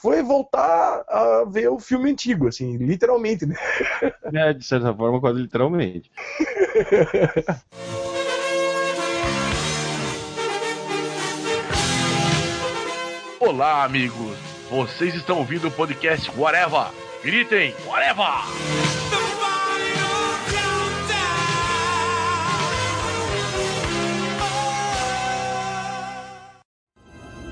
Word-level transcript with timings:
foi 0.00 0.22
voltar 0.22 1.04
a 1.06 1.44
ver 1.44 1.68
o 1.68 1.78
filme 1.78 2.10
antigo, 2.10 2.48
assim, 2.48 2.78
literalmente, 2.78 3.44
né? 3.46 3.54
É, 4.32 4.52
de 4.52 4.64
certa 4.64 4.94
forma, 4.94 5.20
quase 5.20 5.40
literalmente. 5.40 6.10
Olá, 13.40 13.82
amigos! 13.84 14.38
Vocês 14.70 15.14
estão 15.14 15.38
ouvindo 15.38 15.66
o 15.68 15.70
podcast 15.70 16.30
Whatever! 16.38 16.86
Gritem, 17.22 17.74
Whatever! 17.84 18.24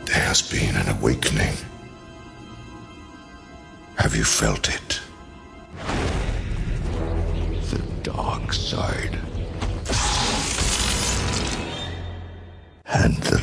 There 0.06 0.22
has 0.22 0.40
been 0.40 0.76
an 0.76 0.88
awakening. 0.88 1.67
Have 3.98 4.14
you 4.14 4.22
felt 4.22 4.68
it? 4.68 5.00
The 7.70 7.82
dark 8.04 8.52
side. 8.52 9.18
And 12.86 13.16
the 13.24 13.37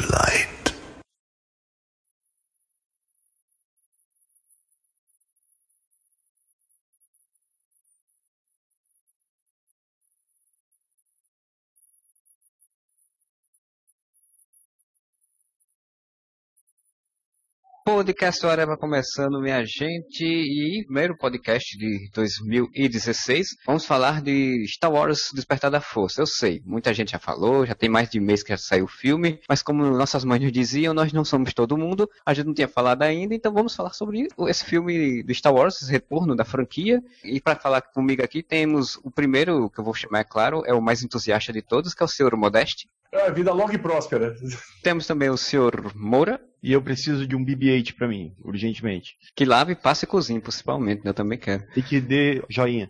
Podcast 17.85 18.43
vai 18.43 18.77
começando, 18.77 19.39
minha 19.39 19.63
gente, 19.63 20.25
e 20.25 20.83
primeiro 20.85 21.15
podcast 21.15 21.77
de 21.77 22.09
2016. 22.15 23.45
Vamos 23.63 23.85
falar 23.85 24.23
de 24.23 24.65
Star 24.67 24.91
Wars 24.91 25.29
Despertar 25.31 25.69
da 25.69 25.79
Força. 25.79 26.19
Eu 26.19 26.25
sei, 26.25 26.63
muita 26.65 26.91
gente 26.95 27.11
já 27.11 27.19
falou, 27.19 27.63
já 27.63 27.75
tem 27.75 27.87
mais 27.87 28.09
de 28.09 28.19
mês 28.19 28.41
que 28.41 28.49
já 28.49 28.57
saiu 28.57 28.85
o 28.85 28.87
filme, 28.87 29.39
mas 29.47 29.61
como 29.61 29.85
nossas 29.85 30.25
mães 30.25 30.41
nos 30.41 30.51
diziam, 30.51 30.95
nós 30.95 31.13
não 31.13 31.23
somos 31.23 31.53
todo 31.53 31.77
mundo, 31.77 32.09
a 32.25 32.33
gente 32.33 32.47
não 32.47 32.55
tinha 32.55 32.67
falado 32.67 33.03
ainda, 33.03 33.35
então 33.35 33.53
vamos 33.53 33.75
falar 33.75 33.93
sobre 33.93 34.27
esse 34.47 34.65
filme 34.65 35.21
do 35.21 35.31
Star 35.35 35.53
Wars, 35.53 35.79
esse 35.79 35.91
retorno 35.91 36.35
da 36.35 36.43
franquia. 36.43 37.03
E 37.23 37.39
para 37.39 37.55
falar 37.55 37.81
comigo 37.81 38.23
aqui 38.23 38.41
temos 38.41 38.95
o 39.03 39.11
primeiro, 39.11 39.69
que 39.69 39.79
eu 39.79 39.83
vou 39.83 39.93
chamar, 39.93 40.21
é 40.21 40.23
claro, 40.23 40.63
é 40.65 40.73
o 40.73 40.81
mais 40.81 41.03
entusiasta 41.03 41.53
de 41.53 41.61
todos, 41.61 41.93
que 41.93 42.01
é 42.01 42.05
o 42.05 42.09
senhor 42.09 42.35
Modeste. 42.35 42.89
É, 43.15 43.31
vida 43.31 43.53
longa 43.53 43.73
e 43.73 43.77
próspera. 43.77 44.35
Temos 44.83 45.07
também 45.07 45.29
o 45.29 45.37
senhor 45.37 45.93
Moura. 45.95 46.41
E 46.65 46.71
eu 46.73 46.81
preciso 46.81 47.27
de 47.27 47.35
um 47.35 47.45
BB-8 47.45 47.93
pra 47.95 48.07
mim, 48.07 48.33
urgentemente. 48.43 49.17
Que 49.35 49.45
lave, 49.45 49.75
passe 49.75 50.05
e 50.05 50.07
cozinhe, 50.07 50.39
principalmente, 50.41 51.03
né? 51.03 51.11
eu 51.11 51.13
também 51.13 51.37
quero. 51.37 51.63
Tem 51.75 51.83
que 51.83 52.01
dê 52.01 52.41
joinha. 52.49 52.89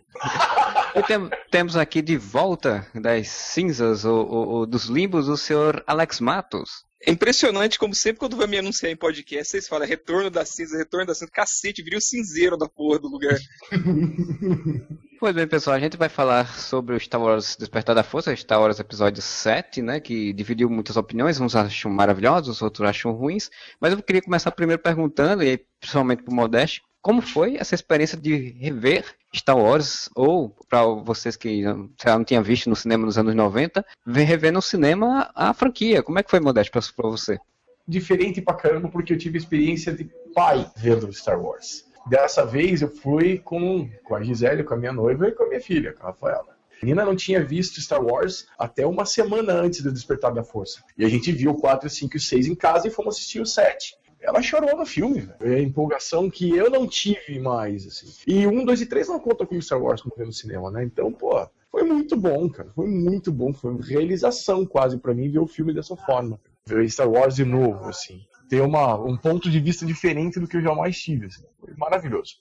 E 0.94 1.02
tem- 1.02 1.28
temos 1.50 1.76
aqui 1.76 2.00
de 2.00 2.16
volta 2.16 2.86
das 2.94 3.28
cinzas 3.28 4.06
ou, 4.06 4.26
ou- 4.26 4.48
ou 4.48 4.66
dos 4.66 4.86
limbos 4.86 5.28
o 5.28 5.36
senhor 5.36 5.84
Alex 5.86 6.20
Matos. 6.20 6.86
É 7.02 7.10
impressionante 7.10 7.78
como 7.78 7.94
sempre 7.94 8.20
quando 8.20 8.36
vai 8.36 8.46
me 8.46 8.58
anunciar 8.58 8.90
em 8.90 8.96
podcast, 8.96 9.50
vocês 9.50 9.68
falam 9.68 9.86
retorno 9.86 10.30
da 10.30 10.44
cinza, 10.44 10.78
retorno 10.78 11.06
da 11.06 11.14
cinza. 11.14 11.30
Cacete, 11.30 11.82
viria 11.82 11.98
o 11.98 12.02
cinzeiro 12.02 12.56
da 12.56 12.68
porra 12.68 12.98
do 12.98 13.08
lugar. 13.08 13.38
Pois 15.18 15.34
bem, 15.34 15.48
pessoal, 15.48 15.74
a 15.74 15.80
gente 15.80 15.96
vai 15.96 16.10
falar 16.10 16.46
sobre 16.58 16.94
o 16.94 17.00
Star 17.00 17.20
Wars 17.20 17.56
Despertar 17.56 17.94
da 17.94 18.02
Força, 18.02 18.36
Star 18.36 18.60
Wars 18.60 18.78
Episódio 18.78 19.22
7, 19.22 19.80
né, 19.80 19.98
que 19.98 20.30
dividiu 20.34 20.68
muitas 20.68 20.94
opiniões, 20.98 21.40
uns 21.40 21.56
acham 21.56 21.90
maravilhosos, 21.90 22.60
outros 22.60 22.86
acham 22.86 23.12
ruins, 23.12 23.50
mas 23.80 23.94
eu 23.94 24.02
queria 24.02 24.20
começar 24.20 24.50
primeiro 24.50 24.82
perguntando, 24.82 25.42
e 25.42 25.56
principalmente 25.80 26.22
pro 26.22 26.34
Modeste, 26.34 26.82
como 27.02 27.20
foi 27.22 27.56
essa 27.56 27.74
experiência 27.74 28.18
de 28.18 28.50
rever 28.58 29.04
Star 29.34 29.56
Wars, 29.56 30.08
ou 30.14 30.56
para 30.68 30.84
vocês 30.86 31.36
que 31.36 31.62
sei 31.62 32.10
lá, 32.10 32.18
não 32.18 32.24
tinham 32.24 32.42
visto 32.42 32.68
no 32.70 32.76
cinema 32.76 33.04
nos 33.06 33.16
anos 33.18 33.34
90, 33.34 33.84
ver- 34.06 34.24
rever 34.24 34.52
no 34.52 34.62
cinema 34.62 35.30
a 35.34 35.52
franquia, 35.54 36.02
como 36.02 36.18
é 36.18 36.22
que 36.22 36.30
foi, 36.30 36.40
Modeste, 36.40 36.70
pra 36.72 37.08
você? 37.08 37.38
Diferente 37.86 38.40
pra 38.42 38.54
caramba, 38.54 38.88
porque 38.88 39.12
eu 39.12 39.18
tive 39.18 39.38
experiência 39.38 39.92
de 39.92 40.10
pai 40.34 40.68
vendo 40.76 41.12
Star 41.12 41.40
Wars. 41.40 41.84
Dessa 42.08 42.44
vez 42.44 42.82
eu 42.82 42.88
fui 42.88 43.38
com, 43.38 43.88
com 44.04 44.14
a 44.14 44.22
Gisele, 44.22 44.64
com 44.64 44.74
a 44.74 44.76
minha 44.76 44.92
noiva 44.92 45.28
e 45.28 45.32
com 45.32 45.44
a 45.44 45.48
minha 45.48 45.60
filha, 45.60 45.92
com 45.92 46.02
a 46.04 46.10
Rafaela. 46.10 46.56
A 46.82 46.84
menina 46.84 47.04
não 47.04 47.16
tinha 47.16 47.42
visto 47.44 47.80
Star 47.80 48.04
Wars 48.04 48.46
até 48.58 48.86
uma 48.86 49.04
semana 49.06 49.52
antes 49.54 49.82
do 49.82 49.92
Despertar 49.92 50.32
da 50.34 50.42
Força. 50.44 50.82
E 50.98 51.04
a 51.04 51.08
gente 51.08 51.32
viu 51.32 51.52
o 51.52 51.60
4, 51.60 51.88
5 51.88 52.16
e 52.16 52.20
6 52.20 52.46
em 52.48 52.54
casa 52.54 52.86
e 52.86 52.90
fomos 52.90 53.16
assistir 53.16 53.40
o 53.40 53.46
7. 53.46 53.94
Ela 54.20 54.42
chorou 54.42 54.76
no 54.76 54.86
filme, 54.86 55.20
velho. 55.20 55.36
É 55.40 55.56
a 55.56 55.62
empolgação 55.62 56.28
que 56.30 56.50
eu 56.50 56.70
não 56.70 56.86
tive 56.86 57.38
mais, 57.38 57.86
assim. 57.86 58.12
E 58.26 58.46
1, 58.46 58.64
2 58.64 58.80
e 58.80 58.86
3 58.86 59.08
não 59.08 59.20
contam 59.20 59.46
como 59.46 59.62
Star 59.62 59.80
Wars 59.80 60.00
como 60.00 60.16
ver 60.16 60.26
no 60.26 60.32
cinema, 60.32 60.70
né? 60.70 60.84
Então, 60.84 61.12
pô, 61.12 61.48
foi 61.70 61.82
muito 61.82 62.16
bom, 62.16 62.48
cara. 62.48 62.70
Foi 62.74 62.88
muito 62.88 63.30
bom. 63.30 63.52
Foi 63.52 63.70
uma 63.70 63.84
realização 63.84 64.64
quase 64.64 64.98
pra 64.98 65.14
mim 65.14 65.30
ver 65.30 65.38
o 65.38 65.46
filme 65.46 65.72
dessa 65.72 65.96
forma. 65.96 66.40
Ver 66.66 66.88
Star 66.90 67.08
Wars 67.08 67.36
de 67.36 67.44
novo, 67.44 67.88
assim. 67.88 68.20
Ter 68.48 68.60
uma, 68.62 68.96
um 68.96 69.16
ponto 69.16 69.50
de 69.50 69.60
vista 69.60 69.84
diferente 69.84 70.40
do 70.40 70.48
que 70.48 70.56
eu 70.56 70.62
jamais 70.62 70.98
tive, 70.98 71.26
assim. 71.26 71.44
Foi 71.60 71.74
maravilhoso. 71.76 72.36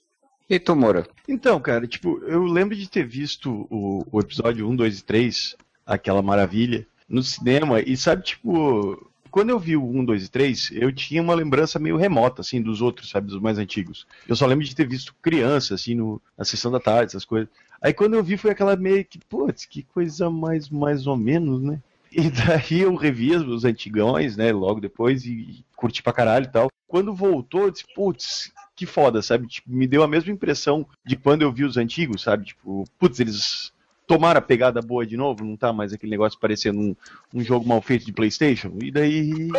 E 0.50 0.60
tu, 0.60 0.76
Moura? 0.76 1.08
Então, 1.28 1.60
cara, 1.60 1.88
tipo, 1.88 2.20
eu 2.26 2.44
lembro 2.44 2.76
de 2.76 2.88
ter 2.88 3.06
visto 3.06 3.68
o, 3.70 4.06
o 4.12 4.20
episódio 4.20 4.70
1, 4.70 4.76
2 4.76 5.00
e 5.00 5.04
3, 5.04 5.56
aquela 5.86 6.22
maravilha, 6.22 6.86
no 7.10 7.24
cinema, 7.24 7.82
e 7.82 7.98
sabe, 7.98 8.24
tipo, 8.24 9.12
quando 9.36 9.50
eu 9.50 9.60
vi 9.60 9.76
o 9.76 9.84
1, 9.84 10.06
2 10.06 10.24
e 10.24 10.30
3, 10.30 10.70
eu 10.76 10.94
tinha 10.94 11.22
uma 11.22 11.36
lembrança 11.36 11.78
meio 11.78 11.98
remota, 11.98 12.40
assim, 12.40 12.62
dos 12.62 12.82
outros, 12.82 13.10
sabe, 13.10 13.28
dos 13.28 13.42
mais 13.42 13.58
antigos. 13.58 14.08
Eu 14.26 14.34
só 14.34 14.46
lembro 14.46 14.64
de 14.64 14.74
ter 14.74 14.88
visto 14.88 15.14
criança, 15.22 15.76
assim, 15.76 15.94
no, 15.94 16.22
na 16.38 16.46
sessão 16.46 16.72
da 16.72 16.80
tarde, 16.80 17.08
essas 17.08 17.26
coisas. 17.26 17.50
Aí 17.82 17.92
quando 17.92 18.14
eu 18.14 18.24
vi 18.24 18.38
foi 18.38 18.52
aquela 18.52 18.78
meio 18.78 19.04
que, 19.04 19.20
putz, 19.20 19.66
que 19.66 19.84
coisa 19.84 20.30
mais, 20.30 20.70
mais 20.70 21.06
ou 21.06 21.18
menos, 21.18 21.62
né? 21.62 21.82
E 22.10 22.30
daí 22.32 22.80
eu 22.80 22.96
revi 22.96 23.36
os 23.36 23.66
antigões, 23.66 24.38
né, 24.38 24.54
logo 24.54 24.80
depois, 24.80 25.26
e, 25.26 25.32
e 25.34 25.66
curti 25.76 26.02
pra 26.02 26.14
caralho 26.14 26.46
e 26.46 26.52
tal. 26.54 26.70
Quando 26.88 27.14
voltou, 27.14 27.64
eu 27.64 27.72
disse, 27.72 27.84
putz, 27.94 28.54
que 28.74 28.86
foda, 28.86 29.22
sabe? 29.22 29.48
Tipo, 29.48 29.70
me 29.70 29.86
deu 29.86 30.02
a 30.02 30.08
mesma 30.08 30.32
impressão 30.32 30.88
de 31.06 31.18
quando 31.18 31.42
eu 31.42 31.52
vi 31.52 31.66
os 31.66 31.76
antigos, 31.76 32.22
sabe? 32.22 32.46
Tipo, 32.46 32.86
putz, 32.98 33.20
eles 33.20 33.74
tomaram 34.08 34.40
a 34.40 34.42
pegada 34.42 34.82
boa 34.82 35.06
de 35.06 35.18
novo, 35.18 35.44
não 35.44 35.58
tá 35.58 35.74
mais 35.74 35.94
aquele 35.94 36.12
negócio 36.12 36.40
parecendo 36.40 36.80
um, 36.80 36.96
um 37.34 37.44
jogo 37.44 37.68
mal 37.68 37.82
feito 37.82 38.06
de 38.06 38.14
Playstation. 38.14 38.74
E 38.82 38.92
daí... 38.92 39.50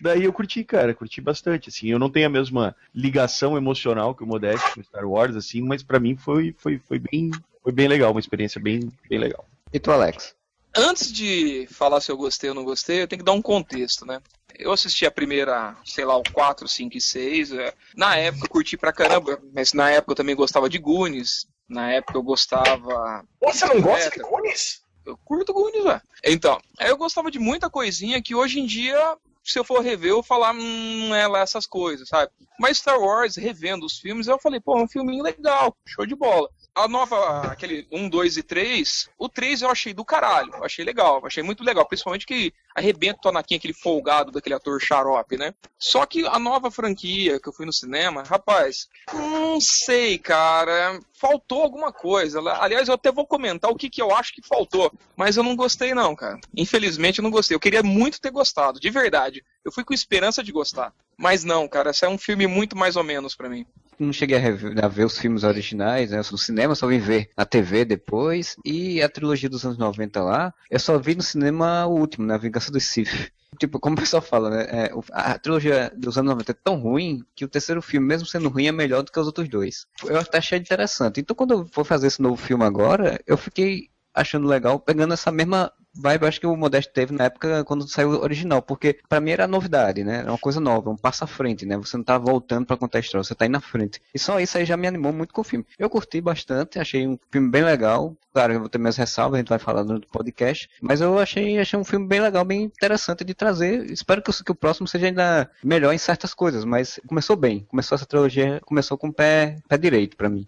Daí 0.00 0.22
eu 0.22 0.32
curti, 0.32 0.62
cara, 0.62 0.94
curti 0.94 1.20
bastante, 1.20 1.70
assim, 1.70 1.88
eu 1.88 1.98
não 1.98 2.08
tenho 2.08 2.28
a 2.28 2.30
mesma 2.30 2.76
ligação 2.94 3.56
emocional 3.56 4.14
que 4.14 4.22
o 4.22 4.26
Modeste 4.26 4.72
com 4.72 4.82
Star 4.82 5.04
Wars, 5.04 5.34
assim, 5.34 5.60
mas 5.60 5.82
pra 5.82 5.98
mim 5.98 6.16
foi, 6.16 6.54
foi, 6.56 6.78
foi, 6.78 7.00
bem, 7.00 7.32
foi 7.62 7.72
bem 7.72 7.88
legal, 7.88 8.12
uma 8.12 8.20
experiência 8.20 8.60
bem, 8.60 8.92
bem 9.10 9.18
legal. 9.18 9.44
E 9.72 9.80
tu, 9.80 9.90
Alex? 9.90 10.36
Antes 10.76 11.12
de 11.12 11.66
falar 11.68 12.00
se 12.00 12.12
eu 12.12 12.16
gostei 12.16 12.48
ou 12.48 12.54
não 12.54 12.64
gostei, 12.64 13.02
eu 13.02 13.08
tenho 13.08 13.18
que 13.18 13.24
dar 13.24 13.32
um 13.32 13.42
contexto, 13.42 14.06
né? 14.06 14.20
Eu 14.56 14.72
assisti 14.72 15.04
a 15.04 15.10
primeira, 15.10 15.76
sei 15.84 16.04
lá, 16.04 16.16
o 16.16 16.22
4, 16.22 16.68
5 16.68 16.96
e 16.96 17.00
6. 17.00 17.52
é, 17.52 17.74
Na 17.96 18.16
época 18.16 18.46
eu 18.46 18.50
curti 18.50 18.76
pra 18.76 18.92
caramba, 18.92 19.40
mas 19.52 19.72
na 19.72 19.90
época 19.90 20.12
eu 20.12 20.16
também 20.16 20.36
gostava 20.36 20.68
de 20.68 20.78
Goonies. 20.78 21.46
Na 21.68 21.92
época 21.92 22.16
eu 22.16 22.22
gostava. 22.22 23.24
Você 23.40 23.66
não 23.66 23.80
gosta 23.80 24.10
de 24.10 24.20
Goonies? 24.20 24.82
Eu 25.04 25.16
curto 25.18 25.52
Goonies, 25.52 25.84
velho. 25.84 26.02
Então, 26.24 26.60
eu 26.80 26.96
gostava 26.96 27.30
de 27.30 27.38
muita 27.38 27.68
coisinha 27.68 28.22
que 28.22 28.34
hoje 28.34 28.60
em 28.60 28.66
dia, 28.66 29.16
se 29.44 29.58
eu 29.58 29.64
for 29.64 29.80
rever, 29.80 30.10
eu 30.10 30.16
vou 30.16 30.22
falar, 30.22 30.54
hum, 30.54 31.08
não 31.08 31.14
é 31.14 31.26
lá 31.26 31.40
essas 31.40 31.66
coisas, 31.66 32.08
sabe? 32.08 32.32
Mas 32.58 32.78
Star 32.78 32.98
Wars, 32.98 33.36
revendo 33.36 33.86
os 33.86 33.98
filmes, 33.98 34.26
eu 34.26 34.38
falei, 34.38 34.60
pô, 34.60 34.78
é 34.78 34.82
um 34.82 34.88
filminho 34.88 35.22
legal, 35.22 35.76
show 35.86 36.06
de 36.06 36.14
bola. 36.14 36.48
A 36.74 36.88
nova, 36.88 37.42
aquele 37.52 37.86
1, 37.90 38.08
2 38.08 38.36
e 38.36 38.42
3, 38.42 39.10
o 39.18 39.28
3 39.28 39.62
eu 39.62 39.70
achei 39.70 39.92
do 39.92 40.04
caralho, 40.04 40.52
achei 40.62 40.84
legal, 40.84 41.24
achei 41.24 41.42
muito 41.42 41.64
legal, 41.64 41.86
principalmente 41.86 42.26
que 42.26 42.52
arrebenta 42.78 43.20
o 43.24 43.28
Anakin, 43.28 43.56
aquele 43.56 43.74
folgado 43.74 44.30
daquele 44.32 44.54
ator 44.54 44.80
xarope, 44.80 45.36
né? 45.36 45.52
Só 45.78 46.04
que 46.06 46.26
a 46.26 46.38
nova 46.38 46.70
franquia 46.70 47.38
que 47.40 47.48
eu 47.48 47.52
fui 47.52 47.64
no 47.66 47.72
cinema, 47.72 48.22
rapaz, 48.22 48.88
não 49.12 49.60
sei, 49.60 50.18
cara, 50.18 50.98
faltou 51.20 51.62
alguma 51.62 51.92
coisa. 51.92 52.40
Aliás, 52.60 52.88
eu 52.88 52.94
até 52.94 53.12
vou 53.12 53.26
comentar 53.26 53.70
o 53.70 53.76
que, 53.76 53.88
que 53.90 54.02
eu 54.02 54.14
acho 54.14 54.32
que 54.34 54.46
faltou, 54.46 54.92
mas 55.16 55.36
eu 55.36 55.42
não 55.42 55.54
gostei 55.56 55.94
não, 55.94 56.14
cara. 56.16 56.38
Infelizmente 56.56 57.18
eu 57.18 57.22
não 57.22 57.30
gostei. 57.30 57.54
Eu 57.54 57.60
queria 57.60 57.82
muito 57.82 58.20
ter 58.20 58.30
gostado, 58.30 58.80
de 58.80 58.90
verdade. 58.90 59.44
Eu 59.64 59.72
fui 59.72 59.84
com 59.84 59.94
esperança 59.94 60.42
de 60.42 60.52
gostar. 60.52 60.92
Mas 61.16 61.42
não, 61.44 61.66
cara, 61.68 61.90
esse 61.90 62.04
é 62.04 62.08
um 62.08 62.18
filme 62.18 62.46
muito 62.46 62.76
mais 62.76 62.94
ou 62.96 63.02
menos 63.02 63.34
pra 63.34 63.48
mim. 63.48 63.66
não 63.98 64.12
cheguei 64.12 64.36
a, 64.36 64.40
rever- 64.40 64.84
a 64.84 64.86
ver 64.86 65.04
os 65.04 65.18
filmes 65.18 65.42
originais, 65.42 66.12
né? 66.12 66.18
No 66.18 66.38
cinema, 66.38 66.76
só 66.76 66.86
vim 66.86 67.00
ver 67.00 67.30
na 67.36 67.44
TV 67.44 67.84
depois. 67.84 68.54
E 68.64 69.02
a 69.02 69.08
trilogia 69.08 69.48
dos 69.48 69.64
anos 69.64 69.76
90 69.76 70.22
lá, 70.22 70.54
eu 70.70 70.78
só 70.78 70.96
vi 70.96 71.16
no 71.16 71.22
cinema 71.22 71.84
o 71.86 71.98
último, 71.98 72.24
né? 72.24 72.34
A 72.34 72.38
Vingança 72.38 72.67
dos 72.70 72.84
Sith. 72.84 73.32
Tipo, 73.58 73.80
como 73.80 73.96
o 73.96 73.98
pessoal 73.98 74.22
fala, 74.22 74.50
né? 74.50 74.66
é, 74.70 74.90
a 75.12 75.38
trilogia 75.38 75.90
dos 75.96 76.16
anos 76.16 76.30
90 76.30 76.52
é 76.52 76.54
tão 76.54 76.76
ruim 76.76 77.24
que 77.34 77.44
o 77.44 77.48
terceiro 77.48 77.82
filme, 77.82 78.06
mesmo 78.06 78.26
sendo 78.26 78.48
ruim, 78.48 78.66
é 78.66 78.72
melhor 78.72 79.02
do 79.02 79.10
que 79.10 79.18
os 79.18 79.26
outros 79.26 79.48
dois. 79.48 79.86
Eu 80.04 80.18
até 80.18 80.38
achei 80.38 80.58
interessante. 80.58 81.20
Então, 81.20 81.34
quando 81.34 81.54
eu 81.54 81.66
for 81.72 81.84
fazer 81.84 82.06
esse 82.06 82.22
novo 82.22 82.36
filme 82.36 82.64
agora, 82.64 83.20
eu 83.26 83.36
fiquei 83.36 83.88
achando 84.14 84.46
legal, 84.46 84.78
pegando 84.78 85.14
essa 85.14 85.32
mesma 85.32 85.72
vibe 85.98 86.26
acho 86.26 86.40
que 86.40 86.46
o 86.46 86.56
Modesto 86.56 86.92
teve 86.92 87.12
na 87.14 87.24
época 87.24 87.64
quando 87.64 87.88
saiu 87.88 88.10
o 88.10 88.22
original, 88.22 88.62
porque 88.62 88.98
pra 89.08 89.20
mim 89.20 89.30
era 89.32 89.46
novidade, 89.46 90.04
né? 90.04 90.18
Era 90.18 90.30
uma 90.32 90.38
coisa 90.38 90.60
nova, 90.60 90.90
um 90.90 90.96
passo 90.96 91.24
à 91.24 91.26
frente, 91.26 91.66
né? 91.66 91.76
Você 91.76 91.96
não 91.96 92.04
tá 92.04 92.16
voltando 92.18 92.66
pra 92.66 92.76
contar 92.76 92.98
a 92.98 93.00
história, 93.00 93.24
você 93.24 93.34
tá 93.34 93.44
aí 93.44 93.48
na 93.48 93.60
frente. 93.60 94.00
E 94.14 94.18
só 94.18 94.40
isso 94.40 94.56
aí 94.58 94.64
já 94.64 94.76
me 94.76 94.86
animou 94.86 95.12
muito 95.12 95.32
com 95.34 95.40
o 95.40 95.44
filme. 95.44 95.66
Eu 95.78 95.90
curti 95.90 96.20
bastante, 96.20 96.78
achei 96.78 97.06
um 97.06 97.18
filme 97.30 97.50
bem 97.50 97.62
legal. 97.64 98.16
Claro, 98.32 98.52
eu 98.52 98.60
vou 98.60 98.68
ter 98.68 98.78
minhas 98.78 98.96
ressalvas, 98.96 99.34
a 99.36 99.38
gente 99.38 99.48
vai 99.48 99.58
falar 99.58 99.84
no 99.84 100.00
podcast. 100.08 100.68
Mas 100.80 101.00
eu 101.00 101.18
achei, 101.18 101.58
achei 101.58 101.78
um 101.78 101.84
filme 101.84 102.06
bem 102.06 102.20
legal, 102.20 102.44
bem 102.44 102.62
interessante 102.62 103.24
de 103.24 103.34
trazer. 103.34 103.90
Espero 103.90 104.22
que, 104.22 104.30
o- 104.30 104.44
que 104.44 104.52
o 104.52 104.54
próximo 104.54 104.86
seja 104.86 105.06
ainda 105.06 105.50
melhor 105.64 105.92
em 105.92 105.98
certas 105.98 106.32
coisas, 106.34 106.64
mas 106.64 107.00
começou 107.06 107.34
bem. 107.36 107.64
Começou 107.68 107.96
essa 107.96 108.06
trilogia, 108.06 108.60
começou 108.64 108.96
com 108.96 109.08
o 109.08 109.12
pé, 109.12 109.56
pé 109.68 109.76
direito 109.76 110.16
pra 110.16 110.28
mim. 110.28 110.46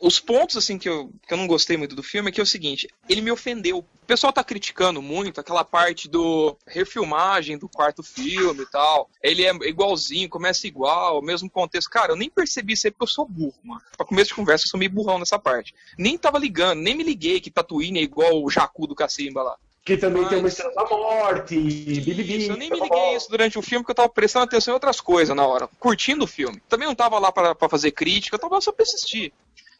Os 0.00 0.20
pontos, 0.20 0.56
assim, 0.56 0.78
que 0.78 0.88
eu, 0.88 1.10
que 1.26 1.32
eu 1.34 1.38
não 1.38 1.46
gostei 1.46 1.76
muito 1.76 1.94
do 1.96 2.02
filme 2.02 2.28
é 2.28 2.32
que 2.32 2.40
é 2.40 2.42
o 2.42 2.46
seguinte, 2.46 2.88
ele 3.08 3.20
me 3.20 3.30
ofendeu. 3.30 3.78
O 3.78 4.06
pessoal 4.06 4.32
tá 4.32 4.42
criticando 4.42 5.02
muito 5.02 5.40
aquela 5.40 5.64
parte 5.64 6.08
do 6.08 6.56
refilmagem 6.66 7.58
do 7.58 7.68
quarto 7.68 8.02
filme 8.02 8.62
e 8.62 8.66
tal. 8.70 9.10
Ele 9.22 9.44
é 9.44 9.50
igualzinho, 9.68 10.28
começa 10.28 10.66
igual, 10.66 11.20
mesmo 11.22 11.50
contexto. 11.50 11.90
Cara, 11.90 12.12
eu 12.12 12.16
nem 12.16 12.30
percebi 12.30 12.72
isso 12.72 12.86
aí 12.86 12.90
porque 12.90 13.04
eu 13.04 13.08
sou 13.08 13.26
burro, 13.26 13.54
mano. 13.62 13.82
Pra 13.96 14.06
começo 14.06 14.28
de 14.28 14.34
conversa, 14.34 14.64
eu 14.66 14.70
sou 14.70 14.78
meio 14.78 14.90
burrão 14.90 15.18
nessa 15.18 15.38
parte. 15.38 15.74
Nem 15.98 16.16
tava 16.16 16.38
ligando, 16.38 16.80
nem 16.80 16.94
me 16.94 17.04
liguei 17.04 17.40
que 17.40 17.50
Tatooine 17.50 17.98
é 17.98 18.02
igual 18.02 18.42
o 18.42 18.48
Jacu 18.50 18.86
do 18.86 18.94
Cacimba 18.94 19.42
lá. 19.42 19.56
Que 19.84 19.96
também 19.96 20.22
tem 20.28 20.36
uma 20.38 20.42
Mas- 20.42 20.52
estrela 20.52 20.74
da 20.74 20.84
morte, 20.96 21.58
bibibi. 21.58 22.38
Isso, 22.38 22.52
eu 22.52 22.56
nem 22.58 22.68
me 22.70 22.78
liguei 22.80 23.16
isso 23.16 23.30
durante 23.30 23.58
o 23.58 23.62
filme, 23.62 23.82
porque 23.82 23.92
eu 23.92 23.96
tava 23.96 24.08
prestando 24.10 24.44
atenção 24.44 24.72
em 24.72 24.74
outras 24.74 25.00
coisas 25.00 25.34
na 25.34 25.46
hora, 25.46 25.66
curtindo 25.80 26.24
o 26.24 26.26
filme. 26.26 26.60
Também 26.68 26.86
não 26.86 26.94
tava 26.94 27.18
lá 27.18 27.32
pra 27.32 27.54
pra 27.54 27.68
fazer 27.70 27.92
crítica, 27.92 28.36
eu 28.36 28.40
tava 28.40 28.56
lá 28.56 28.60
só 28.60 28.70
pra 28.70 28.82
assistir. 28.82 29.32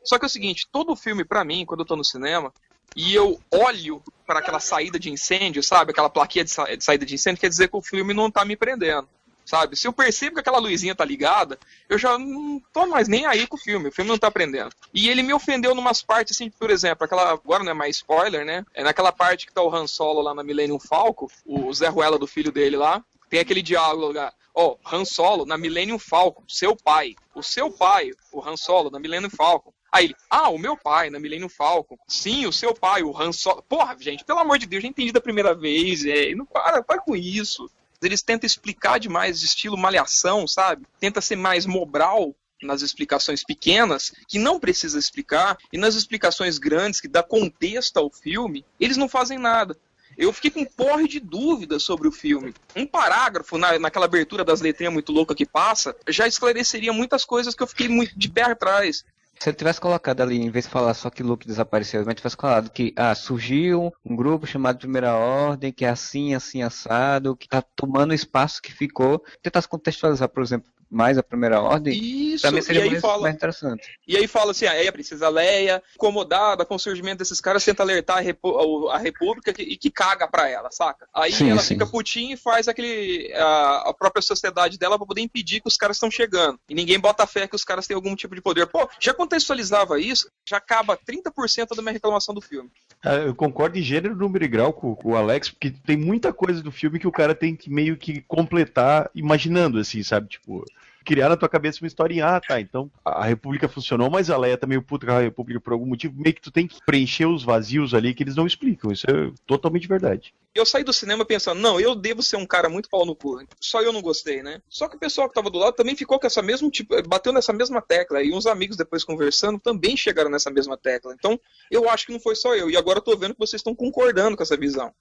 Só 0.08 0.18
que 0.18 0.24
é 0.24 0.26
o 0.26 0.30
seguinte, 0.30 0.66
todo 0.72 0.96
filme 0.96 1.24
pra 1.24 1.44
mim, 1.44 1.66
quando 1.66 1.80
eu 1.80 1.86
tô 1.86 1.96
no 1.96 2.04
cinema, 2.04 2.52
e 2.96 3.14
eu 3.14 3.38
olho 3.52 4.02
para 4.26 4.38
aquela 4.38 4.58
saída 4.60 4.98
de 4.98 5.10
incêndio, 5.10 5.62
sabe? 5.62 5.90
Aquela 5.90 6.08
plaquinha 6.08 6.44
de, 6.44 6.50
sa- 6.50 6.74
de 6.74 6.82
saída 6.82 7.04
de 7.04 7.14
incêndio, 7.14 7.40
quer 7.40 7.48
dizer 7.48 7.68
que 7.68 7.76
o 7.76 7.82
filme 7.82 8.14
não 8.14 8.30
tá 8.30 8.44
me 8.44 8.56
prendendo. 8.56 9.08
Sabe? 9.44 9.76
Se 9.76 9.88
eu 9.88 9.94
percebo 9.94 10.34
que 10.34 10.40
aquela 10.40 10.58
luzinha 10.58 10.94
tá 10.94 11.06
ligada, 11.06 11.58
eu 11.88 11.96
já 11.96 12.18
não 12.18 12.60
tô 12.70 12.86
mais 12.86 13.08
nem 13.08 13.24
aí 13.24 13.46
com 13.46 13.56
o 13.56 13.60
filme. 13.60 13.88
O 13.88 13.92
filme 13.92 14.10
não 14.10 14.18
tá 14.18 14.30
prendendo. 14.30 14.70
E 14.92 15.08
ele 15.08 15.22
me 15.22 15.32
ofendeu 15.32 15.74
numas 15.74 16.02
partes, 16.02 16.36
assim, 16.36 16.50
por 16.50 16.68
exemplo, 16.68 17.04
aquela. 17.06 17.30
Agora 17.32 17.64
não 17.64 17.70
é 17.70 17.74
mais 17.74 17.96
spoiler, 17.96 18.44
né? 18.44 18.62
É 18.74 18.84
naquela 18.84 19.10
parte 19.10 19.46
que 19.46 19.52
tá 19.54 19.62
o 19.62 19.74
Han 19.74 19.86
Solo 19.86 20.20
lá 20.20 20.34
na 20.34 20.42
Millennium 20.42 20.78
Falcon, 20.78 21.28
o 21.46 21.72
Zé 21.72 21.88
Ruela 21.88 22.18
do 22.18 22.26
filho 22.26 22.52
dele 22.52 22.76
lá. 22.76 23.02
Tem 23.30 23.40
aquele 23.40 23.62
diálogo 23.62 24.12
lá. 24.12 24.34
Ó, 24.54 24.76
Han 24.92 25.06
Solo 25.06 25.46
na 25.46 25.56
Millennium 25.56 25.98
Falcon, 25.98 26.42
seu 26.46 26.76
pai. 26.76 27.16
O 27.34 27.42
seu 27.42 27.70
pai, 27.70 28.10
o 28.30 28.46
Han 28.46 28.56
Solo 28.58 28.90
na 28.90 28.98
Millennium 28.98 29.30
Falcon. 29.30 29.72
Aí 29.90 30.06
ele, 30.06 30.16
ah, 30.28 30.50
o 30.50 30.58
meu 30.58 30.76
pai 30.76 31.10
na 31.10 31.18
Millennium 31.18 31.48
Falcon. 31.48 31.96
Sim, 32.06 32.46
o 32.46 32.52
seu 32.52 32.74
pai, 32.74 33.02
o 33.02 33.16
Han 33.16 33.32
Solo. 33.32 33.62
Porra, 33.62 33.96
gente, 33.98 34.24
pelo 34.24 34.38
amor 34.38 34.58
de 34.58 34.66
Deus, 34.66 34.82
já 34.82 34.88
entendi 34.88 35.12
da 35.12 35.20
primeira 35.20 35.54
vez. 35.54 36.04
É, 36.04 36.34
não 36.34 36.44
para, 36.44 36.82
para 36.82 37.00
com 37.00 37.16
isso. 37.16 37.70
Eles 38.02 38.22
tentam 38.22 38.46
explicar 38.46 38.98
demais, 38.98 39.42
estilo 39.42 39.76
malhação, 39.76 40.46
sabe? 40.46 40.86
Tenta 41.00 41.20
ser 41.20 41.36
mais 41.36 41.66
mobral 41.66 42.34
nas 42.62 42.82
explicações 42.82 43.44
pequenas, 43.44 44.12
que 44.26 44.38
não 44.38 44.58
precisa 44.58 44.98
explicar, 44.98 45.56
e 45.72 45.78
nas 45.78 45.94
explicações 45.94 46.58
grandes, 46.58 47.00
que 47.00 47.08
dá 47.08 47.22
contexto 47.22 47.96
ao 47.96 48.10
filme, 48.10 48.64
eles 48.80 48.96
não 48.96 49.08
fazem 49.08 49.38
nada. 49.38 49.76
Eu 50.16 50.32
fiquei 50.32 50.50
com 50.50 50.64
porre 50.64 51.06
de 51.06 51.20
dúvidas 51.20 51.84
sobre 51.84 52.08
o 52.08 52.12
filme. 52.12 52.52
Um 52.74 52.84
parágrafo 52.84 53.56
na, 53.56 53.78
naquela 53.78 54.06
abertura 54.06 54.44
das 54.44 54.60
letrinhas 54.60 54.92
muito 54.92 55.12
louca 55.12 55.34
que 55.34 55.46
passa 55.46 55.94
já 56.08 56.26
esclareceria 56.26 56.92
muitas 56.92 57.24
coisas 57.24 57.54
que 57.54 57.62
eu 57.62 57.68
fiquei 57.68 57.88
muito 57.88 58.18
de 58.18 58.28
pé 58.28 58.42
atrás. 58.42 59.04
Se 59.40 59.50
ele 59.50 59.56
tivesse 59.56 59.80
colocado 59.80 60.20
ali, 60.20 60.36
em 60.36 60.50
vez 60.50 60.64
de 60.64 60.70
falar 60.70 60.94
só 60.94 61.08
que 61.10 61.22
Luke 61.22 61.46
desapareceu, 61.46 62.04
mas 62.04 62.16
tivesse 62.16 62.36
falado 62.36 62.70
que 62.70 62.92
ah, 62.96 63.14
surgiu 63.14 63.92
um 64.04 64.16
grupo 64.16 64.46
chamado 64.46 64.78
Primeira 64.78 65.14
Ordem, 65.14 65.72
que 65.72 65.84
é 65.84 65.88
assim, 65.88 66.34
assim, 66.34 66.62
assado, 66.62 67.36
que 67.36 67.48
tá 67.48 67.62
tomando 67.62 68.10
o 68.10 68.14
espaço 68.14 68.60
que 68.60 68.72
ficou. 68.72 69.22
Tentasse 69.40 69.68
contextualizar, 69.68 70.28
por 70.28 70.42
exemplo, 70.42 70.70
mais 70.90 71.18
a 71.18 71.22
Primeira 71.22 71.60
Ordem, 71.60 71.92
Isso, 71.94 72.42
também 72.42 72.60
e 72.60 72.62
seria 72.62 72.82
aí 72.82 72.88
mais, 72.90 73.00
fala, 73.00 73.22
mais 73.22 73.34
interessante. 73.34 73.98
E 74.06 74.16
aí 74.16 74.26
fala 74.26 74.52
assim, 74.52 74.66
aí 74.66 74.88
a 74.88 74.92
princesa 74.92 75.28
Leia, 75.28 75.82
incomodada 75.94 76.64
com 76.64 76.74
o 76.76 76.78
surgimento 76.78 77.18
desses 77.18 77.40
caras, 77.40 77.64
tenta 77.64 77.82
alertar 77.82 78.18
a, 78.18 78.20
Repu- 78.20 78.88
a 78.88 78.98
República 78.98 79.52
que- 79.52 79.62
e 79.62 79.76
que 79.76 79.90
caga 79.90 80.26
pra 80.26 80.48
ela, 80.48 80.70
saca? 80.70 81.06
Aí 81.14 81.32
Sim, 81.32 81.50
ela 81.50 81.60
sim. 81.60 81.74
fica 81.74 81.86
putinha 81.86 82.34
e 82.34 82.36
faz 82.36 82.68
aquele 82.68 83.32
a, 83.34 83.90
a 83.90 83.94
própria 83.94 84.22
sociedade 84.22 84.78
dela 84.78 84.96
pra 84.96 85.06
poder 85.06 85.20
impedir 85.20 85.60
que 85.60 85.68
os 85.68 85.76
caras 85.76 85.96
estão 85.96 86.10
chegando. 86.10 86.58
E 86.68 86.74
ninguém 86.74 86.98
bota 86.98 87.26
fé 87.26 87.46
que 87.46 87.56
os 87.56 87.64
caras 87.64 87.86
têm 87.86 87.94
algum 87.94 88.14
tipo 88.16 88.34
de 88.34 88.40
poder. 88.40 88.66
Pô, 88.66 88.88
já 89.00 89.12
contextualizava 89.12 90.00
isso, 90.00 90.30
já 90.48 90.56
acaba 90.56 90.96
30% 90.96 91.74
da 91.76 91.82
minha 91.82 91.92
reclamação 91.92 92.34
do 92.34 92.40
filme. 92.40 92.70
Ah, 93.04 93.14
Eu 93.14 93.34
concordo 93.34 93.78
em 93.78 93.82
gênero, 93.82 94.16
número 94.16 94.44
e 94.44 94.48
grau 94.48 94.72
com, 94.72 94.94
com 94.94 95.12
o 95.12 95.16
Alex, 95.16 95.50
porque 95.50 95.70
tem 95.70 95.96
muita 95.96 96.32
coisa 96.32 96.62
do 96.62 96.72
filme 96.72 96.98
que 96.98 97.06
o 97.06 97.12
cara 97.12 97.34
tem 97.34 97.54
que 97.54 97.70
meio 97.70 97.96
que 97.96 98.22
completar 98.22 99.10
imaginando, 99.14 99.78
assim, 99.78 100.02
sabe? 100.02 100.28
Tipo, 100.28 100.64
criar 101.08 101.30
na 101.30 101.38
tua 101.38 101.48
cabeça 101.48 101.82
uma 101.82 101.86
historinha, 101.86 102.26
ah, 102.26 102.38
tá, 102.38 102.60
então 102.60 102.90
a 103.02 103.24
República 103.24 103.66
funcionou, 103.66 104.10
mas 104.10 104.28
a 104.28 104.36
Leia 104.36 104.58
tá 104.58 104.66
meio 104.66 104.82
puta 104.82 105.06
com 105.06 105.12
a 105.12 105.20
República 105.20 105.58
por 105.58 105.72
algum 105.72 105.86
motivo, 105.86 106.14
meio 106.20 106.34
que 106.34 106.42
tu 106.42 106.50
tem 106.50 106.66
que 106.66 106.84
preencher 106.84 107.24
os 107.24 107.42
vazios 107.42 107.94
ali 107.94 108.12
que 108.12 108.22
eles 108.22 108.36
não 108.36 108.46
explicam, 108.46 108.92
isso 108.92 109.06
é 109.08 109.32
totalmente 109.46 109.88
verdade. 109.88 110.34
Eu 110.54 110.66
saí 110.66 110.84
do 110.84 110.92
cinema 110.92 111.24
pensando, 111.24 111.60
não, 111.60 111.80
eu 111.80 111.94
devo 111.94 112.22
ser 112.22 112.36
um 112.36 112.44
cara 112.44 112.68
muito 112.68 112.90
pau 112.90 113.06
no 113.06 113.14
cu. 113.14 113.40
Só 113.60 113.80
eu 113.80 113.92
não 113.92 114.02
gostei, 114.02 114.42
né? 114.42 114.60
Só 114.68 114.88
que 114.88 114.96
o 114.96 114.98
pessoal 114.98 115.28
que 115.28 115.34
tava 115.34 115.48
do 115.50 115.58
lado 115.58 115.74
também 115.74 115.94
ficou 115.94 116.18
com 116.18 116.26
essa 116.26 116.42
mesma, 116.42 116.68
tipo, 116.68 117.00
bateu 117.08 117.32
nessa 117.32 117.52
mesma 117.52 117.80
tecla. 117.80 118.22
E 118.22 118.32
uns 118.32 118.44
amigos 118.44 118.76
depois 118.76 119.04
conversando 119.04 119.60
também 119.60 119.96
chegaram 119.96 120.30
nessa 120.30 120.50
mesma 120.50 120.76
tecla. 120.76 121.14
Então, 121.16 121.38
eu 121.70 121.88
acho 121.88 122.06
que 122.06 122.12
não 122.12 122.18
foi 122.18 122.34
só 122.34 122.56
eu. 122.56 122.68
E 122.68 122.76
agora 122.76 122.98
eu 122.98 123.02
tô 123.02 123.16
vendo 123.16 123.34
que 123.34 123.38
vocês 123.38 123.60
estão 123.60 123.74
concordando 123.74 124.36
com 124.36 124.42
essa 124.42 124.56
visão. 124.56 124.92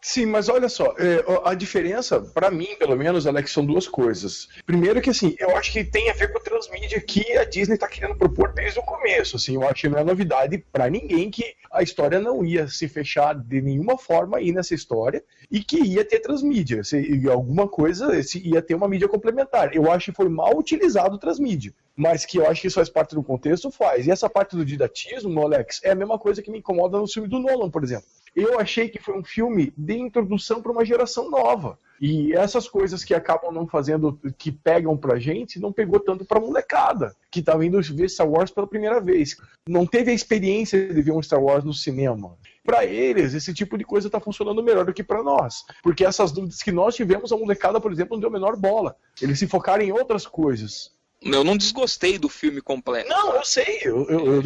Sim, 0.00 0.26
mas 0.26 0.48
olha 0.48 0.68
só, 0.68 0.94
é, 0.98 1.24
a 1.44 1.54
diferença, 1.54 2.20
pra 2.20 2.50
mim, 2.50 2.76
pelo 2.78 2.96
menos, 2.96 3.26
Alex, 3.26 3.50
são 3.50 3.64
duas 3.64 3.88
coisas. 3.88 4.48
Primeiro 4.64 5.00
que, 5.00 5.10
assim, 5.10 5.34
eu 5.38 5.56
acho 5.56 5.72
que 5.72 5.82
tem 5.82 6.10
a 6.10 6.12
ver 6.12 6.30
com 6.30 6.38
a 6.38 6.42
transmídia 6.42 7.00
que 7.00 7.36
a 7.36 7.44
Disney 7.44 7.76
tá 7.76 7.88
querendo 7.88 8.16
propor 8.16 8.52
desde 8.52 8.78
o 8.78 8.82
começo, 8.82 9.36
assim, 9.36 9.54
eu 9.54 9.66
acho 9.66 9.82
que 9.82 9.88
não 9.88 9.98
é 9.98 10.04
novidade 10.04 10.64
pra 10.72 10.88
ninguém 10.88 11.30
que 11.30 11.54
a 11.72 11.82
história 11.82 12.20
não 12.20 12.44
ia 12.44 12.68
se 12.68 12.88
fechar 12.88 13.34
de 13.34 13.60
nenhuma 13.60 13.98
forma 13.98 14.38
aí 14.38 14.52
nessa 14.52 14.74
história 14.74 15.24
e 15.50 15.60
que 15.60 15.80
ia 15.80 16.04
ter 16.04 16.20
transmídia, 16.20 16.82
se, 16.82 17.28
alguma 17.28 17.68
coisa, 17.68 18.22
se 18.22 18.38
ia 18.46 18.62
ter 18.62 18.74
uma 18.74 18.88
mídia 18.88 19.08
complementar. 19.08 19.74
Eu 19.74 19.90
acho 19.90 20.06
que 20.10 20.16
foi 20.16 20.28
mal 20.28 20.56
utilizado 20.56 21.16
o 21.16 21.18
transmídia. 21.18 21.72
Mas 21.96 22.26
que 22.26 22.38
eu 22.38 22.46
acho 22.46 22.60
que 22.60 22.66
isso 22.66 22.74
faz 22.74 22.90
parte 22.90 23.14
do 23.14 23.22
contexto, 23.22 23.70
faz. 23.70 24.06
E 24.06 24.10
essa 24.10 24.28
parte 24.28 24.54
do 24.54 24.64
didatismo, 24.64 25.40
Alex, 25.40 25.80
é 25.82 25.92
a 25.92 25.94
mesma 25.94 26.18
coisa 26.18 26.42
que 26.42 26.50
me 26.50 26.58
incomoda 26.58 26.98
no 26.98 27.08
filme 27.08 27.28
do 27.28 27.38
Nolan, 27.38 27.70
por 27.70 27.82
exemplo. 27.82 28.06
Eu 28.34 28.60
achei 28.60 28.90
que 28.90 29.00
foi 29.00 29.18
um 29.18 29.24
filme 29.24 29.72
de 29.74 29.94
introdução 29.94 30.60
para 30.60 30.70
uma 30.70 30.84
geração 30.84 31.30
nova. 31.30 31.78
E 31.98 32.34
essas 32.34 32.68
coisas 32.68 33.02
que 33.02 33.14
acabam 33.14 33.50
não 33.50 33.66
fazendo, 33.66 34.20
que 34.36 34.52
pegam 34.52 34.94
pra 34.94 35.18
gente, 35.18 35.58
não 35.58 35.72
pegou 35.72 35.98
tanto 35.98 36.26
pra 36.26 36.38
molecada, 36.38 37.16
que 37.30 37.40
tá 37.40 37.56
vindo 37.56 37.80
ver 37.80 38.10
Star 38.10 38.28
Wars 38.28 38.50
pela 38.50 38.66
primeira 38.66 39.00
vez. 39.00 39.36
Não 39.66 39.86
teve 39.86 40.10
a 40.10 40.14
experiência 40.14 40.92
de 40.92 41.00
ver 41.00 41.12
um 41.12 41.22
Star 41.22 41.42
Wars 41.42 41.64
no 41.64 41.72
cinema. 41.72 42.36
Pra 42.66 42.84
eles, 42.84 43.32
esse 43.32 43.54
tipo 43.54 43.78
de 43.78 43.84
coisa 43.84 44.10
tá 44.10 44.20
funcionando 44.20 44.62
melhor 44.62 44.84
do 44.84 44.92
que 44.92 45.04
pra 45.04 45.22
nós. 45.22 45.64
Porque 45.82 46.04
essas 46.04 46.32
dúvidas 46.32 46.62
que 46.62 46.72
nós 46.72 46.96
tivemos, 46.96 47.32
a 47.32 47.36
molecada, 47.36 47.80
por 47.80 47.92
exemplo, 47.92 48.16
não 48.16 48.20
deu 48.20 48.28
a 48.28 48.32
menor 48.32 48.56
bola. 48.56 48.96
Eles 49.22 49.38
se 49.38 49.46
focaram 49.46 49.84
em 49.84 49.92
outras 49.92 50.26
coisas. 50.26 50.90
Eu 51.22 51.44
não 51.44 51.56
desgostei 51.56 52.18
do 52.18 52.28
filme 52.28 52.60
completo. 52.60 53.08
Não, 53.08 53.36
eu 53.36 53.44
sei, 53.44 53.80
eu, 53.82 54.06
eu, 54.08 54.34
eu. 54.34 54.42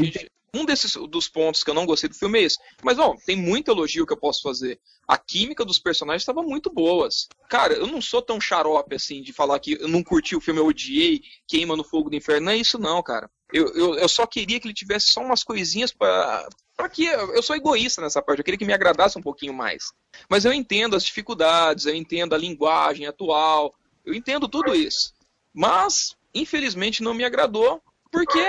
Um 0.53 0.65
desses 0.65 0.95
dos 1.09 1.29
pontos 1.29 1.63
que 1.63 1.71
eu 1.71 1.75
não 1.75 1.87
gostei 1.87 2.09
do 2.09 2.15
filme 2.15 2.41
é 2.41 2.43
esse. 2.43 2.59
Mas, 2.83 2.99
ó, 2.99 3.15
tem 3.25 3.37
muito 3.37 3.71
elogio 3.71 4.05
que 4.05 4.13
eu 4.13 4.17
posso 4.17 4.43
fazer. 4.43 4.81
A 5.07 5.17
química 5.17 5.65
dos 5.65 5.79
personagens 5.79 6.23
estava 6.23 6.43
muito 6.43 6.73
boas. 6.73 7.29
Cara, 7.49 7.75
eu 7.75 7.87
não 7.87 8.01
sou 8.01 8.21
tão 8.21 8.41
xarope 8.41 8.95
assim 8.95 9.23
de 9.23 9.33
falar 9.33 9.61
que 9.61 9.79
eu 9.81 9.89
não 9.89 10.03
curti 10.03 10.35
o 10.35 10.41
filme, 10.41 10.61
eu 10.61 10.67
odiei, 10.67 11.23
queima 11.47 11.77
no 11.77 11.85
fogo 11.85 12.11
do 12.11 12.17
inferno. 12.17 12.47
Não 12.47 12.53
é 12.53 12.57
isso, 12.57 12.79
não, 12.79 13.01
cara. 13.03 13.31
Eu, 13.53 13.73
eu, 13.75 13.95
eu 13.95 14.09
só 14.09 14.27
queria 14.27 14.59
que 14.59 14.67
ele 14.67 14.75
tivesse 14.75 15.07
só 15.07 15.21
umas 15.21 15.43
coisinhas 15.43 15.93
para 15.93 16.49
para 16.81 16.89
que 16.89 17.05
eu 17.05 17.43
sou 17.43 17.55
egoísta 17.55 18.01
nessa 18.01 18.23
parte, 18.23 18.39
eu 18.39 18.45
queria 18.45 18.59
que 18.59 18.65
me 18.65 18.73
agradasse 18.73 19.19
um 19.19 19.23
pouquinho 19.23 19.53
mais. 19.53 19.93
Mas 20.29 20.45
eu 20.45 20.53
entendo 20.53 20.97
as 20.97 21.05
dificuldades, 21.05 21.87
eu 21.87 21.95
entendo 21.95 22.35
a 22.35 22.39
linguagem 22.39 23.07
atual, 23.07 23.75
eu 24.05 24.15
entendo 24.15 24.49
tudo 24.49 24.75
isso. 24.75 25.13
Mas, 25.53 26.17
infelizmente, 26.35 27.03
não 27.03 27.13
me 27.13 27.25
agradou, 27.25 27.83
porque 28.11 28.41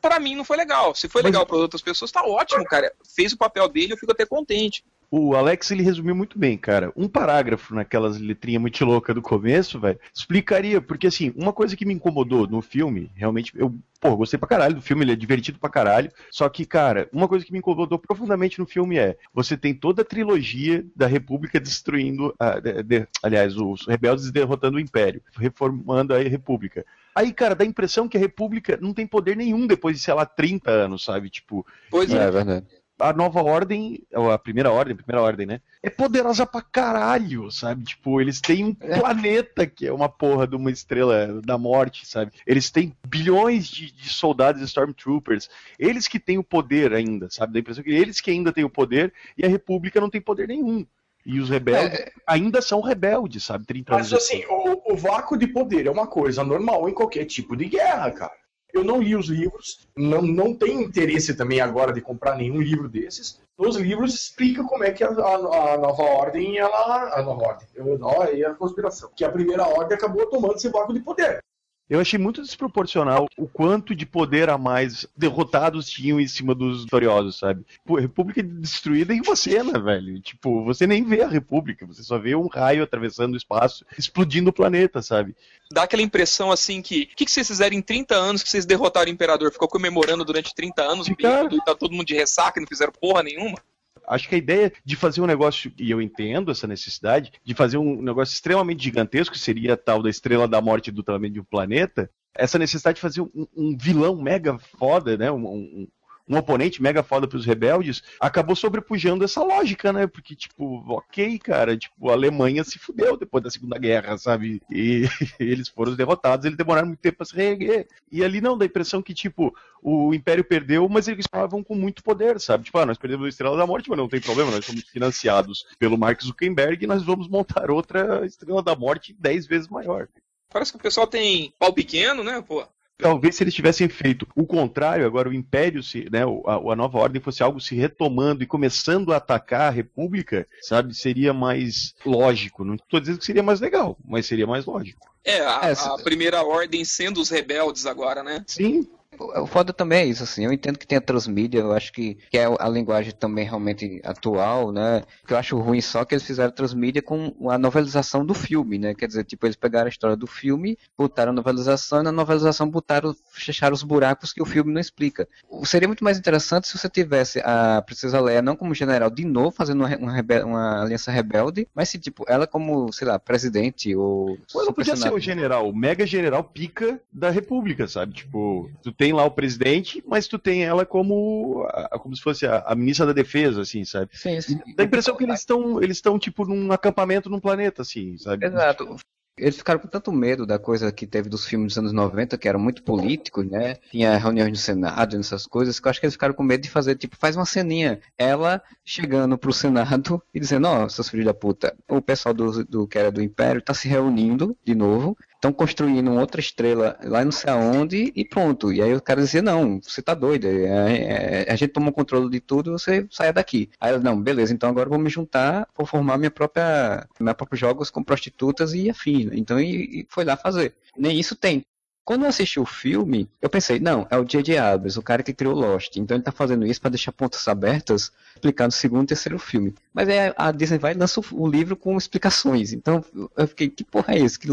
para 0.00 0.20
mim 0.20 0.36
não 0.36 0.44
foi 0.44 0.56
legal. 0.56 0.94
Se 0.94 1.08
foi 1.08 1.22
legal 1.22 1.46
para 1.46 1.56
outras 1.56 1.82
pessoas, 1.82 2.12
tá 2.12 2.22
ótimo, 2.24 2.64
cara. 2.64 2.92
Fez 3.14 3.32
o 3.32 3.38
papel 3.38 3.68
dele, 3.68 3.94
eu 3.94 3.98
fico 3.98 4.12
até 4.12 4.26
contente. 4.26 4.84
O 5.10 5.34
Alex 5.34 5.70
ele 5.70 5.82
resumiu 5.82 6.14
muito 6.14 6.38
bem, 6.38 6.58
cara. 6.58 6.92
Um 6.94 7.08
parágrafo 7.08 7.74
naquelas 7.74 8.18
letrinhas 8.18 8.60
muito 8.60 8.84
loucas 8.84 9.14
do 9.14 9.22
começo, 9.22 9.80
velho, 9.80 9.98
explicaria, 10.14 10.82
porque 10.82 11.06
assim, 11.06 11.32
uma 11.34 11.52
coisa 11.52 11.74
que 11.74 11.86
me 11.86 11.94
incomodou 11.94 12.46
no 12.46 12.60
filme, 12.60 13.10
realmente, 13.14 13.52
eu, 13.56 13.74
pô, 14.00 14.14
gostei 14.16 14.38
pra 14.38 14.48
caralho 14.48 14.74
do 14.74 14.82
filme, 14.82 15.04
ele 15.04 15.12
é 15.12 15.16
divertido 15.16 15.58
pra 15.58 15.70
caralho. 15.70 16.12
Só 16.30 16.46
que, 16.50 16.66
cara, 16.66 17.08
uma 17.10 17.26
coisa 17.26 17.44
que 17.44 17.52
me 17.52 17.58
incomodou 17.58 17.98
profundamente 17.98 18.58
no 18.58 18.66
filme 18.66 18.98
é: 18.98 19.16
você 19.32 19.56
tem 19.56 19.72
toda 19.72 20.02
a 20.02 20.04
trilogia 20.04 20.84
da 20.94 21.06
República 21.06 21.58
destruindo, 21.58 22.34
a, 22.38 22.60
de, 22.60 22.82
de, 22.82 23.08
aliás, 23.22 23.56
os 23.56 23.86
rebeldes 23.86 24.30
derrotando 24.30 24.76
o 24.76 24.80
Império, 24.80 25.22
reformando 25.36 26.14
a 26.14 26.18
República. 26.18 26.84
Aí, 27.14 27.32
cara, 27.32 27.54
dá 27.54 27.64
a 27.64 27.66
impressão 27.66 28.06
que 28.06 28.16
a 28.16 28.20
República 28.20 28.78
não 28.80 28.94
tem 28.94 29.06
poder 29.06 29.36
nenhum 29.36 29.66
depois 29.66 29.96
de, 29.96 30.02
sei 30.02 30.14
lá, 30.14 30.24
30 30.24 30.70
anos, 30.70 31.02
sabe? 31.02 31.30
Tipo. 31.30 31.66
Pois 31.90 32.12
É, 32.12 32.18
é. 32.18 32.22
é 32.22 32.30
verdade. 32.30 32.66
A 32.98 33.12
nova 33.12 33.42
ordem, 33.42 34.02
ou 34.12 34.30
a 34.30 34.38
primeira 34.38 34.70
ordem, 34.70 34.94
a 34.94 34.96
primeira 34.96 35.22
ordem, 35.22 35.46
né? 35.46 35.60
É 35.82 35.88
poderosa 35.88 36.44
pra 36.44 36.60
caralho, 36.60 37.50
sabe? 37.50 37.84
Tipo, 37.84 38.20
eles 38.20 38.40
têm 38.40 38.64
um 38.64 38.74
planeta 38.74 39.66
que 39.66 39.86
é 39.86 39.92
uma 39.92 40.08
porra 40.08 40.46
de 40.46 40.56
uma 40.56 40.70
estrela 40.70 41.40
da 41.42 41.56
morte, 41.56 42.06
sabe? 42.06 42.32
Eles 42.46 42.70
têm 42.70 42.94
bilhões 43.06 43.68
de, 43.68 43.92
de 43.92 44.08
soldados 44.08 44.62
Stormtroopers. 44.62 45.48
Eles 45.78 46.08
que 46.08 46.18
têm 46.18 46.38
o 46.38 46.44
poder 46.44 46.92
ainda, 46.92 47.28
sabe? 47.30 47.52
Dá 47.52 47.58
a 47.58 47.60
impressão 47.60 47.84
que 47.84 47.90
eles 47.90 48.20
que 48.20 48.30
ainda 48.30 48.52
têm 48.52 48.64
o 48.64 48.70
poder 48.70 49.12
e 49.36 49.44
a 49.44 49.48
República 49.48 50.00
não 50.00 50.10
tem 50.10 50.20
poder 50.20 50.48
nenhum. 50.48 50.86
E 51.24 51.40
os 51.40 51.50
rebeldes 51.50 52.00
É. 52.00 52.12
ainda 52.26 52.62
são 52.62 52.80
rebeldes, 52.80 53.44
sabe? 53.44 53.66
30 53.66 53.94
anos 53.94 54.10
Mas 54.10 54.22
assim, 54.22 54.44
o, 54.48 54.94
o 54.94 54.96
vácuo 54.96 55.36
de 55.36 55.46
poder 55.46 55.86
é 55.86 55.90
uma 55.90 56.06
coisa 56.06 56.42
normal 56.42 56.88
em 56.88 56.94
qualquer 56.94 57.26
tipo 57.26 57.54
de 57.54 57.66
guerra, 57.66 58.10
cara. 58.10 58.47
Eu 58.72 58.84
não 58.84 59.00
li 59.00 59.16
os 59.16 59.28
livros, 59.28 59.88
não, 59.96 60.20
não 60.22 60.54
tenho 60.54 60.82
interesse 60.82 61.34
também 61.34 61.60
agora 61.60 61.92
de 61.92 62.00
comprar 62.00 62.36
nenhum 62.36 62.60
livro 62.60 62.88
desses. 62.88 63.40
Nos 63.58 63.76
livros 63.76 64.14
explica 64.14 64.62
como 64.62 64.84
é 64.84 64.92
que 64.92 65.02
a, 65.02 65.08
a- 65.08 65.74
a 65.74 65.78
nova 65.78 66.02
ordem, 66.02 66.58
ela. 66.58 67.14
A 67.18 67.22
nova 67.22 67.42
ordem. 67.48 67.66
Eu, 67.74 67.98
olha 68.02 68.30
aí 68.30 68.44
a 68.44 68.54
conspiração. 68.54 69.10
Que 69.16 69.24
a 69.24 69.32
primeira 69.32 69.66
ordem 69.66 69.96
acabou 69.96 70.26
tomando 70.26 70.54
esse 70.56 70.68
vácuo 70.68 70.92
de 70.94 71.00
poder. 71.00 71.42
Eu 71.88 72.00
achei 72.00 72.18
muito 72.18 72.42
desproporcional 72.42 73.26
o 73.36 73.48
quanto 73.48 73.94
de 73.94 74.04
poder 74.04 74.50
a 74.50 74.58
mais 74.58 75.06
derrotados 75.16 75.88
tinham 75.88 76.20
em 76.20 76.28
cima 76.28 76.54
dos 76.54 76.84
vitoriosos, 76.84 77.38
sabe? 77.38 77.64
Pô, 77.84 77.96
República 77.96 78.42
destruída 78.42 79.14
em 79.14 79.22
você, 79.22 79.62
né, 79.62 79.78
velho? 79.78 80.20
Tipo, 80.20 80.62
você 80.64 80.86
nem 80.86 81.02
vê 81.02 81.22
a 81.22 81.28
República, 81.28 81.86
você 81.86 82.02
só 82.02 82.18
vê 82.18 82.34
um 82.34 82.46
raio 82.46 82.82
atravessando 82.82 83.32
o 83.32 83.36
espaço, 83.38 83.86
explodindo 83.96 84.50
o 84.50 84.52
planeta, 84.52 85.00
sabe? 85.00 85.34
Dá 85.72 85.84
aquela 85.84 86.02
impressão 86.02 86.52
assim 86.52 86.82
que. 86.82 87.08
O 87.12 87.16
que, 87.16 87.24
que 87.24 87.30
vocês 87.30 87.46
fizeram 87.46 87.76
em 87.76 87.82
30 87.82 88.14
anos 88.14 88.42
que 88.42 88.50
vocês 88.50 88.66
derrotaram 88.66 89.10
o 89.10 89.14
imperador? 89.14 89.50
Ficou 89.50 89.68
comemorando 89.68 90.24
durante 90.24 90.54
30 90.54 90.82
anos, 90.82 91.06
Ficaram. 91.06 91.48
e 91.50 91.64
tá 91.64 91.74
todo 91.74 91.92
mundo 91.92 92.06
de 92.06 92.14
ressaca 92.14 92.58
e 92.58 92.62
não 92.62 92.68
fizeram 92.68 92.92
porra 92.92 93.22
nenhuma? 93.22 93.58
Acho 94.08 94.28
que 94.28 94.34
a 94.34 94.38
ideia 94.38 94.72
de 94.84 94.96
fazer 94.96 95.20
um 95.20 95.26
negócio, 95.26 95.72
e 95.78 95.90
eu 95.90 96.00
entendo 96.00 96.50
essa 96.50 96.66
necessidade, 96.66 97.32
de 97.44 97.54
fazer 97.54 97.78
um 97.78 98.00
negócio 98.02 98.32
extremamente 98.34 98.82
gigantesco, 98.82 99.34
que 99.34 99.40
seria 99.40 99.76
tal 99.76 100.02
da 100.02 100.10
estrela 100.10 100.48
da 100.48 100.60
morte 100.60 100.90
do 100.90 101.02
tamanho 101.02 101.32
de 101.32 101.40
um 101.40 101.44
planeta, 101.44 102.10
essa 102.34 102.58
necessidade 102.58 102.96
de 102.96 103.02
fazer 103.02 103.20
um, 103.20 103.46
um 103.56 103.76
vilão 103.76 104.16
mega 104.16 104.58
foda, 104.58 105.16
né? 105.16 105.30
Um, 105.30 105.46
um- 105.46 105.88
um 106.28 106.36
oponente 106.36 106.82
mega 106.82 107.02
foda 107.02 107.26
pros 107.26 107.46
rebeldes, 107.46 108.02
acabou 108.20 108.54
sobrepujando 108.54 109.24
essa 109.24 109.42
lógica, 109.42 109.92
né? 109.92 110.06
Porque, 110.06 110.36
tipo, 110.36 110.84
ok, 110.88 111.38
cara, 111.38 111.76
tipo, 111.76 112.10
a 112.10 112.12
Alemanha 112.12 112.62
se 112.64 112.78
fudeu 112.78 113.16
depois 113.16 113.42
da 113.42 113.50
Segunda 113.50 113.78
Guerra, 113.78 114.18
sabe? 114.18 114.60
E 114.70 115.04
eles 115.40 115.68
foram 115.68 115.94
derrotados, 115.94 116.44
eles 116.44 116.58
demoraram 116.58 116.88
muito 116.88 117.00
tempo 117.00 117.18
pra 117.18 117.26
se 117.26 117.34
reerguer. 117.34 117.88
E 118.10 118.22
ali 118.22 118.40
não, 118.40 118.58
dá 118.58 118.64
a 118.64 118.66
impressão 118.66 119.02
que, 119.02 119.14
tipo, 119.14 119.54
o 119.82 120.12
Império 120.14 120.44
perdeu, 120.44 120.88
mas 120.88 121.08
eles 121.08 121.24
estavam 121.24 121.62
com 121.62 121.74
muito 121.74 122.02
poder, 122.02 122.38
sabe? 122.40 122.64
Tipo, 122.64 122.78
ah, 122.78 122.86
nós 122.86 122.98
perdemos 122.98 123.26
a 123.26 123.28
Estrela 123.28 123.56
da 123.56 123.66
Morte, 123.66 123.88
mas 123.88 123.98
não 123.98 124.08
tem 124.08 124.20
problema, 124.20 124.50
nós 124.50 124.64
somos 124.64 124.84
financiados 124.84 125.66
pelo 125.78 125.96
Mark 125.96 126.22
Zuckerberg 126.22 126.84
e 126.84 126.88
nós 126.88 127.02
vamos 127.02 127.28
montar 127.28 127.70
outra 127.70 128.24
Estrela 128.26 128.62
da 128.62 128.74
Morte 128.74 129.16
dez 129.18 129.46
vezes 129.46 129.68
maior. 129.68 130.08
Parece 130.50 130.72
que 130.72 130.78
o 130.78 130.82
pessoal 130.82 131.06
tem 131.06 131.52
pau 131.58 131.72
pequeno, 131.72 132.24
né, 132.24 132.42
pô? 132.42 132.66
Talvez 132.98 133.36
se 133.36 133.44
eles 133.44 133.54
tivessem 133.54 133.88
feito 133.88 134.26
o 134.34 134.44
contrário, 134.44 135.06
agora 135.06 135.28
o 135.28 135.34
Império, 135.34 135.82
se, 135.84 136.08
né, 136.10 136.22
a, 136.46 136.72
a 136.72 136.76
nova 136.76 136.98
ordem 136.98 137.22
fosse 137.22 137.42
algo 137.42 137.60
se 137.60 137.76
retomando 137.76 138.42
e 138.42 138.46
começando 138.46 139.12
a 139.12 139.18
atacar 139.18 139.68
a 139.68 139.70
República, 139.70 140.46
sabe, 140.60 140.92
seria 140.94 141.32
mais 141.32 141.94
lógico. 142.04 142.64
Não 142.64 142.74
estou 142.74 142.98
dizendo 142.98 143.18
que 143.18 143.24
seria 143.24 143.42
mais 143.42 143.60
legal, 143.60 143.96
mas 144.04 144.26
seria 144.26 144.48
mais 144.48 144.66
lógico. 144.66 145.08
É, 145.24 145.40
a, 145.40 145.60
É, 145.62 145.72
a 145.72 145.98
primeira 146.02 146.42
ordem 146.42 146.84
sendo 146.84 147.20
os 147.20 147.30
rebeldes 147.30 147.86
agora, 147.86 148.22
né? 148.22 148.44
Sim, 148.46 148.88
O 149.16 149.46
foda 149.46 149.72
também 149.72 150.00
é 150.00 150.04
isso, 150.04 150.22
assim, 150.22 150.44
eu 150.44 150.52
entendo 150.52 150.78
que 150.78 150.86
tem 150.86 150.98
a 150.98 151.00
transmídia, 151.00 151.60
eu 151.60 151.72
acho 151.72 151.92
que, 151.92 152.16
que 152.30 152.36
é 152.36 152.44
a 152.44 152.68
linguagem 152.68 153.12
também 153.12 153.44
realmente 153.44 154.00
atual, 154.04 154.70
né, 154.70 155.02
que 155.26 155.32
eu 155.32 155.38
acho 155.38 155.58
ruim 155.58 155.80
só 155.80 156.04
que 156.04 156.14
eles 156.14 156.24
fizeram 156.24 156.52
transmídia 156.52 157.00
com 157.00 157.34
a 157.50 157.56
novelização 157.56 158.24
do 158.24 158.34
filme, 158.34 158.78
né, 158.78 158.94
quer 158.94 159.06
dizer, 159.06 159.24
tipo, 159.24 159.46
eles 159.46 159.56
pegaram 159.56 159.86
a 159.86 159.88
história 159.88 160.14
do 160.14 160.26
filme, 160.26 160.76
botaram 160.96 161.30
a 161.30 161.34
novelização 161.34 162.00
e 162.00 162.02
na 162.02 162.12
novelização 162.12 162.68
botaram, 162.68 163.16
fecharam 163.32 163.74
os 163.74 163.82
buracos 163.82 164.32
que 164.32 164.42
o 164.42 164.46
filme 164.46 164.72
não 164.72 164.80
explica. 164.80 165.26
Seria 165.64 165.88
muito 165.88 166.04
mais 166.04 166.18
interessante 166.18 166.68
se 166.68 166.76
você 166.76 166.88
tivesse 166.88 167.40
a 167.40 167.80
Princesa 167.82 168.20
Leia 168.20 168.42
não 168.42 168.56
como 168.56 168.74
general 168.74 169.08
de 169.08 169.24
novo, 169.24 169.52
fazendo 169.52 169.84
uma, 169.84 169.96
uma, 169.96 170.12
rebe- 170.12 170.42
uma 170.42 170.82
aliança 170.82 171.10
rebelde, 171.10 171.66
mas 171.74 171.88
se, 171.88 171.98
tipo, 171.98 172.24
ela 172.28 172.46
como, 172.46 172.92
sei 172.92 173.08
lá, 173.08 173.18
presidente 173.18 173.96
ou... 173.96 174.38
Mas 174.54 174.66
não 174.66 174.72
podia 174.72 174.94
ser 174.96 175.12
o 175.12 175.18
general, 175.18 175.68
o 175.68 175.74
mega 175.74 176.06
general 176.06 176.44
pica 176.44 177.00
da 177.10 177.30
república, 177.30 177.88
sabe? 177.88 178.12
Tipo, 178.12 178.70
tu 178.82 178.92
tem 178.98 179.12
lá 179.12 179.24
o 179.24 179.30
presidente, 179.30 180.02
mas 180.06 180.26
tu 180.26 180.38
tem 180.38 180.64
ela 180.64 180.84
como 180.84 181.64
como 182.00 182.16
se 182.16 182.22
fosse 182.22 182.44
a, 182.46 182.64
a 182.66 182.74
ministra 182.74 183.06
da 183.06 183.12
defesa, 183.12 183.62
assim, 183.62 183.84
sabe? 183.84 184.10
Sim, 184.12 184.40
sim. 184.40 184.58
Dá 184.76 184.82
a 184.82 184.86
impressão 184.86 185.16
que 185.16 185.22
eles 185.22 185.38
estão 185.38 185.80
eles 185.80 185.96
estão 185.98 186.18
tipo 186.18 186.44
num 186.44 186.72
acampamento 186.72 187.30
num 187.30 187.40
planeta, 187.40 187.82
assim, 187.82 188.18
sabe? 188.18 188.44
Exato. 188.44 188.96
Eles 189.38 189.56
ficaram 189.56 189.78
com 189.78 189.86
tanto 189.86 190.12
medo 190.12 190.44
da 190.44 190.58
coisa 190.58 190.90
que 190.90 191.06
teve 191.06 191.28
dos 191.28 191.46
filmes 191.46 191.74
dos 191.74 191.78
anos 191.78 191.92
90, 191.92 192.36
que 192.36 192.48
eram 192.48 192.58
muito 192.58 192.82
políticos, 192.82 193.48
né? 193.48 193.76
Tinha 193.88 194.16
reuniões 194.16 194.50
no 194.50 194.56
Senado, 194.56 195.16
essas 195.16 195.46
coisas, 195.46 195.78
que 195.78 195.86
eu 195.86 195.90
acho 195.90 196.00
que 196.00 196.06
eles 196.06 196.14
ficaram 196.14 196.34
com 196.34 196.42
medo 196.42 196.62
de 196.62 196.70
fazer, 196.70 196.96
tipo, 196.96 197.16
faz 197.16 197.36
uma 197.36 197.44
ceninha. 197.44 198.00
Ela 198.18 198.60
chegando 198.84 199.38
pro 199.38 199.52
Senado 199.52 200.20
e 200.34 200.40
dizendo, 200.40 200.66
ó, 200.66 200.88
seus 200.88 201.08
filhos 201.08 201.24
da 201.24 201.32
puta, 201.32 201.72
o 201.88 202.02
pessoal 202.02 202.34
do, 202.34 202.64
do 202.64 202.88
que 202.88 202.98
era 202.98 203.12
do 203.12 203.22
Império 203.22 203.62
tá 203.62 203.72
se 203.72 203.86
reunindo 203.86 204.56
de 204.64 204.74
novo, 204.74 205.16
estão 205.38 205.52
construindo 205.52 206.12
outra 206.12 206.40
estrela 206.40 206.98
lá 207.04 207.24
não 207.24 207.30
sei 207.32 207.50
aonde 207.50 208.12
e 208.14 208.24
pronto. 208.24 208.72
E 208.72 208.82
aí 208.82 208.92
o 208.94 209.00
cara 209.00 209.22
dizia, 209.22 209.40
não, 209.40 209.80
você 209.80 210.02
tá 210.02 210.12
doido, 210.14 210.46
é- 210.46 211.44
é- 211.48 211.52
a 211.52 211.56
gente 211.56 211.72
toma 211.72 211.90
o 211.90 211.92
controle 211.92 212.28
de 212.28 212.40
tudo 212.40 212.72
você 212.72 213.06
saia 213.10 213.32
daqui. 213.32 213.70
Aí 213.80 213.90
ela, 213.90 214.00
não, 214.00 214.20
beleza, 214.20 214.52
então 214.52 214.68
agora 214.68 214.86
eu 214.86 214.90
vou 214.90 214.98
me 214.98 215.08
juntar, 215.08 215.66
vou 215.76 215.86
formar 215.86 216.18
minha 216.18 216.30
própria, 216.30 217.06
minha 217.20 217.34
próprios 217.34 217.60
jogos 217.60 217.90
com 217.90 218.02
prostitutas 218.02 218.74
e 218.74 218.90
afins. 218.90 219.30
Então, 219.32 219.60
e, 219.60 220.00
e 220.02 220.06
foi 220.10 220.24
lá 220.24 220.36
fazer. 220.36 220.74
Nem 220.96 221.18
isso 221.18 221.36
tem. 221.36 221.64
Quando 222.08 222.22
eu 222.22 222.28
assisti 222.30 222.58
o 222.58 222.64
filme, 222.64 223.28
eu 223.42 223.50
pensei, 223.50 223.78
não, 223.78 224.06
é 224.10 224.16
o 224.16 224.24
J.J. 224.24 224.56
Abrams, 224.56 224.98
o 224.98 225.02
cara 225.02 225.22
que 225.22 225.34
criou 225.34 225.54
Lost. 225.54 225.94
Então 225.98 226.16
ele 226.16 226.24
tá 226.24 226.32
fazendo 226.32 226.64
isso 226.64 226.80
para 226.80 226.88
deixar 226.88 227.12
pontas 227.12 227.46
abertas, 227.46 228.10
explicando 228.34 228.70
o 228.70 228.72
segundo 228.72 229.04
e 229.04 229.08
terceiro 229.08 229.38
filme. 229.38 229.74
Mas 229.92 230.08
aí 230.08 230.32
a 230.34 230.50
Disney 230.50 230.78
vai 230.78 230.94
e 230.94 230.96
lança 230.96 231.20
o- 231.30 231.46
livro 231.46 231.76
com 231.76 231.98
explicações. 231.98 232.72
Então 232.72 233.04
eu 233.36 233.46
fiquei, 233.46 233.68
que 233.68 233.84
porra 233.84 234.14
é 234.14 234.20
esse? 234.20 234.38
Que, 234.38 234.48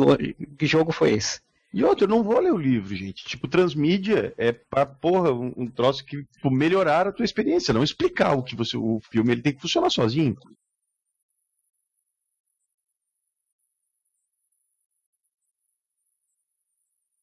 que 0.58 0.66
jogo 0.66 0.92
foi 0.92 1.14
esse? 1.14 1.40
E 1.74 1.82
outro, 1.82 2.04
eu 2.04 2.10
não 2.10 2.24
vou 2.24 2.42
ler 2.42 2.52
o 2.52 2.58
livro, 2.58 2.94
gente. 2.94 3.24
Tipo, 3.24 3.48
transmídia 3.48 4.34
é 4.38 4.52
pra, 4.52 4.86
porra, 4.86 5.32
um, 5.32 5.54
um 5.56 5.66
troço 5.68 6.04
que 6.04 6.26
tipo, 6.26 6.52
melhorar 6.52 7.08
a 7.08 7.12
tua 7.14 7.24
experiência, 7.24 7.74
não 7.74 7.86
explicar 7.86 8.34
o 8.38 8.44
que 8.44 8.54
você. 8.54 8.76
O 8.76 9.00
filme 9.10 9.32
ele 9.32 9.42
tem 9.42 9.54
que 9.54 9.62
funcionar 9.62 9.90
sozinho. 9.90 10.36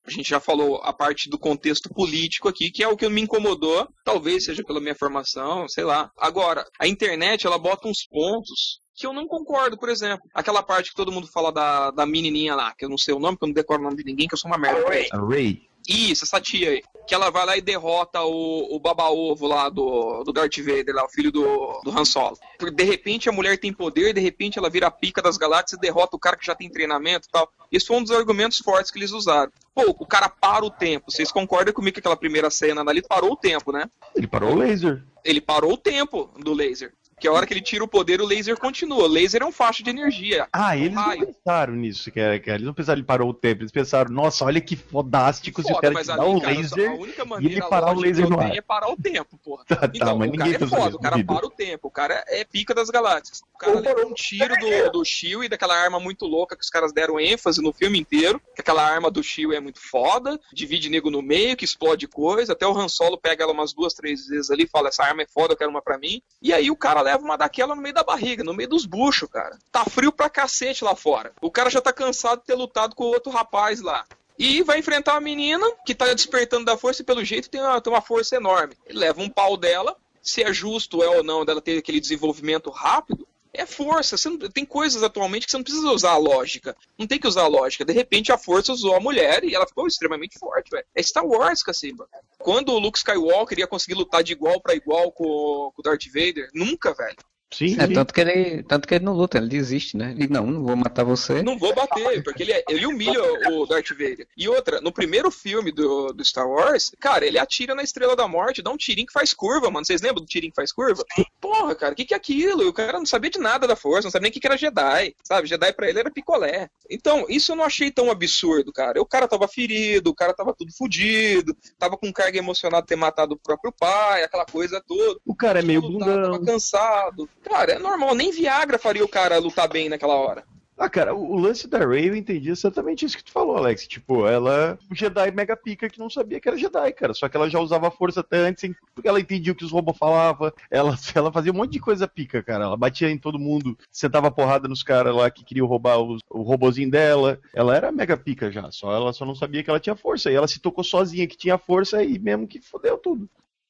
A 0.04 0.11
gente 0.11 0.28
já 0.28 0.40
falou 0.40 0.80
a 0.82 0.92
parte 0.92 1.30
do 1.30 1.38
contexto 1.38 1.88
político 1.88 2.49
aqui, 2.49 2.71
que 2.71 2.82
é 2.82 2.88
o 2.88 2.97
que 2.97 3.09
me 3.09 3.21
incomodou, 3.21 3.87
talvez 4.04 4.44
seja 4.44 4.62
pela 4.64 4.80
minha 4.80 4.94
formação, 4.94 5.68
sei 5.68 5.85
lá. 5.85 6.11
Agora, 6.18 6.64
a 6.80 6.88
internet, 6.88 7.47
ela 7.47 7.59
bota 7.59 7.88
uns 7.88 8.04
pontos 8.11 8.81
que 8.94 9.06
eu 9.06 9.12
não 9.12 9.26
concordo, 9.26 9.76
por 9.78 9.88
exemplo. 9.88 10.28
Aquela 10.34 10.62
parte 10.62 10.90
que 10.90 10.96
todo 10.96 11.12
mundo 11.12 11.26
fala 11.26 11.52
da, 11.52 11.90
da 11.90 12.06
menininha 12.06 12.54
lá, 12.54 12.75
que 12.75 12.84
eu 12.84 12.88
não 12.88 12.99
sei 12.99 13.14
o 13.14 13.18
nome, 13.18 13.37
que 13.37 13.44
eu 13.44 13.49
não 13.49 13.54
decoro 13.54 13.80
o 13.80 13.84
nome 13.84 13.96
de 13.96 14.04
ninguém, 14.04 14.28
que 14.28 14.34
eu 14.34 14.38
sou 14.38 14.50
uma 14.50 14.58
merda. 14.58 14.99
isso. 14.99 15.16
A 15.16 15.26
Ray. 15.26 15.72
Isso, 15.88 16.25
essa 16.25 16.40
tia 16.40 16.70
aí. 16.70 16.82
Que 17.06 17.14
ela 17.14 17.30
vai 17.30 17.44
lá 17.44 17.56
e 17.56 17.61
derrota 17.61 18.22
o, 18.22 18.76
o 18.76 18.78
baba-ovo 18.78 19.46
lá 19.46 19.68
do, 19.68 20.22
do 20.22 20.32
Darth 20.32 20.58
Vader, 20.58 20.94
lá, 20.94 21.04
o 21.04 21.08
filho 21.08 21.32
do, 21.32 21.80
do 21.82 21.90
Han 21.90 22.04
Solo. 22.04 22.38
De 22.72 22.84
repente 22.84 23.28
a 23.28 23.32
mulher 23.32 23.58
tem 23.58 23.72
poder, 23.72 24.14
de 24.14 24.20
repente 24.20 24.58
ela 24.58 24.70
vira 24.70 24.87
a 24.87 24.90
pica 24.90 25.20
das 25.20 25.37
galáxias 25.37 25.76
e 25.76 25.80
derrota 25.80 26.16
o 26.16 26.20
cara 26.20 26.37
que 26.37 26.46
já 26.46 26.54
tem 26.54 26.70
treinamento 26.70 27.26
e 27.28 27.32
tal. 27.32 27.50
Esse 27.70 27.87
foi 27.87 27.96
um 27.96 28.02
dos 28.02 28.12
argumentos 28.12 28.58
fortes 28.58 28.90
que 28.90 28.99
eles 28.99 29.11
usaram. 29.11 29.50
Pô, 29.75 29.82
o 29.99 30.06
cara 30.06 30.28
para 30.28 30.64
o 30.64 30.70
tempo. 30.70 31.11
Vocês 31.11 31.32
concordam 31.32 31.75
comigo 31.75 31.94
que 31.94 32.00
aquela 32.00 32.16
primeira 32.16 32.50
cena 32.50 32.82
ali 32.87 33.02
parou 33.02 33.32
o 33.32 33.37
tempo, 33.37 33.72
né? 33.72 33.90
Ele 34.14 34.28
parou 34.28 34.52
o 34.52 34.56
laser. 34.56 35.02
Ele 35.25 35.40
parou 35.40 35.72
o 35.72 35.78
tempo 35.78 36.30
do 36.38 36.52
laser. 36.52 36.92
Que 37.23 37.29
a 37.29 37.33
hora 37.33 37.47
que 37.47 37.55
ele 37.55 37.61
tira 37.61 37.85
o 37.85 37.88
poder, 37.88 38.21
o 38.21 38.26
laser 38.26 38.59
continua. 38.59 39.05
O 39.05 39.07
laser 39.07 39.43
é 39.43 39.47
um 39.47 39.52
faixa 39.52 39.81
de 39.81 39.91
energia. 39.91 40.49
Ah, 40.52 40.76
eles 40.76 40.93
Raio. 40.93 41.21
não 41.21 41.26
pensaram 41.33 41.73
nisso, 41.75 42.11
cara, 42.11 42.41
cara. 42.41 42.57
Eles 42.57 42.67
não 42.67 42.75
pensaram 42.75 42.99
ele 42.99 43.07
parou 43.07 43.31
o 43.31 43.33
tempo. 43.33 43.62
Eles 43.62 43.71
pensaram, 43.71 44.12
nossa, 44.12 44.45
olha 44.45 44.61
que 44.61 44.75
fodástico 44.75 45.62
se 45.62 45.73
o 45.73 45.76
cara 45.79 45.95
um 46.26 46.41
cara, 46.41 46.52
laser. 46.52 46.93
e 47.41 47.47
ele 47.47 47.62
parar 47.62 47.93
o 47.97 48.00
laser 48.00 48.29
no 48.29 48.41
ar. 48.41 48.57
é 48.57 48.61
parar 48.61 48.91
o 48.91 48.97
tempo, 48.97 49.38
porra. 49.38 49.62
Tá, 49.73 49.76
tá, 49.76 49.91
Então, 49.95 50.19
mas 50.19 50.29
o 50.29 50.33
ninguém 50.33 50.52
cara 50.55 50.64
é 50.64 50.67
foda, 50.69 50.97
o 50.97 50.99
cara 51.00 51.14
duvido. 51.14 51.35
para 51.35 51.47
o 51.47 51.50
tempo, 51.50 51.87
o 51.87 51.91
cara 51.93 52.25
é 52.26 52.45
pica 52.45 52.75
das 52.75 52.91
galáxias. 52.91 53.41
O 53.55 53.59
cara 53.59 53.79
leva 53.79 54.05
um 54.05 54.14
tiro 54.14 54.55
do, 54.57 54.91
do 54.91 55.05
Shield, 55.05 55.49
daquela 55.49 55.76
arma 55.76 56.00
muito 56.00 56.26
louca 56.26 56.57
que 56.57 56.64
os 56.64 56.71
caras 56.71 56.93
deram 56.93 57.21
ênfase 57.21 57.62
no 57.62 57.73
filme 57.73 58.00
inteiro, 58.00 58.43
que 58.57 58.61
aquela 58.61 58.85
arma 58.85 59.12
do 59.12 59.23
Shield 59.23 59.55
é 59.55 59.61
muito 59.61 59.79
foda, 59.81 60.41
divide 60.52 60.88
nego 60.91 61.09
no 61.09 61.23
meio, 61.23 61.57
que 61.57 61.64
explode 61.64 62.09
coisa, 62.09 62.52
até 62.52 62.67
o 62.67 62.76
Han 62.76 62.88
Solo 62.88 63.17
pega 63.17 63.45
ela 63.45 63.52
umas 63.52 63.73
duas, 63.73 63.95
três 63.95 64.26
vezes 64.26 64.50
ali 64.50 64.64
e 64.64 64.69
fala, 64.69 64.88
essa 64.88 65.05
arma 65.05 65.23
é 65.23 65.26
foda, 65.33 65.52
eu 65.52 65.57
quero 65.57 65.71
uma 65.71 65.81
pra 65.81 65.97
mim. 65.97 66.21
E 66.43 66.52
aí 66.52 66.69
o 66.69 66.76
cara 66.76 67.00
leva 67.00 67.12
uma 67.21 67.37
daquela 67.37 67.75
no 67.75 67.83
meio 67.83 67.95
da 67.95 68.02
barriga, 68.02 68.45
no 68.45 68.54
meio 68.54 68.69
dos 68.69 68.87
buchos, 68.87 69.28
cara. 69.28 69.59
Tá 69.71 69.85
frio 69.85 70.12
pra 70.12 70.31
cacete 70.31 70.85
lá 70.85 70.95
fora. 70.95 71.33
O 71.40 71.50
cara 71.50 71.71
já 71.71 71.81
tá 71.81 71.92
cansado 71.92 72.40
de 72.40 72.47
ter 72.47 72.54
lutado 72.54 72.95
com 72.95 73.04
o 73.04 73.09
outro 73.09 73.31
rapaz 73.31 73.81
lá. 73.81 74.04
E 74.38 74.62
vai 74.62 74.78
enfrentar 74.78 75.14
uma 75.14 75.21
menina 75.21 75.66
que 75.87 75.95
tá 75.95 76.12
despertando 76.12 76.64
da 76.64 76.76
força 76.76 77.02
e 77.02 77.04
pelo 77.04 77.25
jeito 77.25 77.50
tem 77.50 77.61
uma, 77.61 77.81
tem 77.81 77.92
uma 77.92 78.00
força 78.00 78.37
enorme. 78.37 78.75
Ele 78.87 78.99
leva 78.99 79.21
um 79.21 79.28
pau 79.28 79.57
dela, 79.57 79.97
se 80.23 80.42
é 80.42 80.52
justo 80.52 81.02
é 81.02 81.09
ou 81.09 81.23
não 81.23 81.45
dela 81.45 81.61
ter 81.61 81.78
aquele 81.78 82.00
desenvolvimento 82.00 82.71
rápido, 82.71 83.26
é 83.54 83.66
força. 83.66 84.16
Não, 84.28 84.38
tem 84.38 84.64
coisas 84.64 85.02
atualmente 85.02 85.47
que 85.47 85.50
você 85.50 85.59
não 85.59 85.64
precisa 85.64 85.90
usar 85.90 86.12
a 86.12 86.16
lógica. 86.16 86.76
Não 86.99 87.06
tem 87.06 87.18
que 87.18 87.28
usar 87.28 87.42
a 87.42 87.49
lógica. 87.49 87.85
De 87.85 87.92
repente 87.92 88.32
a 88.32 88.38
força 88.38 88.73
usou 88.73 88.97
a 88.97 89.00
mulher 89.00 89.44
e 89.44 89.54
ela 89.54 89.66
ficou 89.66 89.87
extremamente 89.87 90.38
forte, 90.38 90.71
velho. 90.71 90.87
É 90.94 91.02
Star 91.02 91.26
Wars, 91.26 91.62
Cacimba. 91.62 92.09
Quando 92.38 92.73
o 92.73 92.78
Luke 92.78 92.99
Skywalker 92.99 93.59
ia 93.59 93.66
conseguir 93.66 93.94
lutar 93.94 94.23
de 94.23 94.32
igual 94.32 94.61
para 94.61 94.75
igual 94.75 95.12
com 95.12 95.73
o 95.76 95.82
Darth 95.82 96.06
Vader? 96.06 96.49
Nunca, 96.54 96.94
velho. 96.94 97.16
Sim, 97.52 97.76
É, 97.78 97.87
sim. 97.87 97.92
tanto 97.92 98.12
que, 98.14 98.21
ele, 98.21 98.62
tanto 98.62 98.88
que 98.88 98.94
ele 98.94 99.04
não 99.04 99.12
luta, 99.12 99.38
ele 99.38 99.49
desiste, 99.49 99.97
né? 99.97 100.14
Ele, 100.18 100.28
não, 100.28 100.47
não 100.47 100.62
vou 100.64 100.75
matar 100.76 101.04
você. 101.04 101.42
Não 101.42 101.59
vou 101.59 101.75
bater, 101.75 102.23
porque 102.25 102.42
ele, 102.42 102.52
é- 102.52 102.64
ele 102.68 102.87
humilha 102.87 103.21
o 103.50 103.66
Darth 103.66 103.90
Vader. 103.90 104.26
E 104.37 104.49
outra, 104.49 104.80
no 104.80 104.90
primeiro 104.92 105.30
filme 105.30 105.71
do, 105.71 106.12
do 106.12 106.25
Star 106.25 106.49
Wars, 106.49 106.92
cara, 106.99 107.26
ele 107.26 107.38
atira 107.38 107.75
na 107.75 107.82
Estrela 107.82 108.16
da 108.16 108.26
Morte, 108.26 108.62
dá 108.62 108.71
um 108.71 108.76
tirinho 108.76 109.06
que 109.06 109.12
faz 109.12 109.35
curva, 109.35 109.71
mano. 109.71 109.85
Vocês 109.85 110.00
lembram 110.00 110.23
do 110.25 110.28
tirinho 110.28 110.50
que 110.52 110.56
faz 110.56 110.73
curva? 110.73 111.04
Porra, 111.40 111.75
cara, 111.75 111.92
o 111.92 111.97
que, 111.97 112.04
que 112.04 112.14
é 112.14 112.16
aquilo? 112.16 112.62
E 112.62 112.66
o 112.66 112.73
cara 112.73 112.99
não 112.99 113.06
sabia 113.06 113.30
de 113.30 113.38
nada 113.38 113.66
da 113.66 113.76
força, 113.76 114.04
não 114.06 114.11
sabia 114.11 114.23
nem 114.25 114.30
o 114.30 114.32
que, 114.32 114.40
que 114.40 114.47
era 114.47 114.56
Jedi, 114.56 115.14
sabe? 115.23 115.47
Jedi 115.49 115.73
pra 115.73 115.88
ele 115.88 115.99
era 115.99 116.11
picolé. 116.11 116.68
Então, 116.90 117.26
isso 117.28 117.52
eu 117.52 117.56
não 117.56 117.64
achei 117.64 117.90
tão 117.90 118.11
absurdo, 118.11 118.73
cara. 118.73 119.00
O 119.00 119.06
cara 119.06 119.28
tava 119.28 119.47
ferido, 119.49 120.11
o 120.11 120.14
cara 120.14 120.32
tava 120.35 120.54
tudo 120.54 120.73
fudido, 120.73 121.56
tava 121.78 121.97
com 121.97 122.12
carga 122.12 122.38
emocional 122.38 122.80
de 122.80 122.87
ter 122.88 122.97
matado 122.97 123.35
o 123.35 123.38
próprio 123.38 123.73
pai, 123.73 124.23
aquela 124.25 124.44
coisa 124.47 124.82
toda. 124.87 125.18
O 125.26 125.35
cara 125.35 125.59
é 125.61 125.62
meio 125.62 125.80
Tava 125.82 125.92
bundão. 125.92 126.44
cansado. 126.44 127.28
Cara, 127.42 127.72
é 127.72 127.78
normal, 127.78 128.14
nem 128.14 128.30
Viagra 128.30 128.78
faria 128.78 129.04
o 129.04 129.08
cara 129.08 129.38
lutar 129.38 129.68
bem 129.68 129.88
naquela 129.88 130.14
hora. 130.14 130.44
Ah, 130.78 130.88
cara, 130.88 131.14
o, 131.14 131.38
lance 131.38 131.68
da 131.68 131.78
Rey 131.87 132.08
eu 132.08 132.16
entendi 132.16 132.50
exatamente 132.50 133.04
isso 133.04 133.16
que 133.16 133.22
tu 133.22 133.30
falou, 133.30 133.56
Alex. 133.56 133.87
Tipo, 133.87 134.26
ela. 134.26 134.76
Um 134.90 134.94
Jedi 134.94 135.30
mega 135.30 135.54
pica 135.54 135.88
que 135.88 135.99
não 135.99 136.08
sabia 136.11 136.40
que 136.40 136.49
era 136.49 136.56
Jedi, 136.58 136.92
cara. 136.94 137.12
Só 137.14 137.28
que 137.28 137.37
ela 137.37 137.49
já 137.49 137.61
usava 137.61 137.90
força 137.90 138.20
até 138.20 138.38
antes, 138.38 138.68
porque 138.94 139.06
ela 139.06 139.20
entendia 139.20 139.52
o 139.52 139.54
que 139.54 139.64
os 139.64 139.70
robôs 139.70 139.96
falavam. 139.96 140.50
Ela, 140.70 140.96
ela 141.14 141.30
fazia 141.30 141.52
um 141.52 141.56
monte 141.56 141.72
de 141.72 141.78
coisa 141.78 142.08
pica, 142.08 142.42
cara. 142.42 142.64
Ela 142.64 142.76
batia 142.76 143.11
em 143.11 143.18
todo 143.18 143.38
mundo, 143.38 143.78
sentava 143.92 144.30
porrada 144.30 144.66
nos 144.66 144.82
caras 144.82 145.14
lá 145.14 145.30
que 145.30 145.44
queriam 145.44 145.66
roubar 145.68 145.99
os- 146.00 146.22
o 146.28 146.42
robozinho 146.42 146.90
dela. 146.90 147.38
Ela 147.54 147.76
era 147.76 147.92
mega 147.92 148.16
pica 148.16 148.50
já, 148.50 148.68
só 148.72 148.92
ela 148.92 149.12
só 149.12 149.25
não 149.26 149.34
sabia 149.37 149.62
que 149.62 149.70
ela 149.70 149.78
tinha 149.78 149.94
força. 149.94 150.32
E 150.32 150.34
ela 150.34 150.49
se 150.49 150.58
tocou 150.58 150.82
sozinha 150.82 151.28
que 151.28 151.37
tinha 151.37 151.58
força 151.58 152.02
e 152.02 152.18
mesmo 152.18 152.49
que 152.49 152.61
fodeu 152.61 152.96
tudo. 152.99 153.28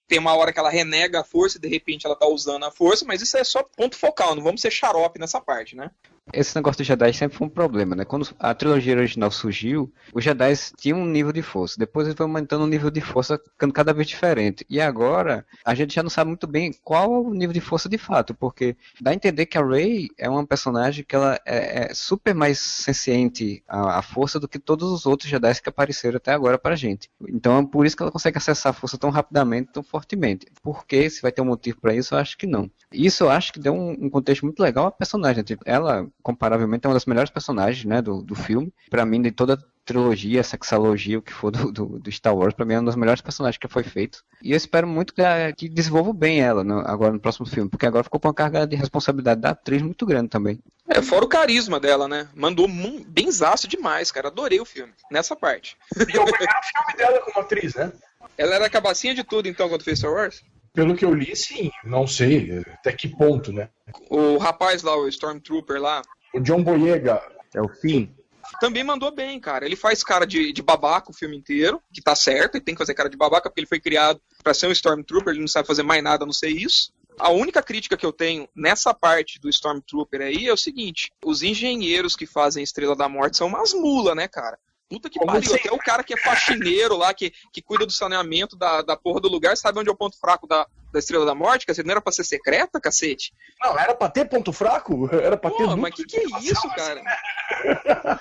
Tem 0.09 0.19
uma 0.19 0.35
hora 0.35 0.53
que 0.53 0.59
ela 0.59 0.71
renega 0.71 1.21
a 1.21 1.25
força 1.25 1.59
e 1.59 1.61
de 1.61 1.69
repente 1.69 2.07
ela 2.07 2.17
tá 2.17 2.27
usando 2.27 2.65
a 2.65 2.71
força, 2.71 3.05
mas 3.05 3.23
isso 3.23 3.37
é 3.37 3.45
só 3.45 3.63
ponto 3.63 3.97
focal, 3.97 4.35
não 4.35 4.43
vamos 4.43 4.61
ser 4.61 4.71
xarope 4.71 5.19
nessa 5.19 5.41
parte, 5.41 5.77
né? 5.77 5.91
Esse 6.33 6.55
negócio 6.55 6.79
do 6.79 6.87
Jedi 6.87 7.13
sempre 7.13 7.37
foi 7.37 7.47
um 7.47 7.51
problema, 7.51 7.97
né? 7.97 8.05
Quando 8.05 8.29
a 8.39 8.55
trilogia 8.55 8.97
original 8.97 9.31
surgiu, 9.31 9.93
os 10.15 10.23
Jedi 10.23 10.53
tinham 10.77 10.99
um 10.99 11.07
nível 11.07 11.33
de 11.33 11.43
força. 11.43 11.75
Depois 11.77 12.07
eles 12.07 12.17
foram 12.17 12.31
aumentando 12.31 12.63
o 12.63 12.67
nível 12.67 12.91
de 12.91 13.01
força, 13.01 13.39
ficando 13.39 13.73
cada 13.73 13.93
vez 13.93 14.07
diferente. 14.07 14.65
E 14.71 14.81
agora, 14.81 15.45
a 15.65 15.75
gente 15.75 15.95
já 15.95 16.03
não 16.03 16.09
sabe 16.09 16.29
muito 16.29 16.47
bem 16.47 16.73
qual 16.85 17.05
é 17.13 17.19
o 17.19 17.35
nível 17.35 17.53
de 17.53 17.61
força 17.61 17.89
de 17.89 17.99
fato, 17.99 18.35
porque 18.35 18.77
dá 19.01 19.11
a 19.11 19.15
entender 19.15 19.47
que 19.47 19.59
a 19.59 19.67
Rey 19.67 20.11
é 20.17 20.31
uma 20.31 20.47
personagem 20.47 21.05
que 21.05 21.15
ela 21.15 21.41
é, 21.45 21.91
é 21.91 21.95
super 21.95 22.35
mais 22.35 22.59
senciente 22.59 23.63
à, 23.67 23.99
à 23.99 24.03
força 24.03 24.39
do 24.39 24.49
que 24.49 24.61
todos 24.61 24.91
os 24.91 25.07
outros 25.07 25.29
Jedi 25.29 25.61
que 25.61 25.69
apareceram 25.69 26.19
até 26.19 26.33
agora 26.33 26.57
pra 26.57 26.77
gente. 26.77 27.11
Então 27.29 27.59
é 27.59 27.67
por 27.67 27.85
isso 27.85 27.97
que 27.97 28.03
ela 28.03 28.13
consegue 28.13 28.39
acessar 28.39 28.71
a 28.71 28.75
força 28.75 28.97
tão 28.97 29.11
rapidamente, 29.11 29.73
tão 29.73 29.83
fortemente. 29.93 30.47
Por 30.63 30.87
que? 30.87 31.09
Se 31.11 31.21
vai 31.23 31.31
ter 31.31 31.43
um 31.43 31.45
motivo 31.45 31.79
pra 31.81 31.95
isso, 31.95 32.15
eu 32.15 32.19
acho 32.19 32.37
que 32.39 32.47
não. 32.47 32.69
Isso 32.91 33.25
eu 33.25 33.31
acho 33.31 33.53
que 33.53 33.61
deu 33.61 33.75
um, 33.75 33.91
um 34.07 34.11
contexto 34.11 34.43
muito 34.43 34.61
legal 34.61 34.87
à 34.87 34.91
personagem. 34.91 35.45
Tipo, 35.45 35.63
ela, 35.67 36.07
comparavelmente, 36.23 36.87
é 36.87 36.89
uma 36.89 36.95
das 36.95 37.07
melhores 37.07 37.31
personagens 37.31 37.85
né, 37.85 38.01
do, 38.03 38.23
do 38.23 38.35
filme. 38.35 38.73
Pra 38.91 39.05
mim, 39.07 39.21
de 39.23 39.31
toda 39.31 39.55
a 39.55 39.59
trilogia, 39.85 40.43
sexologia, 40.45 41.19
o 41.19 41.23
que 41.23 41.33
for 41.33 41.51
do, 41.51 41.71
do, 41.73 41.99
do 41.99 42.11
Star 42.13 42.35
Wars, 42.37 42.55
pra 42.55 42.65
mim 42.65 42.75
é 42.75 42.81
um 42.81 42.85
dos 42.85 42.95
melhores 42.97 43.21
personagens 43.21 43.59
que 43.59 43.67
foi 43.69 43.83
feito. 43.83 44.25
E 44.43 44.53
eu 44.53 44.57
espero 44.57 44.87
muito 44.87 45.13
que, 45.13 45.23
que 45.57 45.69
desenvolva 45.69 46.13
bem 46.13 46.41
ela 46.41 46.63
no- 46.65 46.79
agora 46.81 47.13
no 47.13 47.19
próximo 47.21 47.47
filme, 47.47 47.69
porque 47.69 47.85
agora 47.87 48.05
ficou 48.05 48.19
com 48.21 48.29
uma 48.29 48.35
carga 48.35 48.67
de 48.67 48.77
responsabilidade 48.77 49.41
da 49.41 49.51
atriz 49.51 49.83
muito 49.83 50.07
grande 50.07 50.29
também. 50.29 50.61
É, 50.89 51.03
fora 51.03 51.25
o 51.25 51.29
carisma 51.29 51.81
dela, 51.81 52.07
né? 52.07 52.29
Mandou 52.35 52.69
benzaço 53.09 53.67
demais, 53.67 54.13
cara. 54.13 54.29
Adorei 54.29 54.61
o 54.61 54.65
filme. 54.65 54.93
Nessa 55.11 55.35
parte. 55.35 55.77
E 55.97 56.01
é 56.17 56.21
o 56.21 56.25
primeiro 56.27 56.53
filme 56.63 56.97
dela 56.97 57.21
como 57.21 57.41
atriz, 57.45 57.75
né? 57.75 57.93
Ela 58.37 58.55
era 58.57 58.67
a 58.67 58.71
cabacinha 58.71 59.15
de 59.15 59.23
tudo, 59.25 59.49
então, 59.49 59.69
quando 59.69 59.83
fez 59.85 59.99
Star 59.99 60.13
Wars? 60.13 60.43
Pelo 60.73 60.95
que 60.97 61.05
eu 61.05 61.15
li, 61.15 61.37
sim. 61.37 61.71
Não 61.85 62.07
sei 62.07 62.63
até 62.73 62.93
que 62.93 63.09
ponto, 63.09 63.53
né? 63.53 63.69
O 64.09 64.39
rapaz 64.39 64.83
lá, 64.83 64.97
o 64.97 65.07
Stormtrooper 65.09 65.81
lá, 65.81 66.03
O 66.35 66.41
John 66.41 66.63
Boyega, 66.63 67.23
É 67.55 67.61
o 67.61 67.69
fim. 67.69 68.15
também 68.59 68.83
mandou 68.83 69.11
bem, 69.15 69.39
cara. 69.39 69.67
Ele 69.67 69.77
faz 69.77 70.03
cara 70.03 70.27
de, 70.27 70.53
de 70.53 70.63
babaca 70.63 71.11
o 71.11 71.15
filme 71.15 71.37
inteiro, 71.37 71.81
que 71.93 72.01
tá 72.01 72.15
certo, 72.15 72.55
ele 72.55 72.65
tem 72.65 72.75
que 72.75 72.79
fazer 72.79 72.95
cara 72.95 73.11
de 73.11 73.17
babaca 73.17 73.51
porque 73.51 73.61
ele 73.61 73.67
foi 73.69 73.81
criado 73.81 74.21
pra 74.43 74.55
ser 74.55 74.67
um 74.67 74.73
Stormtrooper, 74.73 75.33
ele 75.33 75.41
não 75.41 75.49
sabe 75.49 75.67
fazer 75.69 75.83
mais 75.83 76.03
nada 76.03 76.25
a 76.25 76.27
não 76.27 76.33
ser 76.33 76.49
isso. 76.49 76.91
A 77.19 77.31
única 77.31 77.63
crítica 77.63 77.97
que 77.97 78.07
eu 78.07 78.13
tenho 78.13 78.49
nessa 78.57 78.95
parte 78.95 79.39
do 79.39 79.51
Stormtrooper 79.51 80.23
aí 80.23 80.49
é 80.49 80.53
o 80.53 80.57
seguinte: 80.57 81.13
os 81.23 81.43
engenheiros 81.43 82.17
que 82.17 82.27
fazem 82.27 82.65
Estrela 82.65 82.97
da 82.97 83.09
Morte 83.09 83.37
são 83.37 83.47
umas 83.49 83.75
mulas, 83.75 84.17
né, 84.17 84.27
cara? 84.27 84.59
Puta 84.93 85.09
que 85.09 85.19
Como 85.19 85.33
pariu, 85.33 85.55
até 85.55 85.73
o 85.73 85.79
cara 85.79 86.05
que 86.05 86.13
é 86.13 86.17
faxineiro 86.19 86.99
lá, 86.99 87.15
que, 87.15 87.33
que 87.51 87.63
cuida 87.63 87.87
do 87.87 87.93
saneamento 87.93 88.55
da, 88.57 88.83
da 88.83 88.95
porra 88.95 89.21
do 89.21 89.29
lugar, 89.29 89.57
sabe 89.57 89.79
onde 89.79 89.89
é 89.89 89.93
o 89.93 89.97
ponto 89.97 90.19
fraco 90.19 90.47
da, 90.47 90.67
da 90.93 90.99
Estrela 90.99 91.25
da 91.25 91.35
Morte? 91.35 91.67
Cacete, 91.67 91.87
não 91.87 91.93
era 91.93 92.01
pra 92.01 92.13
ser 92.13 92.25
secreta, 92.25 92.81
cacete? 92.81 93.33
Não, 93.61 93.79
era 93.79 93.95
pra 93.95 94.09
ter 94.09 94.27
ponto 94.27 94.53
fraco? 94.53 95.09
Era 95.23 95.37
pra 95.37 95.51
ter 95.51 95.65
Pô, 95.65 95.77
mas 95.77 95.77
dupla 95.77 95.91
que 95.93 96.05
que 96.05 96.17
é 96.17 96.39
isso, 96.41 96.69
cara? 96.75 97.03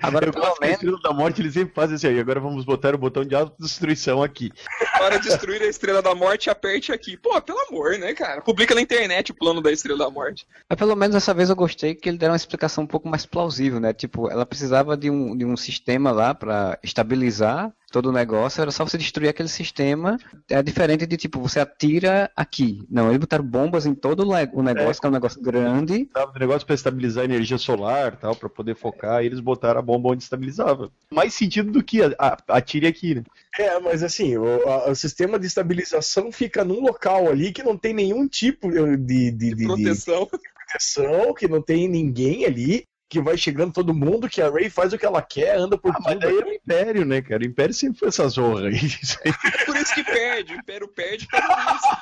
Agora, 0.00 0.26
eu 0.26 0.32
pelo 0.32 0.44
gosto 0.44 0.58
que 0.58 0.64
a 0.64 0.66
menos, 0.66 0.82
Estrela 0.82 1.00
da 1.02 1.12
Morte 1.12 1.42
eles 1.42 1.54
sempre 1.54 1.74
fazem 1.74 1.96
assim 1.96 2.06
aí. 2.08 2.20
Agora 2.20 2.40
vamos 2.40 2.64
botar 2.64 2.94
o 2.94 2.98
botão 2.98 3.24
de 3.24 3.34
autodestruição 3.34 4.22
aqui. 4.22 4.52
Para 4.98 5.18
destruir 5.18 5.62
a 5.62 5.66
Estrela 5.66 6.00
da 6.00 6.14
Morte, 6.14 6.48
aperte 6.50 6.92
aqui. 6.92 7.16
Pô, 7.16 7.40
pelo 7.40 7.58
amor, 7.68 7.98
né, 7.98 8.14
cara? 8.14 8.40
Publica 8.40 8.74
na 8.74 8.80
internet 8.80 9.32
o 9.32 9.34
plano 9.34 9.60
da 9.60 9.72
Estrela 9.72 9.98
da 9.98 10.10
Morte. 10.10 10.46
Mas 10.68 10.78
pelo 10.78 10.94
menos 10.94 11.14
dessa 11.14 11.34
vez 11.34 11.50
eu 11.50 11.56
gostei 11.56 11.94
que 11.94 12.08
ele 12.08 12.18
deram 12.18 12.32
uma 12.32 12.36
explicação 12.36 12.84
um 12.84 12.86
pouco 12.86 13.08
mais 13.08 13.26
plausível, 13.26 13.80
né? 13.80 13.92
Tipo, 13.92 14.30
ela 14.30 14.46
precisava 14.46 14.96
de 14.96 15.10
um, 15.10 15.36
de 15.36 15.44
um 15.44 15.56
sistema 15.56 16.10
lá 16.10 16.34
pra 16.34 16.78
estabilizar 16.82 17.72
todo 17.90 18.10
o 18.10 18.12
negócio, 18.12 18.60
era 18.60 18.70
só 18.70 18.84
você 18.84 18.98
destruir 18.98 19.28
aquele 19.28 19.48
sistema. 19.48 20.18
É 20.48 20.62
diferente 20.62 21.06
de 21.06 21.16
tipo, 21.16 21.40
você 21.40 21.58
atira 21.60 22.30
aqui. 22.36 22.84
Não, 22.90 23.08
eles 23.08 23.18
botaram 23.18 23.44
bombas 23.44 23.86
em 23.86 23.94
todo 23.94 24.20
o 24.28 24.62
negócio, 24.62 25.00
que 25.00 25.06
é 25.06 25.10
um 25.10 25.12
negócio 25.12 25.40
grande. 25.40 26.04
Tava 26.06 26.32
um 26.34 26.38
negócio 26.38 26.66
pra 26.66 26.74
estabilizar 26.74 27.22
a 27.22 27.24
energia 27.24 27.58
solar 27.58 28.16
tal, 28.16 28.36
pra 28.36 28.48
poder 28.48 28.74
focar, 28.76 29.22
e 29.22 29.26
eles 29.26 29.40
botaram 29.40 29.80
a 29.80 29.82
bomba 29.82 30.10
onde 30.10 30.22
estabilizava. 30.22 30.90
Mais 31.10 31.32
sentido 31.34 31.72
do 31.72 31.82
que 31.82 32.02
a, 32.02 32.14
a, 32.18 32.38
atire 32.48 32.86
aqui, 32.86 33.14
né? 33.14 33.22
É, 33.58 33.78
mas 33.80 34.02
assim, 34.02 34.36
o, 34.36 34.68
a- 34.68 34.90
o 34.90 34.94
sistema 34.94 35.38
de 35.38 35.46
estabilização 35.46 36.30
fica 36.30 36.64
num 36.64 36.80
local 36.80 37.28
ali 37.28 37.52
que 37.52 37.62
não 37.62 37.76
tem 37.76 37.94
nenhum 37.94 38.28
tipo 38.28 38.70
de, 38.70 38.96
de, 38.96 39.30
de- 39.32 39.54
de 39.54 39.64
Proteção. 39.64 40.26
proteção, 40.26 41.34
que 41.34 41.48
não 41.48 41.62
tem 41.62 41.88
ninguém 41.88 42.44
ali, 42.44 42.84
que 43.08 43.20
vai 43.22 43.38
chegando 43.38 43.72
todo 43.72 43.94
mundo, 43.94 44.28
que 44.28 44.42
a 44.42 44.50
Ray 44.50 44.68
faz 44.68 44.92
o 44.92 44.98
que 44.98 45.06
ela 45.06 45.22
quer, 45.22 45.56
anda 45.56 45.78
por 45.78 45.92
Ah, 45.94 45.98
mas 46.04 46.12
tudo. 46.14 46.20
daí 46.20 46.36
era 46.36 46.46
o 46.46 46.52
Império, 46.52 47.04
né, 47.06 47.22
cara? 47.22 47.42
O 47.42 47.46
Império 47.46 47.74
sempre 47.74 47.98
foi 47.98 48.08
essa 48.08 48.28
zorra 48.28 48.68
aí. 48.68 48.76
É 49.24 49.32
por 49.64 49.76
isso 49.76 49.94
que 49.94 50.04
perde. 50.04 50.52
O 50.54 50.56
Império 50.58 50.88
perde 50.88 51.26
por 51.26 51.38
isso. 51.40 51.96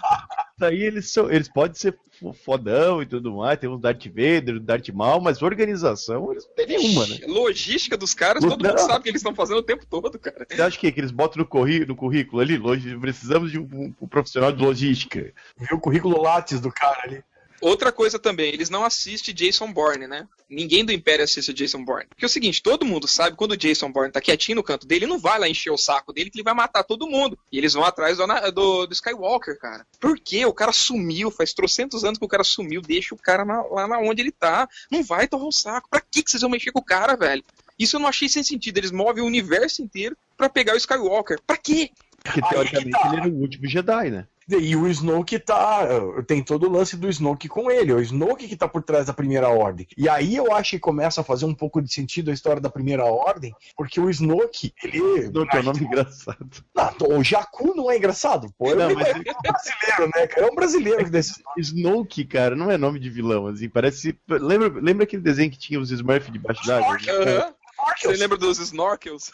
Daí 0.58 0.82
eles 0.82 1.08
são, 1.10 1.30
eles 1.30 1.48
podem 1.48 1.74
ser 1.76 1.96
fo- 2.18 2.32
fodão 2.32 3.02
e 3.02 3.06
tudo 3.06 3.32
mais, 3.36 3.58
tem 3.58 3.68
uns 3.70 3.80
Darth 3.80 4.06
Vader, 4.06 4.58
Darth 4.58 4.88
Maul, 4.88 5.20
mas 5.20 5.42
organização 5.42 6.32
eles 6.32 6.44
não 6.46 6.54
tem 6.54 6.66
nenhuma, 6.66 7.06
né? 7.06 7.18
Logística 7.26 7.96
dos 7.96 8.12
caras, 8.14 8.42
todo 8.42 8.60
Não. 8.62 8.70
mundo 8.70 8.80
sabe 8.80 8.98
o 8.98 9.02
que 9.02 9.08
eles 9.10 9.20
estão 9.20 9.34
fazendo 9.34 9.58
o 9.58 9.62
tempo 9.62 9.84
todo, 9.86 10.18
cara. 10.18 10.46
Você 10.50 10.60
acha 10.62 10.78
que, 10.78 10.90
que 10.90 10.98
eles 11.00 11.10
botam 11.12 11.38
no, 11.40 11.46
corri, 11.46 11.84
no 11.86 11.94
currículo 11.94 12.40
ali? 12.42 12.58
Precisamos 12.98 13.52
de 13.52 13.58
um, 13.60 13.94
um 14.00 14.08
profissional 14.08 14.50
de 14.50 14.60
logística. 14.64 15.32
Viu 15.58 15.76
o 15.76 15.80
currículo 15.80 16.20
Lattes 16.20 16.58
do 16.60 16.72
cara 16.72 17.02
ali. 17.04 17.22
Outra 17.60 17.90
coisa 17.90 18.18
também, 18.18 18.52
eles 18.52 18.68
não 18.68 18.84
assistem 18.84 19.34
Jason 19.34 19.72
Bourne, 19.72 20.06
né? 20.06 20.28
Ninguém 20.48 20.84
do 20.84 20.92
Império 20.92 21.24
assiste 21.24 21.52
Jason 21.52 21.84
Bourne. 21.84 22.06
Porque 22.08 22.24
é 22.24 22.26
o 22.26 22.28
seguinte, 22.28 22.62
todo 22.62 22.84
mundo 22.84 23.08
sabe 23.08 23.36
quando 23.36 23.52
o 23.52 23.56
Jason 23.56 23.90
Bourne 23.90 24.12
tá 24.12 24.20
quietinho 24.20 24.56
no 24.56 24.62
canto 24.62 24.86
dele, 24.86 25.04
ele 25.06 25.12
não 25.12 25.18
vai 25.18 25.38
lá 25.38 25.48
encher 25.48 25.70
o 25.70 25.76
saco 25.78 26.12
dele 26.12 26.30
que 26.30 26.36
ele 26.36 26.44
vai 26.44 26.54
matar 26.54 26.84
todo 26.84 27.08
mundo. 27.08 27.38
E 27.50 27.58
eles 27.58 27.72
vão 27.72 27.84
atrás 27.84 28.18
do, 28.18 28.26
do, 28.52 28.86
do 28.86 28.92
Skywalker, 28.92 29.58
cara. 29.58 29.86
Por 29.98 30.18
quê? 30.20 30.44
O 30.44 30.52
cara 30.52 30.70
sumiu, 30.72 31.30
faz 31.30 31.52
trocentos 31.54 32.04
anos 32.04 32.18
que 32.18 32.24
o 32.24 32.28
cara 32.28 32.44
sumiu, 32.44 32.80
deixa 32.82 33.14
o 33.14 33.18
cara 33.18 33.44
na- 33.44 33.62
lá 33.62 33.88
na 33.88 33.98
onde 33.98 34.20
ele 34.22 34.32
tá. 34.32 34.68
Não 34.90 35.02
vai 35.02 35.26
torrar 35.26 35.46
o 35.46 35.52
saco. 35.52 35.88
Pra 35.90 36.00
que, 36.00 36.22
que 36.22 36.30
vocês 36.30 36.42
vão 36.42 36.50
mexer 36.50 36.70
com 36.72 36.80
o 36.80 36.84
cara, 36.84 37.16
velho? 37.16 37.42
Isso 37.78 37.96
eu 37.96 38.00
não 38.00 38.08
achei 38.08 38.28
sem 38.28 38.42
sentido. 38.42 38.78
Eles 38.78 38.90
movem 38.90 39.22
o 39.22 39.26
universo 39.26 39.82
inteiro 39.82 40.16
pra 40.36 40.48
pegar 40.48 40.74
o 40.74 40.78
Skywalker. 40.78 41.38
Pra 41.46 41.56
quê? 41.56 41.90
Porque 42.22 42.40
teoricamente 42.42 42.90
tá. 42.90 43.08
ele 43.08 43.16
era 43.20 43.28
o 43.28 43.34
último 43.40 43.66
Jedi, 43.68 44.10
né? 44.10 44.26
E 44.48 44.76
o 44.76 44.86
Snoke 44.86 45.38
tá. 45.40 45.86
Tem 46.26 46.42
todo 46.42 46.68
o 46.68 46.70
lance 46.70 46.96
do 46.96 47.08
Snoke 47.08 47.48
com 47.48 47.68
ele. 47.70 47.90
É 47.90 47.94
o 47.94 48.00
Snoke 48.00 48.46
que 48.46 48.56
tá 48.56 48.68
por 48.68 48.82
trás 48.82 49.06
da 49.06 49.12
primeira 49.12 49.48
ordem. 49.48 49.88
E 49.96 50.08
aí 50.08 50.36
eu 50.36 50.52
acho 50.54 50.70
que 50.72 50.78
começa 50.78 51.20
a 51.20 51.24
fazer 51.24 51.46
um 51.46 51.54
pouco 51.54 51.82
de 51.82 51.92
sentido 51.92 52.30
a 52.30 52.34
história 52.34 52.60
da 52.62 52.70
primeira 52.70 53.04
ordem, 53.04 53.54
porque 53.76 54.00
o 54.00 54.08
Snoke, 54.08 54.72
ele. 54.84 55.30
Não, 55.30 55.46
que 55.46 55.56
é 55.56 55.60
um 55.60 55.64
nome 55.64 55.80
engraçado. 55.84 56.64
Não, 57.00 57.18
o 57.18 57.24
Jakku 57.24 57.74
não 57.74 57.90
é 57.90 57.96
engraçado, 57.96 58.48
pô. 58.56 58.74
Não, 58.74 58.90
é 58.90 58.94
mas- 58.94 59.08
um 59.08 59.22
brasileiro, 59.42 60.10
né, 60.14 60.26
cara? 60.26 60.46
É 60.46 60.50
um 60.50 60.54
brasileiro 60.54 61.10
desse. 61.10 61.42
Snoke, 61.58 62.24
cara, 62.24 62.54
não 62.54 62.70
é 62.70 62.78
nome 62.78 62.98
de 62.98 63.10
vilão, 63.10 63.46
assim, 63.48 63.68
parece... 63.68 64.18
Lembra, 64.28 64.80
lembra 64.80 65.04
aquele 65.04 65.22
desenho 65.22 65.50
que 65.50 65.58
tinha 65.58 65.80
os 65.80 65.90
Smurfs 65.90 66.32
debaixo 66.32 66.66
d'água? 66.66 66.96
Aham. 66.96 67.54
Você 68.00 68.16
lembra 68.16 68.36
dos 68.38 68.58
Snorkels? 68.58 69.30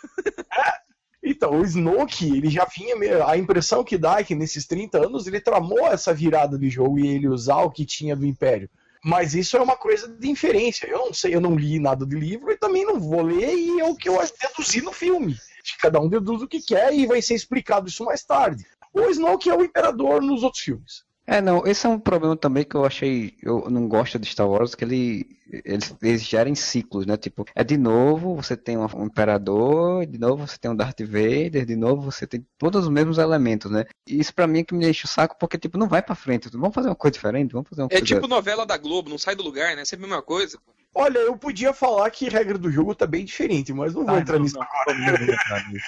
Então, 1.22 1.60
o 1.60 1.64
Snoke, 1.64 2.36
ele 2.36 2.50
já 2.50 2.64
vinha. 2.64 3.24
A 3.26 3.36
impressão 3.36 3.84
que 3.84 3.96
dá 3.96 4.18
é 4.18 4.24
que 4.24 4.34
nesses 4.34 4.66
30 4.66 5.06
anos 5.06 5.26
ele 5.26 5.40
tramou 5.40 5.86
essa 5.86 6.12
virada 6.12 6.58
de 6.58 6.68
jogo 6.68 6.98
e 6.98 7.06
ele 7.06 7.28
usar 7.28 7.62
o 7.62 7.70
que 7.70 7.86
tinha 7.86 8.16
do 8.16 8.26
Império. 8.26 8.68
Mas 9.04 9.34
isso 9.34 9.56
é 9.56 9.60
uma 9.60 9.76
coisa 9.76 10.08
de 10.08 10.30
inferência. 10.30 10.86
Eu 10.86 10.98
não 10.98 11.14
sei, 11.14 11.34
eu 11.34 11.40
não 11.40 11.56
li 11.56 11.78
nada 11.78 12.04
do 12.04 12.16
livro 12.16 12.50
e 12.50 12.56
também 12.56 12.84
não 12.84 12.98
vou 12.98 13.22
ler, 13.22 13.54
e 13.54 13.80
é 13.80 13.84
o 13.84 13.96
que 13.96 14.08
eu 14.08 14.18
deduzi 14.40 14.80
no 14.80 14.92
filme. 14.92 15.36
Cada 15.80 16.00
um 16.00 16.08
deduz 16.08 16.42
o 16.42 16.48
que 16.48 16.60
quer 16.60 16.92
e 16.92 17.06
vai 17.06 17.22
ser 17.22 17.34
explicado 17.34 17.88
isso 17.88 18.04
mais 18.04 18.24
tarde. 18.24 18.64
O 18.92 19.08
Snoke 19.08 19.48
é 19.48 19.54
o 19.54 19.64
imperador 19.64 20.20
nos 20.20 20.42
outros 20.42 20.62
filmes. 20.62 21.04
É, 21.32 21.40
não, 21.40 21.66
esse 21.66 21.86
é 21.86 21.88
um 21.88 21.98
problema 21.98 22.36
também 22.36 22.62
que 22.62 22.74
eu 22.74 22.84
achei, 22.84 23.34
eu 23.42 23.70
não 23.70 23.88
gosto 23.88 24.18
de 24.18 24.26
Star 24.28 24.46
Wars, 24.46 24.74
que 24.74 24.84
ele, 24.84 25.26
eles, 25.64 25.96
eles 26.02 26.22
gerem 26.22 26.54
ciclos, 26.54 27.06
né? 27.06 27.16
Tipo, 27.16 27.46
é 27.54 27.64
de 27.64 27.78
novo 27.78 28.36
você 28.36 28.54
tem 28.54 28.76
um, 28.76 28.86
um 28.94 29.06
imperador, 29.06 30.04
de 30.04 30.18
novo 30.18 30.46
você 30.46 30.58
tem 30.58 30.70
um 30.70 30.76
Darth 30.76 31.00
Vader, 31.00 31.64
de 31.64 31.74
novo 31.74 32.02
você 32.02 32.26
tem 32.26 32.46
todos 32.58 32.84
os 32.84 32.90
mesmos 32.90 33.16
elementos, 33.16 33.70
né? 33.70 33.84
E 34.06 34.20
isso 34.20 34.34
pra 34.34 34.46
mim 34.46 34.58
é 34.58 34.64
que 34.64 34.74
me 34.74 34.84
deixa 34.84 35.06
o 35.06 35.08
saco, 35.08 35.36
porque 35.40 35.56
tipo, 35.56 35.78
não 35.78 35.88
vai 35.88 36.02
pra 36.02 36.14
frente, 36.14 36.50
vamos 36.52 36.74
fazer 36.74 36.88
uma 36.88 36.94
coisa 36.94 37.12
diferente, 37.14 37.52
vamos 37.52 37.68
fazer 37.68 37.80
uma 37.80 37.86
É 37.90 37.98
coisa... 37.98 38.04
tipo 38.04 38.28
novela 38.28 38.66
da 38.66 38.76
Globo, 38.76 39.08
não 39.08 39.16
sai 39.16 39.34
do 39.34 39.42
lugar, 39.42 39.74
né? 39.74 39.86
Sempre 39.86 40.04
a 40.04 40.08
mesma 40.08 40.22
coisa. 40.22 40.58
Olha, 40.94 41.18
eu 41.20 41.34
podia 41.38 41.72
falar 41.72 42.10
que 42.10 42.28
regra 42.28 42.58
do 42.58 42.70
jogo 42.70 42.94
tá 42.94 43.06
bem 43.06 43.24
diferente, 43.24 43.72
mas 43.72 43.94
não 43.94 44.04
vou 44.04 44.14
Ah, 44.14 44.20
entrar 44.20 44.36
não, 44.36 44.42
nisso 44.44 44.56
não, 44.58 44.62
agora. 44.62 44.98
não 44.98 45.16
vou 45.26 45.34
entrar 45.34 45.70
nisso. 45.70 45.86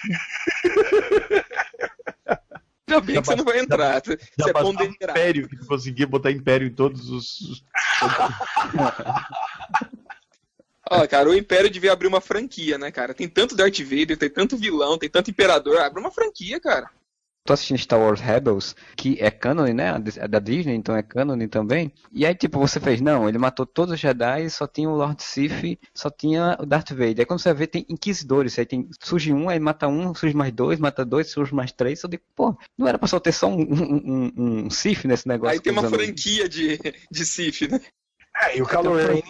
Ainda 2.86 3.00
bem 3.00 3.14
Já 3.14 3.20
que 3.22 3.26
você 3.26 3.36
não 3.36 3.44
vai 3.44 3.58
entrar. 3.58 4.02
Você 4.04 4.18
Já 4.38 4.48
é 4.48 4.52
bastava 4.52 4.68
o 4.68 4.74
ponderar. 4.74 5.16
Império, 5.16 5.48
que 5.48 5.56
tu 5.56 5.66
conseguia 5.66 6.06
botar 6.06 6.30
Império 6.30 6.66
em 6.66 6.74
todos 6.74 7.08
os... 7.10 7.64
Olha, 10.90 11.08
cara, 11.08 11.30
o 11.30 11.34
Império 11.34 11.70
devia 11.70 11.92
abrir 11.92 12.08
uma 12.08 12.20
franquia, 12.20 12.76
né, 12.76 12.90
cara? 12.90 13.14
Tem 13.14 13.28
tanto 13.28 13.56
Darth 13.56 13.80
Vader, 13.80 14.18
tem 14.18 14.28
tanto 14.30 14.56
vilão, 14.56 14.98
tem 14.98 15.08
tanto 15.08 15.30
Imperador. 15.30 15.78
Abre 15.78 16.00
uma 16.00 16.10
franquia, 16.10 16.60
cara. 16.60 16.90
Tô 17.46 17.52
assistindo 17.52 17.78
Star 17.78 18.00
Wars 18.00 18.20
Rebels, 18.20 18.74
que 18.96 19.18
é 19.20 19.30
canon, 19.30 19.64
né? 19.74 19.94
É 20.16 20.26
da 20.26 20.38
Disney, 20.38 20.74
então 20.74 20.96
é 20.96 21.02
canon 21.02 21.36
também. 21.46 21.92
E 22.10 22.24
aí, 22.24 22.34
tipo, 22.34 22.58
você 22.58 22.80
fez, 22.80 23.02
não, 23.02 23.28
ele 23.28 23.36
matou 23.36 23.66
todos 23.66 23.94
os 23.94 24.00
Jedi, 24.00 24.48
só 24.48 24.66
tinha 24.66 24.88
o 24.88 24.96
Lord 24.96 25.22
Sith, 25.22 25.78
só 25.92 26.08
tinha 26.08 26.56
o 26.58 26.64
Darth 26.64 26.90
Vader. 26.90 27.20
Aí 27.20 27.26
quando 27.26 27.40
você 27.40 27.52
vê, 27.52 27.66
tem 27.66 27.84
Inquisidores, 27.86 28.58
aí 28.58 28.64
tem, 28.64 28.88
surge 28.98 29.30
um, 29.30 29.50
aí 29.50 29.60
mata 29.60 29.86
um, 29.86 30.14
surge 30.14 30.34
mais 30.34 30.52
dois, 30.52 30.78
mata 30.78 31.04
dois, 31.04 31.30
surge 31.30 31.54
mais 31.54 31.70
três. 31.70 32.02
Eu 32.02 32.08
digo, 32.08 32.22
pô, 32.34 32.56
não 32.78 32.88
era 32.88 32.98
pra 32.98 33.06
só 33.06 33.20
ter 33.20 33.32
só 33.32 33.46
um, 33.46 33.60
um, 33.60 33.94
um, 33.94 34.64
um 34.64 34.70
Sith 34.70 35.04
nesse 35.04 35.28
negócio? 35.28 35.52
Aí 35.52 35.60
tem 35.60 35.72
uma 35.72 35.88
franquia 35.88 36.48
de, 36.48 36.78
de 37.10 37.26
Sith, 37.26 37.70
né? 37.70 37.78
É, 38.42 38.56
e 38.56 38.62
o 38.62 38.66
Kylo 38.66 38.96
Ren, 38.96 39.02
ele, 39.02 39.18
ele, 39.18 39.22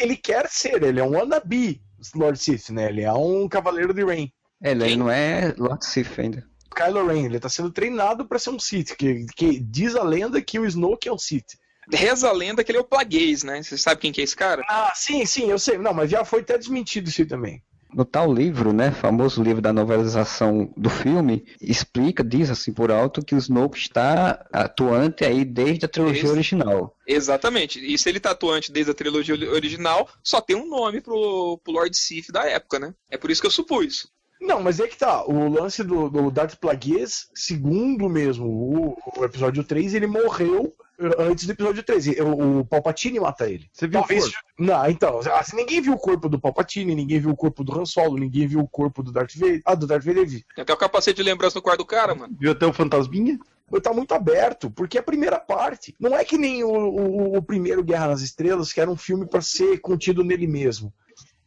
ele 0.00 0.16
quer 0.16 0.48
ser, 0.48 0.82
ele 0.82 0.98
é 0.98 1.04
um 1.04 1.16
wannabe 1.16 1.80
Lord 2.14 2.38
Sith, 2.38 2.70
né? 2.70 2.88
Ele 2.88 3.02
é 3.02 3.12
um 3.12 3.48
cavaleiro 3.48 3.94
de 3.94 4.04
Rain. 4.04 4.32
É, 4.60 4.72
ele 4.72 4.84
Quem? 4.84 4.96
não 4.96 5.08
é 5.08 5.54
Lord 5.56 5.86
Sith 5.86 6.18
ainda. 6.18 6.44
Kylo 6.76 7.06
Ren, 7.06 7.24
ele 7.24 7.40
tá 7.40 7.48
sendo 7.48 7.70
treinado 7.70 8.26
pra 8.26 8.38
ser 8.38 8.50
um 8.50 8.58
Sith, 8.58 8.94
que, 8.96 9.24
que 9.34 9.58
diz 9.58 9.96
a 9.96 10.02
lenda 10.02 10.40
que 10.42 10.58
o 10.58 10.66
Snoke 10.66 11.08
é 11.08 11.12
um 11.12 11.18
Sith. 11.18 11.56
Reza 11.90 12.28
a 12.28 12.32
lenda 12.32 12.62
que 12.62 12.70
ele 12.70 12.78
é 12.78 12.80
o 12.80 12.84
Plagueis, 12.84 13.42
né? 13.44 13.62
Você 13.62 13.78
sabe 13.78 14.00
quem 14.00 14.12
que 14.12 14.20
é 14.20 14.24
esse 14.24 14.34
cara? 14.36 14.62
Ah, 14.68 14.92
sim, 14.94 15.24
sim, 15.24 15.50
eu 15.50 15.58
sei. 15.58 15.78
Não, 15.78 15.94
mas 15.94 16.10
já 16.10 16.24
foi 16.24 16.40
até 16.40 16.58
desmentido 16.58 17.08
isso 17.08 17.22
aí 17.22 17.26
também. 17.28 17.62
No 17.94 18.04
tal 18.04 18.30
livro, 18.34 18.72
né, 18.72 18.90
famoso 18.90 19.42
livro 19.42 19.62
da 19.62 19.72
novelização 19.72 20.70
do 20.76 20.90
filme, 20.90 21.46
explica, 21.62 22.22
diz 22.24 22.50
assim 22.50 22.72
por 22.72 22.90
alto, 22.90 23.24
que 23.24 23.34
o 23.34 23.38
Snoke 23.38 23.78
está 23.78 24.44
atuante 24.52 25.24
aí 25.24 25.44
desde 25.44 25.86
a 25.86 25.88
trilogia 25.88 26.14
Desde- 26.22 26.30
original. 26.32 26.94
Exatamente. 27.06 27.78
E 27.80 27.96
se 27.96 28.08
ele 28.08 28.20
tá 28.20 28.32
atuante 28.32 28.72
desde 28.72 28.90
a 28.90 28.94
trilogia 28.94 29.34
original, 29.50 30.10
só 30.22 30.40
tem 30.40 30.56
um 30.56 30.68
nome 30.68 31.00
pro, 31.00 31.58
pro 31.62 31.72
Lord 31.72 31.96
Sith 31.96 32.30
da 32.32 32.44
época, 32.44 32.78
né? 32.80 32.92
É 33.08 33.16
por 33.16 33.30
isso 33.30 33.40
que 33.40 33.46
eu 33.46 33.50
supus. 33.52 34.08
Não, 34.40 34.62
mas 34.62 34.80
é 34.80 34.86
que 34.86 34.96
tá. 34.96 35.24
O 35.24 35.48
lance 35.48 35.82
do, 35.82 36.08
do 36.08 36.30
Darth 36.30 36.56
Plagueis, 36.56 37.28
segundo 37.34 38.08
mesmo 38.08 38.46
o, 38.46 38.96
o 39.18 39.24
episódio 39.24 39.64
3, 39.64 39.94
ele 39.94 40.06
morreu 40.06 40.74
antes 41.18 41.46
do 41.46 41.52
episódio 41.52 41.82
3. 41.82 42.06
E 42.06 42.22
O, 42.22 42.60
o 42.60 42.64
Palpatine 42.64 43.20
mata 43.20 43.48
ele. 43.48 43.68
Você 43.72 43.86
viu 43.86 43.98
o 43.98 44.02
Talvez. 44.02 44.24
corpo? 44.24 44.38
Não, 44.58 44.90
então, 44.90 45.20
assim, 45.34 45.56
ninguém 45.56 45.80
viu 45.80 45.92
o 45.92 45.98
corpo 45.98 46.28
do 46.28 46.40
Palpatine, 46.40 46.94
ninguém 46.94 47.20
viu 47.20 47.30
o 47.30 47.36
corpo 47.36 47.62
do 47.62 47.78
Han 47.78 47.84
Solo, 47.84 48.16
ninguém 48.16 48.46
viu 48.46 48.60
o 48.60 48.68
corpo 48.68 49.02
do 49.02 49.12
Darth 49.12 49.34
Vader. 49.34 49.62
Ah, 49.64 49.74
do 49.74 49.86
Darth 49.86 50.04
Vader 50.04 50.26
vi. 50.26 50.44
Tem 50.54 50.62
até 50.62 50.72
o 50.72 50.76
capacete 50.76 51.16
de 51.16 51.22
lembrança 51.22 51.58
no 51.58 51.62
quarto 51.62 51.78
do 51.78 51.86
cara, 51.86 52.14
mano. 52.14 52.34
Viu 52.38 52.52
até 52.52 52.66
o 52.66 52.72
Fantasminha? 52.72 53.38
Tá 53.82 53.92
muito 53.92 54.12
aberto, 54.12 54.70
porque 54.70 54.96
é 54.96 55.00
a 55.00 55.04
primeira 55.04 55.40
parte. 55.40 55.94
Não 55.98 56.16
é 56.16 56.24
que 56.24 56.38
nem 56.38 56.62
o, 56.62 56.68
o, 56.68 57.36
o 57.36 57.42
primeiro 57.42 57.82
Guerra 57.82 58.08
nas 58.08 58.20
Estrelas, 58.22 58.72
que 58.72 58.80
era 58.80 58.90
um 58.90 58.96
filme 58.96 59.26
pra 59.26 59.40
ser 59.40 59.80
contido 59.80 60.22
nele 60.22 60.46
mesmo. 60.46 60.92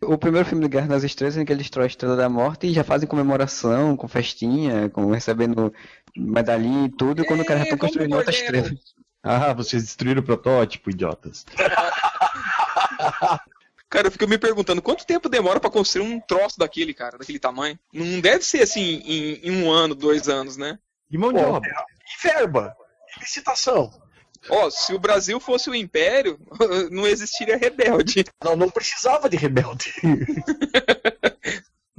O 0.02 0.18
primeiro 0.18 0.48
filme 0.48 0.64
de 0.64 0.70
Guerra 0.70 0.88
nas 0.88 1.04
Estrelas 1.04 1.36
em 1.38 1.44
que 1.44 1.52
ele 1.52 1.62
destrói 1.62 1.86
a 1.86 1.88
Estrela 1.88 2.16
da 2.16 2.30
Morte 2.30 2.68
e 2.68 2.74
já 2.74 2.84
fazem 2.84 3.08
comemoração, 3.08 3.98
com 3.98 4.08
festinha, 4.08 4.90
com 4.90 5.12
recebendo 5.12 5.74
medalhinha 6.16 6.86
e 6.86 6.90
tudo, 6.90 7.26
quando 7.26 7.42
o 7.42 7.46
cara 7.46 7.60
já 7.60 7.66
É, 7.66 7.70
tá 7.70 7.78
construindo 7.78 8.16
outra 8.16 8.32
estrela. 8.32 8.70
Ah, 9.22 9.54
vocês 9.54 9.84
destruíram 9.84 10.22
o 10.22 10.26
protótipo, 10.26 10.90
idiotas. 10.90 11.46
Cara, 13.90 14.08
eu 14.08 14.12
fico 14.12 14.28
me 14.28 14.38
perguntando 14.38 14.82
quanto 14.84 15.06
tempo 15.06 15.28
demora 15.28 15.60
pra 15.60 15.70
construir 15.70 16.06
um 16.06 16.20
troço 16.20 16.60
daquele, 16.60 16.94
cara, 16.94 17.18
daquele 17.18 17.40
tamanho. 17.40 17.78
Não 17.92 18.22
deve 18.22 18.46
ser 18.46 18.62
assim 18.62 19.02
em, 19.04 19.40
em 19.44 19.64
um 19.64 19.72
ano, 19.72 19.96
dois 19.96 20.30
anos, 20.30 20.58
né? 20.58 20.78
E 21.10 21.18
mão 21.18 21.34
de 21.34 21.40
obra? 21.40 21.68
E 22.06 22.28
verba, 22.28 22.76
e 23.18 23.20
licitação. 23.20 23.90
Ó, 24.49 24.69
se 24.69 24.93
o 24.93 24.99
Brasil 24.99 25.39
fosse 25.39 25.69
o 25.69 25.75
Império, 25.75 26.39
não 26.91 27.06
existiria 27.06 27.58
rebelde. 27.58 28.23
Não, 28.43 28.56
não 28.56 28.69
precisava 28.69 29.30
de 29.30 29.38
rebelde. 29.38 29.93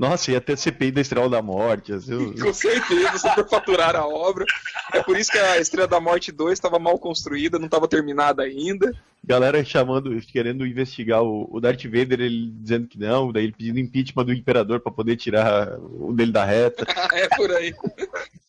Nossa, 0.00 0.30
ia 0.30 0.40
ter 0.40 0.56
CPI 0.56 0.92
da 0.92 1.02
Estrela 1.02 1.28
da 1.28 1.42
Morte. 1.42 1.92
assim, 1.92 2.32
Com 2.32 2.54
certeza, 2.54 3.18
superfaturar 3.18 3.94
a 3.94 4.06
obra. 4.06 4.46
É 4.94 5.02
por 5.02 5.14
isso 5.14 5.30
que 5.30 5.36
a 5.36 5.58
Estrela 5.58 5.86
da 5.86 6.00
Morte 6.00 6.32
2 6.32 6.54
estava 6.54 6.78
mal 6.78 6.98
construída, 6.98 7.58
não 7.58 7.66
estava 7.66 7.86
terminada 7.86 8.42
ainda. 8.42 8.90
Galera 9.22 9.62
chamando, 9.62 10.18
querendo 10.22 10.66
investigar 10.66 11.22
o, 11.22 11.46
o 11.52 11.60
Darth 11.60 11.84
Vader, 11.84 12.18
ele 12.18 12.50
dizendo 12.50 12.88
que 12.88 12.98
não, 12.98 13.30
daí 13.30 13.44
ele 13.44 13.52
pedindo 13.52 13.78
impeachment 13.78 14.24
do 14.24 14.32
Imperador 14.32 14.80
pra 14.80 14.90
poder 14.90 15.16
tirar 15.16 15.78
o 15.78 16.14
dele 16.14 16.32
da 16.32 16.46
reta. 16.46 16.86
é 17.12 17.28
por 17.36 17.50
aí. 17.52 17.74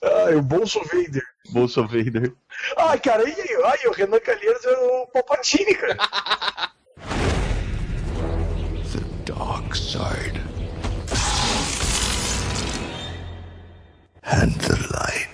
Ai, 0.01 0.35
o 0.35 0.41
Bolso 0.41 0.79
Vader. 0.85 1.23
Bolso 1.49 1.85
Vader. 1.85 2.31
Ai, 2.77 2.97
cara, 2.97 3.27
e 3.27 3.33
aí, 3.33 3.61
ai, 3.65 3.87
o 3.89 3.91
Renan 3.91 4.21
Calheiros 4.21 4.63
é 4.63 4.71
o 4.71 5.07
Palpatine, 5.07 5.75
cara. 5.75 5.97
The 8.93 9.33
dark 9.33 9.75
side. 9.75 10.50
And 14.33 14.51
the 14.59 14.73
light. 14.93 15.29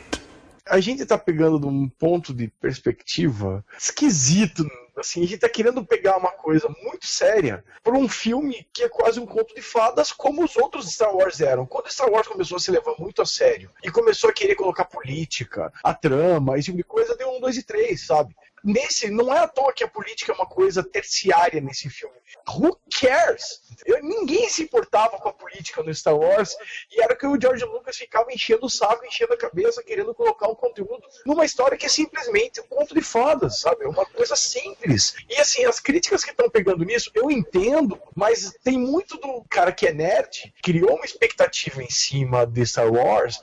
A 0.66 0.80
gente 0.80 1.06
tá 1.06 1.20
pegando 1.20 1.60
de 1.60 1.68
um 1.68 1.88
ponto 1.88 2.34
de 2.34 2.48
perspectiva 2.48 3.64
esquisito. 3.78 4.66
Assim, 4.98 5.24
a 5.24 5.28
gente 5.28 5.40
tá 5.40 5.48
querendo 5.48 5.86
pegar 5.86 6.18
uma 6.18 6.32
coisa 6.32 6.68
muito 6.84 7.06
séria 7.06 7.64
por 7.84 7.96
um 7.96 8.10
filme 8.10 8.68
que 8.74 8.84
é 8.84 8.90
quase 8.90 9.20
um 9.20 9.26
conto 9.28 9.54
de 9.54 9.62
fadas, 9.62 10.12
como 10.12 10.44
os 10.44 10.58
outros 10.58 10.92
Star 10.92 11.16
Wars 11.16 11.40
eram. 11.40 11.68
Quando 11.68 11.92
Star 11.92 12.10
Wars 12.10 12.28
começou 12.28 12.58
a 12.58 12.60
se 12.60 12.72
levar 12.72 12.96
muito 12.98 13.22
a 13.22 13.26
sério 13.26 13.70
e 13.84 13.92
começou 13.92 14.32
a 14.32 14.34
querer 14.34 14.56
colocar 14.56 14.86
política, 14.86 15.72
a 15.84 15.94
trama, 15.94 16.58
esse 16.58 16.66
tipo 16.66 16.78
de 16.78 16.84
coisa, 16.84 17.16
deu 17.16 17.30
um, 17.30 17.40
dois 17.40 17.56
e 17.56 17.64
três, 17.64 18.08
sabe? 18.08 18.36
Nesse, 18.64 19.10
não 19.10 19.34
é 19.34 19.40
à 19.40 19.48
toa 19.48 19.72
que 19.72 19.84
a 19.84 19.88
política 19.88 20.32
é 20.32 20.36
uma 20.36 20.46
coisa 20.46 20.84
terciária 20.84 21.62
nesse 21.62 21.90
filme. 21.90 22.16
Who 22.50 22.78
cares? 23.00 23.62
Eu- 23.86 24.04
ninguém 24.04 24.50
se 24.50 24.64
importava 24.64 25.18
com 25.18 25.30
a 25.30 25.34
política 25.34 25.84
no 25.84 25.94
Star 25.94 26.16
Wars 26.16 26.56
e 26.92 27.02
era 27.02 27.16
que 27.16 27.26
o 27.26 27.40
George 27.40 27.64
Lucas 27.64 27.96
ficava 27.98 28.32
enchendo 28.34 28.66
o 28.66 28.70
saco, 28.70 29.06
enchendo 29.06 29.34
a 29.34 29.38
cabeça, 29.38 29.84
querendo 29.84 30.14
colocar 30.14 30.48
um 30.48 30.56
conteúdo 30.56 31.04
numa 31.26 31.46
história 31.46 31.78
que 31.78 31.86
é 31.86 31.90
simplesmente 31.90 32.60
um 32.60 32.68
conto 32.68 32.94
de 32.94 33.02
fadas, 33.02 33.60
sabe? 33.60 33.86
É 33.86 33.88
uma 33.88 34.06
coisa 34.06 34.36
simples. 34.36 35.16
E 35.30 35.36
assim, 35.36 35.64
as 35.66 35.80
críticas 35.80 36.24
que 36.24 36.32
estão 36.32 36.50
pegando 36.50 36.84
nisso, 36.84 37.12
eu 37.14 37.30
entendo, 37.30 38.02
mas 38.16 38.54
tem 38.64 38.78
muito 38.78 39.18
do 39.18 39.44
cara 39.50 39.72
que 39.72 39.88
é 39.88 39.94
nerd, 39.94 40.54
criou 40.62 40.96
uma 40.96 41.06
expectativa 41.06 41.82
em 41.84 41.90
cima 41.90 42.46
de 42.46 42.66
Star 42.66 42.92
Wars, 42.92 43.40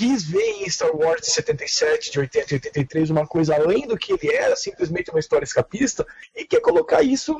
quis 0.00 0.24
ver 0.24 0.62
em 0.62 0.70
Star 0.70 0.96
Wars 0.96 1.20
de 1.20 1.30
77, 1.30 2.10
de 2.10 2.20
80 2.20 2.54
e 2.54 2.54
83 2.54 3.10
uma 3.10 3.26
coisa 3.26 3.54
além 3.54 3.86
do 3.86 3.98
que 3.98 4.14
ele 4.14 4.32
era, 4.32 4.56
simplesmente 4.56 5.10
uma 5.10 5.20
história 5.20 5.44
escapista, 5.44 6.06
e 6.34 6.46
quer 6.46 6.62
colocar 6.62 7.02
isso 7.02 7.36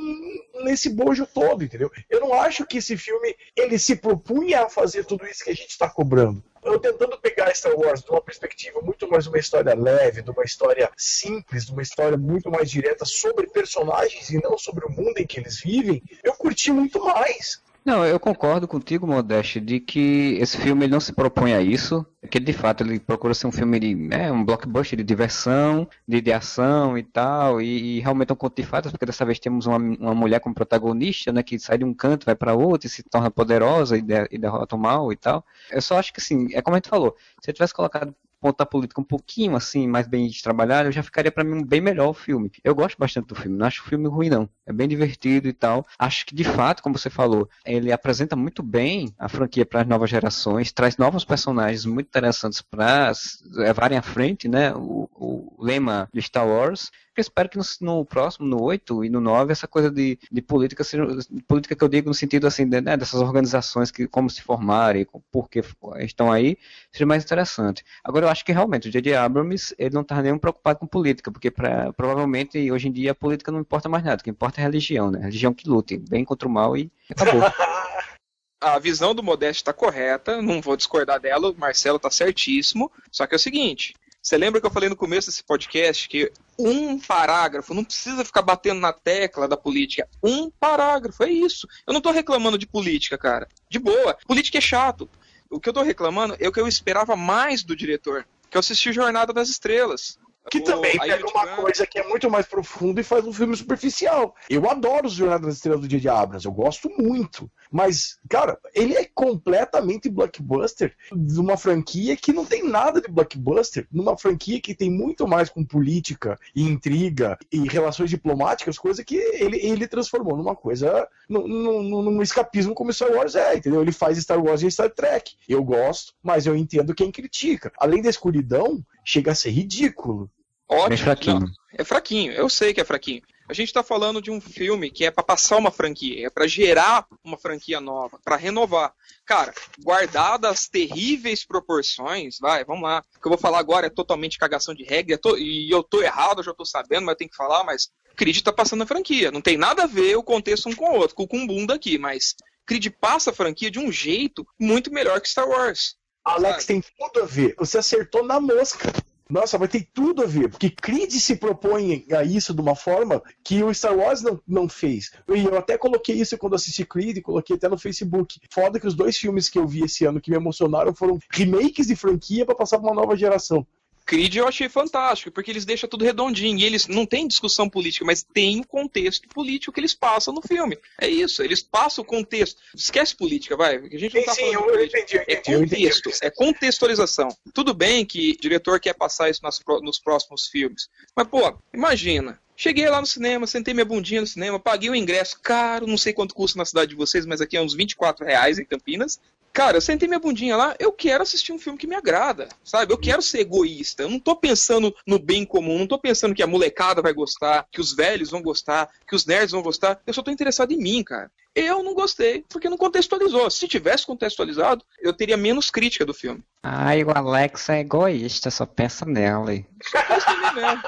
nesse 0.62 0.90
bojo 0.90 1.26
todo, 1.26 1.64
entendeu? 1.64 1.90
Eu 2.10 2.20
não 2.20 2.34
acho 2.34 2.66
que 2.66 2.76
esse 2.76 2.98
filme 2.98 3.34
ele 3.56 3.78
se 3.78 3.96
propunha 3.96 4.66
a 4.66 4.68
fazer 4.68 5.06
tudo 5.06 5.24
isso 5.24 5.42
que 5.42 5.48
a 5.48 5.54
gente 5.54 5.70
está 5.70 5.88
cobrando. 5.88 6.44
Eu 6.62 6.78
tentando 6.78 7.18
pegar 7.18 7.54
Star 7.54 7.74
Wars 7.74 8.02
de 8.02 8.10
uma 8.10 8.20
perspectiva 8.20 8.82
muito 8.82 9.08
mais 9.08 9.26
uma 9.26 9.38
história 9.38 9.74
leve, 9.74 10.20
de 10.20 10.30
uma 10.30 10.44
história 10.44 10.90
simples, 10.98 11.64
de 11.64 11.72
uma 11.72 11.80
história 11.80 12.18
muito 12.18 12.50
mais 12.50 12.70
direta 12.70 13.06
sobre 13.06 13.46
personagens 13.46 14.28
e 14.28 14.38
não 14.38 14.58
sobre 14.58 14.84
o 14.84 14.90
mundo 14.90 15.16
em 15.16 15.26
que 15.26 15.40
eles 15.40 15.58
vivem, 15.62 16.02
eu 16.22 16.34
curti 16.34 16.70
muito 16.70 17.02
mais. 17.02 17.62
Não, 17.84 18.04
eu 18.04 18.20
concordo 18.20 18.68
contigo, 18.68 19.06
Modeste, 19.06 19.58
de 19.58 19.80
que 19.80 20.36
esse 20.38 20.58
filme 20.58 20.84
ele 20.84 20.92
não 20.92 21.00
se 21.00 21.14
propõe 21.14 21.54
a 21.54 21.62
isso, 21.62 22.04
que 22.30 22.38
de 22.38 22.52
fato 22.52 22.84
ele 22.84 23.00
procura 23.00 23.32
ser 23.32 23.46
um 23.46 23.52
filme 23.52 23.80
de 23.80 24.14
é, 24.14 24.30
um 24.30 24.44
blockbuster 24.44 24.98
de 24.98 25.02
diversão, 25.02 25.88
de, 26.06 26.20
de 26.20 26.30
ação 26.30 26.98
e 26.98 27.02
tal, 27.02 27.60
e, 27.60 27.96
e 27.96 28.00
realmente 28.00 28.30
é 28.30 28.32
um 28.34 28.36
conto 28.36 28.56
de 28.56 28.64
fadas, 28.64 28.92
porque 28.92 29.06
dessa 29.06 29.24
vez 29.24 29.38
temos 29.38 29.66
uma, 29.66 29.78
uma 29.78 30.14
mulher 30.14 30.40
como 30.40 30.54
protagonista, 30.54 31.32
né, 31.32 31.42
que 31.42 31.58
sai 31.58 31.78
de 31.78 31.84
um 31.84 31.94
canto, 31.94 32.26
vai 32.26 32.34
para 32.34 32.54
outro 32.54 32.86
e 32.86 32.90
se 32.90 33.02
torna 33.02 33.30
poderosa 33.30 33.96
e, 33.96 34.02
de, 34.02 34.28
e 34.30 34.38
derrota 34.38 34.76
o 34.76 34.78
mal 34.78 35.10
e 35.10 35.16
tal. 35.16 35.44
Eu 35.70 35.80
só 35.80 35.98
acho 35.98 36.12
que 36.12 36.20
assim, 36.20 36.48
é 36.52 36.60
como 36.60 36.74
a 36.76 36.78
gente 36.78 36.88
falou, 36.88 37.16
se 37.40 37.50
eu 37.50 37.54
tivesse 37.54 37.72
colocado 37.72 38.14
ponta 38.40 38.64
política 38.64 39.00
um 39.00 39.04
pouquinho 39.04 39.56
assim, 39.56 39.86
mais 39.86 40.08
bem 40.08 40.30
trabalhado, 40.42 40.88
eu 40.88 40.92
já 40.92 41.02
ficaria 41.02 41.30
para 41.30 41.44
mim 41.44 41.64
bem 41.64 41.80
melhor 41.80 42.08
o 42.08 42.14
filme. 42.14 42.50
Eu 42.64 42.74
gosto 42.74 42.96
bastante 42.98 43.26
do 43.26 43.34
filme, 43.34 43.56
não 43.56 43.66
acho 43.66 43.82
o 43.82 43.84
filme 43.84 44.08
ruim 44.08 44.30
não. 44.30 44.48
É 44.66 44.72
bem 44.72 44.88
divertido 44.88 45.48
e 45.48 45.52
tal. 45.52 45.86
Acho 45.98 46.24
que 46.26 46.34
de 46.34 46.44
fato, 46.44 46.82
como 46.82 46.96
você 46.96 47.10
falou, 47.10 47.48
ele 47.64 47.92
apresenta 47.92 48.34
muito 48.34 48.62
bem 48.62 49.14
a 49.18 49.28
franquia 49.28 49.66
para 49.66 49.82
as 49.82 49.86
novas 49.86 50.08
gerações, 50.08 50.72
traz 50.72 50.96
novos 50.96 51.24
personagens 51.24 51.84
muito 51.84 52.06
interessantes 52.06 52.62
para 52.62 53.12
levarem 53.52 53.98
à 53.98 54.02
frente, 54.02 54.48
né, 54.48 54.72
o, 54.74 55.08
o 55.14 55.64
lema 55.64 56.08
de 56.12 56.22
Star 56.22 56.46
Wars 56.46 56.90
eu 57.16 57.22
espero 57.22 57.48
que 57.48 57.58
no, 57.58 57.64
no, 57.80 58.04
próximo, 58.04 58.46
no 58.46 58.62
8 58.62 59.04
e 59.04 59.10
no 59.10 59.20
9, 59.20 59.52
essa 59.52 59.68
coisa 59.68 59.90
de, 59.90 60.18
de 60.30 60.40
política, 60.40 60.82
seja, 60.82 61.04
política 61.46 61.76
que 61.76 61.84
eu 61.84 61.88
digo 61.88 62.08
no 62.08 62.14
sentido 62.14 62.46
assim, 62.46 62.66
de, 62.66 62.80
né, 62.80 62.96
dessas 62.96 63.20
organizações 63.20 63.90
que 63.90 64.08
como 64.08 64.30
se 64.30 64.40
formarem, 64.42 65.06
por 65.30 65.48
que 65.48 65.62
estão 65.98 66.32
aí, 66.32 66.56
seja 66.90 67.06
mais 67.06 67.22
interessante. 67.22 67.84
Agora, 68.02 68.26
eu 68.26 68.29
acho 68.30 68.44
que 68.44 68.52
realmente 68.52 68.88
o 68.88 68.90
J.J. 68.90 69.14
Abrams, 69.14 69.74
ele 69.78 69.94
não 69.94 70.02
está 70.02 70.22
nem 70.22 70.36
preocupado 70.38 70.78
com 70.78 70.86
política, 70.86 71.30
porque 71.30 71.50
pra, 71.50 71.92
provavelmente 71.92 72.70
hoje 72.70 72.88
em 72.88 72.92
dia 72.92 73.12
a 73.12 73.14
política 73.14 73.52
não 73.52 73.60
importa 73.60 73.88
mais 73.88 74.04
nada, 74.04 74.20
o 74.20 74.24
que 74.24 74.30
importa 74.30 74.60
é 74.60 74.64
a 74.64 74.66
religião, 74.66 75.10
né? 75.10 75.18
A 75.18 75.24
religião 75.24 75.52
que 75.52 75.68
lute, 75.68 75.98
bem 75.98 76.24
contra 76.24 76.48
o 76.48 76.50
mal 76.50 76.76
e 76.76 76.90
acabou. 77.10 77.42
a 78.60 78.78
visão 78.78 79.14
do 79.14 79.22
Modeste 79.22 79.62
está 79.62 79.72
correta, 79.72 80.40
não 80.40 80.60
vou 80.60 80.76
discordar 80.76 81.20
dela, 81.20 81.50
o 81.50 81.58
Marcelo 81.58 81.96
está 81.96 82.10
certíssimo. 82.10 82.90
Só 83.10 83.26
que 83.26 83.34
é 83.34 83.36
o 83.36 83.40
seguinte: 83.40 83.94
você 84.22 84.36
lembra 84.36 84.60
que 84.60 84.66
eu 84.66 84.70
falei 84.70 84.88
no 84.88 84.96
começo 84.96 85.28
desse 85.28 85.42
podcast 85.42 86.06
que 86.06 86.30
um 86.58 86.98
parágrafo, 86.98 87.72
não 87.72 87.82
precisa 87.82 88.22
ficar 88.22 88.42
batendo 88.42 88.78
na 88.78 88.92
tecla 88.92 89.48
da 89.48 89.56
política. 89.56 90.06
Um 90.22 90.50
parágrafo, 90.50 91.24
é 91.24 91.30
isso. 91.30 91.66
Eu 91.86 91.94
não 91.94 92.02
tô 92.02 92.10
reclamando 92.10 92.58
de 92.58 92.66
política, 92.66 93.16
cara. 93.16 93.48
De 93.70 93.78
boa. 93.78 94.18
Política 94.26 94.58
é 94.58 94.60
chato. 94.60 95.08
O 95.50 95.58
que 95.58 95.68
eu 95.68 95.72
tô 95.72 95.82
reclamando 95.82 96.36
é 96.38 96.48
o 96.48 96.52
que 96.52 96.60
eu 96.60 96.68
esperava 96.68 97.16
mais 97.16 97.64
do 97.64 97.74
diretor. 97.74 98.24
Que 98.48 98.56
eu 98.56 98.60
assisti 98.60 98.92
Jornada 98.92 99.32
das 99.32 99.48
Estrelas. 99.48 100.18
Que 100.50 100.60
também 100.60 100.98
pega 100.98 101.26
uma 101.28 101.56
coisa 101.56 101.86
que 101.86 101.98
é 101.98 102.06
muito 102.06 102.28
mais 102.30 102.46
profunda 102.46 103.00
e 103.00 103.04
faz 103.04 103.24
um 103.24 103.32
filme 103.32 103.56
superficial. 103.56 104.34
Eu 104.48 104.68
adoro 104.68 105.06
os 105.06 105.12
Jornada 105.12 105.46
das 105.46 105.56
Estrelas 105.56 105.80
do 105.80 105.88
Dia 105.88 106.00
de 106.00 106.08
Abrams, 106.08 106.44
eu 106.44 106.52
gosto 106.52 106.90
muito. 106.98 107.50
Mas, 107.70 108.18
cara, 108.28 108.58
ele 108.74 108.94
é 108.94 109.04
completamente 109.04 110.08
blockbuster 110.08 110.94
de 111.14 111.38
uma 111.38 111.56
franquia 111.56 112.16
que 112.16 112.32
não 112.32 112.44
tem 112.44 112.64
nada 112.64 113.00
de 113.00 113.08
blockbuster, 113.08 113.86
numa 113.92 114.16
franquia 114.16 114.60
que 114.60 114.74
tem 114.74 114.90
muito 114.90 115.26
mais 115.26 115.48
com 115.48 115.64
política 115.64 116.38
e 116.54 116.62
intriga 116.62 117.38
e 117.52 117.60
relações 117.68 118.10
diplomáticas, 118.10 118.78
coisa 118.78 119.04
que 119.04 119.16
ele, 119.16 119.58
ele 119.58 119.86
transformou 119.86 120.36
numa 120.36 120.56
coisa, 120.56 121.08
num, 121.28 121.46
num, 121.46 122.02
num 122.02 122.22
escapismo 122.22 122.74
como 122.74 122.92
Star 122.92 123.12
Wars 123.12 123.34
é, 123.34 123.56
entendeu? 123.56 123.82
Ele 123.82 123.92
faz 123.92 124.18
Star 124.18 124.42
Wars 124.42 124.62
e 124.62 124.70
Star 124.70 124.90
Trek. 124.90 125.34
Eu 125.48 125.62
gosto, 125.62 126.14
mas 126.22 126.46
eu 126.46 126.56
entendo 126.56 126.94
quem 126.94 127.12
critica. 127.12 127.72
Além 127.78 128.02
da 128.02 128.10
escuridão, 128.10 128.84
chega 129.04 129.32
a 129.32 129.34
ser 129.34 129.50
ridículo. 129.50 130.30
Ótimo. 130.70 130.94
É 130.94 130.96
fraquinho. 130.96 131.40
Não, 131.40 131.52
é 131.72 131.84
fraquinho, 131.84 132.32
eu 132.32 132.48
sei 132.48 132.72
que 132.72 132.80
é 132.80 132.84
fraquinho. 132.84 133.22
A 133.48 133.52
gente 133.52 133.66
está 133.66 133.82
falando 133.82 134.22
de 134.22 134.30
um 134.30 134.40
filme 134.40 134.92
que 134.92 135.04
é 135.04 135.10
para 135.10 135.24
passar 135.24 135.56
uma 135.56 135.72
franquia, 135.72 136.24
é 136.24 136.30
para 136.30 136.46
gerar 136.46 137.04
uma 137.24 137.36
franquia 137.36 137.80
nova, 137.80 138.20
para 138.24 138.36
renovar. 138.36 138.94
Cara, 139.26 139.52
guardadas 139.82 140.50
as 140.52 140.68
terríveis 140.68 141.44
proporções, 141.44 142.36
vai, 142.40 142.64
vamos 142.64 142.84
lá. 142.84 143.02
O 143.16 143.20
que 143.20 143.26
eu 143.26 143.30
vou 143.30 143.38
falar 143.38 143.58
agora 143.58 143.88
é 143.88 143.90
totalmente 143.90 144.38
cagação 144.38 144.72
de 144.72 144.84
regra, 144.84 145.18
e 145.36 145.68
eu 145.68 145.82
tô 145.82 146.00
errado, 146.00 146.38
eu 146.38 146.44
já 146.44 146.54
tô 146.54 146.64
sabendo, 146.64 147.06
mas 147.06 147.14
eu 147.14 147.18
tenho 147.18 147.30
que 147.30 147.36
falar, 147.36 147.64
mas 147.64 147.88
Creed 148.16 148.40
tá 148.40 148.52
passando 148.52 148.84
a 148.84 148.86
franquia. 148.86 149.32
Não 149.32 149.40
tem 149.40 149.56
nada 149.56 149.82
a 149.82 149.88
ver 149.88 150.14
o 150.14 150.22
contexto 150.22 150.68
um 150.68 150.74
com 150.74 150.90
o 150.90 150.98
outro, 150.98 151.16
com 151.16 151.24
o 151.24 151.28
Kumbum 151.28 151.66
daqui, 151.66 151.98
mas 151.98 152.36
Creed 152.64 152.86
passa 153.00 153.30
a 153.30 153.34
franquia 153.34 153.68
de 153.68 153.80
um 153.80 153.90
jeito 153.90 154.46
muito 154.60 154.92
melhor 154.92 155.20
que 155.20 155.28
Star 155.28 155.48
Wars. 155.48 155.96
Alex, 156.24 156.64
sabe? 156.64 156.66
tem 156.66 156.84
tudo 156.96 157.24
a 157.24 157.26
ver. 157.26 157.56
Você 157.58 157.78
acertou 157.78 158.24
na 158.24 158.38
mosca. 158.38 158.92
Nossa, 159.30 159.56
vai 159.56 159.68
ter 159.68 159.88
tudo 159.94 160.22
a 160.22 160.26
ver, 160.26 160.50
porque 160.50 160.70
Creed 160.70 161.12
se 161.12 161.36
propõe 161.36 162.04
a 162.10 162.24
isso 162.24 162.52
de 162.52 162.60
uma 162.60 162.74
forma 162.74 163.22
que 163.44 163.62
o 163.62 163.72
Star 163.72 163.96
Wars 163.96 164.22
não, 164.22 164.40
não 164.46 164.68
fez. 164.68 165.12
E 165.28 165.44
eu 165.44 165.56
até 165.56 165.78
coloquei 165.78 166.16
isso 166.16 166.36
quando 166.36 166.56
assisti 166.56 166.84
Creed, 166.84 167.22
coloquei 167.22 167.54
até 167.54 167.68
no 167.68 167.78
Facebook. 167.78 168.40
Foda 168.52 168.80
que 168.80 168.86
os 168.86 168.94
dois 168.94 169.16
filmes 169.16 169.48
que 169.48 169.58
eu 169.58 169.66
vi 169.66 169.84
esse 169.84 170.04
ano 170.04 170.20
que 170.20 170.30
me 170.30 170.36
emocionaram 170.36 170.92
foram 170.92 171.18
remakes 171.30 171.86
de 171.86 171.94
franquia 171.94 172.44
para 172.44 172.56
passar 172.56 172.78
pra 172.78 172.90
uma 172.90 173.00
nova 173.00 173.16
geração. 173.16 173.64
Creed 174.10 174.34
eu 174.34 174.48
achei 174.48 174.68
fantástico, 174.68 175.30
porque 175.30 175.52
eles 175.52 175.64
deixam 175.64 175.88
tudo 175.88 176.04
redondinho. 176.04 176.58
E 176.58 176.64
eles 176.64 176.88
não 176.88 177.06
tem 177.06 177.28
discussão 177.28 177.70
política, 177.70 178.04
mas 178.04 178.24
tem 178.24 178.58
o 178.58 178.66
contexto 178.66 179.28
político 179.28 179.72
que 179.72 179.78
eles 179.78 179.94
passam 179.94 180.34
no 180.34 180.42
filme. 180.42 180.76
É 181.00 181.08
isso, 181.08 181.44
eles 181.44 181.62
passam 181.62 182.02
o 182.02 182.06
contexto. 182.06 182.60
Esquece 182.74 183.14
política, 183.14 183.56
vai. 183.56 183.76
A 183.76 183.96
gente 183.96 184.12
não 184.12 184.20
sim, 184.20 184.26
tá 184.26 184.34
sim, 184.34 184.52
falando 184.52 184.70
eu 184.70 184.84
entendi, 184.84 185.16
eu 185.16 185.22
entendi, 185.22 185.32
É 185.32 185.36
contexto, 185.36 186.08
entendi. 186.08 186.26
é 186.26 186.30
contextualização. 186.30 187.28
Tudo 187.54 187.72
bem 187.72 188.04
que 188.04 188.32
o 188.32 188.40
diretor 188.42 188.80
quer 188.80 188.94
passar 188.94 189.30
isso 189.30 189.44
nas, 189.44 189.60
nos 189.80 190.00
próximos 190.00 190.48
filmes. 190.48 190.88
Mas, 191.14 191.28
pô, 191.28 191.56
imagina. 191.72 192.36
Cheguei 192.56 192.90
lá 192.90 193.00
no 193.00 193.06
cinema, 193.06 193.46
sentei 193.46 193.72
minha 193.72 193.86
bundinha 193.86 194.20
no 194.22 194.26
cinema, 194.26 194.58
paguei 194.58 194.90
o 194.90 194.94
ingresso 194.94 195.38
caro, 195.40 195.86
não 195.86 195.96
sei 195.96 196.12
quanto 196.12 196.34
custa 196.34 196.58
na 196.58 196.64
cidade 196.64 196.90
de 196.90 196.96
vocês, 196.96 197.24
mas 197.24 197.40
aqui 197.40 197.56
é 197.56 197.62
uns 197.62 197.74
24 197.74 198.26
reais 198.26 198.58
em 198.58 198.64
Campinas. 198.64 199.20
Cara, 199.52 199.76
eu 199.76 199.80
sentei 199.80 200.06
minha 200.06 200.20
bundinha 200.20 200.56
lá, 200.56 200.76
eu 200.78 200.92
quero 200.92 201.22
assistir 201.22 201.52
um 201.52 201.58
filme 201.58 201.78
que 201.78 201.86
me 201.86 201.96
agrada, 201.96 202.48
sabe? 202.62 202.92
Eu 202.92 202.98
quero 202.98 203.20
ser 203.20 203.40
egoísta. 203.40 204.04
Eu 204.04 204.08
não 204.08 204.20
tô 204.20 204.36
pensando 204.36 204.94
no 205.06 205.18
bem 205.18 205.44
comum, 205.44 205.78
não 205.78 205.86
tô 205.86 205.98
pensando 205.98 206.34
que 206.34 206.42
a 206.42 206.46
molecada 206.46 207.02
vai 207.02 207.12
gostar, 207.12 207.66
que 207.70 207.80
os 207.80 207.92
velhos 207.92 208.30
vão 208.30 208.42
gostar, 208.42 208.88
que 209.08 209.16
os 209.16 209.26
nerds 209.26 209.50
vão 209.50 209.62
gostar. 209.62 210.00
Eu 210.06 210.14
só 210.14 210.22
tô 210.22 210.30
interessado 210.30 210.72
em 210.72 210.78
mim, 210.78 211.02
cara. 211.02 211.30
Eu 211.54 211.82
não 211.82 211.94
gostei, 211.94 212.44
porque 212.48 212.68
não 212.68 212.76
contextualizou. 212.76 213.50
Se 213.50 213.66
tivesse 213.66 214.06
contextualizado, 214.06 214.84
eu 215.00 215.12
teria 215.12 215.36
menos 215.36 215.68
crítica 215.68 216.06
do 216.06 216.14
filme. 216.14 216.44
Ai, 216.62 217.02
o 217.02 217.10
Alex 217.10 217.68
é 217.70 217.80
egoísta, 217.80 218.50
só 218.50 218.64
pensa 218.64 219.04
nela. 219.04 219.52
Só 219.82 220.02
pensa 220.02 220.30
em 220.30 220.40
mim 220.40 220.60
mesmo. 220.60 220.82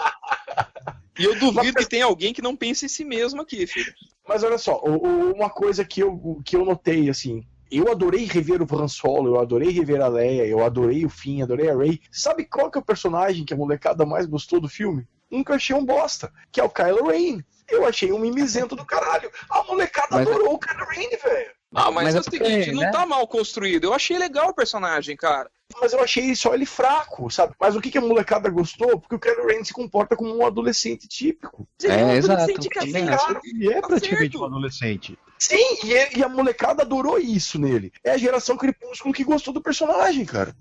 E 1.19 1.25
eu 1.25 1.39
duvido 1.39 1.73
Mas... 1.75 1.85
que 1.85 1.91
tenha 1.91 2.05
alguém 2.05 2.33
que 2.33 2.41
não 2.41 2.57
pense 2.57 2.87
em 2.87 2.89
si 2.89 3.05
mesmo 3.05 3.43
aqui, 3.43 3.67
filho. 3.67 3.93
Mas 4.27 4.45
olha 4.45 4.57
só, 4.57 4.81
uma 4.81 5.51
coisa 5.51 5.85
que 5.85 6.01
eu, 6.01 6.41
que 6.45 6.57
eu 6.57 6.65
notei, 6.65 7.11
assim, 7.11 7.45
eu 7.79 7.91
adorei 7.91 8.25
rever 8.25 8.61
o 8.63 8.77
Han 8.77 8.87
Solo, 8.89 9.35
eu 9.35 9.41
adorei 9.41 9.71
rever 9.71 10.01
a 10.01 10.09
Leia, 10.09 10.47
eu 10.47 10.65
adorei 10.65 11.07
o 11.07 11.11
Finn, 11.11 11.43
adorei 11.43 11.71
a 11.71 11.77
Rey. 11.77 12.01
Sabe 12.11 12.45
qual 12.45 12.71
que 12.71 12.79
é 12.79 12.81
o 12.81 12.85
personagem 12.85 13.45
que 13.45 13.55
a 13.55 13.57
molecada 13.57 14.05
mais 14.05 14.27
gostou 14.27 14.61
do 14.61 14.69
filme? 14.69 15.07
Um 15.31 15.43
que 15.43 15.51
eu 15.51 15.57
achei 15.57 15.75
um 15.75 15.85
bosta, 15.85 16.31
que 16.51 16.61
é 16.61 16.65
o 16.65 16.69
Kylo 16.69 17.09
Ren. 17.09 17.41
Eu 17.69 17.87
achei 17.87 18.13
um 18.13 18.19
mimizento 18.19 18.77
do 18.77 18.85
caralho. 18.85 19.31
A 19.49 19.63
molecada 19.65 20.09
mas... 20.17 20.29
adorou 20.29 20.55
o 20.55 20.59
Kylo 20.59 20.87
Ren, 20.87 21.09
velho. 21.09 21.51
Ah, 21.75 21.91
mas, 21.91 22.05
mas 22.05 22.15
é 22.15 22.21
o 22.21 22.23
seguinte, 22.23 22.69
é, 22.69 22.73
não 22.73 22.83
né? 22.83 22.91
tá 22.91 23.07
mal 23.07 23.27
construído. 23.27 23.85
Eu 23.85 23.95
achei 23.95 24.19
legal 24.19 24.51
o 24.51 24.55
personagem, 24.55 25.17
cara. 25.17 25.51
Mas 25.81 25.93
eu 25.93 26.01
achei 26.01 26.35
só 26.35 26.55
ele 26.55 26.67
fraco, 26.67 27.31
sabe? 27.31 27.55
Mas 27.59 27.75
o 27.75 27.81
que, 27.81 27.91
que 27.91 27.99
a 27.99 28.01
molecada 28.01 28.49
gostou? 28.51 28.99
Porque 28.99 29.15
o 29.15 29.19
Kylo 29.19 29.47
Ren 29.47 29.65
se 29.65 29.73
comporta 29.73 30.17
como 30.17 30.37
um 30.37 30.47
adolescente 30.47 31.09
típico. 31.09 31.67
Ele 31.83 31.93
é, 31.93 32.01
é 32.01 32.05
um 32.05 32.11
exato. 32.13 32.43
adolescente 32.43 32.69
que 32.69 32.79
é 32.97 33.07
cara. 33.07 33.41
Ele 33.45 33.69
é 33.69 33.81
tá 33.81 33.89
praticamente 33.89 34.33
certo. 34.33 34.43
um 34.43 34.45
adolescente. 34.45 35.19
Sim, 35.39 35.79
e, 35.85 36.19
e, 36.19 36.23
a 36.23 36.29
molecada 36.29 36.83
adorou 36.83 37.19
isso 37.19 37.59
nele. 37.59 37.93
É 38.05 38.13
a 38.13 38.19
geração 38.19 38.57
crepúsculo 38.57 39.13
que 39.13 39.25
gostou 39.25 39.53
do 39.53 39.61
personagem, 39.61 40.25
cara. 40.25 40.55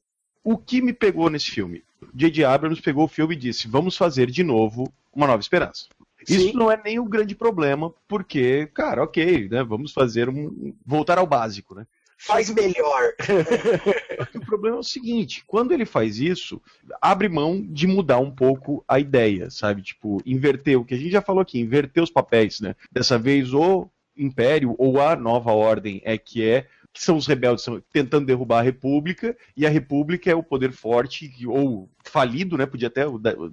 O 0.43 0.58
que 0.58 0.82
me 0.82 0.91
pegou 0.91 1.30
nesse 1.30 1.52
filme? 1.52 1.84
J.J. 2.13 2.43
Abrams 2.45 2.82
pegou 2.82 3.06
o 3.06 3.08
filme 3.08 3.36
e 3.36 3.38
disse: 3.38 3.67
vamos 3.67 3.95
fazer 3.95 4.32
de 4.32 4.43
novo 4.43 4.91
uma 5.13 5.28
nova 5.28 5.41
esperança. 5.41 5.86
Isso 6.28 6.50
Sim. 6.50 6.54
não 6.54 6.71
é 6.71 6.80
nem 6.84 7.00
o 7.00 7.06
grande 7.06 7.36
problema, 7.36 7.93
porque, 8.08 8.67
cara, 8.74 9.04
ok, 9.04 9.50
né? 9.50 9.63
Vamos 9.63 9.91
fazer 9.91 10.30
um. 10.30 10.74
voltar 10.86 11.17
ao 11.17 11.28
básico, 11.28 11.76
né? 11.76 11.86
Faz 12.24 12.52
melhor. 12.52 13.14
o 14.36 14.46
problema 14.46 14.78
é 14.78 14.80
o 14.80 14.84
seguinte: 14.84 15.44
quando 15.48 15.72
ele 15.72 15.86
faz 15.86 16.20
isso, 16.20 16.62
abre 17.02 17.28
mão 17.28 17.66
de 17.68 17.88
mudar 17.88 18.20
um 18.20 18.30
pouco 18.30 18.84
a 18.88 19.00
ideia, 19.00 19.50
sabe? 19.50 19.82
Tipo, 19.82 20.22
inverter 20.24 20.80
o 20.80 20.86
que 20.86 20.94
a 20.94 20.98
gente 20.98 21.12
já 21.12 21.22
falou 21.22 21.42
aqui, 21.42 21.60
inverter 21.60 22.04
os 22.04 22.12
papéis, 22.12 22.62
né? 22.62 22.76
Dessa 22.92 23.18
vez 23.18 23.54
o 23.56 23.90
Império 24.16 24.76
ou 24.78 25.02
a 25.02 25.16
Nova 25.16 25.52
Ordem 25.52 26.00
é 26.06 26.16
que 26.16 26.48
é 26.48 26.68
que 26.94 27.02
são 27.02 27.16
os 27.16 27.26
rebeldes 27.26 27.66
tentando 27.92 28.26
derrubar 28.26 28.60
a 28.60 28.64
República, 28.64 29.36
e 29.56 29.66
a 29.66 29.70
República 29.70 30.30
é 30.30 30.36
o 30.36 30.44
poder 30.44 30.74
forte, 30.74 31.32
ou 31.48 31.90
falido, 32.04 32.58
né? 32.58 32.66
Podia 32.66 32.90
até 32.90 33.04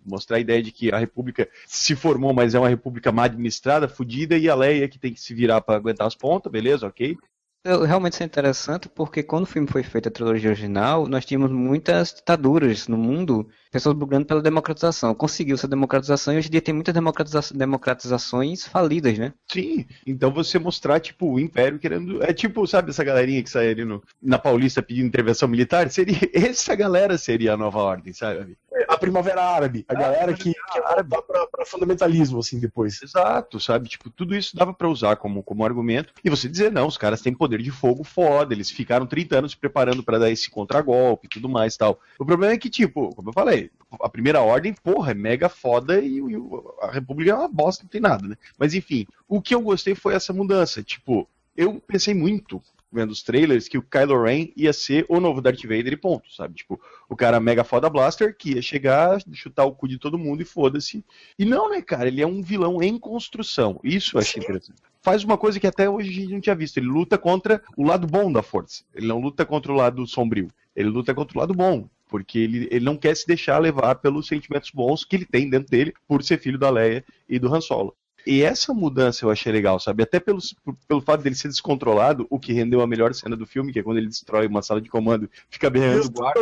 mostrar 0.05 0.39
a 0.39 0.41
ideia 0.41 0.61
de 0.61 0.73
que 0.73 0.93
a 0.93 0.99
República 0.99 1.49
se 1.65 1.95
formou, 1.95 2.35
mas 2.35 2.55
é 2.55 2.59
uma 2.59 2.69
República 2.69 3.13
mal 3.13 3.27
administrada, 3.27 3.87
fodida, 3.87 4.37
e 4.37 4.49
a 4.49 4.57
Leia 4.57 4.89
que 4.89 4.99
tem 4.99 5.15
que 5.15 5.21
se 5.21 5.33
virar 5.35 5.61
para 5.61 5.77
aguentar 5.77 6.07
as 6.07 6.17
pontas, 6.17 6.51
beleza, 6.51 6.87
ok? 6.87 7.17
Realmente 7.65 8.15
isso 8.15 8.23
é 8.23 8.27
interessante 8.27 8.89
porque 8.89 9.23
quando 9.23 9.43
o 9.45 9.47
filme 9.47 9.69
foi 9.69 9.83
feito, 9.83 10.09
a 10.09 10.13
trilogia 10.13 10.51
original, 10.51 11.07
nós 11.07 11.25
tínhamos 11.25 11.51
muitas 11.53 12.15
ditaduras 12.15 12.89
no 12.89 12.97
mundo, 12.97 13.49
pessoas 13.71 13.97
brigando 13.97 14.27
pela 14.27 14.43
democratização. 14.43 15.15
Conseguiu-se 15.15 15.65
a 15.67 15.69
democratização 15.69 16.35
e 16.35 16.39
hoje 16.39 16.49
em 16.49 16.51
dia 16.53 16.61
tem 16.63 16.75
muitas 16.75 16.95
democratiza- 16.95 17.55
democratizações 17.55 18.67
falidas, 18.67 19.19
né? 19.19 19.33
Sim, 19.51 19.87
então 20.07 20.31
você 20.33 20.59
mostrar, 20.59 21.01
tipo, 21.01 21.33
o 21.33 21.41
Império 21.41 21.79
querendo. 21.79 22.23
É 22.23 22.33
tipo, 22.33 22.67
sabe, 22.67 22.91
essa 22.91 23.05
galerinha 23.05 23.43
que 23.43 23.51
sai 23.51 23.71
ali 23.71 23.85
no, 23.85 24.03
na 24.23 24.39
Paulista 24.39 24.83
pedindo 24.83 25.07
intervenção 25.07 25.49
militar? 25.49 25.91
Seria, 25.91 26.17
essa 26.33 26.75
galera 26.75 27.17
seria 27.19 27.55
a 27.55 27.57
nova 27.57 27.79
ordem, 27.79 28.13
sabe? 28.13 28.57
A 28.89 28.97
Primavera 28.97 29.43
Árabe, 29.43 29.85
a 29.89 29.95
galera 29.95 30.33
que 30.35 30.53
quer 30.73 30.83
voltar 31.05 31.23
pra, 31.23 31.47
pra 31.47 31.67
fundamentalismo, 31.67 32.39
assim, 32.39 32.61
depois. 32.61 33.03
Exato, 33.03 33.59
sabe? 33.59 33.89
Tipo, 33.89 34.09
tudo 34.09 34.35
isso 34.37 34.57
dava 34.57 34.73
pra 34.73 34.89
usar 34.89 35.17
como, 35.17 35.43
como 35.43 35.65
argumento. 35.65 36.13
E 36.25 36.31
você 36.31 36.49
dizer, 36.49 36.71
não, 36.71 36.87
os 36.87 36.97
caras 36.97 37.21
têm 37.21 37.35
poder 37.35 37.61
de 37.61 37.71
fogo 37.71 38.05
foda, 38.05 38.55
eles 38.55 38.71
ficaram 38.71 39.07
30 39.07 39.39
anos 39.39 39.53
se 39.53 39.57
preparando 39.57 40.03
pra 40.03 40.19
dar 40.19 40.31
esse 40.31 40.49
contragolpe 40.49 41.27
e 41.27 41.29
tudo 41.29 41.49
mais 41.49 41.75
e 41.75 41.79
tal. 41.79 42.01
O 42.19 42.25
problema 42.25 42.53
é 42.53 42.59
que, 42.59 42.71
tipo, 42.71 43.15
como 43.15 43.31
eu 43.31 43.33
falei, 43.33 43.58
a 44.01 44.09
primeira 44.09 44.43
ordem, 44.43 44.75
porra, 44.75 45.13
é 45.13 45.15
mega 45.15 45.49
foda 45.49 46.01
e, 46.01 46.19
e 46.19 46.35
a 46.83 46.91
República 46.91 47.31
é 47.31 47.35
uma 47.35 47.49
bosta, 47.49 47.85
não 47.85 47.91
tem 47.91 48.01
nada, 48.01 48.27
né? 48.29 48.37
Mas 48.59 48.75
enfim, 48.75 49.07
o 49.27 49.41
que 49.41 49.55
eu 49.55 49.61
gostei 49.61 49.95
foi 49.95 50.15
essa 50.15 50.33
mudança. 50.33 50.83
Tipo, 50.83 51.29
eu 51.57 51.81
pensei 51.87 52.15
muito 52.15 52.63
vendo 52.91 53.11
os 53.11 53.23
trailers 53.23 53.69
que 53.69 53.79
o 53.79 53.83
Kylo 53.83 54.23
Ren 54.23 54.49
ia 54.57 54.73
ser 54.73 55.05
o 55.09 55.21
novo 55.21 55.41
Darth 55.41 55.63
Vader 55.63 55.93
e 55.93 55.97
ponto, 55.97 56.33
sabe? 56.33 56.55
Tipo, 56.55 56.81
o 57.09 57.15
cara 57.15 57.39
mega 57.39 57.63
foda 57.63 57.91
blaster 57.91 58.35
que 58.37 58.55
ia 58.55 58.63
chegar, 58.63 59.21
chutar 59.33 59.65
o 59.65 59.73
cu 59.73 59.87
de 59.87 59.99
todo 59.99 60.19
mundo 60.19 60.43
e 60.43 60.45
foda-se. 60.45 61.05
E 61.39 61.45
não, 61.45 61.71
né, 61.71 61.83
cara? 61.83 62.09
Ele 62.09 62.23
é 62.23 62.27
um 62.27 62.43
vilão 62.43 62.83
em 62.83 62.99
construção. 62.99 63.79
Isso 63.85 64.17
eu 64.17 64.21
achei 64.21 64.43
interessante. 64.43 64.81
Faz 65.03 65.23
uma 65.23 65.39
coisa 65.39 65.61
que 65.61 65.67
até 65.67 65.89
hoje 65.89 66.11
a 66.11 66.13
gente 66.13 66.33
não 66.33 66.41
tinha 66.41 66.55
visto. 66.55 66.79
Ele 66.79 66.89
luta 66.89 67.19
contra 67.19 67.63
o 67.77 67.85
lado 67.85 68.07
bom 68.07 68.33
da 68.33 68.43
força. 68.43 68.85
Ele 68.95 69.07
não 69.07 69.21
luta 69.21 69.45
contra 69.45 69.71
o 69.71 69.77
lado 69.77 70.07
sombrio. 70.07 70.49
Ele 70.75 70.89
luta 70.89 71.15
contra 71.15 71.37
o 71.37 71.41
lado 71.41 71.55
bom. 71.55 71.89
Porque 72.09 72.39
ele, 72.39 72.69
ele 72.71 72.85
não 72.85 72.97
quer 72.97 73.17
se 73.17 73.27
deixar 73.27 73.59
levar 73.59 73.97
pelos 73.97 74.27
sentimentos 74.27 74.71
bons 74.71 75.05
que 75.05 75.17
ele 75.17 75.27
tem 75.27 75.49
dentro 75.49 75.71
dele 75.71 75.93
por 76.07 76.23
ser 76.23 76.39
filho 76.39 76.59
da 76.59 76.71
Leia 76.71 77.05
e 77.29 77.39
do 77.39 77.55
Han 77.55 77.61
Solo. 77.61 77.95
E 78.27 78.43
essa 78.43 78.75
mudança 78.75 79.25
eu 79.25 79.31
achei 79.31 79.51
legal, 79.51 79.81
sabe? 79.81 80.03
Até 80.03 80.21
pelo, 80.21 80.39
pelo 80.87 81.01
fato 81.01 81.23
dele 81.23 81.35
ser 81.35 81.49
descontrolado, 81.49 82.27
o 82.29 82.39
que 82.39 82.53
rendeu 82.53 82.83
a 82.83 82.87
melhor 82.87 83.15
cena 83.15 83.35
do 83.35 83.47
filme, 83.47 83.73
que 83.73 83.79
é 83.79 83.83
quando 83.83 83.97
ele 83.97 84.09
destrói 84.09 84.47
uma 84.47 84.61
sala 84.61 84.83
de 84.83 84.91
comando, 84.91 85.31
fica 85.49 85.71
berrando 85.71 86.11
guarda, 86.11 86.41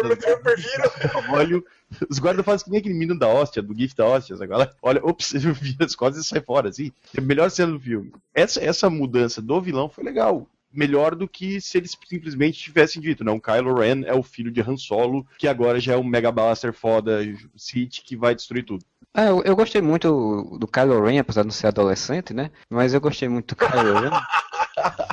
olha, 1.31 1.63
os 2.11 2.19
guardas 2.19 2.45
fazem 2.45 2.65
que 2.65 2.71
nem 2.71 2.81
aquele 2.81 2.95
menino 2.95 3.17
da 3.17 3.29
hóstia, 3.29 3.63
do 3.63 3.73
GIF 3.73 3.95
da 3.95 4.05
hóstia? 4.05 4.35
Ela 4.41 4.75
olha, 4.83 5.01
ops, 5.05 5.33
vira 5.33 5.85
as 5.85 5.95
costas 5.95 6.25
e 6.25 6.29
sai 6.29 6.41
fora, 6.41 6.71
assim. 6.71 6.91
É 7.17 7.21
a 7.21 7.23
melhor 7.23 7.49
cena 7.53 7.73
do 7.73 7.79
filme. 7.79 8.13
Essa, 8.35 8.61
essa 8.65 8.91
mudança 8.91 9.41
do 9.41 9.61
vilão 9.61 9.89
foi 9.89 10.03
legal. 10.03 10.49
Melhor 10.77 11.15
do 11.15 11.27
que 11.27 11.61
se 11.61 11.79
eles 11.79 11.97
simplesmente 12.07 12.59
tivessem 12.59 13.01
dito, 13.01 13.25
não, 13.25 13.41
Kylo 13.41 13.75
Ren 13.75 14.05
é 14.05 14.15
o 14.15 14.23
filho 14.23 14.53
de 14.53 14.61
Han 14.61 14.77
Solo, 14.77 15.27
que 15.39 15.49
agora 15.49 15.81
já 15.81 15.95
é 15.95 15.97
um 15.97 16.05
Mega 16.05 16.31
Blaster 16.31 16.73
foda, 16.73 17.21
Sith, 17.57 18.03
que 18.05 18.15
vai 18.15 18.35
destruir 18.35 18.65
tudo. 18.65 18.85
É, 19.17 19.31
eu, 19.31 19.43
eu 19.43 19.57
gostei 19.57 19.81
muito 19.81 20.59
do 20.61 20.69
Kylo 20.69 21.03
Ren, 21.03 21.19
apesar 21.19 21.41
de 21.41 21.47
não 21.47 21.53
ser 21.53 21.69
adolescente, 21.69 22.35
né? 22.35 22.51
Mas 22.69 22.93
eu 22.93 23.01
gostei 23.01 23.29
muito 23.29 23.55
do 23.55 23.57
Kylo 23.57 24.01
Ren. 24.01 24.11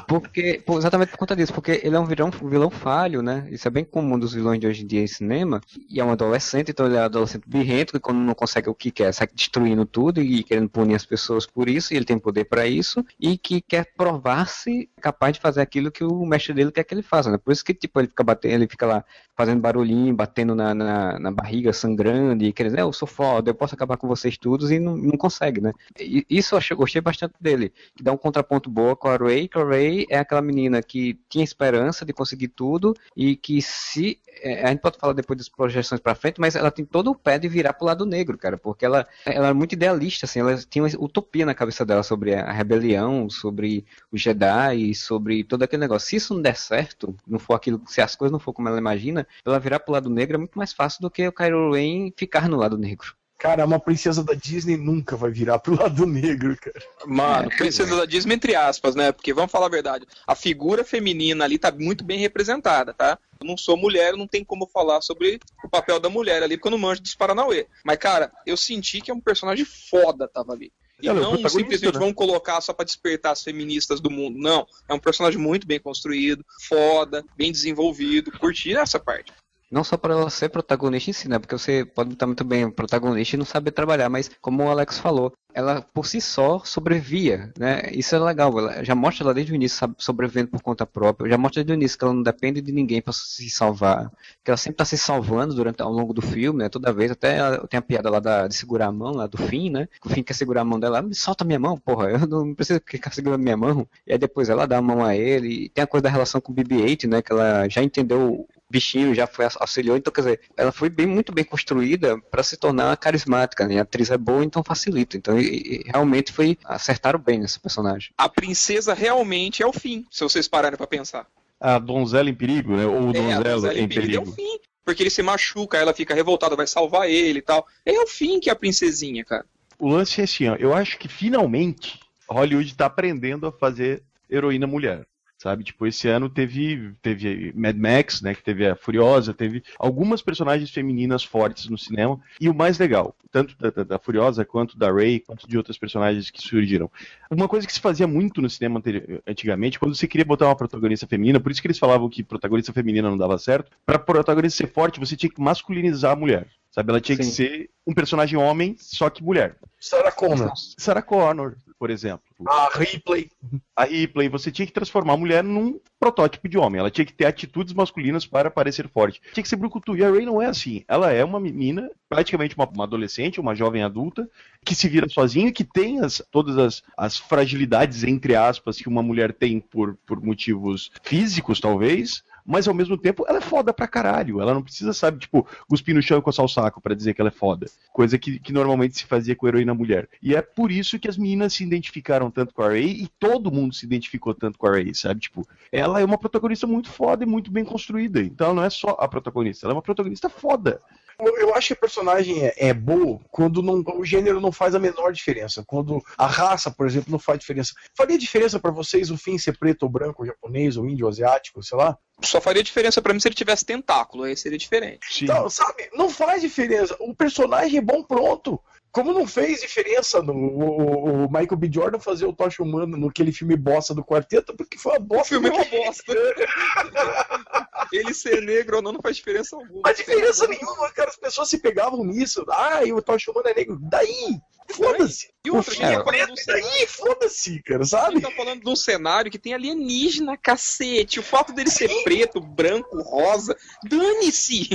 Porque, 0.08 0.62
exatamente 0.67 1.10
por 1.10 1.17
conta 1.17 1.36
disso, 1.36 1.54
porque 1.54 1.82
ele 1.84 1.95
é 1.95 1.99
um 1.99 2.06
vilão, 2.06 2.30
vilão 2.30 2.69
falho, 2.69 3.21
né? 3.21 3.47
Isso 3.49 3.67
é 3.67 3.71
bem 3.71 3.84
comum 3.84 4.19
dos 4.19 4.34
vilões 4.34 4.60
de 4.60 4.67
hoje 4.67 4.84
em 4.84 4.88
dia 4.88 5.02
em 5.02 5.08
cinema. 5.08 5.62
E 5.89 5.99
é 5.99 6.04
um 6.06 6.12
adolescente, 6.12 6.71
então 6.71 6.86
ele 6.86 6.97
é 6.97 7.02
um 7.02 7.06
adolescente 7.06 7.47
birrento, 7.47 7.93
que 7.93 7.99
quando 7.99 8.19
não 8.19 8.34
consegue 8.34 8.69
o 8.69 8.76
que 8.76 8.91
quer, 8.91 9.13
sai 9.13 9.28
destruindo 9.34 9.86
tudo 9.86 10.21
e 10.21 10.43
querendo 10.43 10.69
punir 10.69 10.95
as 10.95 11.06
pessoas 11.06 11.45
por 11.45 11.69
isso, 11.69 11.93
e 11.93 11.97
ele 11.97 12.06
tem 12.06 12.19
poder 12.19 12.45
pra 12.45 12.67
isso, 12.67 13.04
e 13.19 13.38
que 13.38 13.62
quer 13.62 13.93
provar-se 13.95 14.89
capaz 15.02 15.34
de 15.34 15.39
fazer 15.39 15.62
aquilo 15.62 15.91
que 15.91 16.04
o 16.04 16.26
mestre 16.26 16.54
dele 16.54 16.71
quer 16.71 16.84
que 16.84 16.93
ele 16.93 17.02
faça, 17.02 17.32
né? 17.32 17.38
Por 17.38 17.52
isso 17.52 17.63
que, 17.63 17.73
tipo, 17.73 17.99
ele 17.99 18.08
fica 18.08 18.23
batendo, 18.23 18.56
ele 18.56 18.67
fica 18.67 18.86
lá 18.86 19.06
fazendo 19.36 19.62
barulhinho, 19.62 20.13
batendo 20.15 20.54
na, 20.54 20.73
na, 20.76 21.19
na 21.19 21.32
barriga, 21.32 21.73
sangrando, 21.73 22.43
e 22.43 22.54
querendo, 22.54 22.78
é, 22.78 22.82
eu 22.82 22.93
sou 22.93 23.08
foda, 23.08 23.49
eu 23.49 23.56
posso 23.56 23.73
acabar 23.73 23.97
com 23.97 24.08
vocês 24.08 24.38
todos, 24.38 24.71
e 24.71 24.80
não, 24.80 24.95
não 24.95 25.17
consegue, 25.17 25.60
né? 25.62 25.73
E 25.99 26.26
isso 26.30 26.54
eu 26.54 26.60
achei, 26.60 26.76
gostei 26.76 27.02
bastante 27.02 27.34
dele, 27.39 27.73
que 27.95 28.04
dá 28.04 28.12
um 28.12 28.17
contraponto 28.17 28.69
boa 28.69 28.95
com 28.95 29.08
a 29.08 29.17
Ray, 29.17 29.47
que 29.47 29.58
a 29.63 29.67
Ray 29.69 30.06
é 30.10 30.17
aquela 30.17 30.41
menina 30.41 30.82
que 30.82 31.19
tinha 31.30 31.43
esperança 31.43 32.06
de 32.06 32.13
conseguir 32.13 32.49
tudo, 32.49 32.93
e 33.15 33.36
que 33.36 33.62
se, 33.62 34.19
é, 34.41 34.65
a 34.65 34.69
gente 34.69 34.82
pode 34.82 34.97
falar 34.97 35.13
depois 35.13 35.38
das 35.38 35.49
projeções 35.49 36.02
pra 36.02 36.15
frente, 36.15 36.39
mas 36.39 36.56
ela 36.56 36.71
tem 36.71 36.86
todo 36.86 37.12
o 37.12 37.15
pé 37.15 37.39
de 37.39 37.47
virar 37.47 37.73
pro 37.73 37.86
lado 37.86 38.06
negro, 38.06 38.38
cara, 38.38 38.58
porque 38.58 38.86
ela, 38.86 39.08
ela 39.26 39.49
é 39.49 39.54
muito 39.54 39.73
idealista, 39.73 40.26
assim, 40.26 40.39
ela 40.39 40.56
tinha 40.58 40.84
uma 40.84 40.91
utopia 40.99 41.45
na 41.45 41.54
cabeça 41.54 41.86
dela 41.86 42.04
sobre 42.04 42.34
a 42.36 42.52
rebelião, 42.52 43.30
sobre 43.30 43.86
os 44.12 44.21
Jedi, 44.21 44.93
sobre 44.95 45.43
todo 45.43 45.63
aquele 45.63 45.82
negócio. 45.82 46.10
Se 46.10 46.15
isso 46.15 46.34
não 46.34 46.41
der 46.41 46.56
certo, 46.56 47.15
não 47.28 47.39
for 47.39 47.56
aquilo, 47.56 47.82
se 47.88 48.02
as 48.02 48.15
coisas 48.15 48.32
não 48.32 48.39
for 48.39 48.54
como 48.54 48.67
ela 48.67 48.78
imagina, 48.78 49.28
ela 49.45 49.60
virar 49.60 49.80
pro 49.80 49.93
lado 49.93 50.10
negro 50.10 50.36
é 50.36 50.38
muito 50.38 50.58
mais 50.58 50.73
fácil 50.73 51.02
do 51.02 51.12
que 51.12 51.28
o 51.28 51.32
Kylo 51.32 51.73
Ren 51.73 52.12
ficar 52.15 52.49
no 52.49 52.58
lado 52.58 52.78
negro. 52.78 53.15
Cara, 53.43 53.65
uma 53.65 53.77
princesa 53.77 54.23
da 54.23 54.34
Disney 54.34 54.77
nunca 54.77 55.17
vai 55.17 55.29
virar 55.29 55.60
pro 55.60 55.75
lado 55.75 56.06
negro, 56.06 56.56
cara. 56.56 56.82
Mano, 57.06 57.51
É, 57.51 57.58
princesa 57.58 57.93
da 57.97 58.06
Disney 58.06 58.36
entre 58.36 58.56
aspas, 58.56 58.95
né? 58.95 59.12
Porque 59.12 59.34
vamos 59.34 59.51
falar 59.51 59.65
a 59.65 59.69
verdade, 59.69 60.08
a 60.25 60.34
figura 60.34 60.82
feminina 60.86 61.43
ali 61.43 61.58
tá 61.58 61.69
muito 61.69 62.06
bem 62.06 62.17
representada, 62.19 62.93
tá? 62.93 63.19
Eu 63.41 63.45
não 63.45 63.58
sou 63.58 63.75
mulher, 63.75 64.12
eu 64.12 64.17
não 64.17 64.29
tem 64.29 64.45
como 64.45 64.65
falar 64.65 65.01
sobre 65.01 65.41
o 65.62 65.67
papel 65.67 65.99
da 65.99 66.08
mulher 66.08 66.41
ali, 66.41 66.56
porque 66.56 66.69
eu 66.69 66.71
não 66.71 66.77
manjo 66.77 67.01
dos 67.01 67.15
Paranauê. 67.15 67.67
Mas, 67.84 67.97
cara, 67.97 68.32
eu 68.47 68.56
senti 68.56 69.01
que 69.01 69.12
é 69.12 69.13
um 69.13 69.19
personagem 69.19 69.65
foda 69.65 70.25
tava 70.25 70.53
ali. 70.53 70.71
E 71.01 71.10
Ela 71.10 71.19
é 71.19 71.21
não 71.21 71.36
simplesmente 71.49 71.93
né? 71.93 71.99
vamos 71.99 72.15
colocar 72.15 72.62
só 72.62 72.71
pra 72.71 72.86
despertar 72.86 73.34
as 73.34 73.43
feministas 73.43 73.99
do 73.99 74.10
mundo. 74.10 74.39
Não. 74.39 74.65
É 74.88 74.93
um 74.93 74.99
personagem 74.99 75.38
muito 75.38 75.67
bem 75.67 75.82
construído, 75.82 76.45
foda, 76.69 77.25
bem 77.36 77.51
desenvolvido. 77.51 78.32
Curti 78.39 78.73
essa 78.73 79.01
parte. 79.01 79.34
Não 79.73 79.83
só 79.83 79.97
para 79.97 80.13
ela 80.13 80.29
ser 80.29 80.49
protagonista 80.49 81.09
em 81.09 81.13
si, 81.13 81.27
né? 81.27 81.39
Porque 81.39 81.57
você 81.57 81.83
pode 81.86 82.13
estar 82.13 82.27
muito 82.27 82.43
bem 82.43 82.69
protagonista 82.69 83.36
e 83.36 83.39
não 83.39 83.45
saber 83.45 83.71
trabalhar, 83.71 84.09
mas 84.09 84.29
como 84.41 84.63
o 84.63 84.69
Alex 84.69 84.99
falou, 84.99 85.33
ela 85.53 85.81
por 85.81 86.05
si 86.05 86.21
só 86.21 86.59
sobrevia, 86.59 87.51
né? 87.57 87.81
Isso 87.91 88.15
é 88.15 88.19
legal, 88.19 88.57
ela 88.57 88.83
já 88.83 88.93
mostra 88.95 89.23
ela 89.25 89.33
desde 89.33 89.51
o 89.51 89.55
início 89.55 89.77
sabe, 89.79 89.95
sobrevivendo 89.97 90.49
por 90.51 90.62
conta 90.62 90.86
própria, 90.86 91.29
já 91.29 91.38
mostra 91.38 91.63
desde 91.63 91.73
o 91.73 91.75
início 91.79 91.97
que 91.97 92.03
ela 92.05 92.13
não 92.13 92.23
depende 92.23 92.62
de 92.62 92.71
ninguém 92.71 93.01
para 93.01 93.13
se 93.13 93.49
salvar, 93.49 94.12
que 94.43 94.49
ela 94.51 94.57
sempre 94.57 94.75
está 94.75 94.86
se 94.86 94.97
salvando 94.97 95.53
durante 95.53 95.81
ao 95.81 95.91
longo 95.91 96.13
do 96.13 96.21
filme, 96.21 96.59
né? 96.59 96.69
Toda 96.69 96.91
vez, 96.93 97.12
até 97.12 97.38
ela- 97.38 97.67
tem 97.67 97.77
a 97.77 97.81
piada 97.81 98.09
lá 98.09 98.19
da, 98.19 98.47
de 98.47 98.55
segurar 98.55 98.88
a 98.88 98.91
mão, 98.91 99.13
lá 99.13 99.27
do 99.27 99.38
fim, 99.38 99.69
né? 99.69 99.88
O 100.05 100.09
fim 100.09 100.23
quer 100.23 100.33
segurar 100.33 100.62
a 100.62 100.65
mão 100.65 100.79
dela, 100.79 101.01
me 101.01 101.15
solta 101.15 101.43
minha 101.45 101.59
mão, 101.59 101.77
porra, 101.77 102.09
eu 102.12 102.27
não 102.27 102.53
preciso 102.55 102.79
ficar 102.86 103.12
segurando 103.13 103.41
minha 103.41 103.57
mão. 103.57 103.88
E 104.05 104.13
aí 104.13 104.17
depois 104.17 104.49
ela 104.49 104.65
dá 104.67 104.77
a 104.77 104.81
mão 104.81 105.03
a 105.03 105.15
ele, 105.15 105.65
e 105.65 105.69
tem 105.69 105.83
a 105.83 105.88
coisa 105.88 106.03
da 106.03 106.09
relação 106.09 106.41
com 106.41 106.51
o 106.51 106.55
BB-8, 106.55 107.07
né? 107.07 107.21
Que 107.21 107.31
ela 107.31 107.67
já 107.69 107.81
entendeu 107.83 108.47
bichinho 108.73 109.13
já 109.13 109.27
foi 109.27 109.45
auxiliou, 109.59 109.95
então 109.95 110.12
quer 110.12 110.21
dizer, 110.21 110.41
ela 110.57 110.71
foi 110.71 110.89
bem 110.89 111.05
muito 111.05 111.31
bem 111.31 111.43
construída 111.43 112.19
para 112.31 112.41
se 112.41 112.57
tornar 112.57 112.97
carismática, 112.97 113.67
né? 113.67 113.77
A 113.77 113.83
atriz 113.83 114.09
é 114.09 114.17
boa, 114.17 114.43
então 114.43 114.63
facilita. 114.63 115.15
Então, 115.15 115.39
e- 115.39 115.43
e 115.45 115.83
realmente 115.86 116.31
foi 116.33 116.57
acertaram 116.65 117.19
bem 117.19 117.39
nesse 117.39 117.59
personagem. 117.59 118.09
A 118.17 118.27
princesa 118.27 118.95
realmente 118.95 119.62
é 119.62 119.67
o 119.67 119.71
fim, 119.71 120.05
se 120.09 120.23
vocês 120.23 120.47
pararem 120.47 120.75
pra 120.75 120.88
pensar. 120.88 121.27
A 121.59 121.77
donzela 121.77 122.29
em 122.29 122.33
perigo, 122.33 122.75
né? 122.75 122.86
Ou 122.86 123.09
o 123.12 123.15
É, 123.15 123.33
a 123.33 123.39
donzela 123.41 123.79
em 123.79 123.83
em 123.83 123.88
perigo 123.88 124.15
é 124.15 124.19
o 124.19 124.31
fim. 124.33 124.59
Porque 124.83 125.01
ele 125.03 125.09
se 125.09 125.21
machuca, 125.23 125.77
ela 125.77 125.93
fica 125.93 126.13
revoltada, 126.13 126.55
vai 126.57 126.67
salvar 126.67 127.09
ele 127.09 127.39
e 127.39 127.41
tal. 127.41 127.65
É 127.86 127.93
o 128.01 128.07
fim 128.07 128.39
que 128.39 128.49
é 128.49 128.53
a 128.53 128.55
princesinha, 128.55 129.23
cara. 129.23 129.45
O 129.79 129.88
lance 129.88 130.19
é 130.19 130.23
assim, 130.25 130.49
ó, 130.49 130.55
eu 130.55 130.73
acho 130.73 130.97
que 130.97 131.07
finalmente 131.07 131.99
Hollywood 132.29 132.75
tá 132.75 132.88
aprendendo 132.88 133.47
a 133.47 133.51
fazer 133.51 134.03
heroína 134.29 134.67
mulher. 134.67 135.05
Sabe, 135.43 135.65
tipo, 135.65 135.86
esse 135.86 136.08
ano 136.08 136.29
teve, 136.29 136.93
teve 137.01 137.51
Mad 137.53 137.75
Max, 137.75 138.21
né, 138.21 138.34
que 138.34 138.41
teve 138.41 138.65
a 138.65 138.77
Furiosa, 138.77 139.34
teve 139.34 139.62
algumas 139.77 140.21
personagens 140.21 140.69
femininas 140.71 141.21
fortes 141.21 141.67
no 141.67 141.77
cinema, 141.77 142.17
e 142.39 142.47
o 142.47 142.53
mais 142.53 142.79
legal, 142.79 143.13
tanto 143.29 143.53
da, 143.58 143.69
da- 143.69 143.84
da 143.84 143.99
Furiosa, 143.99 144.45
quanto 144.45 144.77
da 144.77 144.89
Rey, 144.89 145.19
quanto 145.19 145.45
de 145.45 145.58
outras 145.58 145.77
personagens 145.77 146.32
que 146.32 146.41
surgiram. 146.41 146.89
Uma 147.29 147.49
coisa 147.49 147.67
que 147.67 147.73
se 147.73 147.82
fazia 147.82 148.08
muito 148.08 148.41
no 148.41 148.49
cinema 148.49 148.82
antigamente, 149.27 149.77
quando 149.77 149.93
você 149.93 150.08
queria 150.08 150.23
botar 150.23 150.45
uma 150.45 150.56
protagonista 150.56 151.06
feminina, 151.08 151.41
por 151.41 151.51
isso 151.51 151.62
que 151.62 151.67
eles 151.67 151.77
falavam 151.77 152.08
que 152.08 152.23
protagonista 152.23 152.71
feminina 152.71 153.10
não 153.10 153.17
dava 153.17 153.38
certo, 153.38 153.69
pra 153.86 153.99
protagonista 153.99 154.65
ser 154.65 154.71
forte, 154.71 154.97
você 154.97 155.17
tinha 155.17 155.29
que 155.29 155.41
masculinizar 155.41 156.13
a 156.13 156.15
mulher. 156.15 156.47
Sabe, 156.71 156.89
ela 156.89 157.01
tinha 157.01 157.15
que 157.17 157.23
Sim. 157.25 157.32
ser 157.32 157.69
um 157.86 157.93
personagem 157.93 158.39
homem, 158.39 158.75
só 158.79 159.08
que 159.08 159.21
mulher. 159.21 159.58
Sarah 159.79 160.12
Connor, 160.12 160.51
Sarah 160.56 161.03
Connor, 161.03 161.56
por 161.84 161.89
exemplo. 161.89 162.24
a 162.48 162.69
Ripley. 162.78 163.30
A 163.76 163.84
Ripley, 163.84 164.30
você 164.30 164.50
tinha 164.50 164.65
que 164.65 164.72
transformar 164.72 165.15
a 165.15 165.17
mulher 165.17 165.43
num 165.43 165.78
protótipo 166.00 166.48
de 166.48 166.58
homem. 166.58 166.80
Ela 166.80 166.89
tinha 166.89 167.04
que 167.04 167.12
ter 167.12 167.26
atitudes 167.26 167.74
masculinas 167.74 168.26
para 168.26 168.50
parecer 168.50 168.88
forte. 168.88 169.22
Tinha 169.34 169.43
que 169.43 169.50
ser 169.50 169.58
brucutu. 169.58 169.93
E 169.98 170.02
a 170.02 170.10
Ray 170.10 170.26
não 170.26 170.41
é 170.41 170.46
assim. 170.46 170.86
Ela 170.88 171.12
é 171.12 171.26
uma 171.26 171.41
menina, 171.41 171.91
praticamente 172.08 172.56
uma, 172.56 172.65
uma 172.69 172.86
adolescente, 172.86 173.41
uma 173.41 173.54
jovem 173.54 173.84
adulta, 173.84 174.30
que 174.63 174.74
se 174.74 174.88
vira 174.88 175.10
sozinha, 175.10 175.52
que 175.52 175.65
tem 175.65 176.00
as, 176.00 176.24
todas 176.32 176.58
as, 176.58 176.84
as 176.98 177.17
fragilidades, 177.17 178.06
entre 178.06 178.34
aspas, 178.34 178.78
que 178.78 178.88
uma 178.88 179.04
mulher 179.04 179.34
tem 179.34 179.60
por, 179.60 179.98
por 180.06 180.24
motivos 180.24 180.89
físicos, 181.04 181.60
talvez, 181.60 182.24
mas 182.45 182.67
ao 182.67 182.73
mesmo 182.73 182.97
tempo 182.97 183.25
ela 183.27 183.38
é 183.38 183.41
foda 183.41 183.73
pra 183.73 183.88
caralho. 183.88 184.41
Ela 184.41 184.53
não 184.53 184.62
precisa, 184.62 184.93
sabe, 184.93 185.19
tipo, 185.19 185.47
cuspir 185.67 185.95
no 185.95 186.01
chão 186.01 186.19
e 186.19 186.21
coçar 186.21 186.45
o 186.45 186.49
saco 186.49 186.82
pra 186.82 186.95
dizer 186.95 187.13
que 187.13 187.21
ela 187.21 187.29
é 187.29 187.32
foda. 187.32 187.67
Coisa 187.91 188.17
que, 188.17 188.39
que 188.39 188.53
normalmente 188.53 188.97
se 188.97 189.06
fazia 189.06 189.36
com 189.36 189.45
a 189.45 189.49
heroína 189.49 189.73
mulher. 189.73 190.10
E 190.21 190.36
é 190.36 190.41
por 190.41 190.71
isso 190.71 190.99
que 190.99 191.08
as 191.08 191.17
meninas 191.17 191.53
se 191.53 191.63
identificaram 191.63 192.29
tanto 192.29 192.53
com 192.53 192.63
a 192.63 192.69
Ray 192.69 193.03
e 193.03 193.08
todo 193.19 193.51
mundo 193.51 193.73
se 193.73 193.86
identificou 193.86 194.34
tanto 194.34 194.58
com 194.58 194.67
a 194.67 194.71
Ray, 194.71 194.94
sabe? 194.94 195.21
Tipo, 195.21 195.48
ela 195.71 196.00
é 196.00 196.06
uma 196.06 196.17
protagonista 196.17 196.67
muito 196.67 196.89
foda 196.89 197.23
e 197.23 197.27
muito 197.27 197.52
bem 197.52 197.63
construída. 197.63 198.21
Então 198.21 198.54
não 198.54 198.63
é 198.63 198.69
só 198.69 198.98
a 199.00 199.08
protagonista, 199.08 199.65
ela 199.65 199.73
é 199.73 199.75
uma 199.75 199.81
protagonista 199.81 200.29
foda. 200.29 200.81
Eu, 201.19 201.53
acho 201.55 201.67
que 201.67 201.73
a 201.73 201.77
personagem 201.77 202.45
é, 202.45 202.53
é 202.57 202.73
boa 202.73 203.19
quando 203.31 203.61
não- 203.61 203.83
o 203.97 204.03
gênero 204.05 204.41
não 204.41 204.51
faz 204.51 204.73
a 204.75 204.79
menor 204.79 205.11
diferença. 205.13 205.63
Quando 205.65 206.03
a 206.17 206.25
raça, 206.27 206.71
por 206.71 206.85
exemplo, 206.87 207.11
não 207.11 207.19
faz 207.19 207.39
diferença. 207.39 207.73
Faria 207.95 208.17
diferença 208.17 208.59
pra 208.59 208.71
vocês 208.71 209.11
o 209.11 209.17
fim 209.17 209.37
ser 209.37 209.57
preto 209.57 209.83
ou 209.83 209.89
branco, 209.89 210.23
ou 210.23 210.25
japonês, 210.27 210.75
ou 210.77 210.87
índio, 210.87 211.05
ou 211.05 211.11
asiático, 211.11 211.61
sei 211.63 211.77
lá? 211.77 211.97
Só 212.21 212.39
faria 212.41 212.63
diferença 212.63 213.01
pra 213.01 213.13
mim 213.13 213.19
se 213.19 213.27
ele 213.27 213.35
tivesse 213.35 213.65
tentáculo, 213.65 214.23
aí 214.23 214.35
seria 214.37 214.57
diferente. 214.57 214.99
Sim. 215.11 215.25
Então, 215.25 215.49
sabe, 215.49 215.89
não 215.93 216.09
faz 216.09 216.41
diferença. 216.41 216.95
O 216.99 217.13
personagem 217.15 217.77
é 217.77 217.81
bom, 217.81 218.03
pronto. 218.03 218.59
Como 218.91 219.11
não 219.11 219.25
fez 219.27 219.61
diferença 219.61 220.21
no 220.21 220.33
o, 220.33 220.61
o- 220.61 221.25
o 221.25 221.27
Michael 221.27 221.57
B. 221.57 221.67
Jordan 221.73 221.99
fazer 221.99 222.25
o 222.27 222.33
Tocha 222.33 222.61
Humano 222.61 222.95
naquele 222.95 223.31
filme 223.31 223.55
bosta 223.55 223.91
do 223.93 224.03
quarteto, 224.05 224.55
porque 224.55 224.77
foi 224.77 224.91
uma 224.93 224.99
O 224.99 225.03
bosta. 225.03 225.27
filme 225.29 225.49
é 225.49 225.51
uma 225.51 225.65
bosta. 225.65 226.13
ele 227.98 228.13
ser 228.13 228.41
negro 228.41 228.77
ou 228.77 228.81
não 228.81 228.91
não 228.94 229.02
faz 229.02 229.15
diferença 229.17 229.56
alguma. 229.56 229.73
Não 229.75 229.81
faz 229.81 229.98
diferença 229.98 230.48
nenhuma, 230.48 230.89
cara. 230.91 231.10
As 231.10 231.15
pessoas 231.17 231.50
se 231.50 231.58
pegavam 231.60 232.04
nisso. 232.04 232.46
Ah, 232.50 232.83
e 232.83 232.91
o 232.94 233.02
Tocha 233.02 233.31
Humano 233.31 233.48
é 233.50 233.54
negro. 233.54 233.77
Daí, 233.81 234.37
foda-se. 234.71 235.29
E 235.46 235.52
O 235.52 235.56
outra, 235.58 235.73
a 235.73 235.91
é 235.91 235.98
tá 235.98 236.04
falando 236.04 236.06
preto, 236.06 236.31
um 236.31 236.46
daí, 236.48 236.87
foda-se, 236.87 237.63
cara, 237.63 237.83
A 237.83 237.85
sabe? 237.85 238.13
gente 238.15 238.23
tá 238.23 238.31
falando 238.31 238.63
de 238.63 238.69
um 238.69 238.75
cenário 238.75 239.31
que 239.31 239.37
tem 239.39 239.54
alienígena, 239.54 240.37
cacete. 240.37 241.19
O 241.19 241.23
fato 241.23 241.54
dele 241.54 241.69
ser 241.69 241.89
preto, 242.04 242.39
branco, 242.39 243.02
rosa, 243.02 243.56
dane-se! 243.83 244.69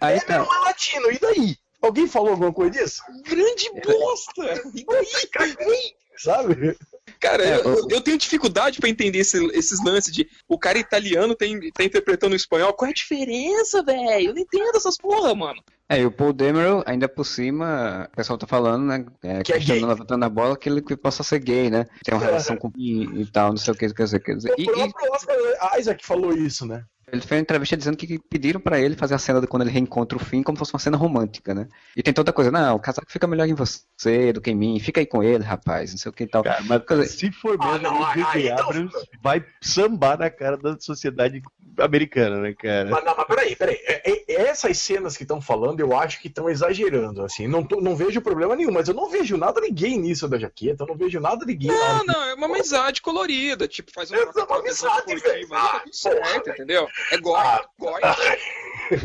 Aí 0.00 0.16
É, 0.16 0.20
tá. 0.20 0.38
não 0.38 0.54
é 0.54 0.58
latino, 0.60 1.10
e 1.10 1.18
daí? 1.18 1.56
Alguém 1.80 2.06
falou 2.06 2.30
alguma 2.30 2.52
coisa 2.52 2.70
disso? 2.70 3.02
Grande 3.24 3.70
bosta! 3.84 4.62
E 4.74 4.84
daí? 4.84 5.26
Caguei, 5.32 5.94
sabe? 6.16 6.76
Cara, 7.18 7.44
É, 7.44 7.56
eu, 7.60 7.88
eu 7.90 8.00
tenho 8.00 8.16
dificuldade 8.18 8.78
pra 8.80 8.88
entender 8.88 9.18
esse- 9.18 9.44
esses 9.52 9.82
lances 9.84 10.12
de 10.12 10.28
o 10.48 10.58
cara 10.58 10.78
italiano 10.78 11.34
tem, 11.34 11.70
tá 11.72 11.82
interpretando 11.84 12.32
o 12.32 12.36
espanhol. 12.36 12.72
Qual 12.72 12.86
é 12.88 12.90
a 12.90 12.94
diferença, 12.94 13.82
velho? 13.82 14.28
Eu 14.30 14.34
não 14.34 14.40
entendo 14.42 14.76
essas 14.76 14.96
porra, 14.96 15.34
mano. 15.34 15.60
É, 15.88 16.00
e 16.00 16.06
o 16.06 16.10
Paul 16.12 16.32
Demerol, 16.32 16.82
ainda 16.86 17.08
por 17.08 17.24
cima, 17.24 18.08
o 18.12 18.16
pessoal 18.16 18.38
tá 18.38 18.46
falando, 18.46 18.84
né? 18.86 19.04
É, 19.22 19.42
Que 19.42 19.52
é 19.52 19.56
questionando, 19.56 19.80
gay. 19.86 19.88
levantando 19.94 20.24
a 20.24 20.28
bola, 20.28 20.56
que 20.56 20.68
ele 20.68 20.80
que 20.80 20.96
possa 20.96 21.22
ser 21.22 21.38
gay, 21.40 21.68
né? 21.70 21.86
Tem 22.04 22.14
uma 22.14 22.24
relação 22.24 22.56
com 22.56 22.70
e, 22.76 23.02
e 23.20 23.26
tal, 23.26 23.50
não 23.50 23.56
sei 23.56 23.74
o 23.74 23.76
que, 23.76 23.92
quer 23.92 24.04
dizer. 24.04 24.20
Quer 24.20 24.36
dizer. 24.36 24.52
O 24.52 24.54
E, 24.60 24.62
e 24.62 24.66
próprio 24.66 25.12
Oscar 25.12 25.36
Isaac 25.78 26.06
falou 26.06 26.32
isso, 26.32 26.64
né? 26.66 26.84
Ele 27.12 27.20
fez 27.20 27.38
uma 27.38 27.42
entrevista 27.42 27.76
dizendo 27.76 27.96
que 27.96 28.18
pediram 28.18 28.58
pra 28.58 28.80
ele 28.80 28.96
fazer 28.96 29.14
a 29.14 29.18
cena 29.18 29.40
de 29.40 29.46
quando 29.46 29.62
ele 29.62 29.70
reencontra 29.70 30.16
o 30.16 30.20
fim 30.20 30.42
como 30.42 30.56
se 30.56 30.60
fosse 30.60 30.72
uma 30.72 30.78
cena 30.80 30.96
romântica, 30.96 31.54
né? 31.54 31.68
E 31.94 32.02
tem 32.02 32.12
toda 32.14 32.32
coisa, 32.32 32.50
não, 32.50 32.74
o 32.76 32.80
casaco 32.80 33.10
fica 33.12 33.26
melhor 33.26 33.46
em 33.46 33.54
você 33.54 34.32
do 34.32 34.40
que 34.40 34.50
em 34.50 34.54
mim, 34.54 34.80
fica 34.80 34.98
aí 35.00 35.06
com 35.06 35.22
ele, 35.22 35.44
rapaz, 35.44 35.90
não 35.90 35.98
sei 35.98 36.08
o 36.10 36.12
que 36.12 36.24
e 36.24 36.26
tal. 36.26 36.42
Cara, 36.42 36.62
mas 36.62 37.10
se 37.10 37.30
for 37.30 37.56
Ah, 37.60 37.72
mesmo, 37.72 37.82
não, 37.82 38.00
o 38.00 38.14
J.J. 38.14 38.46
então- 38.52 38.64
Abrams 38.68 38.92
vai 39.22 39.44
sambar 39.60 40.18
na 40.18 40.30
cara 40.30 40.56
da 40.56 40.78
sociedade 40.80 41.42
americana, 41.78 42.38
né, 42.40 42.54
cara? 42.54 42.90
Mas, 42.90 43.04
não, 43.04 43.14
mas 43.16 43.26
peraí, 43.26 43.56
peraí. 43.56 43.76
É- 43.84 44.10
é- 44.10 44.42
essas 44.48 44.78
cenas 44.78 45.16
que 45.16 45.22
estão 45.24 45.40
falando, 45.40 45.80
eu 45.80 45.96
acho 45.96 46.20
que 46.20 46.28
estão 46.28 46.48
exagerando, 46.48 47.22
assim. 47.24 47.46
Não, 47.46 47.62
tô- 47.62 47.80
não 47.80 47.94
vejo 47.96 48.20
problema 48.20 48.56
nenhum, 48.56 48.72
mas 48.72 48.88
eu 48.88 48.94
não 48.94 49.08
vejo 49.10 49.36
nada 49.36 49.60
de 49.60 49.70
gay 49.70 49.96
nisso 49.98 50.28
da 50.28 50.38
jaqueta, 50.38 50.82
eu 50.84 50.86
não 50.86 50.96
vejo 50.96 51.20
nada 51.20 51.44
de 51.44 51.54
gay 51.54 51.68
Não, 51.70 52.04
não, 52.04 52.22
é 52.24 52.34
uma 52.34 52.46
amizade 52.46 53.00
colorida. 53.02 53.66
Tipo, 53.68 53.90
faz 53.92 54.10
uma 54.10 54.20
É 54.20 54.24
uma 54.24 54.58
amizade, 54.58 55.14
velho. 55.16 55.48
tá 55.48 55.56
Ah, 55.76 55.82
certo, 55.90 56.50
entendeu? 56.50 56.86
É 57.10 57.18
goi, 57.18 57.38
Ah. 57.38 57.64
goi. 57.78 58.00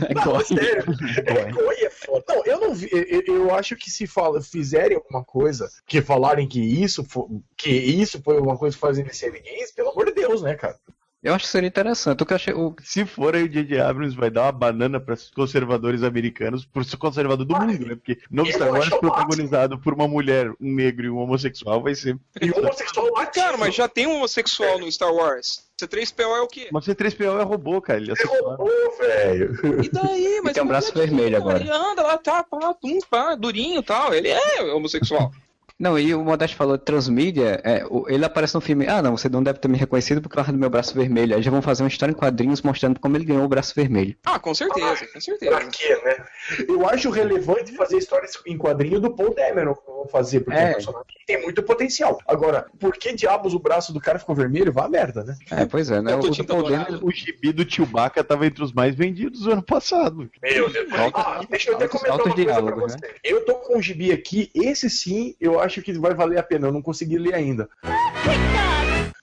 É 0.09 0.13
Não, 0.13 0.23
goi. 0.23 0.43
sério. 0.43 0.83
É 1.25 1.51
goi, 1.51 1.75
é 1.85 1.89
foda. 1.89 2.23
Não, 2.27 2.43
eu 2.45 2.59
não 2.59 2.73
vi. 2.73 2.89
Eu, 2.91 3.21
eu 3.27 3.55
acho 3.55 3.75
que 3.77 3.89
se 3.89 4.05
fala, 4.05 4.41
fizerem 4.41 4.97
alguma 4.97 5.23
coisa 5.23 5.69
que 5.85 6.01
falarem 6.01 6.47
que 6.47 6.59
isso, 6.59 7.05
fo- 7.05 7.41
que 7.55 7.69
isso 7.69 8.21
foi 8.21 8.37
uma 8.39 8.57
coisa 8.57 8.75
que 8.75 8.81
fazem 8.81 9.05
gays, 9.05 9.71
pelo 9.71 9.89
amor 9.91 10.07
de 10.07 10.13
Deus, 10.13 10.41
né, 10.41 10.55
cara? 10.55 10.77
Eu 11.21 11.33
acho 11.33 11.45
que 11.45 11.51
seria 11.51 11.67
interessante. 11.67 12.21
O 12.21 12.25
que 12.25 12.33
achei. 12.33 12.53
O... 12.53 12.75
Se 12.83 13.05
for 13.05 13.35
aí 13.35 13.43
o 13.43 13.49
J.J. 13.49 13.79
Abrams 13.79 14.15
vai 14.15 14.29
dar 14.29 14.43
uma 14.43 14.51
banana 14.51 14.99
para 14.99 15.15
os 15.15 15.31
conservadores 15.31 16.03
americanos, 16.03 16.63
por 16.63 16.85
ser 16.85 16.97
conservador 16.97 17.45
do 17.45 17.55
mundo, 17.55 17.87
né? 17.87 17.95
Porque 17.95 18.19
novo 18.29 18.51
Star 18.51 18.71
Wars 18.71 18.89
protagonizado 18.89 19.79
por 19.79 19.93
uma 19.93 20.07
mulher, 20.07 20.51
um 20.61 20.75
negro 20.75 21.05
e 21.05 21.09
um 21.09 21.17
homossexual 21.17 21.81
vai 21.81 21.95
ser. 21.95 22.17
E 22.39 22.51
o 22.51 22.59
homossexual 22.59 23.11
latino. 23.13 23.45
Cara, 23.45 23.57
mas 23.57 23.73
já 23.73 23.87
tem 23.87 24.05
um 24.05 24.17
homossexual 24.17 24.79
no 24.79 24.91
Star 24.91 25.13
Wars. 25.13 25.67
C3PO 25.81 26.21
é 26.21 26.41
o 26.41 26.47
quê? 26.47 26.69
Mas 26.71 26.85
C3PO 26.85 27.39
é 27.39 27.43
robô, 27.43 27.81
cara. 27.81 27.99
Ele 27.99 28.11
é 28.11 28.13
É 28.13 28.25
robô, 28.25 28.69
velho. 28.99 29.83
E 29.83 29.89
daí? 29.89 30.41
Mas 30.43 30.53
tem 30.53 30.63
um 30.63 30.67
braço 30.67 30.91
é 30.91 31.05
vermelho 31.05 31.37
agora. 31.37 31.59
Ele 31.59 31.69
anda 31.69 32.03
lá, 32.03 32.17
tá, 32.17 32.43
pá, 32.43 32.73
tum, 32.73 32.99
pá, 33.09 33.35
durinho 33.35 33.79
e 33.79 33.83
tal. 33.83 34.13
Ele 34.13 34.29
é 34.29 34.63
homossexual. 34.73 35.31
Não, 35.79 35.97
e 35.97 36.13
o 36.15 36.23
Modeste 36.23 36.55
falou 36.55 36.75
de 36.75 36.83
transmídia, 36.83 37.61
é, 37.63 37.85
o- 37.87 38.09
ele 38.09 38.25
aparece 38.25 38.55
no 38.55 38.61
filme, 38.61 38.87
ah 38.87 38.99
não, 39.01 39.15
você 39.15 39.29
não 39.29 39.43
deve 39.43 39.59
ter 39.59 39.67
me 39.67 39.77
reconhecido 39.77 40.21
porque 40.21 40.39
eu 40.39 40.43
do 40.43 40.57
meu 40.57 40.69
braço 40.71 40.93
vermelho. 40.95 41.35
Aí 41.35 41.41
já 41.43 41.51
vão 41.51 41.61
fazer 41.61 41.83
uma 41.83 41.89
história 41.89 42.11
em 42.11 42.15
quadrinhos 42.15 42.61
mostrando 42.63 42.99
como 42.99 43.15
ele 43.15 43.25
ganhou 43.25 43.43
o 43.43 43.47
braço 43.47 43.75
vermelho. 43.75 44.15
Ah, 44.25 44.39
com 44.39 44.55
certeza, 44.55 45.05
com 45.05 45.11
Pra 45.11 45.21
certeza. 45.21 45.59
quê, 45.71 46.01
né? 46.03 46.25
Eu 46.67 46.87
acho 46.89 47.09
relevante 47.11 47.75
fazer 47.75 47.97
histórias 47.97 48.31
em 48.47 48.57
quadrinho 48.57 48.99
do 48.99 49.15
Paul 49.15 49.35
Dameron 49.35 49.75
que 49.75 49.81
eu 49.87 49.93
vou 49.97 50.07
fazer, 50.07 50.39
porque 50.39 50.57
é 50.59 50.73
personagem 50.73 51.05
que 51.07 51.25
tem 51.27 51.43
muito 51.43 51.61
potencial. 51.61 52.17
Agora, 52.27 52.65
por 52.79 52.93
que 52.93 53.13
diabos 53.13 53.53
o 53.53 53.59
braço 53.59 53.93
do 53.93 53.99
cara 53.99 54.17
ficou 54.17 54.33
vermelho? 54.33 54.71
Vá 54.71 54.85
a 54.85 54.89
merda, 54.89 55.23
né? 55.23 55.35
É, 55.51 55.65
pois 55.65 55.91
é, 55.91 56.01
né? 56.01 56.13
Eu 56.13 56.19
O 56.19 56.31
tinta 56.31 56.53
Paul. 56.55 56.69
Dameron- 56.69 56.99
O 57.03 57.11
gibi 57.11 57.51
do 57.51 57.69
Chewbacca 57.69 58.23
tava 58.23 58.47
entre 58.47 58.63
os 58.63 58.71
mais 58.73 58.95
vendidos 58.95 59.41
do 59.41 59.51
ano 59.51 59.61
passado. 59.61 60.27
Meu 60.41 60.69
Deus. 60.71 60.87
Ah, 61.13 61.41
deixa 61.49 61.69
eu 61.69 61.75
até 61.75 61.83
altos- 61.83 61.99
comentar 62.01 62.15
uma 62.15 62.23
coisa 62.23 62.35
pra 62.35 62.53
diálogos, 62.53 62.93
você. 62.93 63.15
Eu 63.23 63.45
tô 63.45 63.55
com 63.55 63.77
um 63.77 63.81
gibi 63.81 64.11
aqui, 64.11 64.49
esse 64.55 64.89
sim, 64.89 65.35
eu 65.39 65.59
acho 65.59 65.66
que 65.75 65.93
vai 65.93 66.13
valer 66.13 66.39
a 66.39 66.43
pena. 66.43 66.67
Eu 66.67 66.71
não 66.71 66.81
consegui 66.81 67.17
ler 67.17 67.33
ainda. 67.33 67.69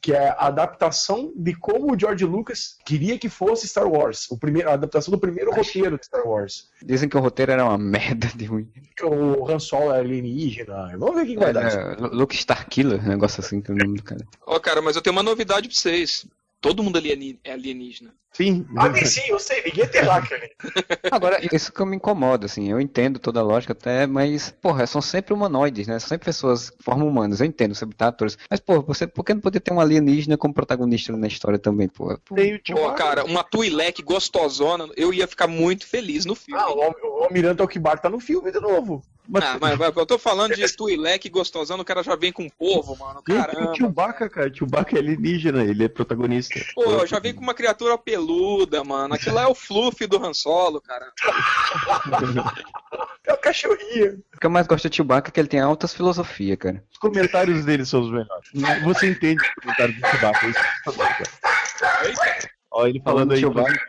Que 0.00 0.12
é 0.12 0.28
a 0.28 0.48
adaptação 0.48 1.32
de 1.34 1.54
como 1.54 1.94
o 1.94 1.98
George 1.98 2.24
Lucas 2.26 2.76
queria 2.84 3.18
que 3.18 3.28
fosse 3.28 3.66
Star 3.66 3.86
Wars. 3.86 4.30
O 4.30 4.36
primeiro, 4.36 4.68
a 4.68 4.74
adaptação 4.74 5.10
do 5.10 5.18
primeiro 5.18 5.50
roteiro 5.50 5.98
de 5.98 6.04
Star 6.04 6.26
Wars. 6.26 6.68
Dizem 6.84 7.08
que 7.08 7.16
o 7.16 7.20
roteiro 7.20 7.52
era 7.52 7.64
uma 7.64 7.78
merda 7.78 8.28
de 8.34 8.44
ruim. 8.44 8.68
Que 8.94 9.04
o 9.04 9.48
Han 9.48 9.58
Solo 9.58 9.94
é 9.94 10.00
alienígena. 10.00 10.96
Vamos 10.98 11.14
ver 11.14 11.22
o 11.22 11.26
que, 11.26 11.34
que 11.34 11.40
vai 11.40 11.52
dar. 11.52 11.72
É, 11.72 11.96
Luke 12.00 12.36
Starkiller, 12.36 13.02
um 13.02 13.08
negócio 13.08 13.40
assim 13.40 13.62
que 13.62 13.70
é 13.70 13.74
o 13.74 13.78
nome 13.78 13.96
do 13.96 14.02
cara. 14.02 14.26
Ó, 14.46 14.60
cara, 14.60 14.82
mas 14.82 14.94
eu 14.94 15.02
tenho 15.02 15.16
uma 15.16 15.22
novidade 15.22 15.68
pra 15.68 15.76
vocês. 15.76 16.26
Todo 16.64 16.82
mundo 16.82 16.96
ali 16.96 17.10
é 17.10 17.12
ali- 17.12 17.40
é 17.44 17.52
alienígena. 17.52 18.14
Sim. 18.32 18.66
Ah, 18.74 18.88
tem 18.88 19.04
sim, 19.04 19.20
eu 19.28 19.38
sei, 19.38 19.62
ninguém 19.62 19.86
tem 19.86 20.00
hacker 20.00 20.38
ali. 20.40 20.50
Agora, 21.12 21.38
isso 21.54 21.70
que 21.70 21.84
me 21.84 21.94
incomoda, 21.96 22.46
assim, 22.46 22.70
eu 22.70 22.80
entendo 22.80 23.18
toda 23.18 23.38
a 23.38 23.42
lógica 23.42 23.74
até, 23.74 24.06
mas, 24.06 24.50
porra, 24.62 24.86
são 24.86 25.02
sempre 25.02 25.34
humanoides, 25.34 25.86
né? 25.86 25.98
São 25.98 26.08
sempre 26.08 26.24
pessoas 26.24 26.70
que 26.70 26.82
formam 26.82 27.06
humanos, 27.06 27.40
eu 27.40 27.46
entendo, 27.46 27.74
você 27.74 27.84
botar 27.84 28.08
atores. 28.08 28.38
Mas, 28.50 28.60
porra, 28.60 28.80
você, 28.80 29.06
por 29.06 29.24
que 29.24 29.34
não 29.34 29.42
poder 29.42 29.60
ter 29.60 29.74
um 29.74 29.78
alienígena 29.78 30.38
como 30.38 30.54
protagonista 30.54 31.14
na 31.14 31.26
história 31.26 31.58
também, 31.58 31.86
porra? 31.86 32.18
Pô, 32.24 32.34
Tem 32.34 32.54
o 32.54 32.60
Pô, 32.74 32.92
cara, 32.94 33.24
uma 33.26 33.44
Twi'lek 33.44 34.02
gostosona, 34.02 34.88
eu 34.96 35.12
ia 35.12 35.28
ficar 35.28 35.46
muito 35.46 35.86
feliz 35.86 36.24
no 36.24 36.34
filme. 36.34 36.60
Ah, 36.60 36.70
o, 36.72 36.78
o 37.20 37.24
Almirante 37.24 37.60
Alquibar 37.60 38.00
tá 38.00 38.08
no 38.08 38.18
filme 38.18 38.50
de 38.50 38.58
novo. 38.58 39.02
Ah, 39.32 39.58
mas, 39.60 39.78
mas 39.78 39.96
eu 39.96 40.06
tô 40.06 40.18
falando 40.18 40.54
de 40.54 40.64
Twi'lek 40.76 41.30
gostosona, 41.30 41.82
o 41.82 41.84
cara 41.84 42.02
já 42.02 42.14
vem 42.14 42.30
com 42.30 42.48
povo, 42.48 42.96
mano. 42.96 43.22
Caramba. 43.22 43.72
o 43.72 43.76
Chewbacca, 43.76 44.28
cara. 44.28 44.50
O 44.50 44.54
Chewbacca 44.54 44.96
é 44.96 44.98
alienígena, 44.98 45.64
ele 45.64 45.84
é 45.84 45.88
protagonista. 45.88 46.60
Pô, 46.74 47.06
já 47.06 47.18
vem 47.18 47.34
com 47.34 47.40
uma 47.40 47.54
criatura 47.54 47.96
peluda, 47.96 48.84
mano. 48.84 49.14
Aquilo 49.14 49.36
lá 49.36 49.42
é 49.42 49.46
o 49.46 49.54
fluff 49.54 50.06
do 50.06 50.24
Han 50.24 50.34
Solo, 50.34 50.80
cara. 50.80 51.10
É 53.26 53.32
o 53.32 53.38
cachorrinho. 53.38 54.22
O 54.34 54.38
que 54.38 54.46
eu 54.46 54.50
mais 54.50 54.66
gosto 54.66 54.88
de 54.88 54.96
Chewbacca 54.96 55.30
é 55.30 55.32
que 55.32 55.40
ele 55.40 55.48
tem 55.48 55.58
altas 55.58 55.94
filosofias, 55.94 56.58
cara. 56.58 56.84
Os 56.92 56.98
comentários 56.98 57.64
dele 57.64 57.84
são 57.86 58.02
os 58.02 58.10
melhores. 58.10 58.82
Você 58.84 59.08
entende 59.08 59.42
os 59.42 59.54
comentários 59.62 59.98
do 59.98 60.06
Chewbacca. 60.06 60.46
Isso 60.46 60.58
é 60.58 60.92
fantástico, 60.92 61.80
cara. 61.80 62.08
Eita, 62.08 62.50
Ó, 62.70 62.86
ele 62.86 63.00
falando 63.02 63.32
aí. 63.32 63.40
Chewbacca. 63.40 63.80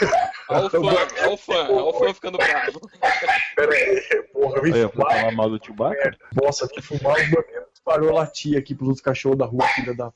ó 0.50 0.66
o 0.66 0.70
fã, 0.70 0.78
ó 1.26 1.32
o 1.32 1.36
fã, 1.36 1.68
ó 1.70 1.90
o 1.90 1.92
fã 1.98 2.14
ficando 2.14 2.38
bravo. 2.38 2.80
Pera 3.56 3.72
aí, 3.74 4.22
porra, 4.32 4.60
Olha, 4.60 4.88
fumar. 4.88 5.12
falar 5.12 5.32
mal 5.32 5.50
do 5.50 5.64
Chewbacca? 5.64 6.16
Nossa, 6.42 6.66
vim 6.66 6.82
fumar 6.82 7.16
os 7.18 7.30
banheiros. 7.30 7.70
Parou 7.84 8.10
a 8.10 8.20
latir 8.20 8.58
aqui 8.58 8.74
pros 8.74 8.88
outros 8.88 9.04
cachorros 9.04 9.38
da 9.38 9.46
rua, 9.46 9.66
filha 9.68 9.94
da. 9.94 10.12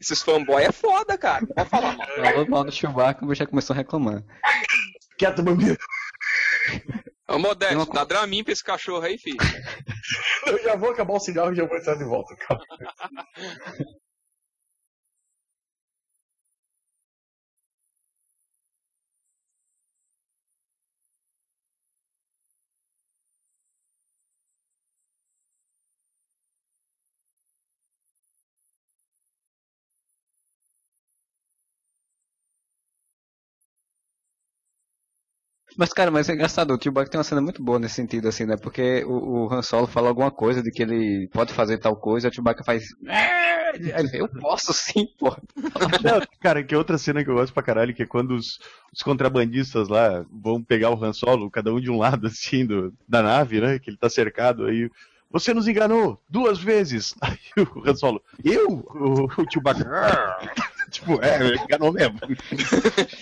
Esses 0.00 0.22
fanboy 0.22 0.62
é 0.62 0.72
foda, 0.72 1.18
cara. 1.18 1.44
Pode 1.46 1.68
falar 1.68 1.96
mal. 1.96 2.06
Falou 2.06 2.48
mal 2.48 2.64
do 2.64 2.72
Chewbacca, 2.72 3.26
o 3.26 3.34
já 3.34 3.46
começou 3.46 3.74
a 3.74 3.76
reclamar. 3.76 4.22
Quieta, 5.18 5.42
bambina. 5.42 5.76
Ô, 7.28 7.38
Modesto, 7.38 7.92
dá 7.92 8.04
Dramin 8.04 8.42
pra 8.44 8.52
esse 8.52 8.64
cachorro 8.64 9.04
aí, 9.04 9.18
filho. 9.18 9.36
Eu 10.46 10.62
já 10.62 10.76
vou 10.76 10.90
acabar 10.90 11.14
o 11.14 11.20
cigarro 11.20 11.52
e 11.52 11.56
já 11.56 11.66
vou 11.66 11.76
entrar 11.76 11.96
de 11.96 12.04
volta, 12.04 12.34
cara. 12.36 12.60
Mas, 35.76 35.92
cara, 35.92 36.10
mas 36.10 36.28
é 36.28 36.34
engraçado, 36.34 36.74
o 36.74 36.82
Chewbacca 36.82 37.10
tem 37.10 37.18
uma 37.18 37.24
cena 37.24 37.40
muito 37.40 37.62
boa 37.62 37.78
nesse 37.78 37.94
sentido, 37.94 38.28
assim, 38.28 38.44
né? 38.44 38.56
Porque 38.56 39.04
o, 39.04 39.46
o 39.46 39.52
Han 39.52 39.62
Solo 39.62 39.86
fala 39.86 40.08
alguma 40.08 40.30
coisa 40.30 40.62
de 40.62 40.70
que 40.70 40.82
ele 40.82 41.28
pode 41.32 41.52
fazer 41.52 41.78
tal 41.78 41.96
coisa, 41.96 42.28
o 42.28 42.32
Chewbacca 42.32 42.64
faz... 42.64 42.84
Ele, 43.74 43.92
eu 44.14 44.28
posso 44.28 44.72
sim, 44.72 45.06
pô. 45.18 45.36
Cara, 46.40 46.64
que 46.64 46.74
outra 46.74 46.96
cena 46.96 47.22
que 47.22 47.30
eu 47.30 47.34
gosto 47.34 47.52
pra 47.52 47.62
caralho, 47.62 47.94
que 47.94 48.02
é 48.02 48.06
quando 48.06 48.32
os, 48.32 48.58
os 48.92 49.02
contrabandistas 49.02 49.88
lá 49.88 50.24
vão 50.32 50.62
pegar 50.62 50.90
o 50.90 51.04
Han 51.04 51.12
Solo, 51.12 51.50
cada 51.50 51.72
um 51.72 51.80
de 51.80 51.90
um 51.90 51.98
lado, 51.98 52.26
assim, 52.26 52.64
do, 52.64 52.92
da 53.06 53.22
nave, 53.22 53.60
né? 53.60 53.78
Que 53.78 53.90
ele 53.90 53.98
tá 53.98 54.08
cercado, 54.08 54.66
aí... 54.66 54.90
Você 55.30 55.52
nos 55.52 55.68
enganou 55.68 56.18
duas 56.26 56.58
vezes. 56.58 57.14
Aí 57.20 57.36
o 57.58 57.86
Han 57.86 57.94
Solo, 57.94 58.22
eu? 58.42 58.66
O, 58.70 59.26
o 59.42 59.52
Chewbacca... 59.52 59.84
tipo, 60.90 61.22
é, 61.22 61.54
enganou 61.64 61.92
mesmo. 61.92 62.18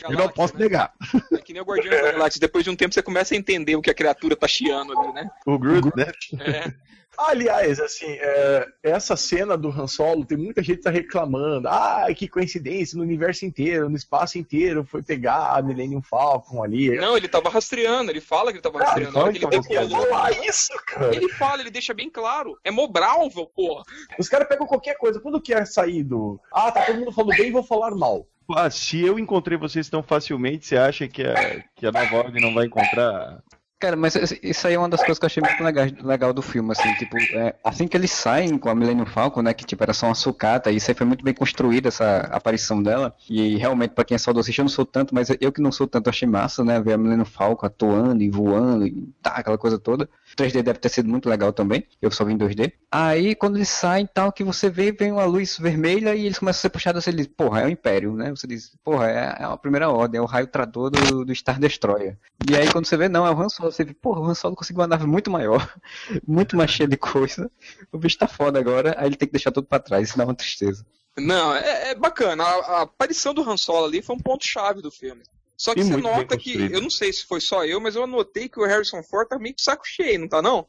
Eu 0.08 0.18
não 0.18 0.28
posso 0.28 0.56
negar. 0.56 0.92
É 1.32 1.38
que 1.38 1.52
nem 1.52 1.62
o 1.62 1.64
Guardião 1.64 1.90
da 1.90 2.12
Galáxia. 2.12 2.40
Depois 2.40 2.64
de 2.64 2.70
um 2.70 2.76
tempo 2.76 2.94
você 2.94 3.02
começa 3.02 3.34
a 3.34 3.36
entender 3.36 3.76
o 3.76 3.82
que 3.82 3.90
a 3.90 3.94
criatura 3.94 4.36
tá 4.36 4.48
chiando 4.48 4.98
ali, 4.98 5.12
né? 5.12 5.30
O 5.46 5.58
Groot, 5.58 5.90
né? 5.96 6.12
É. 6.40 6.72
Aliás, 7.18 7.80
assim, 7.80 8.06
é, 8.08 8.66
essa 8.82 9.16
cena 9.16 9.56
do 9.56 9.68
Han 9.68 9.86
Solo, 9.86 10.24
tem 10.24 10.36
muita 10.38 10.62
gente 10.62 10.78
que 10.78 10.82
tá 10.82 10.90
reclamando. 10.90 11.68
Ah, 11.68 12.06
que 12.14 12.28
coincidência, 12.28 12.96
no 12.96 13.02
universo 13.02 13.44
inteiro, 13.44 13.88
no 13.88 13.96
espaço 13.96 14.38
inteiro, 14.38 14.84
foi 14.84 15.02
pegar 15.02 15.56
a 15.56 15.62
Millennium 15.62 16.02
Falcon 16.02 16.62
ali. 16.62 16.96
Não, 16.96 17.16
ele 17.16 17.28
tava 17.28 17.48
rastreando, 17.48 18.10
ele 18.10 18.20
fala 18.20 18.50
que 18.52 18.58
ele 18.58 18.62
tava 18.62 18.78
rastreando. 18.78 19.10
então 19.10 19.20
Na 19.20 19.24
hora 19.26 19.32
que 19.32 19.38
ele 19.38 19.44
ele 19.46 19.50
tem 19.50 19.62
que 19.62 19.78
decolou, 19.78 20.06
falar 20.08 20.46
isso, 20.46 20.72
cara. 20.86 21.14
ele 21.14 21.28
fala, 21.30 21.60
ele 21.62 21.70
deixa 21.70 21.94
bem 21.94 22.10
claro. 22.10 22.58
É 22.64 22.70
Mobrável, 22.70 23.46
porra. 23.46 23.84
Os 24.18 24.28
caras 24.28 24.46
pegam 24.48 24.66
qualquer 24.66 24.96
coisa. 24.98 25.20
Quando 25.20 25.40
quer 25.40 25.66
sair 25.66 26.02
do. 26.02 26.38
Ah, 26.52 26.70
tá 26.70 26.82
todo 26.82 26.98
mundo 26.98 27.12
falando 27.12 27.36
bem, 27.36 27.50
vou 27.50 27.62
falar 27.62 27.90
mal. 27.92 28.26
Ah, 28.54 28.70
se 28.70 29.04
eu 29.04 29.18
encontrei 29.18 29.58
vocês 29.58 29.88
tão 29.88 30.02
facilmente, 30.04 30.66
você 30.66 30.76
acha 30.76 31.08
que 31.08 31.22
a, 31.22 31.64
que 31.74 31.84
a 31.84 31.90
nova 31.90 32.16
ordem 32.16 32.40
não 32.40 32.54
vai 32.54 32.66
encontrar? 32.66 33.42
Cara, 33.78 33.94
mas 33.94 34.14
isso 34.42 34.66
aí 34.66 34.72
é 34.72 34.78
uma 34.78 34.88
das 34.88 35.00
coisas 35.00 35.18
que 35.18 35.24
eu 35.24 35.26
achei 35.26 35.42
muito 35.42 35.62
legal, 35.62 35.86
legal 36.02 36.32
do 36.32 36.40
filme, 36.40 36.72
assim, 36.72 36.94
tipo, 36.94 37.14
é, 37.34 37.54
assim 37.62 37.86
que 37.86 37.94
eles 37.94 38.10
saem 38.10 38.56
com 38.56 38.70
a 38.70 38.74
Millennium 38.74 39.04
Falcon, 39.04 39.42
né, 39.42 39.52
que 39.52 39.66
tipo, 39.66 39.82
era 39.82 39.92
só 39.92 40.06
uma 40.06 40.14
sucata, 40.14 40.70
e 40.70 40.76
isso 40.76 40.90
aí 40.90 40.94
foi 40.94 41.06
muito 41.06 41.22
bem 41.22 41.34
construída, 41.34 41.88
essa 41.88 42.20
aparição 42.32 42.82
dela, 42.82 43.14
e 43.28 43.56
realmente, 43.56 43.90
pra 43.90 44.02
quem 44.02 44.14
é 44.14 44.18
saudosista, 44.18 44.62
eu 44.62 44.64
não 44.64 44.70
sou 44.70 44.86
tanto, 44.86 45.14
mas 45.14 45.28
eu 45.38 45.52
que 45.52 45.60
não 45.60 45.70
sou 45.70 45.86
tanto, 45.86 46.08
achei 46.08 46.26
massa, 46.26 46.64
né, 46.64 46.80
ver 46.80 46.94
a 46.94 46.98
Millennium 46.98 47.26
Falcon 47.26 47.66
atuando 47.66 48.22
e 48.22 48.30
voando, 48.30 48.86
e 48.86 49.12
tá, 49.20 49.32
aquela 49.32 49.58
coisa 49.58 49.78
toda. 49.78 50.08
O 50.32 50.36
3D 50.36 50.62
deve 50.62 50.78
ter 50.78 50.88
sido 50.88 51.08
muito 51.08 51.28
legal 51.28 51.52
também, 51.52 51.86
eu 52.02 52.10
só 52.10 52.24
vi 52.24 52.32
em 52.32 52.38
2D. 52.38 52.72
Aí, 52.90 53.34
quando 53.34 53.56
eles 53.56 53.68
saem, 53.68 54.06
tal, 54.06 54.32
que 54.32 54.42
você 54.42 54.68
vê, 54.68 54.90
vem 54.92 55.12
uma 55.12 55.24
luz 55.24 55.56
vermelha, 55.58 56.14
e 56.14 56.26
eles 56.26 56.38
começam 56.38 56.58
a 56.58 56.62
ser 56.62 56.70
puxados, 56.70 57.04
você 57.04 57.12
diz, 57.12 57.26
porra, 57.26 57.60
é 57.60 57.66
o 57.66 57.70
Império, 57.70 58.12
né, 58.12 58.30
você 58.30 58.46
diz, 58.46 58.76
porra, 58.82 59.08
é, 59.08 59.36
é 59.40 59.44
a 59.44 59.56
primeira 59.56 59.88
ordem, 59.88 60.18
é 60.18 60.22
o 60.22 60.26
raio 60.26 60.46
trator 60.46 60.90
do, 60.90 61.24
do 61.24 61.34
Star 61.34 61.60
Destroyer. 61.60 62.18
E 62.50 62.56
aí, 62.56 62.70
quando 62.70 62.86
você 62.86 62.96
vê, 62.96 63.08
não, 63.08 63.26
é 63.26 63.30
o 63.30 63.40
Han 63.40 63.48
Solo, 63.48 63.70
você 63.70 63.84
vê, 63.84 63.94
porra, 63.94 64.20
o 64.20 64.26
Han 64.26 64.34
Solo 64.34 64.56
conseguiu 64.56 64.80
uma 64.80 64.88
nave 64.88 65.06
muito 65.06 65.30
maior, 65.30 65.72
muito 66.26 66.56
mais 66.56 66.70
cheia 66.70 66.88
de 66.88 66.96
coisa. 66.96 67.50
O 67.92 67.98
bicho 67.98 68.18
tá 68.18 68.26
foda 68.26 68.58
agora, 68.58 68.94
aí 68.98 69.06
ele 69.06 69.16
tem 69.16 69.28
que 69.28 69.32
deixar 69.32 69.52
tudo 69.52 69.66
pra 69.66 69.78
trás, 69.78 70.08
isso 70.08 70.18
dá 70.18 70.24
uma 70.24 70.34
tristeza. 70.34 70.84
Não, 71.18 71.54
é, 71.54 71.90
é 71.90 71.94
bacana. 71.94 72.44
A, 72.44 72.48
a 72.48 72.82
aparição 72.82 73.32
do 73.32 73.48
Han 73.48 73.56
Solo 73.56 73.86
ali 73.86 74.02
foi 74.02 74.16
um 74.16 74.20
ponto-chave 74.20 74.82
do 74.82 74.90
filme. 74.90 75.22
Só 75.56 75.74
que 75.74 75.80
E 75.80 75.84
você 75.84 75.96
nota 75.96 76.36
que, 76.36 76.52
eu 76.70 76.80
não 76.80 76.90
sei 76.90 77.12
se 77.12 77.24
foi 77.24 77.40
só 77.40 77.64
eu, 77.64 77.80
mas 77.80 77.96
eu 77.96 78.04
anotei 78.04 78.48
que 78.48 78.60
o 78.60 78.66
Harrison 78.66 79.02
Ford 79.02 79.26
tá 79.28 79.38
meio 79.38 79.54
de 79.54 79.62
saco 79.62 79.86
cheio, 79.86 80.20
não 80.20 80.28
tá 80.28 80.42
não? 80.42 80.66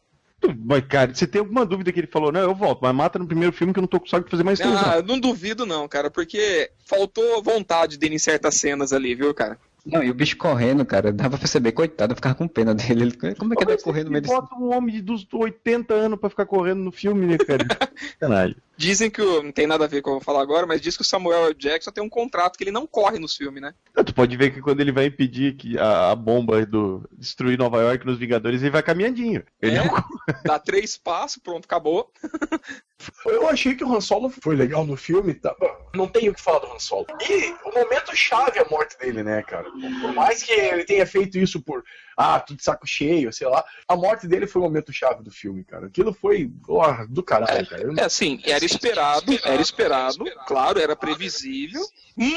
Mas, 0.65 0.85
cara, 0.87 1.13
você 1.13 1.25
tem 1.25 1.39
alguma 1.39 1.65
dúvida 1.65 1.91
que 1.91 1.99
ele 1.99 2.07
falou? 2.07 2.31
Não, 2.31 2.39
eu 2.41 2.53
volto, 2.53 2.79
mas 2.81 2.95
mata 2.95 3.17
no 3.17 3.27
primeiro 3.27 3.51
filme 3.51 3.73
que 3.73 3.79
eu 3.79 3.81
não 3.81 3.87
tô 3.87 3.99
com 3.99 4.05
saco 4.05 4.25
de 4.25 4.31
fazer 4.31 4.43
mais 4.43 4.61
Ah, 4.61 4.65
não. 4.65 4.93
eu 4.95 5.03
não 5.03 5.19
duvido 5.19 5.65
não, 5.65 5.87
cara, 5.87 6.11
porque 6.11 6.71
faltou 6.85 7.41
vontade 7.41 7.97
dele 7.97 8.15
em 8.15 8.19
certas 8.19 8.55
cenas 8.55 8.93
ali, 8.93 9.15
viu, 9.15 9.33
cara? 9.33 9.59
Não, 9.85 10.03
e 10.03 10.11
o 10.11 10.13
bicho 10.13 10.37
correndo, 10.37 10.85
cara, 10.85 11.11
dava 11.11 11.31
pra 11.31 11.39
perceber, 11.39 11.71
coitado, 11.71 12.11
eu 12.11 12.15
ficava 12.15 12.35
com 12.35 12.47
pena 12.47 12.75
dele. 12.75 13.03
Ele- 13.03 13.35
como 13.35 13.53
é 13.53 13.57
que 13.57 13.63
ele 13.63 14.03
no 14.03 14.11
meio 14.11 14.21
desse... 14.21 14.35
Bota 14.35 14.55
um 14.55 14.75
homem 14.75 14.95
de 14.95 15.01
dos 15.01 15.25
80 15.33 15.93
anos 15.93 16.19
pra 16.19 16.29
ficar 16.29 16.45
correndo 16.45 16.81
no 16.83 16.91
filme, 16.91 17.25
né, 17.25 17.37
cara? 17.37 17.65
Sacanagem. 18.19 18.57
Dizem 18.77 19.09
que 19.09 19.21
o, 19.21 19.41
não 19.41 19.51
tem 19.51 19.65
nada 19.65 19.85
a 19.85 19.87
ver 19.87 20.01
com 20.01 20.11
o 20.11 20.13
que 20.13 20.15
eu 20.17 20.19
vou 20.19 20.23
falar 20.23 20.41
agora, 20.41 20.67
mas 20.67 20.79
diz 20.79 20.95
que 20.95 21.01
o 21.01 21.05
Samuel 21.05 21.47
L. 21.47 21.53
Jackson 21.55 21.91
tem 21.91 22.03
um 22.03 22.09
contrato 22.09 22.57
que 22.57 22.63
ele 22.63 22.71
não 22.71 22.85
corre 22.85 23.17
nos 23.17 23.35
filmes, 23.35 23.61
né? 23.61 23.73
Tu 24.05 24.13
pode 24.13 24.37
ver 24.37 24.51
que 24.51 24.61
quando 24.61 24.81
ele 24.81 24.91
vai 24.91 25.07
impedir 25.07 25.55
que 25.55 25.77
a, 25.79 26.11
a 26.11 26.15
bomba 26.15 26.63
do 26.65 27.03
destruir 27.13 27.57
Nova 27.57 27.81
York 27.81 28.05
nos 28.05 28.19
Vingadores, 28.19 28.61
ele 28.61 28.69
vai 28.69 28.83
caminhandinho. 28.83 29.43
Ele 29.59 29.77
É? 29.77 29.83
não 29.83 30.03
Dá 30.45 30.59
três 30.59 30.95
passos, 30.95 31.41
pronto, 31.41 31.65
acabou. 31.65 32.11
Eu 33.25 33.47
achei 33.47 33.75
que 33.75 33.83
o 33.83 33.95
Han 33.95 34.01
Solo 34.01 34.29
foi 34.29 34.55
legal 34.55 34.85
no 34.85 34.97
filme, 34.97 35.33
tá? 35.33 35.55
Não 35.93 36.07
tenho 36.07 36.31
o 36.31 36.35
que 36.35 36.41
falar 36.41 36.59
do 36.59 36.71
Han 36.71 36.79
Solo. 36.79 37.05
E 37.29 37.53
o 37.67 37.73
momento 37.73 38.15
chave 38.15 38.59
é 38.59 38.63
a 38.63 38.69
morte 38.69 38.97
dele, 38.97 39.23
né, 39.23 39.43
cara? 39.43 39.69
Por 40.01 40.13
mais 40.13 40.41
que 40.41 40.51
ele 40.51 40.83
tenha 40.83 41.05
feito 41.05 41.37
isso 41.37 41.61
por, 41.61 41.83
ah, 42.17 42.39
tudo 42.39 42.57
de 42.57 42.63
saco 42.63 42.87
cheio, 42.87 43.31
sei 43.31 43.47
lá, 43.47 43.63
a 43.87 43.95
morte 43.95 44.27
dele 44.27 44.47
foi 44.47 44.59
o 44.61 44.65
momento 44.65 44.91
chave 44.91 45.21
do 45.23 45.29
filme, 45.29 45.63
cara. 45.63 45.85
Aquilo 45.85 46.11
foi, 46.11 46.51
ó, 46.67 47.05
do 47.07 47.21
caralho, 47.21 47.67
cara. 47.67 47.83
Eu 47.83 47.93
É 47.95 48.03
assim, 48.03 48.41
era 48.43 48.65
esperado, 48.65 49.31
era 49.45 49.61
esperado, 49.61 50.25
claro, 50.47 50.79
era 50.79 50.95
previsível, 50.95 51.81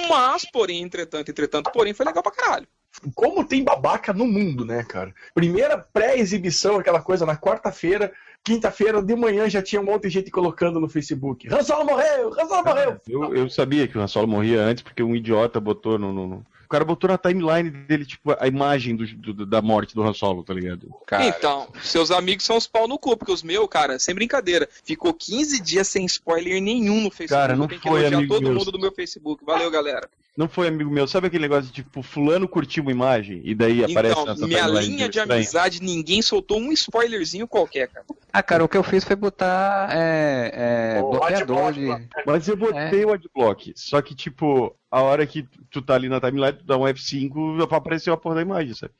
mas, 0.08 0.44
porém, 0.50 0.82
entretanto, 0.82 1.30
entretanto, 1.30 1.70
porém, 1.72 1.94
foi 1.94 2.04
legal 2.04 2.22
pra 2.22 2.32
caralho. 2.32 2.68
Como 3.14 3.44
tem 3.46 3.64
babaca 3.64 4.12
no 4.12 4.26
mundo, 4.26 4.64
né, 4.64 4.82
cara? 4.82 5.14
Primeira 5.34 5.78
pré-exibição, 5.78 6.76
aquela 6.76 7.00
coisa 7.00 7.24
na 7.24 7.36
quarta-feira, 7.36 8.12
quinta-feira 8.44 9.00
de 9.00 9.14
manhã 9.14 9.48
já 9.48 9.62
tinha 9.62 9.80
um 9.80 9.84
monte 9.84 10.02
de 10.02 10.10
gente 10.10 10.30
colocando 10.30 10.80
no 10.80 10.88
Facebook. 10.88 11.48
Han 11.52 11.62
Solo 11.62 11.84
morreu! 11.84 12.34
Han 12.38 12.46
Solo 12.48 12.64
morreu! 12.64 13.00
Eu, 13.08 13.34
eu 13.34 13.48
sabia 13.48 13.86
que 13.86 13.96
o 13.96 14.00
Han 14.00 14.08
Solo 14.08 14.26
morria 14.26 14.60
antes 14.60 14.82
porque 14.82 15.02
um 15.04 15.14
idiota 15.14 15.60
botou 15.60 15.98
no, 15.98 16.12
no- 16.12 16.46
cara 16.70 16.84
botou 16.84 17.08
na 17.10 17.18
timeline 17.18 17.68
dele, 17.70 18.06
tipo, 18.06 18.34
a 18.38 18.46
imagem 18.46 18.94
do, 18.96 19.06
do- 19.34 19.46
da 19.46 19.60
morte 19.60 19.94
do 19.94 20.02
Han 20.02 20.12
Solo, 20.14 20.42
tá 20.44 20.54
ligado? 20.54 20.88
Então, 21.20 21.68
seus 21.82 22.10
amigos 22.10 22.44
são 22.44 22.56
os 22.56 22.66
pau 22.66 22.86
no 22.86 22.98
cu, 22.98 23.16
porque 23.16 23.32
os 23.32 23.42
meus, 23.42 23.66
cara, 23.68 23.98
sem 23.98 24.14
brincadeira, 24.14 24.68
ficou 24.84 25.12
15 25.12 25.60
dias 25.60 25.88
sem 25.88 26.04
spoiler 26.06 26.60
nenhum 26.62 27.00
no 27.02 27.10
Facebook. 27.10 27.28
Cara, 27.40 27.56
não 27.56 27.66
Tem 27.66 27.78
que 27.78 27.88
foi, 27.88 28.00
elogiar 28.00 28.18
amigo 28.18 28.34
todo 28.34 28.42
meu. 28.44 28.54
mundo 28.54 28.70
do 28.72 28.78
meu 28.78 28.92
Facebook. 28.92 29.44
Valeu, 29.44 29.70
galera. 29.70 30.08
Não 30.40 30.48
foi 30.48 30.68
amigo 30.68 30.90
meu. 30.90 31.06
Sabe 31.06 31.26
aquele 31.26 31.42
negócio 31.42 31.66
de, 31.66 31.82
tipo, 31.82 32.02
fulano 32.02 32.48
curtiu 32.48 32.82
uma 32.82 32.90
imagem 32.90 33.42
e 33.44 33.54
daí 33.54 33.84
aparece 33.84 34.18
Então, 34.18 34.24
nessa 34.24 34.46
minha 34.46 34.66
linha 34.66 35.06
de 35.06 35.18
estranha? 35.18 35.38
amizade, 35.38 35.82
ninguém 35.82 36.22
soltou 36.22 36.58
um 36.58 36.72
spoilerzinho 36.72 37.46
qualquer, 37.46 37.88
cara. 37.88 38.06
Ah, 38.32 38.42
cara, 38.42 38.64
o 38.64 38.68
que 38.68 38.78
eu 38.78 38.82
fiz 38.82 39.04
foi 39.04 39.16
botar 39.16 39.90
é, 39.92 40.96
é, 40.96 41.02
O 41.02 41.10
bloqueador 41.10 41.66
adblock, 41.66 42.00
de... 42.00 42.08
Mas 42.24 42.48
eu 42.48 42.56
botei 42.56 43.04
o 43.04 43.12
adblock. 43.12 43.74
Só 43.76 44.00
que, 44.00 44.14
tipo, 44.14 44.74
a 44.90 45.02
hora 45.02 45.26
que 45.26 45.46
tu 45.70 45.82
tá 45.82 45.94
ali 45.94 46.08
na 46.08 46.18
timeline, 46.18 46.54
tu 46.54 46.64
dá 46.64 46.78
um 46.78 46.84
F5, 46.84 47.62
apareceu 47.70 48.14
a 48.14 48.16
porra 48.16 48.36
da 48.36 48.40
imagem, 48.40 48.72
sabe? 48.72 48.94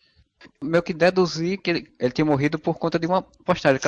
Meu 0.62 0.82
que 0.82 0.93
deduzir 0.93 1.59
que 1.59 1.70
ele, 1.70 1.93
ele 1.99 2.12
tinha 2.12 2.24
morrido 2.24 2.59
por 2.59 2.78
conta 2.78 2.99
de 2.99 3.07
uma 3.07 3.22
postagem. 3.22 3.80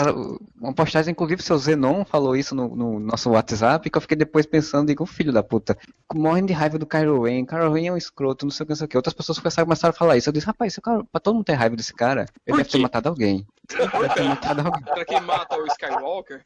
Uma 0.61 0.73
postagem, 0.73 1.13
inclusive, 1.13 1.43
seu 1.43 1.59
Zenon 1.59 2.05
falou 2.05 2.37
isso 2.37 2.55
no, 2.55 2.75
no 2.75 3.01
nosso 3.01 3.31
WhatsApp, 3.31 3.89
que 3.89 3.97
eu 3.97 4.03
fiquei 4.03 4.17
depois 4.17 4.47
pensando, 4.47 4.87
digo, 4.89 5.05
filho 5.07 5.33
da 5.33 5.43
puta, 5.43 5.77
morrendo 6.15 6.49
de 6.49 6.53
raiva 6.53 6.79
do 6.79 6.87
Kylo 6.87 7.23
Ren, 7.23 7.45
Kylo 7.45 7.73
Ren 7.73 7.87
é 7.87 7.93
um 7.93 7.97
escroto, 7.97 8.45
não 8.45 8.51
sei 8.51 8.65
o 8.65 8.67
que, 8.67 8.71
não 8.71 8.77
sei 8.77 8.85
o 8.87 8.89
que. 8.89 8.97
Outras 8.97 9.15
pessoas 9.15 9.39
começaram, 9.39 9.67
começaram 9.67 9.91
a 9.91 9.99
falar 9.99 10.17
isso. 10.17 10.29
Eu 10.29 10.33
disse, 10.33 10.47
rapaz, 10.47 10.73
esse 10.73 10.81
cara, 10.81 11.05
pra 11.11 11.21
todo 11.21 11.35
mundo 11.35 11.45
ter 11.45 11.55
raiva 11.55 11.77
desse 11.77 11.95
cara, 11.95 12.27
ele 12.47 12.57
deve 12.59 12.69
ter 12.69 12.79
matado 12.79 13.09
alguém. 13.09 13.47
Ele 13.75 13.87
deve 13.89 14.15
ter 14.15 14.23
matado 14.25 14.61
alguém. 14.63 14.83
Pra 14.83 15.05
quem 15.05 15.21
mata 15.21 15.57
o 15.57 15.67
Skywalker. 15.67 16.43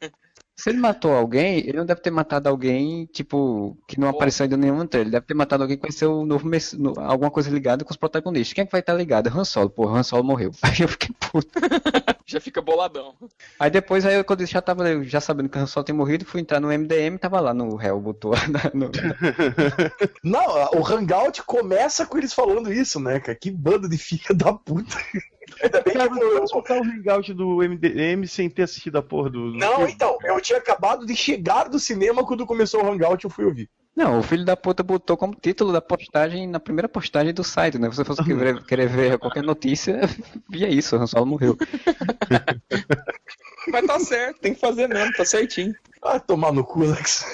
Se 0.55 0.71
ele 0.71 0.79
matou 0.79 1.13
alguém, 1.13 1.59
ele 1.59 1.77
não 1.77 1.85
deve 1.85 2.01
ter 2.01 2.09
matado 2.09 2.49
alguém, 2.49 3.05
tipo, 3.05 3.77
que 3.87 3.99
não 3.99 4.09
apareceu 4.09 4.43
ainda 4.45 4.57
nenhum 4.57 4.87
trailer. 4.87 5.05
Ele 5.07 5.11
deve 5.11 5.25
ter 5.27 5.33
matado 5.35 5.63
alguém 5.63 5.77
que 5.77 5.83
vai 5.83 5.91
ser 5.91 6.07
o 6.07 6.25
novo 6.25 6.47
Mess... 6.47 6.73
no- 6.73 6.99
alguma 6.99 7.29
coisa 7.29 7.49
ligada 7.51 7.85
com 7.85 7.91
os 7.91 7.97
protagonistas. 7.97 8.53
Quem 8.53 8.63
é 8.63 8.65
que 8.65 8.71
vai 8.71 8.81
estar 8.81 8.93
ligado? 8.93 9.27
Han 9.27 9.45
Solo. 9.45 9.69
Pô, 9.69 9.87
Han 9.87 10.01
Solo 10.01 10.23
morreu. 10.23 10.51
Aí 10.63 10.81
eu 10.81 10.87
fiquei 10.87 11.15
puto. 11.19 11.47
Já 12.29 12.41
fica 12.41 12.61
boladão. 12.61 13.15
Aí 13.57 13.69
depois, 13.71 14.05
aí 14.05 14.15
eu, 14.15 14.25
quando 14.25 14.41
eu 14.41 14.47
já 14.47 14.61
tava 14.61 14.89
eu 14.89 15.01
já 15.05 15.21
sabendo 15.21 15.47
que 15.47 15.57
o 15.57 15.61
Han 15.61 15.65
Solo 15.65 15.85
tinha 15.85 15.95
morrido, 15.95 16.25
fui 16.25 16.41
entrar 16.41 16.59
no 16.59 16.67
MDM 16.69 17.17
tava 17.17 17.39
lá 17.39 17.53
no 17.53 17.73
réu, 17.77 18.01
botou 18.01 18.33
no- 18.73 18.91
Não, 20.21 20.45
o 20.73 20.85
Hangout 20.85 21.41
começa 21.43 22.05
com 22.05 22.17
eles 22.17 22.33
falando 22.33 22.71
isso, 22.71 22.99
né, 22.99 23.21
cara? 23.21 23.37
Que 23.39 23.49
bando 23.49 23.87
de 23.87 23.97
filha 23.97 24.35
da 24.35 24.51
puta. 24.51 24.97
Ainda 25.63 25.81
bem 25.81 25.93
que 25.93 25.97
Cara, 25.97 26.11
eu 26.19 26.45
soltar 26.47 26.77
o 26.77 26.83
hangout 26.83 27.33
do 27.33 27.63
MDM 27.63 28.27
sem 28.27 28.49
ter 28.49 28.63
assistido 28.63 28.97
a 28.97 29.01
porra 29.01 29.29
do. 29.29 29.53
Não, 29.53 29.87
então, 29.87 30.17
eu 30.25 30.41
tinha 30.41 30.59
acabado 30.59 31.05
de 31.05 31.15
chegar 31.15 31.69
do 31.69 31.79
cinema 31.79 32.25
quando 32.25 32.45
começou 32.45 32.83
o 32.83 32.91
Hangout 32.91 33.23
eu 33.23 33.29
fui 33.29 33.45
ouvir. 33.45 33.69
Não, 33.97 34.19
o 34.19 34.21
filho 34.21 34.45
da 34.45 34.55
puta 34.55 34.83
botou 34.83 35.17
como 35.17 35.33
título 35.33 35.73
da 35.73 35.81
postagem, 35.81 36.47
na 36.47 36.59
primeira 36.59 36.87
postagem 36.87 37.33
do 37.33 37.43
site, 37.43 37.79
né? 37.79 37.89
Se 37.89 37.95
você 37.95 38.05
fosse 38.05 38.23
querer, 38.23 38.63
querer 38.63 38.87
ver 38.87 39.17
qualquer 39.17 39.41
notícia, 39.41 40.01
via 40.47 40.69
isso, 40.69 40.95
o 40.95 41.01
Han 41.01 41.07
Solo 41.07 41.25
morreu. 41.25 41.57
Mas 43.71 43.85
tá 43.87 43.99
certo, 43.99 44.39
tem 44.39 44.53
que 44.53 44.59
fazer 44.59 44.87
mesmo, 44.87 45.11
tá 45.13 45.25
certinho. 45.25 45.73
Ah, 46.03 46.19
tomar 46.19 46.53
no 46.53 46.63
cu, 46.63 46.83
Alex. 46.83 47.25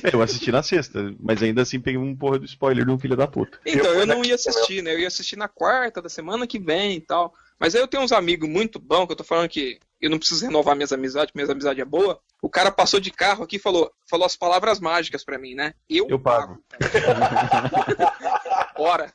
É, 0.00 0.10
Eu 0.14 0.22
assisti 0.22 0.52
na 0.52 0.62
sexta, 0.62 1.12
mas 1.18 1.42
ainda 1.42 1.62
assim 1.62 1.80
peguei 1.80 1.98
um 1.98 2.14
porra 2.14 2.38
do 2.38 2.44
spoiler 2.44 2.84
de 2.84 2.90
um 2.92 2.98
filho 2.98 3.16
da 3.16 3.26
puta. 3.26 3.58
Então, 3.66 3.94
Eu 3.94 4.00
eu 4.00 4.06
não 4.06 4.24
ia 4.24 4.36
assistir, 4.36 4.80
né? 4.80 4.94
Eu 4.94 5.00
ia 5.00 5.08
assistir 5.08 5.36
na 5.36 5.48
quarta 5.48 6.00
da 6.00 6.08
semana 6.08 6.46
que 6.46 6.60
vem 6.60 6.96
e 6.96 7.00
tal. 7.00 7.34
Mas 7.58 7.74
aí 7.74 7.80
eu 7.80 7.88
tenho 7.88 8.04
uns 8.04 8.12
amigos 8.12 8.48
muito 8.48 8.78
bons 8.78 9.06
que 9.06 9.12
eu 9.12 9.16
tô 9.16 9.24
falando 9.24 9.48
que 9.48 9.80
eu 10.00 10.10
não 10.10 10.18
preciso 10.18 10.46
renovar 10.46 10.76
minhas 10.76 10.92
amizades, 10.92 11.32
minhas 11.34 11.50
amizades 11.50 11.80
é 11.80 11.84
boa. 11.84 12.20
O 12.42 12.50
cara 12.50 12.70
passou 12.70 13.00
de 13.00 13.10
carro 13.10 13.44
aqui 13.44 13.56
e 13.56 13.60
falou, 13.60 13.90
falou 14.08 14.26
as 14.26 14.36
palavras 14.36 14.78
mágicas 14.78 15.24
pra 15.24 15.38
mim, 15.38 15.54
né? 15.54 15.74
Eu, 15.88 16.06
Eu 16.08 16.18
pago. 16.18 16.58
fora. 18.76 19.10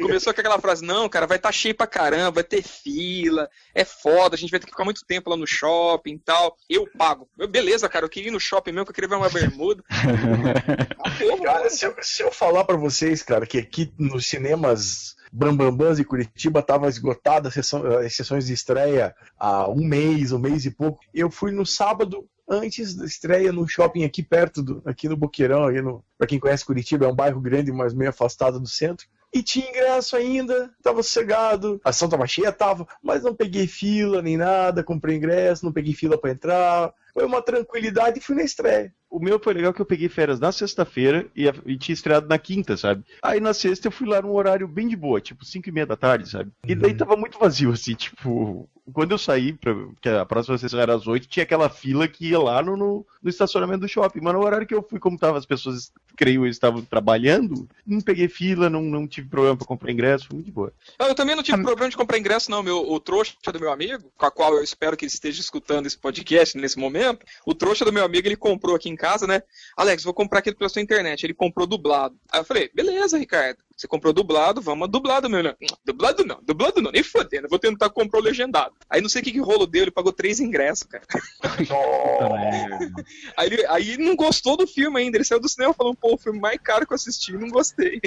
Começou 0.00 0.32
com 0.32 0.40
aquela 0.40 0.60
frase, 0.60 0.84
não, 0.84 1.08
cara, 1.08 1.26
vai 1.26 1.36
estar 1.36 1.50
tá 1.50 1.52
cheio 1.52 1.74
pra 1.74 1.86
caramba, 1.86 2.30
vai 2.30 2.44
ter 2.44 2.62
fila, 2.62 3.48
é 3.74 3.84
foda, 3.84 4.34
a 4.34 4.38
gente 4.38 4.50
vai 4.50 4.58
ter 4.58 4.66
que 4.66 4.72
ficar 4.72 4.84
muito 4.84 5.04
tempo 5.04 5.30
lá 5.30 5.36
no 5.36 5.46
shopping 5.46 6.14
e 6.14 6.18
tal. 6.18 6.56
Eu 6.68 6.88
pago. 6.96 7.28
Eu, 7.38 7.46
beleza, 7.46 7.88
cara, 7.88 8.06
eu 8.06 8.08
queria 8.08 8.30
ir 8.30 8.32
no 8.32 8.40
shopping 8.40 8.72
mesmo, 8.72 8.86
que 8.86 8.90
eu 8.90 8.94
queria 8.94 9.08
ver 9.08 9.16
uma 9.16 9.28
bermuda. 9.28 9.84
cara, 11.44 11.68
se 11.68 11.84
eu, 11.84 11.94
se 12.00 12.22
eu 12.22 12.32
falar 12.32 12.64
pra 12.64 12.76
vocês, 12.76 13.22
cara, 13.22 13.46
que 13.46 13.58
aqui 13.58 13.92
nos 13.98 14.26
cinemas 14.26 15.16
Brambambãs 15.36 15.98
e 15.98 16.04
Curitiba 16.04 16.62
tava 16.62 16.88
esgotada 16.88 17.48
as 17.48 18.14
sessões 18.14 18.46
de 18.46 18.52
estreia 18.52 19.12
há 19.36 19.68
um 19.68 19.84
mês, 19.84 20.30
um 20.30 20.38
mês 20.38 20.64
e 20.64 20.70
pouco. 20.70 21.00
Eu 21.12 21.28
fui 21.28 21.50
no 21.50 21.66
sábado 21.66 22.24
antes 22.48 22.94
da 22.94 23.04
estreia 23.04 23.52
no 23.52 23.66
shopping 23.66 24.04
aqui 24.04 24.22
perto, 24.22 24.62
do, 24.62 24.80
aqui 24.84 25.08
no 25.08 25.16
Boqueirão, 25.16 25.64
aqui 25.64 25.82
no, 25.82 26.04
pra 26.16 26.28
quem 26.28 26.38
conhece 26.38 26.64
Curitiba, 26.64 27.06
é 27.06 27.08
um 27.08 27.14
bairro 27.14 27.40
grande, 27.40 27.72
mas 27.72 27.92
meio 27.92 28.10
afastado 28.10 28.60
do 28.60 28.68
centro. 28.68 29.08
E 29.34 29.42
tinha 29.42 29.68
ingresso 29.68 30.14
ainda, 30.14 30.70
tava 30.80 31.02
sossegado. 31.02 31.80
A 31.84 31.90
ação 31.90 32.08
tava 32.08 32.24
cheia, 32.28 32.52
tava, 32.52 32.86
mas 33.02 33.24
não 33.24 33.34
peguei 33.34 33.66
fila 33.66 34.22
nem 34.22 34.36
nada, 34.36 34.84
comprei 34.84 35.16
ingresso, 35.16 35.64
não 35.64 35.72
peguei 35.72 35.94
fila 35.94 36.16
para 36.16 36.30
entrar. 36.30 36.94
Foi 37.12 37.24
uma 37.24 37.42
tranquilidade 37.42 38.20
e 38.20 38.22
fui 38.22 38.36
na 38.36 38.44
estreia. 38.44 38.94
O 39.14 39.20
meu 39.20 39.38
foi 39.38 39.54
legal 39.54 39.72
que 39.72 39.80
eu 39.80 39.86
peguei 39.86 40.08
férias 40.08 40.40
na 40.40 40.50
sexta-feira 40.50 41.28
e, 41.36 41.44
e, 41.66 41.78
tinha 41.78 41.94
estreado 41.94 42.26
na 42.26 42.36
quinta, 42.36 42.76
sabe? 42.76 43.04
Aí 43.22 43.38
na 43.38 43.54
sexta 43.54 43.86
eu 43.86 43.92
fui 43.92 44.08
lá 44.08 44.20
num 44.20 44.32
horário 44.32 44.66
bem 44.66 44.88
de 44.88 44.96
boa, 44.96 45.20
tipo 45.20 45.44
5 45.44 45.68
e 45.68 45.72
meia 45.72 45.86
da 45.86 45.94
tarde, 45.94 46.28
sabe? 46.28 46.50
E 46.66 46.74
daí 46.74 46.90
uhum. 46.90 46.96
tava 46.96 47.16
muito 47.16 47.38
vazio, 47.38 47.70
assim, 47.70 47.94
tipo, 47.94 48.68
quando 48.92 49.12
eu 49.12 49.18
saí, 49.18 49.52
pra, 49.52 49.74
que 50.00 50.08
a 50.08 50.26
próxima 50.26 50.58
sessão 50.58 50.78
era 50.78 50.94
às 50.94 51.06
8, 51.06 51.26
tinha 51.26 51.42
aquela 51.42 51.70
fila 51.70 52.06
que 52.06 52.28
ia 52.28 52.38
lá 52.38 52.62
no, 52.62 52.76
no, 52.76 53.06
no, 53.22 53.30
estacionamento 53.30 53.80
do 53.80 53.88
shopping. 53.88 54.20
Mas 54.20 54.34
no 54.34 54.44
horário 54.44 54.66
que 54.66 54.74
eu 54.74 54.82
fui, 54.82 54.98
como 54.98 55.18
tava, 55.18 55.38
as 55.38 55.46
pessoas, 55.46 55.90
creio, 56.16 56.46
estavam 56.46 56.82
trabalhando, 56.82 57.68
não 57.86 58.00
peguei 58.00 58.28
fila, 58.28 58.68
não, 58.68 58.82
não 58.82 59.06
tive 59.06 59.28
problema 59.28 59.56
para 59.56 59.66
comprar 59.66 59.90
ingresso, 59.90 60.26
foi 60.26 60.34
muito 60.34 60.46
de 60.46 60.52
boa. 60.52 60.72
Eu 60.98 61.14
também 61.14 61.34
não 61.34 61.42
tive 61.42 61.62
problema 61.62 61.88
de 61.88 61.96
comprar 61.96 62.18
ingresso, 62.18 62.50
não. 62.50 62.62
Meu, 62.62 62.78
o 62.90 63.00
trouxa 63.00 63.34
do 63.52 63.60
meu 63.60 63.72
amigo, 63.72 64.12
com 64.16 64.26
a 64.26 64.30
qual 64.30 64.54
eu 64.54 64.62
espero 64.62 64.96
que 64.96 65.04
ele 65.04 65.12
esteja 65.12 65.40
escutando 65.40 65.86
esse 65.86 65.96
podcast 65.96 66.58
nesse 66.58 66.78
momento, 66.78 67.24
o 67.46 67.54
trouxa 67.54 67.84
do 67.84 67.92
meu 67.92 68.04
amigo, 68.04 68.28
ele 68.28 68.36
comprou 68.36 68.76
aqui 68.76 68.90
em 68.90 68.96
casa, 68.96 69.03
né? 69.26 69.42
Alex, 69.76 70.02
vou 70.02 70.14
comprar 70.14 70.38
aqui 70.40 70.54
pela 70.54 70.68
sua 70.68 70.82
internet. 70.82 71.24
Ele 71.24 71.34
comprou 71.34 71.66
dublado. 71.66 72.16
Aí 72.30 72.40
eu 72.40 72.44
falei, 72.44 72.70
beleza, 72.74 73.18
Ricardo. 73.18 73.58
Você 73.76 73.88
comprou 73.88 74.12
dublado, 74.12 74.60
vamos 74.60 74.88
dublado, 74.88 75.28
meu. 75.28 75.42
Não, 75.42 75.54
dublado 75.84 76.24
não, 76.24 76.40
dublado 76.42 76.80
não, 76.80 76.92
nem 76.92 77.02
fodendo. 77.02 77.48
Vou 77.48 77.58
tentar 77.58 77.90
comprar 77.90 78.20
o 78.20 78.22
legendado. 78.22 78.72
Aí 78.88 79.00
não 79.00 79.08
sei 79.08 79.20
o 79.20 79.24
que, 79.24 79.32
que 79.32 79.40
rolo 79.40 79.66
deu, 79.66 79.82
ele 79.82 79.90
pagou 79.90 80.12
três 80.12 80.38
ingressos, 80.38 80.84
cara. 80.84 81.04
aí, 83.36 83.46
ele, 83.46 83.66
aí 83.66 83.98
não 83.98 84.14
gostou 84.14 84.56
do 84.56 84.66
filme 84.66 85.00
ainda. 85.00 85.16
Ele 85.16 85.24
saiu 85.24 85.40
do 85.40 85.48
cinema 85.48 85.74
falando, 85.74 85.96
pô, 85.96 86.14
o 86.14 86.18
filme 86.18 86.38
mais 86.38 86.58
caro 86.62 86.86
que 86.86 86.92
eu 86.92 86.96
assisti, 86.96 87.32
não 87.32 87.50
gostei. 87.50 88.00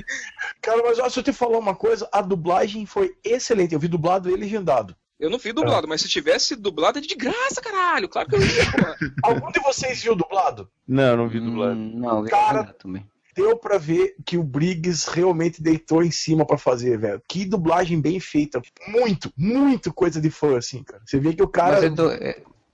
Cara, 0.61 0.81
mas 0.83 0.99
ó, 0.99 1.09
se 1.09 1.19
eu 1.19 1.23
te 1.23 1.33
falar 1.33 1.57
uma 1.57 1.75
coisa, 1.75 2.07
a 2.13 2.21
dublagem 2.21 2.85
foi 2.85 3.17
excelente. 3.23 3.73
Eu 3.73 3.79
vi 3.79 3.89
dublado 3.89 4.29
e 4.29 4.35
legendado. 4.37 4.95
Eu 5.19 5.29
não 5.29 5.39
vi 5.39 5.51
dublado, 5.51 5.87
é. 5.87 5.89
mas 5.89 6.01
se 6.01 6.07
tivesse 6.07 6.55
dublado 6.55 6.99
é 6.99 7.01
de 7.01 7.15
graça, 7.15 7.61
caralho. 7.61 8.07
Claro 8.07 8.29
que 8.29 8.35
eu 8.35 8.41
ia, 8.41 8.65
pô. 8.71 9.05
Algum 9.23 9.51
de 9.51 9.59
vocês 9.59 10.01
viu 10.01 10.15
dublado? 10.15 10.69
Não, 10.87 11.17
não 11.17 11.27
vi 11.27 11.39
dublado. 11.39 11.73
Hum, 11.73 11.93
não, 11.95 12.23
vi 12.23 12.29
Cara, 12.29 12.65
também 12.73 13.05
deu 13.37 13.55
para 13.55 13.77
ver 13.77 14.15
que 14.25 14.35
o 14.35 14.43
Briggs 14.43 15.07
realmente 15.07 15.61
deitou 15.61 16.03
em 16.03 16.09
cima 16.09 16.43
para 16.43 16.57
fazer, 16.57 16.97
velho. 16.97 17.21
Que 17.27 17.45
dublagem 17.45 18.01
bem 18.01 18.19
feita. 18.19 18.59
Muito, 18.87 19.31
muito 19.37 19.93
coisa 19.93 20.19
de 20.19 20.31
fã, 20.31 20.57
assim, 20.57 20.83
cara. 20.83 21.03
Você 21.05 21.19
vê 21.19 21.33
que 21.35 21.43
o 21.43 21.47
cara. 21.47 21.75
Mas 21.75 21.83
ele, 21.83 21.95
du... 21.95 22.09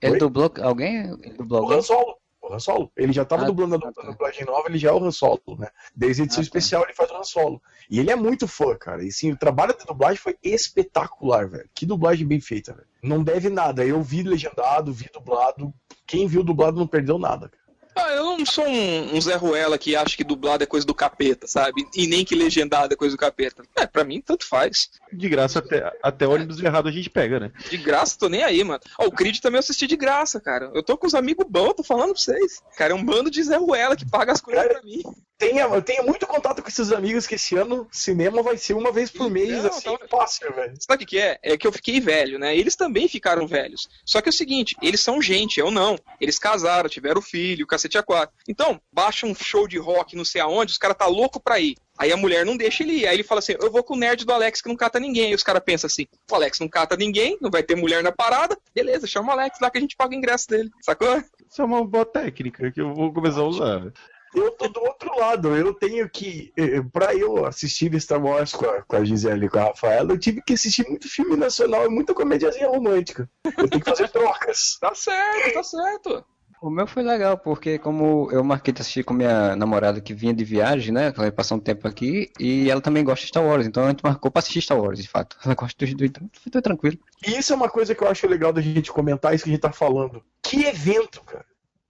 ele 0.00 0.18
dublou 0.18 0.50
alguém? 0.62 1.10
Ele 1.22 1.34
dublou 1.36 1.60
alguém? 1.60 1.76
O 1.76 1.78
Han 1.78 1.82
Solo. 1.82 2.16
O 2.44 2.54
Han 2.54 2.58
Solo. 2.58 2.92
Ele 2.96 3.12
já 3.12 3.24
tava 3.24 3.42
ah, 3.42 3.46
dublando 3.46 3.76
a 3.76 3.92
tá. 3.92 4.02
dublagem 4.02 4.44
nova, 4.44 4.68
ele 4.68 4.78
já 4.78 4.90
é 4.90 4.92
o 4.92 5.02
Han 5.02 5.10
Solo, 5.10 5.40
né? 5.58 5.68
Desde 5.94 6.22
a 6.22 6.24
edição 6.24 6.40
ah, 6.40 6.44
tá. 6.44 6.46
especial 6.46 6.82
ele 6.82 6.92
faz 6.92 7.10
o 7.10 7.16
Han 7.16 7.24
Solo. 7.24 7.62
E 7.88 7.98
ele 7.98 8.10
é 8.10 8.16
muito 8.16 8.46
fã, 8.46 8.76
cara. 8.76 9.02
E 9.02 9.10
sim, 9.10 9.32
o 9.32 9.36
trabalho 9.36 9.76
de 9.76 9.84
dublagem 9.84 10.18
foi 10.18 10.36
espetacular, 10.42 11.48
velho. 11.48 11.68
Que 11.74 11.86
dublagem 11.86 12.26
bem 12.26 12.40
feita, 12.40 12.72
velho. 12.72 12.86
Não 13.02 13.22
deve 13.22 13.48
nada. 13.48 13.84
Eu 13.84 14.02
vi 14.02 14.22
legendado, 14.22 14.92
vi 14.92 15.08
dublado. 15.12 15.72
Quem 16.06 16.26
viu 16.26 16.42
dublado 16.42 16.78
não 16.78 16.86
perdeu 16.86 17.18
nada, 17.18 17.48
cara. 17.48 17.63
Ah, 17.96 18.10
eu 18.12 18.24
não 18.24 18.44
sou 18.44 18.66
um, 18.66 19.16
um, 19.16 19.20
Zé 19.20 19.36
Ruela 19.36 19.78
que 19.78 19.94
acha 19.94 20.16
que 20.16 20.24
dublado 20.24 20.62
é 20.64 20.66
coisa 20.66 20.86
do 20.86 20.94
capeta, 20.94 21.46
sabe? 21.46 21.86
E 21.94 22.06
nem 22.06 22.24
que 22.24 22.34
legendado 22.34 22.92
é 22.92 22.96
coisa 22.96 23.16
do 23.16 23.18
capeta. 23.18 23.62
É, 23.76 23.86
pra 23.86 24.04
mim, 24.04 24.20
tanto 24.20 24.46
faz. 24.46 24.90
De 25.12 25.28
graça, 25.28 25.60
até, 25.60 25.92
até 26.02 26.26
ônibus 26.26 26.60
errado 26.60 26.88
a 26.88 26.92
gente 26.92 27.08
pega, 27.08 27.38
né? 27.38 27.52
De 27.70 27.76
graça, 27.76 28.18
tô 28.18 28.28
nem 28.28 28.42
aí, 28.42 28.64
mano. 28.64 28.80
Ó, 28.98 29.06
o 29.06 29.12
Creed 29.12 29.38
também 29.38 29.56
eu 29.56 29.60
assisti 29.60 29.86
de 29.86 29.96
graça, 29.96 30.40
cara. 30.40 30.70
Eu 30.74 30.82
tô 30.82 30.96
com 30.96 31.06
os 31.06 31.14
amigos 31.14 31.46
bons, 31.48 31.74
tô 31.74 31.84
falando 31.84 32.12
pra 32.12 32.20
vocês. 32.20 32.62
Cara, 32.76 32.92
é 32.92 32.96
um 32.96 33.04
bando 33.04 33.30
de 33.30 33.42
Zé 33.42 33.56
Ruela 33.56 33.96
que 33.96 34.08
paga 34.08 34.32
as 34.32 34.40
coisas 34.40 34.66
pra 34.66 34.82
mim 34.82 35.02
tenha, 35.38 35.64
eu 35.64 35.82
tenho 35.82 36.04
muito 36.04 36.26
contato 36.26 36.62
com 36.62 36.68
esses 36.68 36.92
amigos 36.92 37.26
que 37.26 37.34
esse 37.34 37.56
ano 37.56 37.86
cinema 37.90 38.42
vai 38.42 38.56
ser 38.56 38.74
uma 38.74 38.92
vez 38.92 39.10
por 39.10 39.30
mês, 39.30 39.62
não, 39.62 39.70
assim, 39.70 39.84
tava... 39.84 40.08
fácil, 40.08 40.52
velho. 40.52 40.74
Sabe 40.80 40.96
o 40.96 40.98
que, 40.98 41.16
que 41.16 41.18
é? 41.18 41.38
É 41.42 41.56
que 41.56 41.66
eu 41.66 41.72
fiquei 41.72 42.00
velho, 42.00 42.38
né? 42.38 42.56
Eles 42.56 42.76
também 42.76 43.08
ficaram 43.08 43.46
velhos. 43.46 43.88
Só 44.04 44.20
que 44.20 44.28
é 44.28 44.30
o 44.30 44.32
seguinte, 44.32 44.76
eles 44.82 45.00
são 45.00 45.20
gente, 45.20 45.60
eu 45.60 45.70
não. 45.70 45.96
Eles 46.20 46.38
casaram, 46.38 46.88
tiveram 46.88 47.20
filho, 47.20 47.66
cacete 47.66 47.98
a 47.98 48.02
quatro. 48.02 48.34
Então, 48.48 48.80
baixa 48.92 49.26
um 49.26 49.34
show 49.34 49.66
de 49.66 49.78
rock 49.78 50.16
não 50.16 50.24
sei 50.24 50.40
aonde, 50.40 50.72
os 50.72 50.78
caras 50.78 50.96
tá 50.96 51.06
louco 51.06 51.40
pra 51.40 51.58
ir. 51.58 51.76
Aí 51.96 52.12
a 52.12 52.16
mulher 52.16 52.44
não 52.44 52.56
deixa 52.56 52.82
ele 52.82 53.00
ir. 53.00 53.06
Aí 53.06 53.16
ele 53.16 53.22
fala 53.22 53.38
assim: 53.38 53.54
Eu 53.60 53.70
vou 53.70 53.84
com 53.84 53.94
o 53.94 53.96
nerd 53.96 54.24
do 54.24 54.32
Alex 54.32 54.60
que 54.60 54.68
não 54.68 54.76
cata 54.76 54.98
ninguém. 54.98 55.28
Aí 55.28 55.34
os 55.34 55.44
caras 55.44 55.62
pensam 55.64 55.86
assim: 55.86 56.06
O 56.30 56.34
Alex 56.34 56.58
não 56.58 56.68
cata 56.68 56.96
ninguém, 56.96 57.38
não 57.40 57.50
vai 57.50 57.62
ter 57.62 57.76
mulher 57.76 58.02
na 58.02 58.10
parada. 58.10 58.58
Beleza, 58.74 59.06
chama 59.06 59.28
o 59.28 59.38
Alex 59.38 59.58
lá 59.60 59.70
que 59.70 59.78
a 59.78 59.80
gente 59.80 59.96
paga 59.96 60.12
o 60.12 60.18
ingresso 60.18 60.48
dele. 60.48 60.70
Sacou? 60.82 61.22
Isso 61.48 61.62
é 61.62 61.64
uma 61.64 61.84
boa 61.86 62.04
técnica 62.04 62.70
que 62.72 62.80
eu 62.80 62.92
vou 62.92 63.12
começar 63.12 63.40
a 63.40 63.44
usar 63.44 63.92
eu 64.34 64.50
tô 64.52 64.68
do 64.68 64.80
outro 64.80 65.18
lado. 65.18 65.56
Eu 65.56 65.72
tenho 65.74 66.08
que. 66.08 66.52
Eh, 66.56 66.82
pra 66.92 67.14
eu 67.14 67.46
assistir 67.46 67.98
Star 68.00 68.22
Wars 68.22 68.52
com 68.52 68.66
a, 68.66 68.82
com 68.82 68.96
a 68.96 69.04
Gisele 69.04 69.46
e 69.46 69.48
com 69.48 69.58
a 69.58 69.64
Rafaela, 69.64 70.12
eu 70.12 70.18
tive 70.18 70.42
que 70.42 70.54
assistir 70.54 70.86
muito 70.88 71.08
filme 71.08 71.36
nacional 71.36 71.86
e 71.86 71.88
muita 71.88 72.14
comédiazinha 72.14 72.68
romântica. 72.68 73.28
Eu 73.44 73.68
tenho 73.68 73.82
que 73.82 73.90
fazer 73.90 74.08
trocas. 74.08 74.78
Tá 74.84 74.94
certo, 74.94 75.54
tá 75.54 75.62
certo. 75.62 76.24
O 76.60 76.70
meu 76.70 76.86
foi 76.86 77.02
legal, 77.02 77.38
porque 77.38 77.78
como 77.78 78.30
eu 78.30 78.42
marquei 78.42 78.72
de 78.72 78.80
assistir 78.80 79.02
com 79.02 79.14
minha 79.14 79.54
namorada 79.56 80.00
que 80.00 80.14
vinha 80.14 80.32
de 80.32 80.44
viagem, 80.44 80.92
né? 80.92 81.12
Ela 81.14 81.26
ia 81.26 81.32
passar 81.32 81.54
um 81.54 81.60
tempo 81.60 81.86
aqui, 81.86 82.30
e 82.38 82.70
ela 82.70 82.80
também 82.80 83.04
gosta 83.04 83.22
de 83.22 83.28
Star 83.28 83.44
Wars, 83.44 83.66
então 83.66 83.84
a 83.84 83.88
gente 83.88 84.02
marcou 84.02 84.30
pra 84.30 84.40
assistir 84.40 84.62
Star 84.62 84.80
Wars, 84.80 84.98
de 84.98 85.08
fato. 85.08 85.36
Ela 85.44 85.54
gosta 85.54 85.76
dos 85.78 85.94
dois, 85.94 86.10
então 86.10 86.28
foi 86.32 86.50
tudo 86.50 86.62
tranquilo. 86.62 86.98
E 87.26 87.38
isso 87.38 87.52
é 87.52 87.56
uma 87.56 87.68
coisa 87.68 87.94
que 87.94 88.02
eu 88.02 88.08
acho 88.08 88.26
legal 88.26 88.52
da 88.52 88.62
gente 88.62 88.92
comentar, 88.92 89.34
isso 89.34 89.44
que 89.44 89.50
a 89.50 89.52
gente 89.52 89.62
tá 89.62 89.72
falando. 89.72 90.22
Que 90.42 90.64
evento, 90.64 91.22
cara 91.24 91.44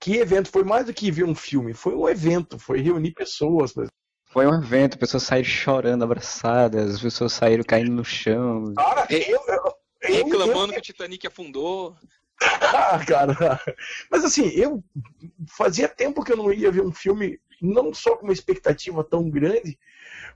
que 0.05 0.19
evento, 0.19 0.51
foi 0.51 0.63
mais 0.63 0.85
do 0.85 0.93
que 0.93 1.11
ver 1.11 1.25
um 1.25 1.35
filme, 1.35 1.73
foi 1.73 1.95
um 1.95 2.07
evento, 2.07 2.59
foi 2.59 2.83
reunir 2.83 3.13
pessoas. 3.13 3.73
Foi 4.27 4.47
um 4.47 4.55
evento, 4.55 4.99
pessoas 4.99 5.23
saíram 5.23 5.49
chorando, 5.49 6.05
abraçadas, 6.05 7.01
pessoas 7.01 7.33
saíram 7.33 7.65
caindo 7.65 7.91
no 7.91 8.05
chão. 8.05 8.75
Cara, 8.77 9.07
eu, 9.11 9.41
eu, 9.49 9.75
eu 10.03 10.25
reclamando 10.27 10.73
eu, 10.73 10.75
que 10.75 10.79
o 10.79 10.83
Titanic 10.83 11.27
afundou. 11.27 11.97
ah, 12.39 13.03
cara. 13.07 13.59
Mas 14.11 14.27
assim, 14.27 14.49
eu 14.49 14.85
fazia 15.49 15.89
tempo 15.89 16.23
que 16.23 16.33
eu 16.33 16.37
não 16.37 16.53
ia 16.53 16.71
ver 16.71 16.83
um 16.83 16.93
filme, 16.93 17.41
não 17.61 17.93
só 17.95 18.17
com 18.17 18.27
uma 18.27 18.33
expectativa 18.33 19.03
tão 19.05 19.29
grande, 19.31 19.79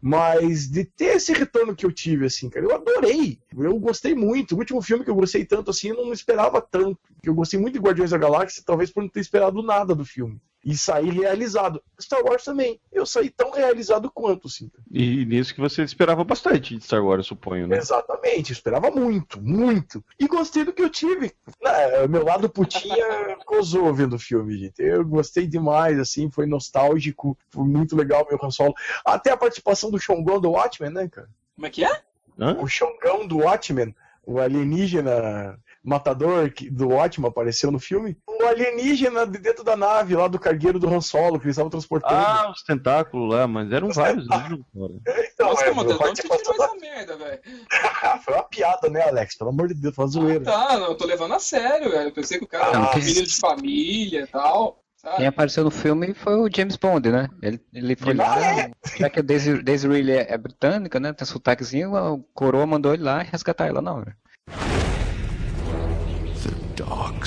mas 0.00 0.68
de 0.68 0.84
ter 0.84 1.16
esse 1.16 1.32
retorno 1.32 1.74
que 1.74 1.84
eu 1.84 1.92
tive, 1.92 2.26
assim, 2.26 2.48
cara, 2.48 2.64
eu 2.64 2.74
adorei. 2.74 3.38
Eu 3.56 3.78
gostei 3.78 4.14
muito. 4.14 4.54
O 4.54 4.58
último 4.58 4.80
filme 4.80 5.04
que 5.04 5.10
eu 5.10 5.14
gostei 5.14 5.44
tanto 5.44 5.70
assim, 5.70 5.88
eu 5.88 5.96
não 5.96 6.12
esperava 6.12 6.60
tanto. 6.60 6.98
Eu 7.22 7.34
gostei 7.34 7.58
muito 7.58 7.74
de 7.74 7.80
Guardiões 7.80 8.10
da 8.10 8.18
Galáxia, 8.18 8.62
talvez 8.64 8.90
por 8.90 9.02
não 9.02 9.08
ter 9.08 9.20
esperado 9.20 9.62
nada 9.62 9.94
do 9.94 10.04
filme 10.04 10.40
e 10.64 10.76
sair 10.76 11.10
realizado. 11.10 11.82
Star 12.00 12.22
Wars 12.22 12.44
também. 12.44 12.80
Eu 12.92 13.06
saí 13.06 13.30
tão 13.30 13.50
realizado 13.50 14.10
quanto, 14.10 14.48
sim. 14.48 14.70
E 14.90 15.24
nisso 15.24 15.54
que 15.54 15.60
você 15.60 15.82
esperava 15.82 16.24
bastante 16.24 16.76
de 16.76 16.84
Star 16.84 17.04
Wars, 17.04 17.26
suponho, 17.26 17.66
né? 17.66 17.76
Exatamente, 17.76 18.50
eu 18.50 18.54
esperava 18.54 18.90
muito, 18.90 19.40
muito. 19.40 20.04
E 20.18 20.26
gostei 20.26 20.64
do 20.64 20.72
que 20.72 20.82
eu 20.82 20.90
tive. 20.90 21.32
É, 21.64 22.06
meu 22.08 22.24
lado 22.24 22.48
putinha 22.48 23.36
gozou 23.46 23.92
vendo 23.94 24.16
o 24.16 24.18
filme, 24.18 24.58
gente. 24.58 24.82
Eu 24.82 25.04
gostei 25.04 25.46
demais, 25.46 25.98
assim, 25.98 26.30
foi 26.30 26.46
nostálgico, 26.46 27.38
foi 27.50 27.64
muito 27.64 27.96
legal 27.96 28.26
meu 28.28 28.38
console. 28.38 28.74
Até 29.04 29.30
a 29.30 29.36
participação 29.36 29.90
do 29.90 29.98
Xongão 29.98 30.40
do 30.40 30.50
Watchmen, 30.50 30.90
né, 30.90 31.08
cara? 31.08 31.28
Como 31.54 31.66
é 31.66 31.70
que 31.70 31.84
é? 31.84 32.02
Hã? 32.38 32.56
O 32.60 32.68
Xongão 32.68 33.26
do 33.26 33.38
Watchmen, 33.38 33.94
o 34.24 34.38
alienígena 34.38 35.58
matador 35.88 36.52
do 36.70 36.90
ótimo 36.90 37.26
apareceu 37.26 37.70
no 37.70 37.78
filme. 37.78 38.16
O 38.26 38.44
alienígena 38.46 39.26
de 39.26 39.38
dentro 39.38 39.64
da 39.64 39.76
nave 39.76 40.14
lá 40.14 40.28
do 40.28 40.38
cargueiro 40.38 40.78
do 40.78 40.88
Han 40.88 41.00
Solo 41.00 41.38
que 41.38 41.46
eles 41.46 41.54
estavam 41.54 41.70
transportando. 41.70 42.14
Ah, 42.14 42.52
os 42.54 42.62
tentáculos 42.62 43.34
lá, 43.34 43.46
mas 43.48 43.72
eram 43.72 43.88
os 43.88 43.96
vários. 43.96 44.28
Né, 44.28 44.58
então, 45.32 45.48
Nossa, 45.48 45.64
é, 45.64 45.70
comandante, 45.70 46.02
onde 46.02 46.22
você 46.22 46.38
tirou 46.38 46.64
essa 46.64 46.74
merda, 46.76 47.16
velho? 47.16 47.40
Foi 48.24 48.34
uma 48.34 48.42
piada, 48.42 48.88
né, 48.90 49.08
Alex? 49.08 49.36
Pelo 49.36 49.50
amor 49.50 49.68
de 49.68 49.74
Deus, 49.74 49.94
foi 49.94 50.04
uma 50.04 50.10
zoeira. 50.10 50.42
Ah, 50.46 50.68
tá, 50.68 50.78
não, 50.78 50.86
eu 50.88 50.96
tô 50.96 51.06
levando 51.06 51.34
a 51.34 51.38
sério, 51.38 51.90
velho. 51.90 52.08
Eu 52.08 52.12
pensei 52.12 52.38
que 52.38 52.44
o 52.44 52.48
cara 52.48 52.66
ah, 52.66 52.90
era 52.92 52.98
menino 52.98 53.26
de 53.26 53.36
família 53.36 54.22
e 54.22 54.26
tal. 54.26 54.82
Quem 55.16 55.26
apareceu 55.26 55.64
no 55.64 55.70
filme 55.70 56.12
foi 56.12 56.34
o 56.34 56.48
James 56.54 56.76
Bond, 56.76 57.10
né? 57.10 57.28
Ele, 57.40 57.60
ele 57.72 57.96
foi 57.96 58.14
lá, 58.14 58.34
ah, 58.34 58.70
já 58.98 59.08
que 59.08 59.20
a 59.20 59.22
Daisy, 59.22 59.62
Daisy 59.62 59.86
Ridley 59.86 60.16
é, 60.16 60.34
é 60.34 60.36
britânica, 60.38 60.98
né? 60.98 61.12
Tem 61.12 61.26
sotaquezinho, 61.26 61.94
o 61.94 62.18
Coroa 62.34 62.66
mandou 62.66 62.92
ele 62.92 63.04
lá 63.04 63.22
resgatar 63.22 63.66
ela 63.66 63.80
na 63.80 63.94
hora 63.94 64.16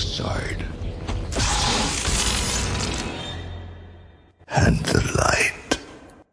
side. 0.02 0.64
And 4.48 4.76
the 4.84 5.00
light. 5.16 5.62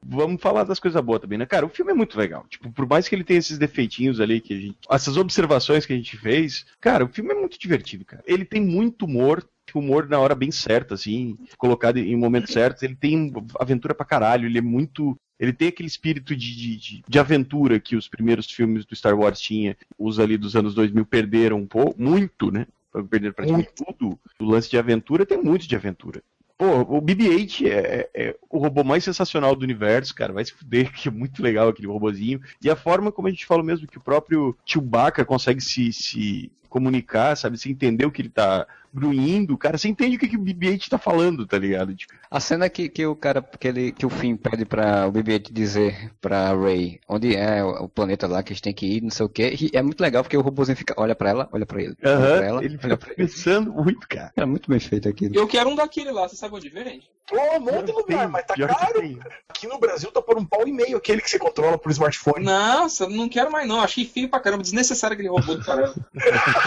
vamos 0.04 0.42
falar 0.42 0.64
das 0.64 0.80
coisas 0.80 1.02
boas 1.02 1.22
também, 1.22 1.38
né? 1.38 1.46
Cara, 1.46 1.66
o 1.66 1.70
filme 1.70 1.92
é 1.92 1.96
muito 1.96 2.18
legal. 2.18 2.46
Tipo, 2.50 2.72
por 2.72 2.88
mais 2.88 3.08
que 3.08 3.16
ele 3.16 3.24
tenha 3.24 3.38
esses 3.38 3.58
defeitinhos 3.58 4.20
ali 4.20 4.42
que 4.42 4.54
a 4.54 4.58
gente. 4.58 4.78
Essas 4.90 5.18
observações 5.18 5.86
que 5.86 5.94
a 5.94 5.96
gente 5.96 6.18
fez, 6.18 6.66
cara, 6.82 7.06
o 7.06 7.10
filme 7.10 7.32
é 7.32 7.36
muito 7.36 7.60
divertido, 7.60 8.04
cara. 8.04 8.24
Ele 8.26 8.44
tem 8.44 8.62
muito 8.62 9.06
humor, 9.06 9.48
humor 9.74 10.10
na 10.10 10.20
hora 10.20 10.34
bem 10.34 10.52
certa, 10.52 10.96
assim, 10.96 11.38
colocado 11.58 11.98
em 11.98 12.16
momentos 12.16 12.52
certos. 12.52 12.84
Ele 12.84 12.96
tem 12.96 13.32
aventura 13.60 13.94
pra 13.94 14.06
caralho, 14.06 14.48
ele 14.48 14.58
é 14.58 14.62
muito. 14.62 15.16
Ele 15.40 15.54
tem 15.54 15.70
aquele 15.70 15.88
espírito 15.88 16.36
de, 16.36 16.56
de, 16.56 16.76
de, 16.76 17.04
de 17.08 17.20
aventura 17.20 17.80
que 17.80 17.96
os 17.96 18.10
primeiros 18.10 18.52
filmes 18.52 18.86
do 18.86 18.96
Star 18.96 19.18
Wars 19.18 19.40
tinha. 19.40 19.78
Os 19.98 20.20
ali 20.20 20.38
dos 20.38 20.56
anos 20.56 20.74
2000 20.74 21.06
perderam 21.06 21.58
um 21.58 21.68
pouco, 21.68 22.02
muito, 22.02 22.52
né? 22.52 22.68
Perderam 22.92 23.34
praticamente 23.34 23.72
tudo. 23.76 24.20
O 24.40 24.46
lance 24.46 24.70
de 24.70 24.78
aventura 24.78 25.26
tem 25.26 25.42
muito 25.42 25.68
de 25.68 25.76
aventura. 25.76 26.24
Pô, 26.58 26.82
o 26.82 27.02
BB-8 27.02 27.68
é, 27.68 28.10
é 28.14 28.36
o 28.50 28.58
robô 28.58 28.84
mais 28.84 29.04
sensacional 29.04 29.56
do 29.56 29.64
universo, 29.64 30.14
cara. 30.14 30.34
Vai 30.34 30.44
se 30.44 30.54
fuder, 30.54 30.92
que 30.94 31.08
é 31.08 31.12
muito 31.12 31.42
legal 31.42 31.70
aquele 31.70 31.88
robozinho. 31.88 32.42
E 32.62 32.70
a 32.70 32.76
forma 32.76 33.14
como 33.14 33.30
a 33.30 33.32
gente 33.32 33.46
falou 33.46 33.64
mesmo 33.64 33.88
que 33.88 33.98
o 33.98 34.04
próprio 34.04 34.58
Chewbacca 34.66 35.24
consegue 35.24 35.62
se, 35.62 35.94
se 35.94 36.52
comunicar, 36.70 37.36
sabe? 37.36 37.58
Se 37.58 37.70
entender 37.70 38.06
o 38.06 38.12
que 38.12 38.22
ele 38.22 38.30
tá 38.30 38.66
grunhindo, 38.94 39.56
cara, 39.58 39.78
você 39.78 39.88
entende 39.88 40.16
o 40.16 40.20
que, 40.20 40.28
que 40.28 40.36
o 40.36 40.40
BB-8 40.42 40.88
tá 40.90 40.98
falando, 40.98 41.46
tá 41.46 41.58
ligado? 41.60 41.94
Tipo, 41.96 42.14
A 42.30 42.40
cena 42.40 42.68
que, 42.70 42.90
que 42.90 43.06
o 43.06 43.16
cara, 43.16 43.40
que, 43.42 43.68
ele, 43.68 43.92
que 43.92 44.04
o 44.06 44.10
Finn 44.10 44.36
pede 44.36 44.66
pra 44.66 45.08
o 45.08 45.12
BB-8 45.12 45.52
dizer 45.52 46.12
pra 46.20 46.54
Ray 46.56 47.00
onde 47.08 47.36
é 47.36 47.64
o, 47.64 47.84
o 47.84 47.90
planeta 47.90 48.28
lá 48.28 48.42
que 48.42 48.52
eles 48.52 48.62
têm 48.62 48.74
que 48.74 48.86
ir, 48.88 49.02
não 49.02 49.12
sei 49.12 49.26
o 49.26 49.30
que, 49.30 49.44
e 49.62 49.78
é 49.78 49.82
muito 49.84 50.02
legal 50.02 50.24
porque 50.24 50.36
o 50.38 50.42
robôzinho 50.42 50.76
fica, 50.76 50.96
olha 50.98 51.14
pra 51.16 51.30
ela, 51.30 51.50
olha 51.52 51.66
pra 51.68 51.82
ele, 51.82 51.96
olha 52.04 52.18
pra 52.18 52.46
ela, 52.46 52.64
ele 52.64 52.70
olha 52.74 52.80
fica 52.80 52.98
pra 52.98 53.08
ele. 53.10 53.16
pensando 53.16 53.72
muito, 53.72 54.08
cara. 54.08 54.32
É 54.36 54.46
muito 54.46 54.70
bem 54.70 54.80
feito 54.80 55.08
aquilo. 55.08 55.36
Eu 55.36 55.48
quero 55.48 55.70
um 55.70 55.76
daquele 55.76 56.12
lá, 56.12 56.28
você 56.28 56.36
sabe 56.36 56.56
onde 56.56 56.70
vende? 56.70 57.04
Pô, 57.28 57.38
um 57.58 57.60
monte 57.60 57.86
de 57.86 57.92
lugar, 57.92 58.28
mas 58.28 58.44
tá 58.44 58.56
caro. 58.56 59.02
tem. 59.02 59.20
Aqui 59.48 59.68
no 59.68 59.80
Brasil 59.80 60.12
tá 60.12 60.20
por 60.20 60.36
um 60.36 60.44
pau 60.46 60.68
e 60.68 60.72
meio 60.72 60.98
aquele 60.98 61.22
que 61.22 61.30
você 61.30 61.38
controla 61.38 61.78
por 61.78 61.92
smartphone. 61.92 62.44
Nossa, 62.44 63.08
não 63.08 63.30
quero 63.30 63.52
mais 63.52 63.68
não. 63.68 63.80
Achei 63.82 64.04
feio 64.04 64.28
pra 64.30 64.40
caramba, 64.40 64.64
desnecessário 64.64 65.14
aquele 65.14 65.30
robô 65.30 65.54
do 65.54 65.64
caramba. 65.64 65.94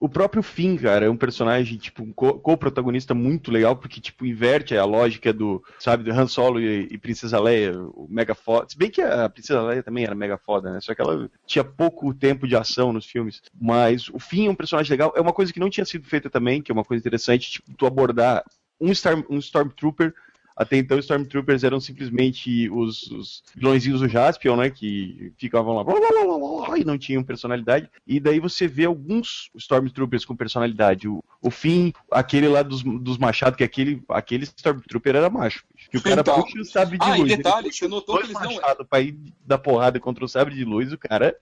O 0.00 0.08
próprio 0.08 0.42
Finn, 0.42 0.76
cara, 0.76 1.06
é 1.06 1.08
um 1.08 1.16
personagem, 1.16 1.78
tipo, 1.78 2.02
um 2.02 2.12
co- 2.12 2.34
co-protagonista 2.40 3.14
muito 3.14 3.52
legal, 3.52 3.76
porque, 3.76 4.00
tipo, 4.00 4.26
inverte 4.26 4.76
a 4.76 4.84
lógica 4.84 5.32
do, 5.32 5.62
sabe, 5.78 6.02
do 6.02 6.10
Han 6.10 6.26
Solo 6.26 6.58
e, 6.58 6.88
e 6.90 6.98
Princesa 6.98 7.38
Leia, 7.38 7.78
o 7.78 8.08
mega 8.10 8.34
foda. 8.34 8.66
Se 8.68 8.76
bem 8.76 8.90
que 8.90 9.00
a 9.00 9.28
Princesa 9.28 9.62
Leia 9.62 9.80
também 9.80 10.02
era 10.02 10.12
mega 10.12 10.36
foda, 10.36 10.72
né? 10.72 10.80
Só 10.80 10.92
que 10.92 11.00
ela 11.00 11.30
tinha 11.46 11.62
pouco 11.62 12.12
tempo 12.12 12.48
de 12.48 12.56
ação 12.56 12.92
nos 12.92 13.06
filmes. 13.06 13.40
Mas 13.60 14.08
o 14.08 14.18
Finn 14.18 14.48
é 14.48 14.50
um 14.50 14.56
personagem 14.56 14.90
legal. 14.90 15.12
É 15.14 15.20
uma 15.20 15.32
coisa 15.32 15.52
que 15.52 15.60
não 15.60 15.70
tinha 15.70 15.86
sido 15.86 16.04
feita 16.04 16.28
também, 16.28 16.60
que 16.60 16.72
é 16.72 16.74
uma 16.74 16.84
coisa 16.84 17.00
interessante, 17.00 17.52
tipo, 17.52 17.72
tu 17.76 17.86
abordar 17.86 18.42
um, 18.80 18.92
Star, 18.92 19.14
um 19.30 19.38
Stormtrooper 19.38 20.12
até 20.56 20.76
então, 20.76 20.98
os 20.98 21.04
Stormtroopers 21.04 21.64
eram 21.64 21.80
simplesmente 21.80 22.68
os, 22.70 23.02
os 23.10 23.42
vilõezinhos 23.56 24.00
do 24.00 24.08
Jaspion, 24.08 24.56
né? 24.56 24.70
Que 24.70 25.32
ficavam 25.38 25.74
lá 25.76 25.84
blá, 25.84 25.94
blá, 25.98 26.08
blá, 26.10 26.24
blá, 26.24 26.66
blá, 26.66 26.78
e 26.78 26.84
não 26.84 26.98
tinham 26.98 27.22
personalidade. 27.22 27.88
E 28.06 28.20
daí 28.20 28.38
você 28.40 28.66
vê 28.66 28.84
alguns 28.84 29.50
Stormtroopers 29.56 30.24
com 30.24 30.36
personalidade. 30.36 31.08
O, 31.08 31.22
o 31.40 31.50
Finn, 31.50 31.90
aquele 32.10 32.48
lá 32.48 32.62
dos, 32.62 32.82
dos 32.82 33.18
machados, 33.18 33.56
que 33.56 33.64
aquele, 33.64 34.02
aquele 34.08 34.44
Stormtrooper 34.44 35.16
era 35.16 35.30
macho. 35.30 35.64
Que 35.90 35.96
o 35.98 36.02
cara 36.02 36.20
Então. 36.20 36.42
puxa 36.42 36.60
o 36.60 36.64
sabre 36.64 36.98
de 36.98 37.04
Ah, 37.04 37.16
e 37.16 37.20
luz. 37.20 37.32
ele 37.32 37.36
detalhe, 37.42 37.72
você 37.72 37.88
notou 37.88 38.18
que 38.18 38.24
eles 38.26 38.32
não- 38.34 38.54
machados 38.54 38.86
pra 38.88 39.00
ir 39.00 39.16
dar 39.46 39.58
porrada 39.58 39.98
contra 39.98 40.24
o 40.24 40.28
sabre 40.28 40.54
de 40.54 40.64
luz, 40.64 40.92
o 40.92 40.98
cara. 40.98 41.34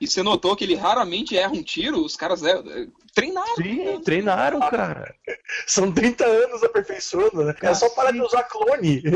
E 0.00 0.06
você 0.06 0.22
notou 0.22 0.54
que 0.54 0.64
ele 0.64 0.74
raramente 0.74 1.36
erra 1.36 1.52
um 1.52 1.62
tiro, 1.62 2.04
os 2.04 2.16
caras 2.16 2.42
é, 2.42 2.50
é, 2.52 2.86
treinaram. 3.14 3.54
Sim, 3.56 4.00
treinaram, 4.04 4.60
cara. 4.60 5.14
São 5.66 5.90
30 5.90 6.24
anos 6.26 6.62
aperfeiçoando, 6.62 7.44
né? 7.44 7.54
É 7.62 7.72
só 7.74 7.88
parar 7.90 8.10
de 8.10 8.20
usar 8.20 8.42
clone. 8.44 9.02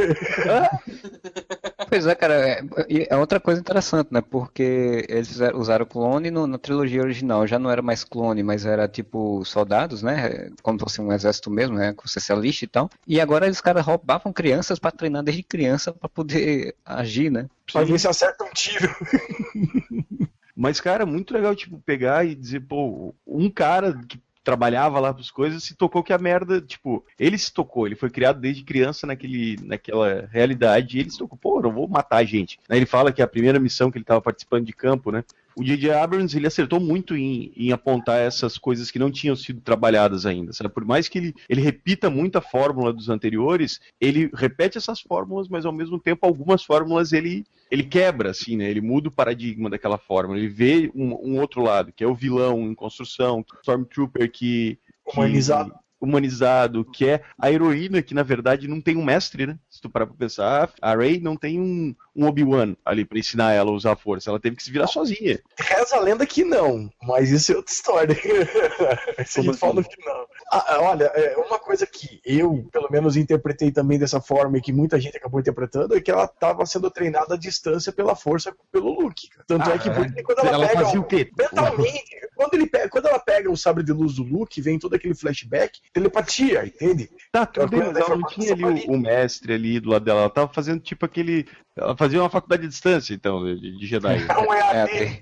Pois 1.88 2.06
é, 2.06 2.14
cara, 2.14 2.34
é, 2.34 2.62
e 2.88 3.06
é 3.10 3.16
outra 3.16 3.40
coisa 3.40 3.60
interessante, 3.60 4.08
né? 4.12 4.20
Porque 4.20 5.04
eles 5.08 5.38
usaram 5.54 5.84
clone 5.84 6.30
no- 6.30 6.46
na 6.46 6.56
trilogia 6.58 7.02
original, 7.02 7.46
já 7.46 7.58
não 7.58 7.68
era 7.70 7.82
mais 7.82 8.04
clone, 8.04 8.42
mas 8.44 8.64
era 8.64 8.86
tipo 8.86 9.44
soldados, 9.44 10.00
né? 10.02 10.50
Como 10.62 10.78
se 10.78 10.84
fosse 10.84 11.00
um 11.00 11.12
exército 11.12 11.50
mesmo, 11.50 11.76
né? 11.76 11.92
Com 11.92 12.06
socialista 12.06 12.64
e 12.64 12.68
tal. 12.68 12.88
E 13.06 13.20
agora 13.20 13.46
eles 13.46 13.60
caras 13.60 13.84
roubavam 13.84 14.32
crianças 14.32 14.78
pra 14.78 14.92
treinar 14.92 15.22
desde 15.24 15.42
criança 15.42 15.92
pra 15.92 16.08
poder 16.08 16.76
agir, 16.84 17.28
né? 17.30 17.46
Pra 17.72 17.82
ver 17.82 17.98
se 17.98 18.06
acerta 18.08 18.44
um 18.44 18.50
tiro. 18.52 18.88
Mas, 20.60 20.78
cara, 20.78 21.06
muito 21.06 21.32
legal, 21.32 21.56
tipo, 21.56 21.80
pegar 21.80 22.22
e 22.26 22.34
dizer, 22.34 22.60
pô, 22.60 23.14
um 23.26 23.48
cara 23.48 23.98
que 24.06 24.20
trabalhava 24.44 25.00
lá 25.00 25.14
pras 25.14 25.30
coisas 25.30 25.64
se 25.64 25.74
tocou 25.74 26.02
que 26.02 26.12
a 26.12 26.18
merda, 26.18 26.60
tipo, 26.60 27.02
ele 27.18 27.38
se 27.38 27.50
tocou, 27.50 27.86
ele 27.86 27.96
foi 27.96 28.10
criado 28.10 28.38
desde 28.38 28.62
criança 28.62 29.06
naquele, 29.06 29.56
naquela 29.62 30.28
realidade, 30.30 30.98
e 30.98 31.00
ele 31.00 31.08
se 31.08 31.16
tocou, 31.16 31.38
pô, 31.38 31.62
eu 31.62 31.72
vou 31.72 31.88
matar 31.88 32.18
a 32.18 32.24
gente. 32.24 32.60
Aí 32.68 32.78
ele 32.78 32.84
fala 32.84 33.10
que 33.10 33.22
a 33.22 33.26
primeira 33.26 33.58
missão 33.58 33.90
que 33.90 33.96
ele 33.96 34.04
tava 34.04 34.20
participando 34.20 34.66
de 34.66 34.74
campo, 34.74 35.10
né, 35.10 35.24
o 35.56 35.64
J.J. 35.64 35.90
Abrams, 35.92 36.36
ele 36.36 36.46
acertou 36.46 36.78
muito 36.80 37.16
em, 37.16 37.52
em 37.56 37.72
apontar 37.72 38.18
essas 38.20 38.56
coisas 38.56 38.90
que 38.90 38.98
não 38.98 39.10
tinham 39.10 39.34
sido 39.36 39.60
trabalhadas 39.60 40.24
ainda, 40.26 40.52
sabe? 40.52 40.70
Por 40.72 40.84
mais 40.84 41.08
que 41.08 41.18
ele, 41.18 41.34
ele 41.48 41.60
repita 41.60 42.08
muito 42.08 42.36
a 42.36 42.40
fórmula 42.40 42.92
dos 42.92 43.08
anteriores, 43.08 43.80
ele 44.00 44.30
repete 44.34 44.78
essas 44.78 45.00
fórmulas, 45.00 45.48
mas 45.48 45.64
ao 45.66 45.72
mesmo 45.72 45.98
tempo 45.98 46.26
algumas 46.26 46.62
fórmulas 46.62 47.12
ele, 47.12 47.44
ele 47.70 47.82
quebra, 47.82 48.30
assim, 48.30 48.56
né? 48.56 48.70
Ele 48.70 48.80
muda 48.80 49.08
o 49.08 49.12
paradigma 49.12 49.68
daquela 49.68 49.98
fórmula, 49.98 50.38
ele 50.38 50.48
vê 50.48 50.90
um, 50.94 51.14
um 51.34 51.40
outro 51.40 51.62
lado, 51.62 51.92
que 51.92 52.04
é 52.04 52.06
o 52.06 52.14
vilão 52.14 52.60
em 52.62 52.74
construção, 52.74 53.44
Stormtrooper 53.60 54.30
que... 54.30 54.78
que- 55.08 55.16
Humanizado. 55.18 55.74
humanizado, 56.00 56.84
que 56.84 57.04
é 57.06 57.22
a 57.38 57.50
heroína 57.52 58.00
que 58.02 58.14
na 58.14 58.22
verdade 58.22 58.66
não 58.66 58.80
tem 58.80 58.96
um 58.96 59.04
mestre, 59.04 59.46
né? 59.46 59.58
Se 59.68 59.80
tu 59.80 59.90
parar 59.90 60.06
pra 60.06 60.16
pensar, 60.16 60.72
a 60.80 60.94
Rey 60.96 61.20
não 61.20 61.36
tem 61.36 61.60
um, 61.60 61.94
um 62.20 62.26
Obi-Wan 62.26 62.76
ali 62.84 63.04
pra 63.04 63.18
ensinar 63.18 63.52
ela 63.52 63.70
a 63.70 63.74
usar 63.74 63.92
a 63.92 63.96
força, 63.96 64.30
ela 64.30 64.38
teve 64.40 64.56
que 64.56 64.62
se 64.62 64.70
virar 64.70 64.86
sozinha. 64.86 65.40
Reza 65.58 65.96
a 65.96 66.00
lenda 66.00 66.26
que 66.26 66.44
não, 66.44 66.90
mas 67.02 67.30
isso 67.30 67.52
é 67.52 67.56
outra 67.56 67.72
história. 67.72 68.16
Isso 69.18 69.40
a 69.40 69.42
Como 69.42 69.52
gente 69.52 69.58
fala 69.58 69.74
no 69.74 69.82
final. 69.82 70.26
Ah, 70.52 70.78
olha, 70.80 71.04
é, 71.14 71.36
uma 71.36 71.58
coisa 71.58 71.86
que 71.86 72.20
eu, 72.24 72.66
pelo 72.72 72.88
menos, 72.90 73.16
interpretei 73.16 73.70
também 73.70 73.98
dessa 73.98 74.20
forma 74.20 74.58
e 74.58 74.60
que 74.60 74.72
muita 74.72 75.00
gente 75.00 75.16
acabou 75.16 75.38
interpretando 75.40 75.94
é 75.96 76.00
que 76.00 76.10
ela 76.10 76.24
estava 76.24 76.64
sendo 76.66 76.90
treinada 76.90 77.34
à 77.34 77.38
distância 77.38 77.92
pela 77.92 78.16
força 78.16 78.54
pelo 78.72 78.92
Luke. 79.00 79.28
Tanto 79.46 79.70
é 79.70 79.78
que 79.78 79.90
por 79.90 80.04
isso 80.06 80.14
que 80.14 80.22
quando 80.22 80.38
ela, 80.40 80.48
Ela 80.54 80.68
pega. 80.68 80.84
fazia 80.84 81.00
o- 81.00 81.02
o 81.02 81.06
quê? 81.06 81.30
Mentalmente, 81.38 82.16
quando, 82.34 82.54
ele 82.54 82.66
pega, 82.66 82.88
quando 82.88 83.06
ela 83.06 83.18
pega 83.18 83.50
o 83.50 83.56
sabre 83.56 83.84
de 83.84 83.92
luz 83.92 84.14
do 84.14 84.22
Luke, 84.24 84.60
vem 84.60 84.78
todo 84.78 84.94
aquele 84.94 85.14
flashback, 85.14 85.78
telepatia, 85.92 86.64
entende? 86.66 87.08
Tá, 87.32 87.46
tudo 87.46 87.68
bem, 87.68 87.80
mas 87.80 87.96
ela 87.96 88.16
não 88.16 88.26
tinha 88.28 88.52
ali 88.52 88.64
o, 88.88 88.92
o 88.92 88.98
mestre 88.98 89.52
ali 89.54 89.78
do 89.80 89.90
lado 89.90 90.04
dela, 90.04 90.20
ela 90.20 90.30
tava 90.30 90.52
fazendo 90.52 90.80
tipo 90.80 91.04
aquele. 91.04 91.46
Ela 91.80 91.96
fazia 91.96 92.20
uma 92.20 92.28
faculdade 92.30 92.62
de 92.62 92.68
distância, 92.68 93.14
então, 93.14 93.42
de, 93.44 93.78
de 93.78 93.86
Jedi. 93.86 94.18
É 94.28 94.38
um 94.38 94.52
É, 94.54 94.58
EAD. 94.60 94.82
até- 94.82 95.20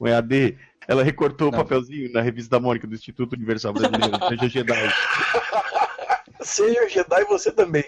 um 0.00 0.06
EAD. 0.08 0.58
Ela 0.88 1.04
recortou 1.04 1.50
Não. 1.50 1.58
o 1.58 1.62
papelzinho 1.62 2.12
na 2.12 2.20
revista 2.20 2.50
da 2.50 2.60
Mônica 2.60 2.86
do 2.88 2.94
Instituto 2.94 3.34
Universal 3.34 3.72
Brasileiro, 3.72 4.18
seja 4.28 4.48
Jedi. 4.48 4.74
Seja 6.40 6.88
Jedi, 6.88 7.24
você 7.26 7.52
também. 7.52 7.84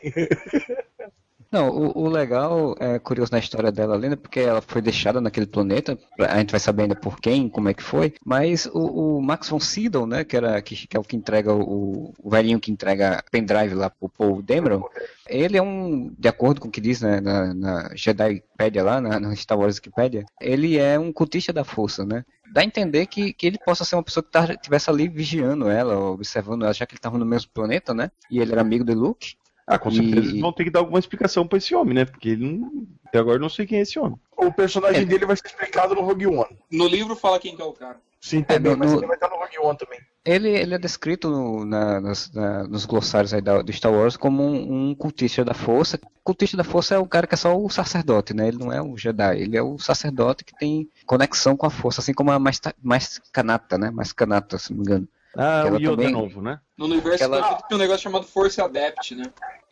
Não, 1.54 1.68
o, 1.68 2.06
o 2.06 2.08
legal, 2.08 2.74
é 2.80 2.98
curioso 2.98 3.30
na 3.30 3.38
história 3.38 3.70
dela 3.70 3.94
ali, 3.94 4.08
né? 4.08 4.16
Porque 4.16 4.40
ela 4.40 4.60
foi 4.60 4.82
deixada 4.82 5.20
naquele 5.20 5.46
planeta, 5.46 5.96
a 6.18 6.38
gente 6.38 6.50
vai 6.50 6.58
saber 6.58 6.82
ainda 6.82 6.96
por 6.96 7.20
quem, 7.20 7.48
como 7.48 7.68
é 7.68 7.74
que 7.74 7.80
foi, 7.80 8.12
mas 8.26 8.66
o, 8.66 9.18
o 9.18 9.22
Max 9.22 9.50
von 9.50 9.60
Sydow, 9.60 10.04
né, 10.04 10.24
que, 10.24 10.36
era, 10.36 10.60
que, 10.60 10.74
que 10.74 10.96
é 10.96 10.98
o 10.98 11.04
que 11.04 11.14
entrega 11.14 11.54
o, 11.54 12.12
o 12.20 12.28
velhinho 12.28 12.58
que 12.58 12.72
entrega 12.72 13.22
pendrive 13.30 13.72
lá 13.72 13.88
pro 13.88 14.08
Paul 14.08 14.42
Dameron, 14.42 14.82
ele 15.28 15.56
é 15.56 15.62
um, 15.62 16.12
de 16.18 16.26
acordo 16.26 16.60
com 16.60 16.66
o 16.66 16.70
que 16.72 16.80
diz 16.80 17.00
né, 17.00 17.20
na, 17.20 17.54
na 17.54 17.90
Jedipedia 17.94 18.82
lá, 18.82 19.00
na, 19.00 19.20
na 19.20 19.36
Star 19.36 19.56
Wars 19.56 19.76
Wikipedia, 19.76 20.24
ele 20.40 20.76
é 20.76 20.98
um 20.98 21.12
cultista 21.12 21.52
da 21.52 21.62
força, 21.62 22.04
né? 22.04 22.24
Dá 22.52 22.62
a 22.62 22.64
entender 22.64 23.06
que, 23.06 23.32
que 23.32 23.46
ele 23.46 23.58
possa 23.64 23.84
ser 23.84 23.94
uma 23.94 24.02
pessoa 24.02 24.24
que 24.24 24.52
estivesse 24.54 24.90
ali 24.90 25.08
vigiando 25.08 25.68
ela, 25.68 25.96
observando 26.10 26.64
ela, 26.64 26.74
já 26.74 26.84
que 26.84 26.94
ele 26.94 26.98
estava 26.98 27.16
no 27.16 27.24
mesmo 27.24 27.50
planeta, 27.54 27.94
né? 27.94 28.10
E 28.28 28.40
ele 28.40 28.50
era 28.50 28.60
amigo 28.60 28.84
do 28.84 28.92
Luke. 28.92 29.36
Ah, 29.66 29.78
com 29.78 29.90
certeza 29.90 30.26
E- 30.26 30.28
eles 30.30 30.40
vão 30.40 30.52
ter 30.52 30.64
que 30.64 30.70
dar 30.70 30.80
alguma 30.80 30.98
explicação 30.98 31.46
pra 31.46 31.56
esse 31.58 31.74
homem, 31.74 31.94
né? 31.94 32.04
Porque 32.04 32.28
ele 32.30 32.58
não. 32.58 32.86
Até 33.06 33.18
agora 33.18 33.36
eu 33.36 33.40
não 33.40 33.48
sei 33.48 33.66
quem 33.66 33.78
é 33.78 33.82
esse 33.82 33.98
homem. 33.98 34.18
O 34.36 34.52
personagem 34.52 35.02
É. 35.02 35.04
dele 35.04 35.24
vai 35.24 35.36
ser 35.36 35.46
explicado 35.46 35.94
no 35.94 36.02
Rogue 36.02 36.26
One. 36.26 36.58
No 36.70 36.86
livro 36.86 37.16
fala 37.16 37.38
quem 37.38 37.56
que 37.56 37.62
é 37.62 37.64
o 37.64 37.72
cara. 37.72 37.96
Sim, 38.20 38.42
também, 38.42 38.72
no- 38.72 38.78
mas 38.78 38.92
no- 38.92 38.98
ele 38.98 39.06
vai 39.06 39.16
estar 39.16 39.28
no 39.28 39.36
Rogue 39.36 39.58
One 39.58 39.78
também. 39.78 40.00
Ele, 40.24 40.48
ele 40.48 40.74
é 40.74 40.78
descrito 40.78 41.28
no- 41.30 41.64
na- 41.66 42.00
nos, 42.00 42.32
na- 42.32 42.64
nos 42.64 42.86
glossários 42.86 43.32
aí 43.34 43.40
da, 43.42 43.60
do 43.62 43.72
Star 43.72 43.92
Wars 43.92 44.16
como 44.16 44.42
um, 44.42 44.90
um 44.90 44.94
cultista 44.94 45.44
da 45.44 45.52
força. 45.54 45.98
Cultista 46.22 46.56
da 46.56 46.64
força 46.64 46.94
é 46.94 46.98
o 46.98 47.06
cara 47.06 47.26
que 47.26 47.34
é 47.34 47.36
só 47.36 47.56
o 47.56 47.68
sacerdote, 47.70 48.32
né? 48.34 48.48
Ele 48.48 48.58
não 48.58 48.72
é 48.72 48.80
o 48.82 48.96
Jedi, 48.96 49.40
ele 49.42 49.56
é 49.56 49.62
o 49.62 49.78
sacerdote 49.78 50.42
que 50.44 50.56
tem 50.58 50.88
conexão 51.06 51.56
com 51.56 51.66
a 51.66 51.70
força, 51.70 52.00
assim 52.00 52.14
como 52.14 52.30
a 52.32 52.38
mais, 52.38 52.58
mais 52.82 53.18
canata, 53.32 53.76
né? 53.78 53.90
Mais 53.90 54.12
canata, 54.12 54.56
se 54.58 54.70
não 54.72 54.78
me 54.78 54.84
engano. 54.84 55.08
Ah, 55.36 55.64
o 55.64 55.76
Yoda 55.76 55.90
também- 55.96 56.12
novo, 56.12 56.40
né? 56.40 56.60
No 56.76 56.84
universo 56.86 57.24
Ela- 57.24 57.54
tem 57.62 57.76
um 57.76 57.80
negócio 57.80 58.02
chamado 58.02 58.24
Force 58.26 58.60
Adept, 58.60 59.14
né? 59.14 59.24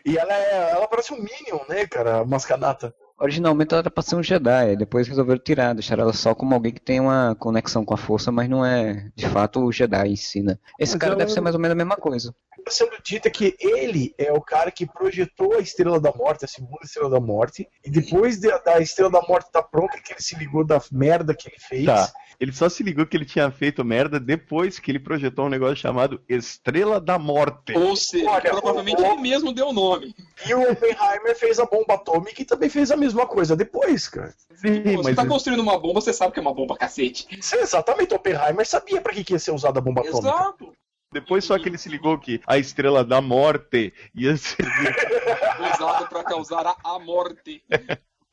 E 0.05 0.19
ela 0.19 0.33
é. 0.33 0.71
Ela 0.73 0.89
parece 0.89 1.13
um 1.13 1.17
Minion, 1.19 1.61
né, 1.69 1.87
cara? 1.87 2.25
Mascanata. 2.25 2.95
Originalmente 3.23 3.73
ela 3.73 3.83
era 3.83 3.91
pra 3.91 4.03
ser 4.03 4.17
um 4.17 4.23
Jedi, 4.23 4.75
depois 4.77 5.07
resolveram 5.07 5.41
tirar, 5.41 5.75
deixaram 5.75 6.03
ela 6.03 6.13
só 6.13 6.35
como 6.35 6.55
alguém 6.55 6.73
que 6.73 6.81
tem 6.81 6.99
uma 6.99 7.37
conexão 7.39 7.85
com 7.85 7.95
a 7.95 7.97
força, 7.97 8.33
mas 8.33 8.49
não 8.49 8.67
é 8.67 9.11
de 9.15 9.29
fato 9.29 9.61
o 9.65 9.71
Jedi 9.71 10.09
em 10.09 10.17
si, 10.17 10.43
né? 10.43 10.59
Esse 10.79 10.95
Mas 10.95 11.01
cara 11.01 11.13
ela- 11.13 11.19
deve 11.21 11.31
ser 11.33 11.41
mais 11.41 11.55
ou 11.55 11.61
menos 11.61 11.73
a 11.73 11.77
mesma 11.77 11.97
coisa. 11.97 12.35
está 12.59 12.71
sendo 12.71 12.93
dito 13.05 13.27
é 13.27 13.31
que 13.31 13.57
ele 13.61 14.15
é 14.19 14.33
o 14.33 14.41
cara 14.41 14.71
que 14.71 14.87
projetou 14.87 15.55
a 15.55 15.59
Estrela 15.61 16.01
da 16.01 16.13
Morte, 16.13 16.45
a 16.45 16.49
segunda 16.49 16.79
Estrela 16.85 17.11
da 17.11 17.21
Morte, 17.21 17.67
e 17.85 17.91
depois 17.91 18.39
de- 18.41 18.57
da 18.65 18.81
Estrela 18.81 19.11
da 19.11 19.23
Morte 19.23 19.47
estar 19.47 19.63
pronta, 19.65 19.99
que 20.01 20.13
ele 20.13 20.21
se 20.21 20.37
ligou 20.37 20.65
da 20.65 20.81
merda 20.93 21.35
que 21.35 21.49
ele 21.49 21.57
fez. 21.59 21.87
Tá. 21.87 22.11
Ele 22.41 22.53
só 22.53 22.69
se 22.69 22.83
ligou 22.83 23.07
que 23.07 23.17
ele 23.17 23.25
tinha 23.25 23.51
feito 23.53 23.85
merda 23.85 24.19
depois 24.19 24.79
que 24.81 24.91
ele 24.91 24.99
projetou 24.99 25.47
um 25.47 25.49
negócio 25.49 25.77
chamado 25.77 26.21
Estrela 26.29 27.01
da 27.01 27.19
Morte. 27.19 27.73
Ou 27.77 27.95
seja, 27.95 28.29
Olha, 28.29 28.51
provavelmente 28.51 29.01
o- 29.01 29.07
ele 29.07 29.21
mesmo 29.21 29.53
deu 29.53 29.69
o 29.69 29.73
nome. 29.73 30.13
E 30.47 30.55
o 30.55 30.71
Oppenheimer 30.71 31.37
fez 31.37 31.59
a 31.59 31.67
bomba 31.67 31.95
atômica 31.95 32.43
e 32.43 32.45
também 32.45 32.69
fez 32.69 32.91
a 32.91 32.97
mesma 32.97 33.27
coisa 33.27 33.55
depois, 33.55 34.09
cara. 34.09 34.35
Sim, 34.55 34.83
Pô, 34.83 34.91
você 35.03 35.11
mas 35.11 35.17
tá 35.17 35.27
construindo 35.27 35.61
uma 35.61 35.79
bomba, 35.79 36.01
você 36.01 36.13
sabe 36.13 36.33
que 36.33 36.39
é 36.39 36.43
uma 36.43 36.55
bomba 36.55 36.77
cacete. 36.77 37.27
Sim, 37.41 37.57
exatamente, 37.57 38.13
o 38.13 38.17
Oppenheimer 38.17 38.67
sabia 38.67 39.01
pra 39.01 39.13
que, 39.13 39.25
que 39.25 39.33
ia 39.33 39.39
ser 39.39 39.53
usada 39.53 39.79
a 39.79 39.83
bomba 39.83 40.01
atômica. 40.01 40.29
Exato. 40.29 40.73
depois 41.13 41.45
só 41.45 41.59
que 41.59 41.69
ele 41.69 41.79
se 41.79 41.89
ligou 41.89 42.19
que 42.19 42.41
a 42.47 42.59
Estrela 42.59 43.05
da 43.05 43.21
Morte 43.21 43.93
ia 44.15 44.37
servir. 44.37 44.95
Usado 45.75 46.09
pra 46.09 46.25
causar 46.25 46.75
a 46.83 46.99
morte. 46.99 47.63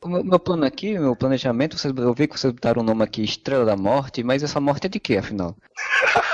O 0.01 0.07
meu, 0.07 0.23
meu 0.23 0.39
plano 0.39 0.65
aqui, 0.65 0.97
meu 0.97 1.13
planejamento, 1.15 1.77
vocês, 1.77 1.93
eu 1.97 2.13
vi 2.13 2.25
que 2.27 2.39
vocês 2.39 2.53
botaram 2.53 2.81
o 2.81 2.85
nome 2.85 3.03
aqui 3.03 3.21
Estrela 3.21 3.65
da 3.65 3.75
Morte, 3.75 4.23
mas 4.23 4.41
essa 4.43 4.59
morte 4.59 4.85
é 4.85 4.89
de 4.89 4.99
quê, 4.99 5.17
afinal? 5.17 5.57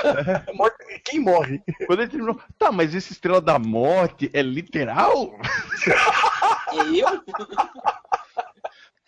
Morte- 0.54 1.02
Quem 1.04 1.18
morre? 1.20 1.60
Quando 1.86 2.02
ele 2.02 2.10
terminou, 2.10 2.40
tá, 2.58 2.70
mas 2.70 2.94
essa 2.94 3.12
Estrela 3.12 3.40
da 3.40 3.58
Morte 3.58 4.30
é 4.32 4.42
literal? 4.42 5.32
É 6.72 7.00
eu? 7.00 7.06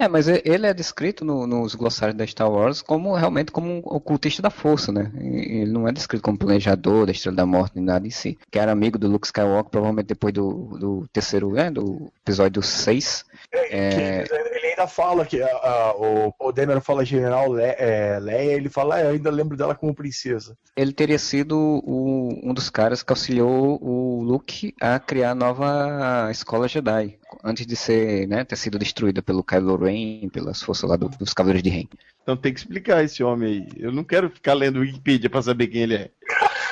É, 0.01 0.07
mas 0.07 0.29
ele 0.29 0.65
é 0.65 0.73
descrito 0.73 1.25
no- 1.25 1.45
nos 1.45 1.75
glossários 1.75 2.17
da 2.17 2.25
Star 2.25 2.49
Wars 2.49 2.81
como 2.81 3.15
realmente 3.17 3.51
como 3.51 3.69
um 3.69 3.79
ocultista 3.79 4.41
da 4.41 4.49
força, 4.51 4.93
né? 4.93 5.11
Ele 5.17 5.73
não 5.73 5.89
é 5.89 5.93
descrito 5.93 6.23
como 6.23 6.39
planejador 6.39 7.05
da 7.07 7.11
Estrela 7.11 7.37
da 7.37 7.45
Morte 7.45 7.73
nem 7.75 7.85
nada 7.85 8.07
em 8.07 8.11
si. 8.11 8.39
Que 8.49 8.61
era 8.61 8.71
amigo 8.71 8.97
do 8.97 9.09
Luke 9.09 9.27
Skywalker, 9.27 9.71
provavelmente 9.73 10.07
depois 10.07 10.33
do, 10.33 10.79
do 10.79 11.09
terceiro, 11.13 11.51
né? 11.53 11.69
Do 11.69 12.13
episódio 12.23 12.63
6. 12.63 13.25
É. 13.53 14.23
Que 14.25 14.35
ele 14.35 14.67
ainda 14.69 14.87
fala 14.87 15.27
que 15.27 15.43
a- 15.43 15.47
a- 15.49 15.95
o 15.97 16.33
Paul 16.33 16.53
Dameron 16.53 16.81
fala 16.81 17.05
General 17.05 17.51
Le, 17.53 17.63
é, 17.65 18.21
Leia, 18.21 18.53
ele 18.53 18.69
fala, 18.69 18.95
ah, 18.97 19.01
eu 19.03 19.11
ainda 19.11 19.31
lembro 19.31 19.57
dela 19.57 19.75
como 19.75 19.93
princesa. 19.93 20.57
Ele 20.77 20.93
teria 20.93 21.19
sido 21.19 21.59
o- 21.59 22.39
um 22.49 22.55
dos 22.55 22.71
caras 22.71 23.03
que 23.03 23.13
auxiliou 23.13 23.79
o 23.83 24.23
Luke 24.23 24.73
a 24.81 24.97
criar 25.01 25.33
a 25.33 25.35
nova 25.35 26.29
escola 26.31 26.69
Jedi. 26.69 27.18
Antes 27.45 27.67
de 27.67 27.77
ser, 27.77 28.27
né, 28.27 28.45
ter 28.45 28.57
sido 28.57 28.79
destruída 28.79 29.21
pelo 29.23 29.45
Kylo 29.45 29.77
Ren, 29.77 30.29
pelas 30.31 30.63
forças 30.63 30.89
lá 30.89 30.97
do- 30.97 31.09
dos 31.11 31.35
Cavaleiros 31.35 31.63
de 31.63 31.69
Ren. 31.71 31.85
Então 32.23 32.37
tem 32.37 32.53
que 32.53 32.61
explicar 32.61 33.05
esse 33.05 33.23
homem 33.23 33.49
aí. 33.49 33.83
Eu 33.83 33.93
não 33.93 34.03
quero 34.05 34.31
ficar 34.31 34.55
lendo 34.55 34.81
Wikipedia 34.81 35.29
pra 35.31 35.43
saber 35.43 35.67
quem 35.69 35.83
ele 35.83 35.95
é. 35.95 36.11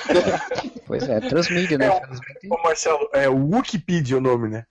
Pois 0.87 1.03
é, 1.09 1.19
transmídia, 1.21 1.77
né? 1.79 1.87
É. 1.89 2.01
Ô 2.49 2.63
Marcelo, 2.63 3.09
é 3.13 3.29
o 3.29 3.51
Wikipedia 3.51 4.17
o 4.19 4.21
nome, 4.21 4.49
né? 4.49 4.65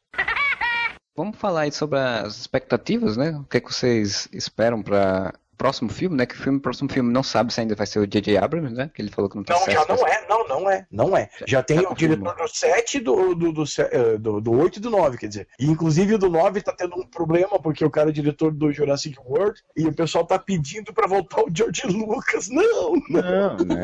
Vamos 1.15 1.37
falar 1.37 1.61
aí 1.61 1.71
sobre 1.71 1.99
as 1.99 2.37
expectativas, 2.37 3.15
né? 3.17 3.31
O 3.31 3.43
que, 3.43 3.57
é 3.57 3.59
que 3.61 3.71
vocês 3.73 4.27
esperam 4.33 4.81
para 4.81 5.33
próximo 5.57 5.89
filme, 5.89 6.15
né? 6.15 6.25
Que 6.25 6.35
o 6.35 6.37
filme, 6.37 6.59
próximo 6.59 6.91
filme 6.91 7.11
não 7.11 7.23
sabe 7.23 7.53
se 7.53 7.61
ainda 7.61 7.75
vai 7.75 7.87
ser 7.87 7.99
o 7.99 8.07
J.J. 8.07 8.37
Abrams, 8.37 8.73
né? 8.75 8.89
Que 8.93 9.01
ele 9.01 9.09
falou 9.11 9.29
que 9.29 9.35
não 9.37 9.43
tá 9.43 9.53
Não, 9.53 9.61
certo. 9.63 9.87
já 9.87 9.95
não 9.95 10.07
é, 10.07 10.27
não, 10.27 10.47
não 10.47 10.69
é, 10.69 10.87
não 10.91 11.17
é. 11.17 11.29
Já 11.47 11.63
tem 11.63 11.81
já 11.81 11.89
o 11.89 11.95
diretor 11.95 12.35
do 12.35 12.47
7, 12.47 12.99
do, 12.99 13.35
do, 13.35 13.51
do, 13.51 13.63
eh, 13.79 14.17
do, 14.17 14.41
do 14.41 14.51
8 14.51 14.77
e 14.77 14.79
do 14.81 14.89
9, 14.89 15.17
quer 15.17 15.27
dizer. 15.27 15.47
E 15.59 15.65
inclusive 15.65 16.15
o 16.15 16.17
do 16.17 16.29
9 16.29 16.61
tá 16.61 16.73
tendo 16.73 16.95
um 16.99 17.05
problema, 17.07 17.59
porque 17.59 17.83
o 17.83 17.89
cara 17.89 18.09
é 18.09 18.13
diretor 18.13 18.51
do 18.51 18.71
Jurassic 18.71 19.17
World 19.25 19.61
e 19.75 19.85
o 19.87 19.93
pessoal 19.93 20.25
tá 20.25 20.37
pedindo 20.39 20.93
pra 20.93 21.07
voltar 21.07 21.41
o 21.41 21.49
George 21.53 21.87
Lucas. 21.87 22.49
Não, 22.49 22.93
Não, 23.09 23.57
né? 23.57 23.81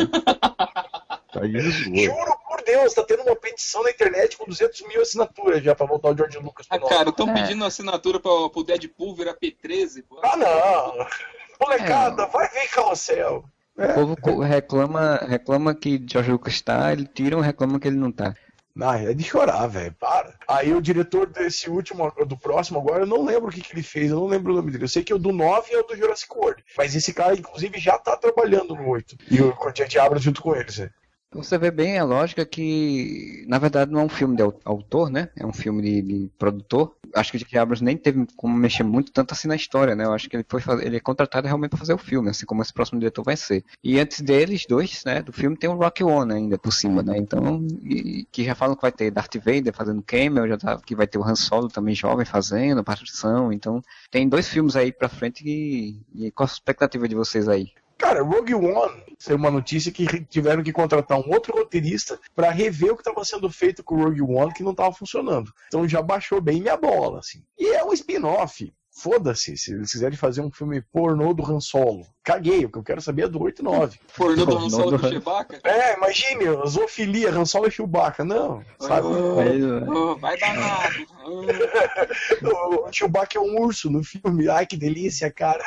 Tá. 1.33 1.41
Juro 1.47 2.37
por 2.47 2.61
Deus, 2.65 2.93
tá 2.93 3.03
tendo 3.03 3.23
uma 3.23 3.35
petição 3.37 3.81
na 3.83 3.89
internet 3.91 4.37
com 4.37 4.45
200 4.45 4.81
mil 4.87 5.01
assinaturas 5.01 5.63
já 5.63 5.73
pra 5.73 5.85
voltar 5.85 6.09
o 6.09 6.17
George 6.17 6.37
Lucas 6.37 6.67
pro 6.67 6.77
Ah, 6.77 6.79
nome. 6.81 6.93
cara, 6.93 7.09
estão 7.09 7.29
É. 7.29 7.33
pedindo 7.33 7.63
assinatura 7.63 8.19
pra, 8.19 8.31
pro 8.49 8.63
Deadpool 8.65 9.15
virar 9.15 9.35
P13, 9.35 10.03
pô. 10.07 10.19
Ah, 10.21 10.35
não! 10.35 11.07
Molecada, 11.61 12.23
É. 12.23 12.27
vai 12.27 12.49
ver 12.49 12.67
carrossel. 12.69 13.45
O 13.77 14.15
povo 14.17 14.41
reclama, 14.41 15.15
reclama 15.27 15.73
que 15.73 16.03
George 16.09 16.31
Lucas 16.31 16.59
tá, 16.61 16.91
ele 16.91 17.05
tira 17.05 17.35
ou 17.37 17.41
reclama 17.41 17.79
que 17.79 17.87
ele 17.87 17.97
não 17.97 18.11
tá. 18.11 18.33
Não, 18.73 18.93
é 18.93 19.13
de 19.13 19.23
chorar, 19.23 19.67
velho. 19.67 19.93
Para. 19.99 20.33
Aí 20.47 20.73
o 20.73 20.81
diretor 20.81 21.27
desse 21.27 21.69
último, 21.69 22.09
do 22.25 22.37
próximo 22.37 22.79
agora, 22.79 23.03
eu 23.03 23.07
não 23.07 23.25
lembro 23.25 23.49
o 23.49 23.51
que, 23.51 23.59
que 23.61 23.73
ele 23.73 23.83
fez, 23.83 24.09
eu 24.11 24.15
não 24.17 24.27
lembro 24.27 24.53
o 24.53 24.55
nome 24.55 24.71
dele. 24.71 24.85
Eu 24.85 24.87
sei 24.87 25.03
que 25.03 25.13
o 25.13 25.17
do 25.19 25.31
9 25.33 25.73
é 25.73 25.79
o 25.79 25.83
do 25.83 25.95
Jurassic 25.95 26.33
World. 26.33 26.63
Mas 26.77 26.95
esse 26.95 27.13
cara, 27.13 27.33
inclusive, 27.33 27.77
já 27.79 27.97
tá 27.97 28.15
trabalhando 28.15 28.73
no 28.75 28.87
8. 28.87 29.17
E 29.29 29.41
o 29.41 29.53
Cortete 29.55 29.99
Abra 29.99 30.19
junto 30.19 30.41
com 30.41 30.55
eles. 30.55 30.77
né? 30.77 30.89
Você 31.33 31.57
vê 31.57 31.71
bem 31.71 31.97
a 31.97 32.03
lógica 32.03 32.45
que, 32.45 33.45
na 33.47 33.57
verdade, 33.57 33.89
não 33.89 34.01
é 34.01 34.03
um 34.03 34.09
filme 34.09 34.35
de 34.35 34.43
au- 34.43 34.59
autor, 34.65 35.09
né? 35.09 35.29
É 35.37 35.45
um 35.45 35.53
filme 35.53 35.81
de, 35.81 36.01
de 36.01 36.29
produtor. 36.37 36.93
Acho 37.15 37.31
que 37.31 37.37
o 37.37 37.39
J.J. 37.39 37.57
Abrams 37.57 37.81
nem 37.81 37.95
teve 37.95 38.25
como 38.35 38.53
mexer 38.57 38.83
muito 38.83 39.13
tanto 39.13 39.33
assim 39.33 39.47
na 39.47 39.55
história, 39.55 39.95
né? 39.95 40.03
Eu 40.03 40.11
acho 40.13 40.29
que 40.29 40.35
ele 40.35 40.45
foi 40.49 40.59
fazer, 40.59 40.85
ele 40.85 40.97
é 40.97 40.99
contratado 40.99 41.47
realmente 41.47 41.69
para 41.69 41.79
fazer 41.79 41.93
o 41.93 41.97
filme, 41.97 42.29
assim 42.29 42.45
como 42.45 42.61
esse 42.61 42.73
próximo 42.73 42.99
diretor 42.99 43.23
vai 43.23 43.37
ser. 43.37 43.63
E 43.81 43.97
antes 43.97 44.19
deles, 44.19 44.65
dois, 44.67 45.03
né, 45.05 45.21
do 45.21 45.31
filme 45.31 45.55
tem 45.57 45.69
o 45.69 45.73
Rock 45.75 46.03
One 46.03 46.33
ainda 46.33 46.57
por 46.57 46.73
cima, 46.73 47.01
né? 47.01 47.17
Então, 47.17 47.65
e- 47.81 48.27
que 48.29 48.43
já 48.43 48.53
falam 48.53 48.75
que 48.75 48.81
vai 48.81 48.91
ter 48.91 49.09
Darth 49.09 49.35
Vader 49.37 49.73
fazendo 49.73 50.01
cameo, 50.03 50.47
já 50.49 50.57
tá, 50.57 50.77
que 50.81 50.95
vai 50.95 51.07
ter 51.07 51.17
o 51.17 51.23
Han 51.23 51.35
Solo 51.35 51.69
também 51.69 51.95
jovem 51.95 52.25
fazendo 52.25 52.83
participação. 52.83 53.53
Então, 53.53 53.81
tem 54.09 54.27
dois 54.27 54.49
filmes 54.49 54.75
aí 54.75 54.91
pra 54.91 55.07
frente 55.07 55.43
e, 55.47 56.01
e 56.13 56.31
qual 56.31 56.47
a 56.47 56.51
expectativa 56.51 57.07
de 57.07 57.15
vocês 57.15 57.47
aí? 57.47 57.69
Cara, 58.11 58.23
Rogue 58.23 58.53
One 58.53 59.03
saiu 59.17 59.37
uma 59.37 59.49
notícia 59.49 59.89
que 59.89 60.25
tiveram 60.25 60.61
que 60.61 60.73
contratar 60.73 61.17
um 61.17 61.31
outro 61.31 61.55
roteirista 61.55 62.19
pra 62.35 62.51
rever 62.51 62.91
o 62.91 62.95
que 62.97 63.01
estava 63.01 63.23
sendo 63.23 63.49
feito 63.49 63.81
com 63.85 63.95
o 63.95 64.03
Rogue 64.03 64.21
One 64.21 64.53
que 64.53 64.63
não 64.63 64.75
tava 64.75 64.91
funcionando. 64.91 65.53
Então 65.67 65.87
já 65.87 66.01
baixou 66.01 66.41
bem 66.41 66.59
minha 66.59 66.75
bola, 66.75 67.19
assim. 67.19 67.41
E 67.57 67.73
é 67.73 67.85
um 67.85 67.93
spin-off. 67.93 68.73
Foda-se, 68.93 69.55
se 69.55 69.73
eles 69.73 69.89
quiserem 69.89 70.17
fazer 70.17 70.41
um 70.41 70.51
filme 70.51 70.81
pornô 70.81 71.33
do 71.33 71.49
Han 71.49 71.61
Solo. 71.61 72.05
Caguei, 72.21 72.65
o 72.65 72.69
que 72.69 72.77
eu 72.77 72.83
quero 72.83 72.99
saber 72.99 73.23
é 73.23 73.27
do 73.29 73.41
8 73.41 73.59
e 73.59 73.63
9. 73.63 73.99
Pornô 74.17 74.45
do 74.45 74.57
Han 74.57 74.69
Solo 74.69 74.97
do 74.97 75.09
Chewbacca. 75.09 75.61
É, 75.63 75.95
imagine, 75.95 76.67
zoofilia, 76.67 77.31
Han 77.31 77.45
Solo 77.45 77.67
e 77.67 77.71
Chewbacca. 77.71 78.25
Não, 78.25 78.61
sabe? 78.77 79.07
Oh, 79.07 80.17
vai 80.17 80.37
danado. 80.37 81.07
Oh. 81.25 81.41
O 82.89 82.91
Chewbacca 82.91 83.37
é 83.37 83.41
um 83.41 83.61
urso 83.61 83.89
no 83.89 84.03
filme. 84.03 84.49
Ai, 84.49 84.65
que 84.65 84.75
delícia, 84.75 85.31
cara. 85.31 85.63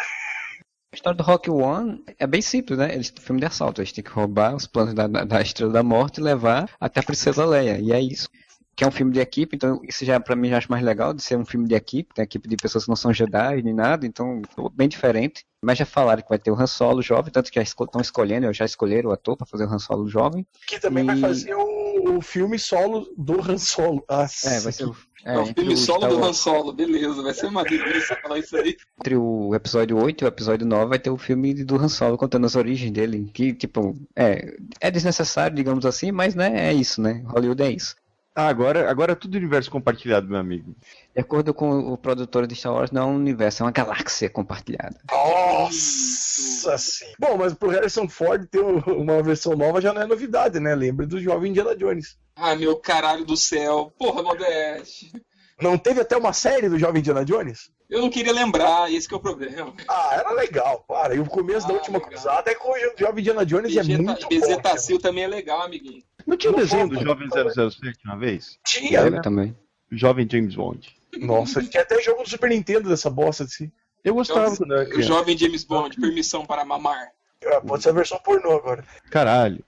A 0.95 0.97
história 0.97 1.17
do 1.17 1.25
Rock 1.25 1.51
One 1.51 2.05
é 2.21 2.25
bem 2.25 2.41
simples, 2.41 2.79
né? 2.79 2.95
Eles 2.95 3.13
filme 3.21 3.41
de 3.41 3.47
assalto, 3.49 3.81
eles 3.81 3.91
têm 3.91 4.05
que 4.05 4.11
roubar 4.13 4.55
os 4.55 4.65
planos 4.65 4.95
da, 4.95 5.09
da, 5.09 5.25
da 5.25 5.43
Estrela 5.43 5.73
da 5.73 5.83
Morte 5.83 6.21
e 6.21 6.23
levar 6.23 6.71
até 6.81 7.01
a 7.01 7.03
Princesa 7.03 7.45
Leia. 7.45 7.81
E 7.81 7.91
é 7.91 8.01
isso. 8.01 8.29
Que 8.77 8.85
é 8.85 8.87
um 8.87 8.93
filme 8.93 9.11
de 9.13 9.19
equipe, 9.21 9.57
então 9.57 9.81
isso 9.89 10.05
já 10.05 10.21
pra 10.21 10.37
mim 10.37 10.49
já 10.51 10.59
acho 10.59 10.71
mais 10.71 10.85
legal 10.85 11.13
de 11.13 11.21
ser 11.23 11.37
um 11.37 11.45
filme 11.45 11.67
de 11.67 11.75
equipe, 11.75 12.15
tem 12.15 12.25
equipe 12.25 12.49
de 12.49 12.57
pessoas 12.57 12.85
que 12.85 12.89
não 12.91 12.97
são 12.97 13.13
Jedi 13.13 13.61
nem 13.63 13.75
nada, 13.75 14.05
então 14.07 14.41
bem 14.73 14.89
diferente. 14.89 15.45
Mas 15.63 15.79
já 15.79 15.87
falaram 15.87 16.23
que 16.23 16.29
vai 16.29 16.39
ter 16.39 16.51
o 16.53 16.61
Han 16.61 16.67
Solo 16.67 17.01
jovem, 17.03 17.33
tanto 17.33 17.51
que 17.51 17.59
já 17.59 17.63
estão 17.63 18.01
escolhendo, 18.01 18.53
já 18.53 18.65
escolheram 18.65 19.11
o 19.11 19.13
ator 19.13 19.37
pra 19.37 19.47
fazer 19.47 19.65
o 19.65 19.73
Han 19.73 19.79
Solo 19.81 20.09
jovem. 20.09 20.47
Que 20.67 20.79
também 20.79 21.05
vai 21.05 21.17
E- 21.17 21.21
fazer 21.21 21.55
o, 21.55 21.94
o 22.09 22.21
filme 22.21 22.59
solo 22.59 23.07
do 23.17 23.41
Han 23.41 23.59
Solo. 23.59 24.05
Nossa, 24.09 24.49
É, 24.51 24.61
vai 24.61 24.73
ser 24.73 24.85
o. 24.85 24.97
É, 25.27 25.39
o 25.39 25.43
entre 25.43 25.55
filme 25.55 25.73
o 25.73 25.77
solo 25.79 25.99
Star 26.01 26.11
do 26.11 26.17
Wars- 26.17 26.29
Han 26.29 26.33
Solo, 26.35 26.73
beleza. 26.73 27.23
Vai 27.23 27.33
ser 27.33 27.47
uma 27.47 27.65
delícia 27.65 28.15
falar 28.21 28.39
isso 28.39 28.57
aí. 28.57 28.77
entre 29.01 29.17
o 29.17 29.55
episódio 29.55 29.97
8 29.97 30.23
e 30.23 30.25
o 30.27 30.29
episódio 30.29 30.67
9 30.67 30.87
vai 30.87 30.99
ter 30.99 31.09
o 31.11 31.17
filme 31.17 31.55
do 31.65 31.77
Han 31.77 31.89
Solo 31.89 32.19
contando 32.19 32.45
as 32.45 32.55
origens 32.57 32.91
dele, 32.91 33.31
que 33.33 33.55
tipo, 33.55 33.95
é, 34.15 34.55
é 34.81 34.91
desnecessário, 34.91 35.57
digamos 35.57 35.87
assim, 35.87 36.13
mas 36.13 36.35
né, 36.35 36.69
é 36.69 36.75
isso, 36.75 37.01
né? 37.01 37.23
Hollywood 37.27 37.63
é 37.63 37.71
isso. 37.71 37.97
Ah, 38.37 38.49
agora, 38.49 38.91
agora 38.91 39.13
é 39.13 39.15
tudo 39.15 39.37
universo 39.37 39.71
compartilhado, 39.71 40.27
meu 40.29 40.39
amigo. 40.39 40.75
De 41.15 41.21
acordo 41.21 41.55
com 41.55 41.93
o 41.93 41.97
produtor 41.97 42.47
de 42.49 42.57
Star 42.57 42.73
Wars, 42.73 42.91
não 42.91 43.03
é 43.03 43.07
um 43.07 43.15
universo, 43.17 43.63
é 43.63 43.67
uma 43.67 43.71
galáxia 43.71 44.29
compartilhada. 44.29 44.99
Nossa 45.09 46.79
sim. 46.79 47.13
Bom, 47.19 47.37
mas 47.37 47.55
pro 47.55 47.69
Harrison 47.71 48.09
Ford 48.09 48.47
ter 48.49 48.61
um- 48.61 48.79
uma 49.03 49.23
versão 49.23 49.55
nova 49.55 49.81
já 49.81 49.93
não 49.93 50.03
é 50.03 50.07
novidade, 50.07 50.59
né? 50.59 50.75
Lembra 50.75 51.07
do 51.07 51.21
jovem 51.21 51.51
Indiana 51.51 51.77
Jones. 51.77 52.17
Ah, 52.35 52.57
meu 52.57 52.77
caralho 52.77 53.25
do 53.25 53.37
céu. 53.37 53.93
Porra, 53.99 54.23
Modeste. 54.23 55.13
Não 55.61 55.79
teve 55.79 56.01
até 56.01 56.17
uma 56.17 56.33
série 56.33 56.69
do 56.69 56.79
jovem 56.79 56.99
Indiana 57.01 57.25
Jones? 57.25 57.71
Eu 57.89 58.01
não 58.01 58.11
queria 58.11 58.33
lembrar, 58.33 58.91
esse 58.93 59.07
que 59.07 59.15
é 59.15 59.17
o 59.17 59.21
problema. 59.21 59.73
Ah, 59.87 60.11
era 60.15 60.33
legal, 60.33 60.85
para. 60.89 61.15
E 61.15 61.21
o 61.21 61.27
começo 61.27 61.69
da 61.69 61.75
Ah, 61.75 61.77
última 61.77 61.99
legal. 61.99 62.11
cruzada 62.11 62.51
é 62.51 62.55
com 62.57 62.73
o 62.73 62.99
jovem 62.99 63.21
Indiana 63.21 63.47
Jones 63.47 63.73
e 63.73 63.79
é 63.79 63.83
Vegeta, 63.83 64.03
muito 64.03 64.29
Bezetacil 64.29 64.97
bom. 64.97 65.03
também 65.03 65.23
é 65.23 65.29
legal, 65.29 65.63
amiguinho. 65.63 66.03
Não 66.27 66.37
tinha 66.37 66.53
um 66.53 66.57
desenho 66.57 66.89
do 66.89 67.01
Jovem 67.01 67.29
007 67.29 67.99
uma 68.05 68.17
vez? 68.19 68.59
Tinha, 68.67 69.03
Teve 69.03 69.17
né? 69.17 69.23
também. 69.23 69.57
O 69.93 69.97
Jovem 69.97 70.27
James 70.31 70.55
Bond. 70.55 70.95
Nossa, 71.19 71.63
tinha 71.63 71.83
até 71.83 72.01
jogo 72.03 72.23
do 72.23 72.29
Super 72.29 72.51
Nintendo 72.51 72.89
dessa 72.89 73.09
bosta 73.11 73.45
assim. 73.45 73.71
Eu 74.03 74.15
gostava 74.15 74.43
Jovem- 74.47 74.57
quando 74.59 74.75
era 74.75 74.83
O 74.85 74.87
criança. 74.91 75.09
jovem 75.09 75.39
James 75.39 75.65
Bond, 75.65 75.97
permissão 76.01 76.45
para 76.45 76.65
mamar. 76.65 77.09
Ah, 77.47 77.61
Pode 77.61 77.83
ser 77.83 77.91
a 77.91 77.93
versão 77.93 78.19
pornô 78.25 78.53
agora. 78.53 78.85
Caralho. 79.11 79.63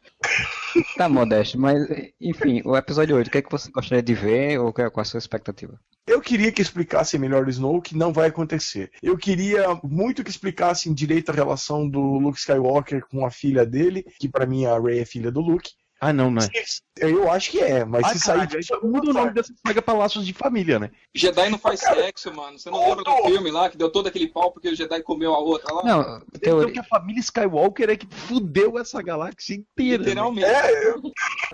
Tá 0.97 1.09
modesto, 1.09 1.59
mas 1.59 1.79
enfim, 2.21 2.63
o 2.65 2.77
episódio 2.77 3.17
8, 3.17 3.29
o 3.29 3.31
que 3.31 3.39
é 3.39 3.43
que 3.43 3.51
você 3.51 3.71
gostaria 3.71 4.03
de 4.03 4.15
ver 4.15 4.59
ou 4.59 4.73
qual 4.73 4.87
é 4.87 5.01
a 5.01 5.05
sua 5.05 5.19
expectativa? 5.19 5.79
Eu 6.07 6.21
queria 6.21 6.53
que 6.53 6.63
explicassem 6.63 7.19
melhor 7.21 7.47
o 7.47 7.51
Snow, 7.51 7.81
que 7.83 7.97
não 7.97 8.13
vai 8.13 8.29
acontecer. 8.29 8.91
Eu 9.03 9.17
queria 9.17 9.67
muito 9.83 10.23
que 10.25 10.31
explicassem 10.31 10.95
direito 10.95 11.31
a 11.31 11.35
relação 11.35 11.89
do 11.89 12.01
Luke 12.19 12.39
Skywalker 12.39 13.05
com 13.11 13.27
a 13.27 13.31
filha 13.31 13.67
dele, 13.67 14.05
que 14.19 14.29
pra 14.29 14.47
mim 14.47 14.65
a 14.65 14.79
Rey 14.79 15.01
é 15.01 15.05
filha 15.05 15.31
do 15.31 15.41
Luke. 15.41 15.71
Ah, 15.99 16.13
não, 16.13 16.31
não 16.31 16.43
é. 16.43 16.49
Eu 16.99 17.31
acho 17.31 17.51
que 17.51 17.59
é, 17.59 17.83
mas 17.85 18.05
Ah, 18.05 18.09
se 18.11 18.19
sair. 18.21 18.47
caralho, 18.49 18.59
aí 18.59 18.89
muda 18.89 19.11
o 19.11 19.13
nome 19.15 19.33
dessa 19.33 19.53
saga 19.67 19.81
pra 19.81 19.95
Laços 19.95 20.27
de 20.27 20.33
Família, 20.35 20.79
né? 20.79 20.91
Jedi 21.15 21.49
não 21.49 21.59
faz 21.59 21.81
sexo, 21.81 22.33
mano. 22.35 22.59
Você 22.59 22.71
não 22.71 22.81
lembra 22.87 23.03
do 23.05 23.17
filme 23.29 23.51
lá 23.51 23.71
que 23.71 23.79
deu 23.79 23.91
todo 23.91 24.07
aquele 24.07 24.29
pau 24.29 24.53
porque 24.53 24.69
o 24.69 24.77
Jedi 24.77 25.03
comeu 25.03 25.33
a 25.35 25.39
outra 25.39 25.73
lá? 25.75 25.83
Não, 25.85 26.01
Então 26.01 26.41
teoria, 26.41 26.73
que 26.75 26.79
a 26.79 26.85
família 26.85 27.21
Skywalker 27.21 27.89
é 27.91 27.97
que 27.97 28.07
fudeu 28.15 28.79
essa 28.79 29.01
galáxia 29.03 29.55
inteira. 29.55 30.03
né? 30.03 30.09
Literalmente. 30.11 30.47
É, 30.47 30.89
eu- 30.91 31.03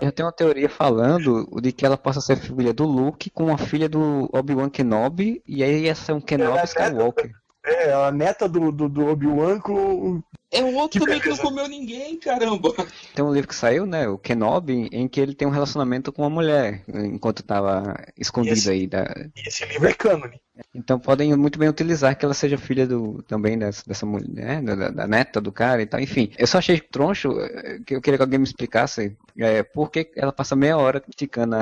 eu 0.01 0.13
tenho 0.13 0.27
uma 0.27 0.33
teoria 0.35 0.69
falando 0.69 1.47
de 1.61 1.71
que 1.73 1.87
ela 1.87 1.97
possa 1.97 2.21
ser 2.21 2.37
filha 2.37 2.73
do 2.75 2.85
Luke 2.85 3.31
com 3.31 3.53
a 3.53 3.59
filha 3.59 3.89
do 3.89 4.29
Obi-Wan 4.33 4.69
Kenobi, 4.71 5.41
e 5.47 5.63
aí 5.63 5.83
ia 5.85 5.95
ser 5.95 6.13
um 6.15 6.21
Kenobi 6.21 6.59
É, 6.59 6.65
Skywalker. 6.65 7.31
é, 7.65 7.93
a 7.93 8.11
neta 8.11 8.49
do, 8.49 8.73
do, 8.73 8.89
do 8.89 9.07
Obi-Wan 9.07 9.61
com. 9.61 10.21
É 10.53 10.63
o 10.63 10.75
outro 10.75 11.01
Que 11.01 11.07
também 11.07 11.21
que 11.21 11.31
não 11.31 11.37
comeu 11.39 11.67
ninguém, 11.67 12.19
caramba. 12.19 12.75
Tem 13.15 13.25
um 13.25 13.33
livro 13.33 13.49
que 13.49 13.55
saiu, 13.55 13.87
né, 13.87 14.07
o 14.07 14.19
Kenobi, 14.19 14.87
em 14.93 15.09
que 15.09 15.19
ele 15.19 15.35
tem 15.35 15.49
um 15.49 15.51
relacionamento 15.51 16.13
com 16.13 16.21
uma 16.23 16.29
mulher, 16.31 16.83
enquanto 16.89 17.43
tava 17.43 17.95
escondido 18.19 18.53
Esse- 18.55 18.71
aí. 18.71 18.87
Da... 18.87 19.03
E 19.35 19.49
esse 19.49 19.65
livro 19.65 19.89
é 19.89 19.95
cânone. 19.95 20.39
Então 20.75 20.99
podem 20.99 21.35
muito 21.35 21.59
bem 21.59 21.71
utilizar 21.71 22.15
que 22.17 22.23
ela 22.27 22.35
seja 22.35 22.59
filha 22.59 22.87
do 22.87 23.23
também 23.23 23.59
dessa, 23.59 23.83
dessa 23.87 24.05
mulher, 24.05 24.61
né, 24.63 24.77
da, 24.77 24.91
da 24.91 25.07
neta 25.07 25.41
do 25.41 25.51
cara 25.51 25.81
e 25.81 25.87
tal. 25.87 25.99
Enfim, 25.99 26.31
eu 26.37 26.47
só 26.47 26.59
achei 26.59 26.79
troncho, 26.79 27.33
eh, 27.41 27.79
que 27.87 27.95
eu 27.97 28.03
queria 28.03 28.19
que 28.19 28.23
alguém 28.23 28.39
me 28.39 28.45
explicasse 28.45 29.17
é, 29.39 29.63
por 29.63 29.91
que 29.91 30.11
ela 30.15 30.31
passa 30.33 30.55
meia 30.55 30.77
hora 30.77 31.01
criticando 31.01 31.57
a, 31.57 31.61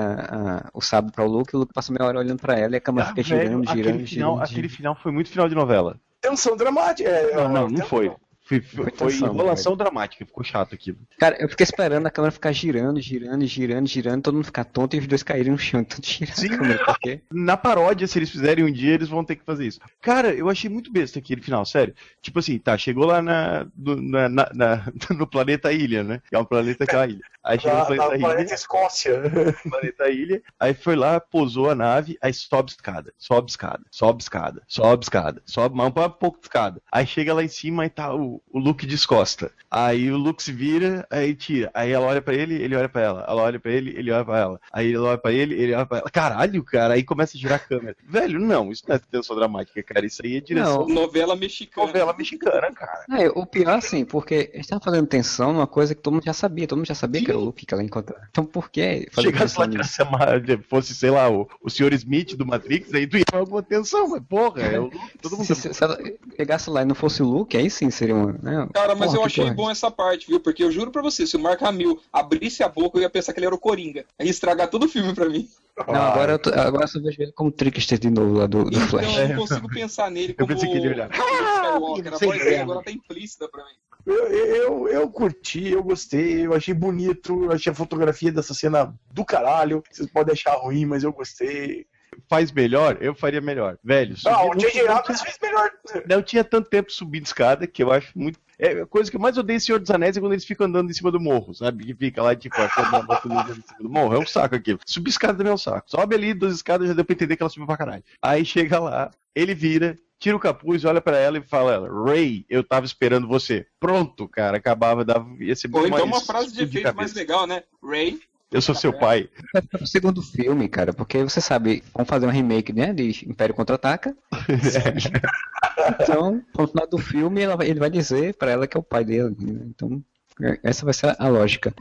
a- 0.65 0.71
o 0.75 0.81
sábio 0.81 1.13
para 1.13 1.25
o 1.25 1.29
Luke, 1.29 1.55
e 1.55 1.57
o 1.57 1.61
Luke 1.61 1.73
passa 1.73 1.93
meia 1.93 2.09
hora 2.09 2.19
olhando 2.19 2.41
pra 2.41 2.59
ela 2.59 2.75
e 2.75 2.79
a 2.79 2.81
câmera 2.81 3.07
Ah, 3.07 3.11
fica 3.15 3.23
velho, 3.23 3.43
girando, 3.45 3.69
girando, 3.69 3.89
aquele, 3.91 4.07
final, 4.09 4.35
girando. 4.35 4.51
aquele 4.51 4.69
final 4.69 4.97
foi 5.01 5.13
muito 5.13 5.31
final 5.31 5.49
de 5.49 5.55
novela. 5.55 5.97
Tensão 6.21 6.57
dramática. 6.57 7.09
É, 7.09 7.35
Não, 7.37 7.45
não, 7.45 7.53
não 7.63 7.69
tensão- 7.69 7.87
foi. 7.87 8.09
Foi, 8.09 8.17
foi, 8.61 8.91
Foi 8.91 9.15
enrolação 9.15 9.77
dramática, 9.77 10.27
ficou 10.27 10.43
chato 10.43 10.75
aquilo. 10.75 10.99
Cara, 11.19 11.37
eu 11.41 11.49
fiquei 11.49 11.65
esperando 11.65 12.07
a 12.07 12.11
câmera 12.11 12.33
ficar 12.33 12.51
girando, 12.53 13.01
girando, 13.01 13.47
girando, 13.47 13.87
girando, 13.87 14.23
todo 14.23 14.35
mundo 14.35 14.45
ficar 14.45 14.65
tonto 14.65 14.97
e 14.97 14.99
os 14.99 15.07
dois 15.07 15.23
caírem 15.23 15.53
no 15.53 15.59
chão, 15.59 15.85
tudo 15.85 16.05
girando 16.07 16.37
Sim. 16.37 16.47
a 16.55 16.59
câmera, 16.59 16.85
porque... 16.85 17.21
Na 17.33 17.57
paródia, 17.57 18.07
se 18.07 18.19
eles 18.19 18.31
fizerem 18.31 18.65
um 18.65 18.73
dia, 18.73 18.95
eles 18.95 19.09
vão 19.09 19.25
ter 19.25 19.37
que 19.37 19.45
fazer 19.45 19.67
isso. 19.67 19.79
Cara, 20.01 20.35
eu 20.35 20.49
achei 20.49 20.69
muito 20.69 20.91
besta 20.93 21.19
aquele 21.19 21.41
final, 21.41 21.65
sério. 21.65 21.95
Tipo 22.21 22.39
assim, 22.41 22.59
tá, 22.59 22.77
chegou 22.77 23.05
lá 23.07 23.23
na, 23.23 23.67
do- 23.75 24.01
na- 24.01 24.29
na- 24.29 24.51
na- 24.55 24.93
no 25.17 25.27
planeta 25.27 25.73
Ilha, 25.73 26.03
né? 26.03 26.21
Que 26.29 26.35
é 26.35 26.39
um 26.39 26.45
planeta 26.45 26.87
que 26.87 26.95
é 26.95 26.99
uma 26.99 27.07
ilha. 27.07 27.21
Aí 27.43 27.59
chegou 27.59 27.79
Na, 27.79 27.85
no 27.85 27.87
planeta 27.87 28.09
na 28.11 28.17
Ilha. 28.17 28.27
planeta 28.27 28.55
Escócia. 28.55 29.23
planeta 29.69 30.09
Ilha, 30.11 30.43
aí 30.59 30.75
foi 30.75 30.97
lá, 30.97 31.19
pousou 31.21 31.71
a 31.71 31.75
nave, 31.75 32.19
aí 32.21 32.33
sobe 32.33 32.71
escada, 32.71 33.13
sobe 33.19 33.51
escada, 33.51 33.81
sobe 33.91 34.23
escada, 34.23 34.63
sobe 34.67 35.05
escada, 35.05 35.43
sobe 35.47 35.77
mais 35.77 35.89
um 35.89 36.11
pouco 36.11 36.39
de 36.39 36.45
escada. 36.47 36.83
Aí 36.93 37.07
chega 37.07 37.33
lá 37.35 37.43
em 37.43 37.49
cima 37.49 37.87
e 37.87 37.91
tá 37.91 38.15
o, 38.15 38.43
o 38.51 38.59
Luke 38.59 38.87
descosta. 38.87 39.51
Aí 39.71 40.11
o 40.11 40.17
Luke 40.17 40.43
se 40.43 40.53
vira, 40.53 41.07
aí 41.11 41.35
tira. 41.35 41.71
Aí 41.73 41.91
ela 41.93 42.07
olha 42.07 42.21
pra 42.21 42.35
ele, 42.35 42.55
ele 42.55 42.75
olha 42.77 42.89
pra 42.89 43.03
ela. 43.03 43.25
Ela 43.29 43.43
olha 43.43 43.61
pra 43.61 43.71
ele, 43.73 43.91
ele 43.97 44.11
olha 44.11 44.25
pra 44.25 44.39
ela. 44.39 44.61
Aí 44.73 44.93
ela 44.93 45.09
olha 45.09 45.19
pra 45.19 45.33
ele, 45.33 45.55
ele 45.55 45.75
olha 45.75 45.87
pra 45.87 45.99
ela. 45.99 46.11
Caralho, 46.11 46.63
cara, 46.65 46.95
aí 46.95 47.03
começa 47.03 47.37
a 47.37 47.41
girar 47.41 47.57
a 47.57 47.59
câmera. 47.61 47.97
Velho, 48.07 48.39
não, 48.41 48.71
isso 48.71 48.85
não 48.89 48.97
é 48.97 48.99
tensão 48.99 49.37
dramática, 49.37 49.83
cara. 49.83 50.05
Isso 50.05 50.21
aí 50.25 50.37
é 50.37 50.41
direção 50.41 50.87
Não. 50.87 50.95
Novela 50.95 51.37
mexicana. 51.37 51.87
novela 51.87 52.13
mexicana, 52.17 52.73
cara. 52.73 53.05
É, 53.19 53.29
o 53.29 53.47
pior, 53.47 53.75
assim, 53.77 54.05
porque 54.05 54.51
eles 54.53 54.67
estavam 54.67 54.83
fazendo 54.85 55.07
tensão 55.07 55.53
numa 55.53 55.67
coisa 55.67 55.95
que 55.95 56.03
todo 56.03 56.15
mundo 56.15 56.25
já 56.25 56.33
sabia, 56.33 56.67
todo 56.67 56.79
mundo 56.79 56.87
já 56.89 56.95
sabia 56.95 57.25
que 57.25 57.30
era 57.31 57.39
o 57.39 57.45
Luke 57.45 57.65
que 57.67 57.73
ela 57.75 57.83
ia 57.83 57.87
encontrar. 57.87 58.29
Então 58.31 58.45
por 58.45 58.71
que 58.71 59.09
fazer 59.13 59.29
Chegasse 59.29 59.59
lá, 59.59 59.65
a 59.67 60.05
ma- 60.11 60.63
fosse, 60.69 60.95
sei 60.95 61.11
lá, 61.11 61.31
o, 61.31 61.49
o 61.63 61.71
Sr. 61.71 61.93
Smith 61.95 62.37
do 62.37 62.47
Matrix, 62.47 62.93
aí 62.95 63.07
tu 63.07 63.17
ia 63.17 63.25
alguma 63.33 63.63
tensão, 63.63 64.09
mas 64.09 64.23
porra, 64.29 64.63
é 64.63 64.79
o 64.79 64.85
Luke, 64.85 65.19
todo 65.23 65.37
mundo 65.37 65.47
Se, 65.47 65.55
se- 65.55 65.73
se 65.75 65.85
ela 65.85 65.99
chegasse 66.37 66.69
lá 66.71 66.83
e 66.83 66.85
não 66.85 66.95
fosse 66.95 67.23
o 67.23 67.27
Luke, 67.27 67.57
aí 67.57 67.71
sim 67.71 67.91
seria 67.91 68.15
uma. 68.15 68.33
Né? 68.43 68.69
Cara, 68.75 68.95
mas 68.95 69.07
Porra, 69.13 69.17
eu 69.17 69.21
que 69.23 69.27
achei 69.27 69.45
porra. 69.45 69.55
bom 69.55 69.71
essa 69.71 69.91
parte, 69.91 70.27
viu? 70.27 70.41
Porque 70.41 70.63
eu 70.63 70.71
juro 70.71 70.91
pra 70.91 71.03
você, 71.03 71.27
se 71.27 71.37
o 71.37 71.41
Mark 71.41 71.63
Hamill 71.63 72.01
abrisse 72.13 72.63
a 72.63 72.69
boca, 72.69 72.99
eu 72.99 73.03
ia 73.03 73.11
pensar 73.11 73.33
que 73.33 73.39
ele 73.39 73.47
era 73.47 73.55
o 73.55 73.59
Coringa. 73.59 74.05
Aí 74.19 74.27
ia 74.27 74.31
estragar 74.31 74.69
todo 74.69 74.85
o 74.85 74.89
filme 74.89 75.15
pra 75.15 75.29
mim. 75.29 75.49
Não, 75.87 75.95
agora 75.95 76.33
eu, 76.33 76.39
tô- 76.39 76.51
agora 76.51 76.85
eu 76.85 76.89
só 76.89 77.01
vejo 77.01 77.23
ele 77.23 77.33
como 77.33 77.51
trickster 77.51 77.99
de 77.99 78.11
novo 78.11 78.35
lá 78.39 78.47
do, 78.47 78.65
do 78.65 78.77
Então 78.77 78.89
Flash. 78.89 79.17
eu 79.17 79.29
não 79.29 79.37
consigo 79.37 79.69
pensar 79.69 80.11
nele 80.11 80.35
Eu 80.37 80.47
como 80.47 80.49
pensei 80.49 80.69
que 80.71 80.77
ele 80.77 80.87
ia 80.89 80.93
olhar. 80.93 81.11
Skywalker. 81.11 82.15
A 82.15 82.19
voz 82.19 82.39
dele 82.45 82.57
agora 82.57 82.83
tá 82.83 82.91
implícita 82.91 83.49
pra 83.49 83.65
mim. 83.65 83.71
Eu, 84.07 84.27
eu, 84.29 84.89
eu 84.89 85.11
curti, 85.11 85.69
eu 85.69 85.83
gostei, 85.83 86.47
eu 86.47 86.55
achei 86.55 86.75
bonito, 86.75 87.45
eu 87.45 87.53
achei 87.53 87.73
a 87.73 87.75
fotografia 87.75 88.33
dessa 88.33 88.55
cena 88.55 88.95
do 89.13 89.25
caralho. 89.25 89.83
Vocês 89.91 90.11
podem 90.11 90.33
achar 90.33 90.55
ruim, 90.55 90.87
mas 90.87 91.03
eu 91.03 91.13
gostei. 91.13 91.87
Faz 92.29 92.53
melhor, 92.53 92.99
eu 93.01 93.15
faria 93.15 93.41
melhor. 93.41 93.79
Velho, 93.83 94.15
Ah, 94.27 94.45
o 94.45 94.55
J.J. 94.55 94.89
Abrams 94.89 95.23
fez 95.23 95.39
melhor. 95.43 95.71
Não 96.09 96.23
tinha 96.23 96.45
tanto 96.45 96.69
tempo 96.69 96.93
subindo 96.93 97.27
escada, 97.27 97.67
que 97.67 97.83
eu 97.83 97.93
acho 97.93 98.17
muito. 98.19 98.39
É 98.59 98.83
a 98.83 98.87
coisa 98.87 99.11
que 99.11 99.17
eu 99.17 99.21
mais 99.21 99.39
odeio 99.39 99.57
em 99.57 99.61
Senhor 99.61 99.79
dos 99.79 99.91
Anéis 99.91 100.17
é 100.17 100.21
quando 100.21 100.33
eles 100.33 100.45
ficam 100.45 100.67
andando 100.67 100.91
em 100.91 100.93
cima 100.93 101.11
do 101.11 101.19
morro, 101.19 101.55
sabe? 101.55 101.85
Que 101.85 101.95
fica 101.95 102.23
lá, 102.23 102.37
tipo, 102.37 102.61
achando 102.61 102.89
uma 102.89 103.15
em 103.15 103.63
cima 103.63 103.79
do 103.81 103.89
morro. 103.89 104.15
É 104.15 104.19
um 104.19 104.27
saco 104.27 104.55
aquilo. 104.55 104.79
Subir 104.85 105.11
escada 105.11 105.39
também 105.39 105.51
é 105.51 105.55
um 105.55 105.59
saco. 105.59 105.91
Sobe 105.91 106.15
ali 106.15 106.35
duas 106.35 106.55
escadas, 106.55 106.87
já 106.87 106.93
deu 106.93 107.05
pra 107.05 107.15
entender 107.15 107.37
que 107.37 107.43
ela 107.43 107.49
subiu 107.49 107.67
pra 107.67 107.79
caralho. 107.79 108.05
Aí 108.21 108.45
chega 108.45 108.79
lá, 108.79 109.11
ele 109.35 109.55
vira, 109.55 109.97
tira 110.19 110.37
o 110.37 110.41
capuz, 110.41 110.85
olha 110.85 111.01
pra 111.01 111.17
ela 111.17 111.39
e 111.39 111.43
fala: 111.43 111.89
Ray, 112.05 112.45
eu 112.51 112.63
tava 112.63 112.85
esperando 112.85 113.27
você. 113.27 113.67
Pronto, 113.81 114.29
cara, 114.29 114.59
acabava, 114.59 115.05
dava, 115.05 115.27
ia 115.43 115.57
ser 115.57 115.71
Ou 115.73 115.87
então 115.87 116.05
uma 116.05 116.21
frase 116.21 116.53
de 116.53 116.63
efeito 116.63 116.95
mais 116.95 117.15
legal, 117.15 117.47
né? 117.47 117.63
Ray, 117.83 118.21
Eu 118.53 118.61
sou 118.61 118.75
seu 118.75 118.93
pai. 118.93 119.29
Vai 119.53 119.63
ficar 119.63 119.79
pro 119.79 119.87
segundo 119.87 120.21
filme, 120.23 120.69
cara, 120.69 120.93
porque 120.93 121.23
você 121.23 121.41
sabe, 121.41 121.85
vamos 121.95 122.09
fazer 122.09 122.27
um 122.27 122.31
remake, 122.31 122.73
né, 122.73 122.93
de 122.93 123.25
Império 123.29 123.55
Contra-Ataca. 123.55 124.17
então, 126.01 126.43
no 126.59 126.67
final 126.69 126.87
do 126.87 126.99
filme, 126.99 127.43
ela 127.43 127.65
ele 127.65 127.79
vai 127.79 127.91
dizer 127.91 128.35
pra 128.35 128.51
ela 128.51 128.67
que 128.67 128.77
é 128.77 128.81
o 128.81 128.83
pai 128.83 129.05
dele. 129.05 129.35
né? 129.39 129.61
Então, 129.67 130.03
é- 130.43 130.59
essa 130.65 130.85
vai 130.85 130.95
ser 130.95 131.15
a 131.19 131.29
lógica. 131.29 131.73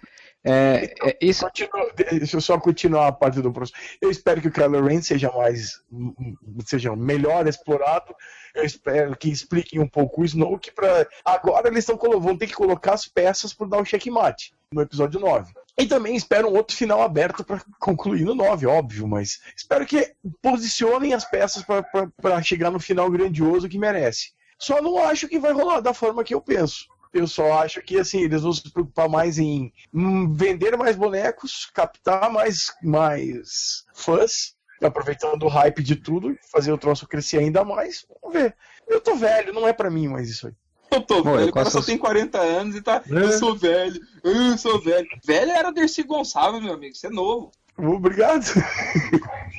É, 0.44 0.94
é, 1.04 1.18
isso, 1.22 1.44
Continua- 1.44 1.92
deixa 1.98 2.38
eu 2.38 2.42
só 2.42 2.58
continuar 2.58 3.08
a 3.08 3.12
parte 3.12 3.42
do 3.42 3.52
próximo. 3.52 3.78
Eu 4.02 4.10
espero 4.10 4.40
que 4.42 4.48
o 4.48 4.52
Kylo 4.52 4.86
Ren 4.86 5.02
seja 5.02 5.30
mais, 5.32 5.82
seja 6.66 6.96
melhor 6.96 7.46
explorado. 7.46 8.16
Eu 8.56 8.64
espero 8.64 9.18
que 9.18 9.30
expliquem 9.30 9.80
um 9.82 9.88
pouco 9.88 10.22
o 10.22 10.26
Snoke 10.26 10.72
para 10.72 11.06
agora 11.26 11.68
eles 11.68 11.80
estão 11.88 11.98
vão 12.20 12.38
ter 12.38 12.48
que 12.48 12.54
colocar 12.54 12.94
as 12.94 13.06
peças 13.06 13.54
para 13.54 13.68
dar 13.68 13.82
o 13.82 13.86
checkmate 13.86 14.54
no 14.74 14.82
episódio 14.82 15.20
9. 15.20 15.52
E 15.80 15.88
também 15.88 16.14
espero 16.14 16.50
um 16.50 16.56
outro 16.58 16.76
final 16.76 17.02
aberto 17.02 17.42
para 17.42 17.62
concluir 17.80 18.26
no 18.26 18.36
9, 18.36 18.68
óbvio, 18.68 19.08
mas 19.08 19.40
espero 19.56 19.86
que 19.86 20.14
posicionem 20.42 21.14
as 21.14 21.24
peças 21.24 21.64
para 21.64 22.44
chegar 22.44 22.70
no 22.70 22.82
final 22.82 23.10
grandioso 23.10 23.70
que 23.70 23.80
merece. 23.80 24.34
Só 24.60 24.82
não 24.82 25.02
acho 25.02 25.30
que 25.30 25.40
vai 25.40 25.54
rolar 25.54 25.80
da 25.80 25.94
forma 25.94 26.22
que 26.22 26.34
eu 26.34 26.42
penso. 26.42 26.86
Eu 27.14 27.26
só 27.26 27.62
acho 27.64 27.82
que 27.82 27.98
assim, 27.98 28.20
eles 28.20 28.42
vão 28.42 28.52
se 28.52 28.70
preocupar 28.70 29.08
mais 29.08 29.40
em 29.40 29.72
hum, 29.94 30.34
vender 30.34 30.76
mais 30.76 30.98
bonecos, 30.98 31.72
captar 31.74 32.30
mais, 32.30 32.74
mais 32.84 33.86
fãs, 33.96 34.56
aproveitando 34.82 35.44
o 35.44 35.48
hype 35.48 35.82
de 35.82 35.96
tudo, 35.96 36.38
fazer 36.52 36.74
o 36.74 36.78
troço 36.78 37.08
crescer 37.08 37.38
ainda 37.38 37.64
mais. 37.64 38.06
Vamos 38.22 38.38
ver. 38.38 38.54
Eu 38.86 39.00
tô 39.00 39.16
velho, 39.16 39.54
não 39.54 39.66
é 39.66 39.72
pra 39.72 39.90
mim 39.90 40.10
mais 40.10 40.30
isso 40.30 40.48
aí. 40.48 40.54
eu 40.92 41.02
tô 41.02 41.24
Pô, 41.24 41.38
velho, 41.38 41.50
o 41.50 41.54
cara 41.54 41.70
só 41.70 41.82
tem 41.82 41.98
40 41.98 42.38
anos 42.40 42.76
e 42.76 42.82
tá. 42.82 43.02
Eu 43.08 43.32
sou 43.34 43.56
velho, 43.56 44.00
eu 44.24 44.58
sou 44.58 44.80
velho. 44.80 45.08
Velho 45.24 45.52
era 45.52 45.72
Dercy 45.72 46.04
Gonçalves, 46.04 46.62
meu 46.62 46.74
amigo, 46.74 46.96
você 46.96 47.08
é 47.08 47.10
novo. 47.10 47.52
Obrigado. 47.78 48.44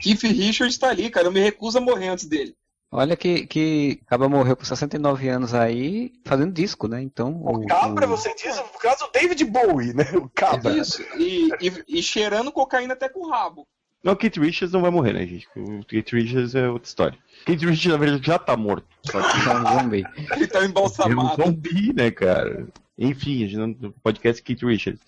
Keith 0.03 0.23
Richards 0.23 0.77
tá 0.77 0.89
ali, 0.89 1.11
cara, 1.11 1.27
eu 1.27 1.33
me 1.33 1.41
recuso 1.41 1.79
a 1.79 1.81
morrer 1.81 2.09
antes 2.09 2.27
dele. 2.27 2.55
olha 2.93 3.17
que, 3.17 3.47
que 3.47 4.01
acaba 4.07 4.29
morreu 4.29 4.57
com 4.57 4.65
69 4.65 5.29
anos 5.29 5.55
aí, 5.55 6.13
fazendo 6.25 6.53
disco, 6.53 6.87
né? 6.87 7.01
Então, 7.01 7.41
O 7.43 7.67
cabra, 7.67 8.07
você 8.07 8.35
diz, 8.35 8.57
no 8.57 8.79
caso, 8.79 9.07
o 9.07 9.11
David 9.11 9.43
Bowie, 9.45 9.95
né? 9.95 10.11
O 10.15 10.29
cabra. 10.29 10.77
Isso, 10.77 11.03
e, 11.17 11.49
e, 11.61 11.99
e 11.99 12.03
cheirando 12.03 12.53
cocaína 12.53 12.93
até 12.93 13.09
com 13.09 13.21
o 13.21 13.31
rabo. 13.31 13.67
Não, 14.03 14.15
o 14.15 14.17
Kate 14.17 14.41
Richards 14.41 14.73
não 14.73 14.81
vai 14.81 14.91
morrer, 14.91 15.13
né, 15.13 15.27
gente? 15.27 15.47
O 15.55 15.81
Kate 15.81 16.17
Richards 16.17 16.55
é 16.55 16.69
outra 16.69 16.89
história. 16.89 17.19
Kate 17.45 17.67
Richards, 17.67 17.87
na 17.87 17.97
verdade, 17.97 18.27
já 18.27 18.39
tá 18.39 18.57
morto. 18.57 18.87
Só 19.05 19.21
que 19.21 19.49
é 19.49 19.55
um 19.55 19.81
zumbi. 19.81 20.05
Ele 20.33 20.47
tá 20.47 20.59
é 20.59 20.63
um 20.63 20.65
embalsamado. 20.67 21.43
zumbi, 21.43 21.93
né, 21.93 22.11
cara? 22.11 22.67
Enfim, 22.99 23.45
a 23.45 23.49
gente 23.49 23.57
não. 23.57 23.89
o 23.89 23.93
Podcast 24.03 24.43
Kate 24.43 24.65
Richards. 24.65 25.01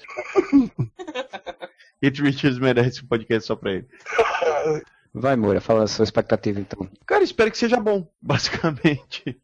Kate 2.02 2.22
Richards 2.22 2.58
merece 2.58 3.04
um 3.04 3.06
podcast 3.06 3.46
só 3.46 3.54
pra 3.54 3.72
ele. 3.72 3.86
Vai, 5.14 5.36
Moura, 5.36 5.60
fala 5.60 5.84
a 5.84 5.86
sua 5.86 6.04
expectativa 6.04 6.58
então. 6.58 6.88
Cara, 7.06 7.22
espero 7.22 7.50
que 7.50 7.58
seja 7.58 7.78
bom, 7.78 8.10
basicamente. 8.20 9.38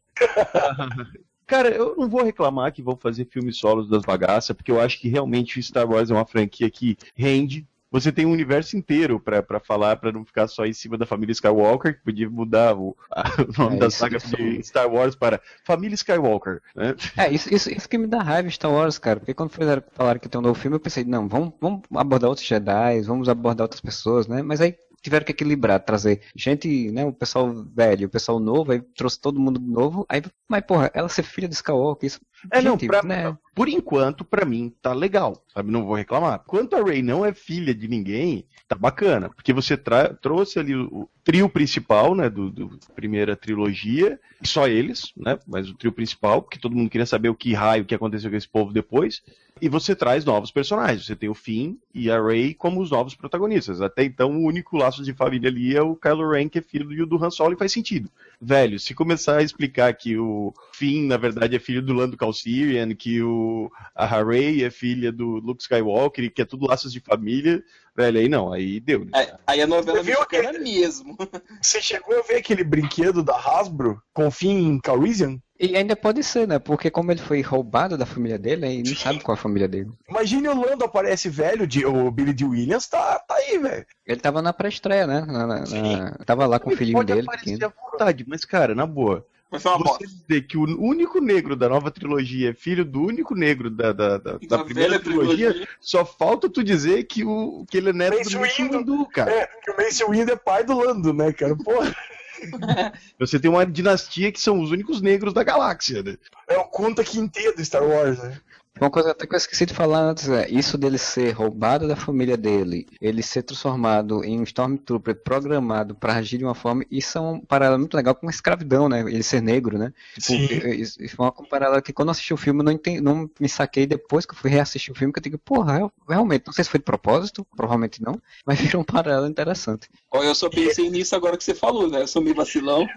Cara, 1.45 1.69
eu 1.69 1.95
não 1.95 2.09
vou 2.09 2.23
reclamar 2.23 2.73
que 2.73 2.81
vão 2.81 2.95
fazer 2.95 3.25
filmes 3.25 3.57
solos 3.57 3.89
das 3.89 4.03
bagaças, 4.03 4.55
porque 4.55 4.71
eu 4.71 4.79
acho 4.79 4.99
que 4.99 5.09
realmente 5.09 5.61
Star 5.61 5.89
Wars 5.89 6.09
é 6.09 6.13
uma 6.13 6.25
franquia 6.25 6.69
que 6.69 6.97
rende. 7.15 7.67
Você 7.91 8.11
tem 8.11 8.25
um 8.25 8.31
universo 8.31 8.77
inteiro 8.77 9.19
pra, 9.19 9.41
pra 9.41 9.59
falar, 9.59 9.95
pra 9.97 10.11
não 10.11 10.23
ficar 10.25 10.47
só 10.47 10.65
em 10.65 10.73
cima 10.73 10.97
da 10.97 11.05
família 11.05 11.31
Skywalker, 11.33 11.97
que 11.97 12.03
podia 12.03 12.29
mudar 12.29 12.75
o, 12.77 12.95
a- 13.11 13.23
o 13.57 13.63
nome 13.63 13.77
É, 13.77 13.79
da 13.79 13.89
saga 13.89 14.17
isso- 14.17 14.35
de 14.35 14.61
Star 14.63 14.87
Wars 14.91 15.15
para 15.15 15.41
Família 15.63 15.95
Skywalker, 15.95 16.61
né? 16.75 16.95
É, 17.17 17.31
isso, 17.31 17.53
isso, 17.53 17.69
isso 17.71 17.89
que 17.89 17.97
me 17.97 18.07
dá 18.07 18.21
raiva 18.21 18.49
Star 18.49 18.71
Wars, 18.71 18.97
cara, 18.97 19.19
porque 19.19 19.33
quando 19.33 19.51
fizeram, 19.51 19.83
falaram 19.93 20.19
que 20.19 20.29
tem 20.29 20.39
um 20.39 20.43
novo 20.43 20.59
filme, 20.59 20.75
eu 20.75 20.79
pensei, 20.79 21.03
não, 21.03 21.27
vamos, 21.27 21.53
vamos 21.59 21.81
abordar 21.95 22.29
outros 22.29 22.47
Jedi, 22.47 23.01
vamos 23.01 23.27
abordar 23.29 23.65
outras 23.65 23.81
pessoas, 23.81 24.27
né? 24.27 24.41
Mas 24.41 24.61
aí 24.61 24.75
tiveram 25.01 25.25
que 25.25 25.31
equilibrar, 25.31 25.79
trazer 25.79 26.21
gente, 26.35 26.91
né, 26.91 27.05
o 27.05 27.13
pessoal 27.13 27.49
velho, 27.73 28.07
o 28.07 28.09
pessoal 28.09 28.37
novo, 28.39 28.71
aí 28.73 28.81
trouxe 28.81 29.19
todo 29.19 29.39
mundo 29.39 29.57
novo, 29.59 30.05
aí, 30.09 30.21
mas 30.47 30.61
porra, 30.65 30.91
ela 30.93 31.07
ser 31.07 31.23
filha 31.23 31.47
do 31.47 31.53
Skywalker, 31.53 32.05
isso, 32.05 32.19
É, 32.51 32.61
não, 32.61 32.73
gente, 32.73 32.87
pra, 32.87 33.03
né? 33.03 33.37
Por 33.53 33.67
enquanto, 33.67 34.23
pra 34.23 34.45
mim, 34.45 34.73
tá 34.81 34.93
legal, 34.93 35.43
sabe? 35.53 35.71
Não 35.71 35.85
vou 35.85 35.95
reclamar. 35.95 36.39
Quanto 36.45 36.75
a 36.75 36.83
Rey 36.83 37.01
não 37.01 37.25
é 37.25 37.33
filha 37.33 37.73
de 37.73 37.87
ninguém, 37.87 38.45
tá 38.67 38.75
bacana. 38.75 39.29
Porque 39.29 39.51
você 39.51 39.75
trouxe 40.21 40.59
ali 40.59 40.75
o, 40.75 41.09
trio 41.23 41.49
principal, 41.49 42.15
né, 42.15 42.29
do, 42.29 42.49
do 42.49 42.79
primeira 42.95 43.35
trilogia, 43.35 44.19
só 44.43 44.67
eles, 44.67 45.11
né, 45.15 45.37
mas 45.45 45.69
o 45.69 45.75
trio 45.75 45.91
principal, 45.91 46.41
porque 46.41 46.57
todo 46.57 46.75
mundo 46.75 46.89
queria 46.89 47.05
saber 47.05 47.29
o 47.29 47.35
que 47.35 47.53
raio, 47.53 47.83
o 47.83 47.85
que 47.85 47.93
aconteceu 47.93 48.31
com 48.31 48.37
esse 48.37 48.47
povo 48.47 48.71
depois. 48.73 49.21
E 49.61 49.67
você 49.67 49.93
traz 49.93 50.23
novos 50.23 50.51
personagens. 50.51 51.05
Você 51.05 51.15
tem 51.15 51.27
o 51.27 51.35
Finn 51.35 51.75
e 51.93 52.09
a 52.09 52.21
Rey 52.21 52.53
como 52.53 52.81
os 52.81 52.91
novos 52.91 53.13
protagonistas. 53.13 53.81
Até 53.81 54.03
então, 54.05 54.31
o 54.31 54.45
único 54.45 54.77
laço 54.77 55.03
de 55.03 55.13
família 55.13 55.49
ali 55.49 55.75
é 55.75 55.81
o 55.81 55.95
Kylo 55.95 56.31
Ren, 56.31 56.47
que 56.47 56.59
é 56.59 56.61
filho 56.61 57.05
do 57.05 57.23
Han 57.23 57.29
Solo, 57.29 57.53
e 57.53 57.57
faz 57.57 57.71
sentido. 57.71 58.09
Velho, 58.41 58.79
se 58.79 58.95
começar 58.95 59.37
a 59.37 59.43
explicar 59.43 59.93
que 59.93 60.17
o 60.17 60.53
Finn, 60.73 61.07
na 61.07 61.17
verdade, 61.17 61.57
é 61.57 61.59
filho 61.59 61.81
do 61.81 61.93
Lando 61.93 62.15
Calrissian, 62.15 62.95
que 62.95 63.21
o, 63.21 63.69
a 63.93 64.05
Rey 64.23 64.63
é 64.63 64.71
filha 64.71 65.11
do 65.11 65.25
Luke 65.25 65.61
Skywalker, 65.61 66.23
e 66.23 66.29
que 66.29 66.41
é 66.41 66.45
tudo 66.45 66.65
laços 66.65 66.93
de 66.93 67.01
família, 67.01 67.61
velho, 67.93 68.17
aí 68.17 68.29
não, 68.29 68.53
aí 68.53 68.79
deu, 68.79 69.03
né? 69.03 69.11
Aí, 69.13 69.27
aí 69.45 69.61
a 69.61 69.67
novela 69.67 69.97
Você 69.97 70.03
viu 70.03 70.19
mexicana 70.19 70.57
mesmo. 70.57 71.17
Você 71.61 71.81
chegou 71.81 72.17
a 72.17 72.21
ver 72.21 72.37
aquele 72.37 72.63
brinquedo 72.63 73.21
da 73.21 73.35
Hasbro 73.35 74.01
com 74.13 74.31
Finn 74.31 74.79
Calrissian? 74.79 75.37
E 75.59 75.75
ainda 75.75 75.93
pode 75.95 76.23
ser, 76.23 76.47
né? 76.47 76.57
Porque 76.57 76.89
como 76.89 77.11
ele 77.11 77.19
foi 77.19 77.41
roubado 77.41 77.97
da 77.97 78.05
família 78.05 78.37
dele, 78.39 78.65
aí 78.65 78.81
não 78.81 78.95
sabe 78.95 79.19
qual 79.19 79.35
é 79.35 79.39
a 79.39 79.41
família 79.41 79.67
dele. 79.67 79.91
Imagine 80.09 80.47
o 80.47 80.61
Lando 80.61 80.85
aparece 80.85 81.27
velho, 81.27 81.67
de, 81.67 81.85
o 81.85 82.09
Billy 82.09 82.31
D. 82.31 82.45
Williams 82.45 82.87
tá, 82.87 83.19
tá 83.19 83.35
aí, 83.35 83.57
velho. 83.57 83.85
Ele 84.07 84.19
tava 84.21 84.41
na 84.41 84.53
pré-estreia, 84.53 85.05
né? 85.05 85.25
Na- 85.27 85.45
na- 85.45 85.59
na- 85.65 86.11
Tava 86.25 86.45
lá 86.45 86.59
com 86.59 86.69
o 86.69 86.71
Ele 86.71 86.77
filhinho 86.77 86.97
pode 86.97 87.07
dele, 87.13 87.27
aparecer 87.27 87.51
pequeno. 87.57 87.73
à 87.77 87.91
vontade, 87.91 88.25
mas, 88.27 88.45
cara, 88.45 88.73
na 88.73 88.85
boa. 88.85 89.25
Mas 89.51 89.63
foi 89.63 89.71
uma 89.71 89.77
Você 89.79 89.83
bosta. 89.83 90.05
dizer 90.07 90.41
que 90.47 90.55
o 90.57 90.61
único 90.79 91.19
negro 91.19 91.55
da 91.55 91.67
nova 91.67 91.89
trilogia 91.91 92.51
é 92.51 92.53
filho 92.53 92.85
do 92.85 93.01
único 93.01 93.33
negro 93.35 93.69
da, 93.69 93.91
da, 93.91 94.17
da, 94.19 94.37
da 94.47 94.63
primeira 94.63 94.99
trilogia, 94.99 95.49
trilogia. 95.49 95.67
só 95.81 96.05
falta 96.05 96.47
tu 96.47 96.63
dizer 96.63 97.03
que, 97.05 97.23
o, 97.25 97.65
que 97.69 97.77
ele 97.77 97.89
é 97.89 97.93
neto 97.93 98.15
Mace 98.17 98.63
do. 98.63 98.77
Windu, 98.77 99.05
cara. 99.07 99.31
É, 99.31 99.49
que 99.63 99.71
o 99.71 99.75
Mace 99.75 100.05
Windu 100.05 100.31
é 100.31 100.35
pai 100.35 100.63
do 100.63 100.77
Lando, 100.77 101.11
né, 101.13 101.33
cara? 101.33 101.55
Porra, 101.55 101.93
Você 103.19 103.39
tem 103.39 103.49
uma 103.49 103.65
dinastia 103.65 104.31
que 104.31 104.39
são 104.39 104.59
os 104.61 104.71
únicos 104.71 105.01
negros 105.01 105.33
da 105.33 105.43
galáxia, 105.43 106.03
né? 106.03 106.17
é 106.47 106.57
o 106.57 106.65
Kunta 106.65 107.03
Quinte 107.03 107.51
do 107.51 107.63
Star 107.63 107.83
Wars, 107.83 108.17
né? 108.19 108.39
Uma 108.79 108.89
coisa 108.89 109.11
até 109.11 109.27
que 109.27 109.33
eu 109.33 109.37
esqueci 109.37 109.65
de 109.65 109.73
falar 109.73 109.99
antes 109.99 110.29
é, 110.29 110.49
isso 110.49 110.77
dele 110.77 110.97
ser 110.97 111.31
roubado 111.31 111.85
da 111.87 111.95
família 111.97 112.37
dele, 112.37 112.87
ele 113.01 113.21
ser 113.21 113.43
transformado 113.43 114.23
em 114.23 114.39
um 114.39 114.43
Stormtrooper 114.43 115.15
programado 115.21 115.95
para 115.95 116.13
agir 116.15 116.37
de 116.37 116.45
uma 116.45 116.55
forma, 116.55 116.85
isso 116.89 117.17
é 117.17 117.21
um 117.21 117.41
paralelo 117.41 117.79
muito 117.79 117.97
legal 117.97 118.15
com 118.15 118.27
a 118.27 118.29
escravidão, 118.29 118.87
né? 118.87 119.01
Ele 119.01 119.21
ser 119.23 119.41
negro, 119.41 119.77
né? 119.77 119.91
Sim. 120.17 120.45
Isso 120.45 121.01
isso 121.03 121.15
foi 121.15 121.25
uma 121.25 121.31
paralelo 121.31 121.81
que 121.81 121.91
quando 121.91 122.07
eu 122.07 122.11
assisti 122.11 122.33
o 122.33 122.37
filme 122.37 122.61
eu 122.61 122.63
não, 122.63 122.71
entendi, 122.71 123.01
não 123.01 123.29
me 123.39 123.49
saquei 123.49 123.85
depois 123.85 124.25
que 124.25 124.33
eu 124.33 124.37
fui 124.37 124.49
reassistir 124.49 124.93
o 124.93 124.97
filme, 124.97 125.11
que 125.11 125.19
eu 125.19 125.23
digo, 125.23 125.37
porra, 125.39 125.79
eu- 125.79 125.91
realmente, 126.07 126.43
não 126.47 126.53
sei 126.53 126.63
se 126.63 126.69
foi 126.69 126.79
de 126.79 126.85
propósito, 126.85 127.45
provavelmente 127.57 128.01
não, 128.01 128.21
mas 128.45 128.59
virou 128.61 128.81
um 128.81 128.85
paralelo 128.85 129.27
interessante. 129.27 129.89
Ó, 130.11 130.23
eu 130.23 130.33
só 130.33 130.49
pensei 130.49 130.89
nisso 130.89 131.15
agora 131.15 131.35
que 131.37 131.43
você 131.43 131.53
falou, 131.53 131.89
né? 131.89 132.01
Eu 132.01 132.07
sou 132.07 132.21
meio 132.21 132.35
vacilão. 132.35 132.87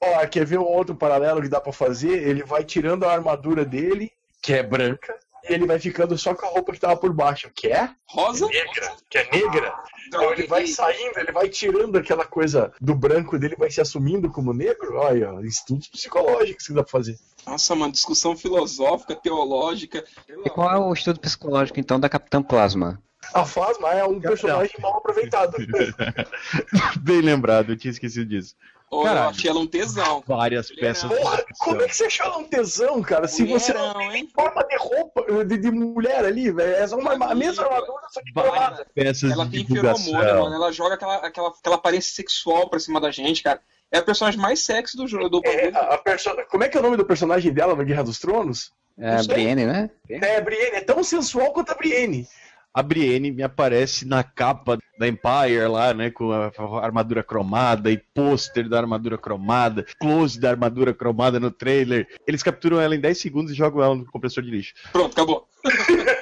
Ó, 0.00 0.26
quer 0.26 0.44
ver 0.46 0.58
um 0.58 0.64
outro 0.64 0.94
paralelo 0.94 1.42
que 1.42 1.48
dá 1.48 1.60
pra 1.60 1.72
fazer? 1.72 2.26
Ele 2.28 2.44
vai 2.44 2.64
tirando 2.64 3.04
a 3.04 3.12
armadura 3.12 3.64
dele, 3.64 4.10
que 4.42 4.52
é 4.52 4.62
branca, 4.62 5.16
e 5.48 5.52
ele 5.52 5.66
vai 5.66 5.78
ficando 5.78 6.16
só 6.16 6.34
com 6.34 6.46
a 6.46 6.50
roupa 6.50 6.72
que 6.72 6.80
tava 6.80 6.96
por 6.96 7.12
baixo, 7.12 7.50
que 7.54 7.68
é 7.68 7.90
Rosa? 8.08 8.46
negra, 8.46 8.96
que 9.08 9.18
é 9.18 9.30
negra. 9.30 9.74
Então 10.06 10.32
ele 10.32 10.46
vai 10.46 10.66
saindo, 10.66 11.18
ele 11.18 11.32
vai 11.32 11.48
tirando 11.48 11.96
aquela 11.96 12.24
coisa 12.24 12.72
do 12.80 12.94
branco 12.94 13.38
dele, 13.38 13.56
vai 13.58 13.70
se 13.70 13.80
assumindo 13.80 14.30
como 14.30 14.52
negro. 14.52 14.96
Olha, 14.96 15.34
estudos 15.42 15.88
psicológicos 15.88 16.66
que 16.66 16.72
dá 16.72 16.82
pra 16.82 16.90
fazer. 16.90 17.18
Nossa, 17.46 17.74
uma 17.74 17.90
discussão 17.90 18.36
filosófica, 18.36 19.16
teológica. 19.16 20.04
E 20.28 20.50
qual 20.50 20.70
é 20.70 20.78
o 20.78 20.92
estudo 20.92 21.18
psicológico 21.18 21.80
então 21.80 21.98
da 21.98 22.08
Capitã 22.08 22.42
Plasma? 22.42 23.02
A 23.32 23.44
Fasma 23.44 23.90
é 23.90 24.04
um 24.04 24.20
personagem 24.20 24.74
mal 24.80 24.98
aproveitado. 24.98 25.56
Bem 27.00 27.20
lembrado, 27.20 27.72
eu 27.72 27.76
tinha 27.76 27.90
esquecido 27.90 28.26
disso. 28.26 28.54
Ou 28.92 29.00
eu 29.00 29.06
Caralho. 29.06 29.30
achei 29.30 29.48
ela 29.50 29.58
um 29.58 29.66
tesão. 29.66 30.22
Várias 30.26 30.70
peças. 30.70 31.08
de 31.10 31.16
Porra, 31.16 31.44
como 31.58 31.80
é 31.80 31.88
que 31.88 31.96
você 31.96 32.04
achou 32.04 32.26
ela 32.26 32.36
um 32.38 32.44
tesão, 32.44 33.00
cara? 33.02 33.26
Se 33.26 33.42
você 33.46 33.72
não 33.72 33.88
Mulherão, 33.94 34.12
hein? 34.12 34.28
forma 34.34 34.62
de 34.64 34.76
roupa 34.76 35.44
de, 35.46 35.56
de 35.56 35.70
mulher 35.70 36.24
ali, 36.26 36.52
velho, 36.52 36.74
é 36.74 36.86
só 36.86 36.96
uma, 36.98 37.12
a 37.14 37.34
mesma 37.34 37.64
armadura, 37.64 38.02
só 38.10 38.20
que 38.22 38.32
Várias 38.34 38.52
cromada. 38.54 38.86
peças 38.94 39.30
Ela 39.32 39.46
de 39.46 39.64
tem 39.64 39.66
feromônio, 39.66 40.12
mano. 40.42 40.54
Ela 40.56 40.70
joga 40.72 40.94
aquela, 40.96 41.16
aquela, 41.16 41.48
aquela 41.48 41.76
aparência 41.76 42.14
sexual 42.14 42.68
pra 42.68 42.78
cima 42.78 43.00
da 43.00 43.10
gente, 43.10 43.42
cara. 43.42 43.60
É 43.90 43.98
a 43.98 44.02
personagem 44.02 44.38
mais 44.38 44.60
sexy 44.62 44.94
do 44.96 45.06
jogo. 45.08 45.28
Do 45.30 45.40
É, 45.44 45.70
a, 45.74 45.94
a 45.94 45.98
perso- 45.98 46.30
Como 46.50 46.62
é 46.62 46.68
que 46.68 46.76
é 46.76 46.80
o 46.80 46.82
nome 46.82 46.98
do 46.98 47.04
personagem 47.06 47.50
dela 47.52 47.74
no 47.74 47.84
Guerra 47.84 48.04
dos 48.04 48.18
Tronos? 48.18 48.72
É. 48.98 49.22
Brienne, 49.22 49.64
né? 49.64 49.88
É, 50.10 50.36
a 50.36 50.40
Brienne, 50.42 50.76
é 50.76 50.80
tão 50.82 51.02
sensual 51.02 51.50
quanto 51.54 51.72
a 51.72 51.74
Brienne. 51.74 52.28
A 52.74 52.82
Brienne 52.82 53.30
me 53.30 53.42
aparece 53.42 54.06
na 54.06 54.22
capa 54.22 54.78
da 54.98 55.06
Empire 55.06 55.66
lá, 55.68 55.92
né? 55.92 56.10
Com 56.10 56.32
a 56.32 56.50
armadura 56.82 57.22
cromada 57.22 57.90
e 57.90 57.98
pôster 57.98 58.68
da 58.68 58.78
armadura 58.78 59.18
cromada, 59.18 59.84
close 60.00 60.40
da 60.40 60.50
armadura 60.50 60.94
cromada 60.94 61.38
no 61.38 61.50
trailer. 61.50 62.06
Eles 62.26 62.42
capturam 62.42 62.80
ela 62.80 62.96
em 62.96 63.00
10 63.00 63.18
segundos 63.18 63.52
e 63.52 63.54
jogam 63.54 63.82
ela 63.82 63.94
no 63.94 64.06
compressor 64.06 64.42
de 64.42 64.50
lixo. 64.50 64.72
Pronto, 64.90 65.12
acabou. 65.12 65.48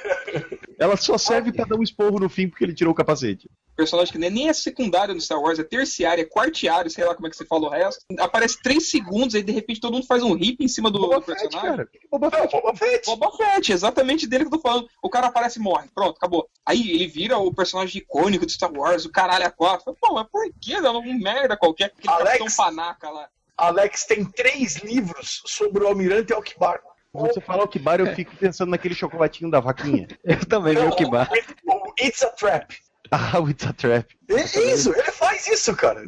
Ela 0.79 0.97
só 0.97 1.17
serve 1.17 1.51
pra 1.51 1.65
dar 1.65 1.75
um 1.77 1.83
esporro 1.83 2.19
no 2.19 2.29
fim 2.29 2.47
porque 2.49 2.63
ele 2.63 2.73
tirou 2.73 2.91
o 2.91 2.95
capacete. 2.95 3.49
Personagem 3.75 4.11
que 4.11 4.19
nem 4.19 4.29
nem 4.29 4.49
é 4.49 4.53
secundário 4.53 5.13
no 5.13 5.21
Star 5.21 5.39
Wars, 5.39 5.57
é 5.57 5.63
terciário, 5.63 6.21
é 6.21 6.25
quartiário, 6.25 6.91
sei 6.91 7.05
lá 7.05 7.15
como 7.15 7.27
é 7.27 7.29
que 7.29 7.35
você 7.37 7.45
fala 7.45 7.67
o 7.67 7.69
resto. 7.69 8.03
Aparece 8.19 8.61
3 8.61 8.89
segundos, 8.89 9.33
aí 9.33 9.41
de 9.41 9.51
repente 9.51 9.79
todo 9.79 9.93
mundo 9.93 10.05
faz 10.05 10.21
um 10.21 10.35
hip 10.37 10.63
em 10.63 10.67
cima 10.67 10.91
do, 10.91 10.99
do 10.99 11.07
Boba 11.07 11.21
Fett, 11.21 11.41
personagem. 11.41 11.69
cara. 11.71 11.89
Boba 12.11 12.29
Não, 12.29 12.39
Fett. 12.39 12.51
Boba 12.51 12.75
Fett. 12.75 13.05
Boba 13.05 13.31
Fett, 13.31 13.71
exatamente 13.71 14.27
dele 14.27 14.45
que 14.45 14.53
eu 14.53 14.59
tô 14.59 14.61
falando. 14.61 14.87
O 15.01 15.09
cara 15.09 15.27
aparece 15.27 15.59
e 15.59 15.61
morre. 15.61 15.87
Pronto, 15.95 16.17
acabou. 16.17 16.47
Aí 16.65 16.91
ele 16.91 17.07
vira 17.07 17.37
o 17.37 17.53
personagem 17.53 18.01
icônico 18.01 18.45
de 18.45 18.51
Star 18.53 18.71
Wars, 18.71 19.05
o 19.05 19.11
caralho 19.11 19.45
a 19.45 19.51
quatro. 19.51 19.95
Pô, 19.99 20.13
mas 20.13 20.27
por 20.31 20.43
que? 20.59 20.79
Não, 20.79 20.99
um 20.99 21.19
merda 21.19 21.57
qualquer. 21.57 21.85
Aquele 21.97 22.13
Alex. 22.13 22.37
Capitão 22.39 22.65
Panaca 22.65 23.09
lá. 23.09 23.29
Alex 23.57 24.05
tem 24.05 24.25
três 24.25 24.77
livros 24.77 25.41
sobre 25.45 25.83
o 25.83 25.87
Almirante 25.87 26.33
Alquibar. 26.33 26.81
Você 27.13 27.41
fala 27.41 27.63
o 27.63 27.67
Kibar, 27.67 27.99
eu 27.99 28.07
fico 28.15 28.35
pensando 28.37 28.69
naquele 28.69 28.95
chocolatinho 28.95 29.51
da 29.51 29.59
vaquinha. 29.59 30.07
Eu 30.23 30.45
também 30.45 30.75
vi 30.75 30.81
o 30.81 30.95
Kibar. 30.95 31.29
O 31.67 31.93
It's 32.01 32.23
a 32.23 32.29
Trap. 32.29 32.73
Ah, 33.11 33.39
o 33.39 33.49
It's 33.49 33.67
a 33.67 33.73
Trap. 33.73 34.05
É 34.29 34.35
isso, 34.73 34.93
ele 34.93 35.11
faz 35.11 35.45
isso, 35.47 35.75
cara. 35.75 36.05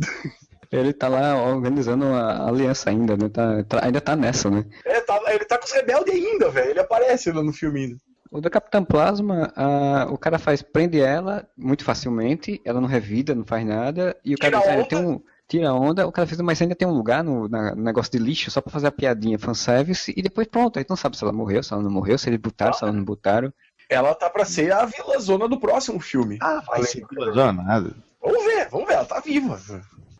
Ele 0.72 0.94
tá 0.94 1.08
lá 1.10 1.36
organizando 1.44 2.06
a 2.06 2.48
aliança 2.48 2.90
ainda, 2.90 3.18
né? 3.18 3.28
Tá- 3.30 3.64
tá- 3.66 3.86
ainda 3.86 4.00
tá 4.02 4.16
nessa, 4.16 4.50
né? 4.50 4.66
É, 4.86 5.02
tá- 5.02 5.22
ele 5.28 5.46
tá 5.46 5.58
com 5.58 5.66
os 5.66 5.72
rebeldes 5.72 6.14
ainda, 6.16 6.50
velho. 6.50 6.70
Ele 6.72 6.80
aparece 6.80 7.32
lá 7.32 7.44
no 7.44 7.52
filme 7.54 7.82
ainda. 7.82 7.98
O 8.32 8.42
da 8.42 8.50
Capitã 8.50 8.84
Plasma, 8.84 9.54
ah, 9.56 10.08
o 10.10 10.18
cara 10.18 10.40
faz, 10.40 10.64
prende 10.64 11.00
ela 11.00 11.48
muito 11.56 11.84
facilmente, 11.84 12.60
ela 12.66 12.82
não 12.82 12.88
revida, 12.88 13.36
não 13.36 13.46
faz 13.46 13.64
nada, 13.64 14.18
e 14.26 14.34
o 14.34 14.38
Tira 14.38 14.50
cara 14.52 14.64
diz, 14.64 14.74
"Ah, 14.74 14.80
onda." 14.80 14.88
tem 14.88 14.98
um, 15.06 15.22
tira 15.48 15.70
a 15.70 15.74
onda, 15.74 16.08
o 16.08 16.12
cara 16.12 16.28
fez, 16.28 16.40
mas 16.42 16.62
ainda 16.62 16.76
tem 16.76 16.88
um 16.88 16.94
lugar 16.94 17.24
no, 17.24 17.48
na- 17.48 17.76
no 17.76 17.84
negócio 17.84 18.12
de 18.12 18.18
lixo 18.18 18.50
só 18.50 18.62
pra 18.62 18.72
fazer 18.72 18.88
a 18.88 18.92
piadinha 18.92 19.38
fanservice, 19.40 20.14
e 20.16 20.22
depois 20.22 20.48
pronto, 20.48 20.78
aí 20.80 20.86
tu 20.86 20.90
não 20.90 20.98
sabe 20.98 21.18
se 21.18 21.24
ela 21.24 21.34
morreu, 21.34 21.62
se 21.64 21.74
ela 21.74 21.82
não 21.84 21.92
morreu, 21.92 22.18
se 22.18 22.30
eles 22.30 22.40
botaram, 22.40 22.74
se 22.74 22.84
ela 22.84 22.94
não 22.94 23.04
botaram. 23.04 23.54
Ela 23.90 24.16
tá 24.16 24.30
pra 24.30 24.46
ser 24.46 24.72
a 24.72 24.86
vilã 24.86 25.20
zona 25.20 25.48
do 25.48 25.60
próximo 25.60 26.00
filme. 26.00 26.38
Ah, 26.42 26.62
vai 26.66 26.84
ser 26.84 27.06
nada. 27.12 27.96
Vamos 28.22 28.44
ver, 28.46 28.70
vamos 28.70 28.88
ver, 28.88 28.94
ela 28.94 29.06
tá 29.06 29.20
viva. 29.20 29.60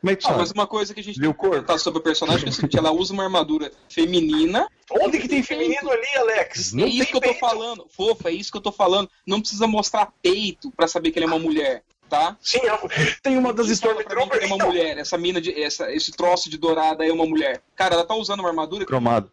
Como 0.02 0.12
é 0.12 0.16
que 0.18 0.28
Ah, 0.28 0.34
mas 0.38 0.52
uma 0.52 0.68
coisa 0.68 0.94
que 0.94 1.00
a 1.00 1.04
gente 1.04 1.18
Viu 1.18 1.34
tem 1.34 1.42
que 1.42 1.48
comentar 1.50 1.80
sobre 1.80 2.00
o 2.02 2.04
personagem 2.04 2.46
é 2.46 2.50
o 2.50 2.54
seguinte, 2.54 2.78
ela 2.78 2.92
usa 2.92 3.14
uma 3.14 3.24
armadura 3.24 3.72
feminina. 3.88 4.68
Onde 4.92 5.18
que 5.18 5.30
tem 5.30 5.42
feminino 5.42 5.90
ali, 5.90 6.08
Alex? 6.18 6.74
é 6.76 6.86
isso 6.86 7.08
que 7.08 7.16
eu 7.16 7.22
tô 7.22 7.30
peito. 7.30 7.40
falando. 7.40 7.86
Fofa, 7.90 8.28
é 8.30 8.34
isso 8.34 8.52
que 8.52 8.58
eu 8.58 8.62
tô 8.62 8.72
falando. 8.74 9.10
Não 9.26 9.40
precisa 9.40 9.66
mostrar 9.66 10.12
peito 10.22 10.70
pra 10.72 10.88
saber 10.90 11.12
que 11.12 11.20
ele 11.20 11.26
é 11.26 11.28
uma 11.30 11.40
mulher, 11.40 11.84
tá? 12.14 12.38
Sim, 12.40 12.60
é- 12.60 13.16
tem 13.24 13.38
uma 13.38 13.52
das 13.52 13.70
Stormtroopers. 13.70 14.44
é 14.44 14.46
uma 14.46 14.56
então, 14.56 14.68
mulher, 14.68 14.98
essa 15.00 15.18
mina 15.18 15.42
de. 15.42 15.60
Essa, 15.60 15.92
esse 15.92 16.12
troço 16.12 16.48
de 16.48 16.60
dourada 16.60 17.04
é 17.04 17.12
uma 17.12 17.26
mulher. 17.26 17.64
Cara, 17.76 17.96
ela 17.96 18.06
tá 18.06 18.14
usando 18.14 18.42
uma 18.42 18.50
armadura 18.50 18.86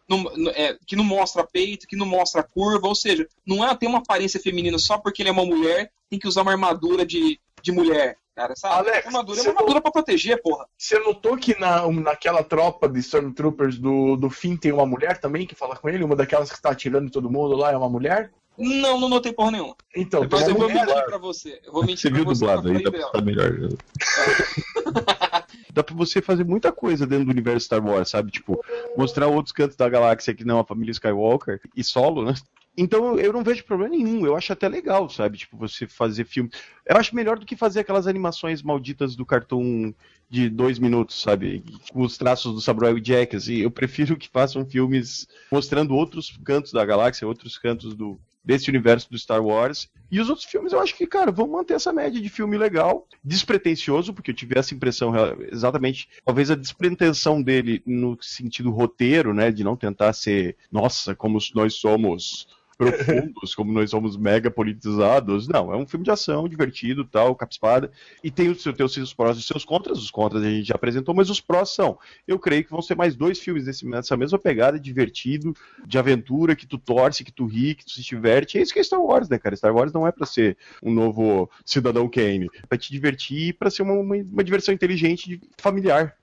não, 0.09 0.23
não- 0.23 0.51
é, 0.51 0.75
que 0.87 0.95
não 0.95 1.03
mostra 1.03 1.45
peito, 1.45 1.85
que 1.85 1.95
não 1.95 2.07
mostra 2.07 2.41
curva, 2.41 2.87
ou 2.87 2.95
seja, 2.95 3.27
não 3.45 3.63
é 3.63 3.75
ter 3.75 3.85
uma 3.85 3.99
aparência 3.99 4.39
feminina 4.39 4.79
só 4.79 4.97
porque 4.97 5.21
ele 5.21 5.29
é 5.29 5.31
uma 5.31 5.45
mulher, 5.45 5.91
tem 6.09 6.17
que 6.17 6.27
usar 6.27 6.41
uma 6.41 6.51
armadura 6.51 7.05
de, 7.05 7.39
de 7.61 7.71
mulher, 7.71 8.17
cara, 8.35 8.55
sabe? 8.55 8.89
Alex, 8.89 9.05
armadura 9.05 9.39
é 9.39 9.43
uma 9.43 9.51
armadura 9.51 9.81
pra 9.81 9.91
proteger, 9.91 10.41
porra. 10.41 10.65
Você 10.75 10.97
notou 10.99 11.37
que 11.37 11.59
na, 11.59 11.87
naquela 11.91 12.43
tropa 12.43 12.89
de 12.89 12.99
Stormtroopers 12.99 13.77
do, 13.77 14.15
do 14.15 14.29
Finn 14.31 14.57
tem 14.57 14.71
uma 14.71 14.85
mulher 14.87 15.19
também 15.19 15.45
que 15.45 15.53
fala 15.53 15.75
com 15.75 15.87
ele? 15.87 16.03
Uma 16.03 16.15
daquelas 16.15 16.51
que 16.51 16.61
tá 16.61 16.71
atirando 16.71 17.05
em 17.05 17.11
todo 17.11 17.29
mundo 17.29 17.55
lá 17.55 17.71
é 17.71 17.77
uma 17.77 17.89
mulher? 17.89 18.31
Não, 18.61 18.99
não 18.99 19.09
notei 19.09 19.33
porra 19.33 19.51
nenhuma. 19.51 19.75
Então, 19.95 20.21
tem 20.27 20.39
Mas 20.39 20.47
eu 20.47 20.55
vou 20.55 20.69
mentir 20.69 21.05
pra 21.05 21.17
você. 21.17 21.59
Eu 21.65 21.73
vou 21.73 21.81
mentir 21.81 21.97
Você 21.97 22.09
viu 22.09 22.23
pra 22.23 22.33
você. 22.33 22.39
dublado 22.39 22.69
eu 22.69 22.77
aí, 22.77 22.83
dá 22.83 22.91
pra 22.91 22.99
dela. 22.99 23.25
melhor. 23.25 23.69
Dá 25.73 25.81
pra 25.81 25.95
você 25.95 26.21
fazer 26.21 26.43
muita 26.43 26.71
coisa 26.71 27.07
dentro 27.07 27.25
do 27.25 27.31
universo 27.31 27.65
Star 27.65 27.85
Wars, 27.85 28.09
sabe? 28.09 28.29
Tipo, 28.29 28.61
mostrar 28.97 29.27
outros 29.27 29.53
cantos 29.53 29.77
da 29.77 29.87
galáxia 29.87 30.33
que 30.33 30.43
não 30.43 30.59
a 30.59 30.65
família 30.65 30.91
Skywalker 30.91 31.61
e 31.75 31.81
solo, 31.83 32.25
né? 32.25 32.33
Então 32.77 33.17
eu 33.17 33.33
não 33.33 33.43
vejo 33.43 33.65
problema 33.65 33.95
nenhum, 33.95 34.25
eu 34.25 34.35
acho 34.35 34.53
até 34.53 34.67
legal, 34.67 35.09
sabe? 35.09 35.37
Tipo, 35.37 35.57
você 35.57 35.87
fazer 35.87 36.25
filme. 36.25 36.49
Eu 36.85 36.97
acho 36.97 37.15
melhor 37.15 37.37
do 37.37 37.45
que 37.45 37.55
fazer 37.55 37.81
aquelas 37.81 38.07
animações 38.07 38.61
malditas 38.61 39.15
do 39.15 39.25
cartoon 39.25 39.93
de 40.29 40.49
dois 40.49 40.79
minutos, 40.79 41.21
sabe? 41.21 41.63
Com 41.91 42.01
os 42.01 42.17
traços 42.17 42.53
do 42.53 42.61
Samurai 42.61 42.97
Jack, 43.01 43.35
assim. 43.35 43.57
Eu 43.57 43.71
prefiro 43.71 44.15
que 44.15 44.29
façam 44.29 44.65
filmes 44.65 45.27
mostrando 45.51 45.93
outros 45.95 46.37
cantos 46.45 46.71
da 46.71 46.85
galáxia, 46.85 47.27
outros 47.27 47.57
cantos 47.57 47.93
do, 47.93 48.17
desse 48.43 48.69
universo 48.69 49.09
do 49.09 49.17
Star 49.17 49.43
Wars. 49.43 49.89
E 50.11 50.19
os 50.19 50.29
outros 50.29 50.45
filmes 50.45 50.73
eu 50.73 50.79
acho 50.79 50.95
que, 50.95 51.07
cara, 51.07 51.31
vão 51.31 51.47
manter 51.47 51.75
essa 51.75 51.93
média 51.93 52.19
de 52.19 52.29
filme 52.29 52.57
legal, 52.57 53.07
despretensioso, 53.23 54.13
porque 54.13 54.31
eu 54.31 54.35
tive 54.35 54.57
essa 54.57 54.73
impressão 54.73 55.13
exatamente, 55.51 56.09
talvez 56.25 56.51
a 56.51 56.55
despretensão 56.55 57.41
dele 57.41 57.81
no 57.85 58.17
sentido 58.21 58.71
roteiro, 58.71 59.33
né, 59.33 59.51
de 59.51 59.63
não 59.63 59.75
tentar 59.75 60.11
ser, 60.13 60.57
nossa, 60.71 61.15
como 61.15 61.39
nós 61.55 61.75
somos 61.75 62.47
profundos, 62.81 63.53
como 63.53 63.71
nós 63.71 63.89
somos 63.89 64.17
mega 64.17 64.49
politizados. 64.49 65.47
Não, 65.47 65.71
é 65.71 65.77
um 65.77 65.85
filme 65.85 66.03
de 66.03 66.11
ação, 66.11 66.47
divertido, 66.47 67.05
tal, 67.05 67.35
capa-espada. 67.35 67.91
E 68.23 68.31
tem 68.31 68.49
os, 68.49 68.63
tem 68.63 68.85
os 68.85 68.93
seus 68.93 69.13
prós 69.13 69.37
e 69.37 69.39
os 69.39 69.47
seus 69.47 69.63
contras. 69.63 69.99
Os 69.99 70.09
contras 70.09 70.43
a 70.43 70.49
gente 70.49 70.67
já 70.67 70.75
apresentou, 70.75 71.13
mas 71.13 71.29
os 71.29 71.39
prós 71.39 71.69
são. 71.69 71.97
Eu 72.27 72.39
creio 72.39 72.63
que 72.63 72.71
vão 72.71 72.81
ser 72.81 72.95
mais 72.95 73.15
dois 73.15 73.39
filmes 73.39 73.65
desse, 73.65 73.85
nessa 73.85 74.17
mesma 74.17 74.39
pegada, 74.39 74.79
divertido, 74.79 75.53
de 75.85 75.97
aventura, 75.97 76.55
que 76.55 76.65
tu 76.65 76.77
torce, 76.77 77.23
que 77.23 77.31
tu 77.31 77.45
ri, 77.45 77.75
que 77.75 77.85
tu 77.85 77.91
se 77.91 78.01
diverte. 78.01 78.57
É 78.57 78.61
isso 78.61 78.73
que 78.73 78.79
é 78.79 78.83
Star 78.83 79.01
Wars, 79.01 79.29
né, 79.29 79.37
cara? 79.37 79.55
Star 79.55 79.73
Wars 79.73 79.93
não 79.93 80.07
é 80.07 80.11
pra 80.11 80.25
ser 80.25 80.57
um 80.81 80.91
novo 80.91 81.49
Cidadão 81.65 82.09
Kane. 82.09 82.49
É 82.63 82.65
pra 82.65 82.77
te 82.77 82.91
divertir 82.91 83.49
e 83.49 83.53
pra 83.53 83.69
ser 83.69 83.83
uma, 83.83 83.93
uma, 83.93 84.15
uma 84.15 84.43
diversão 84.43 84.73
inteligente, 84.73 85.39
familiar. 85.57 86.15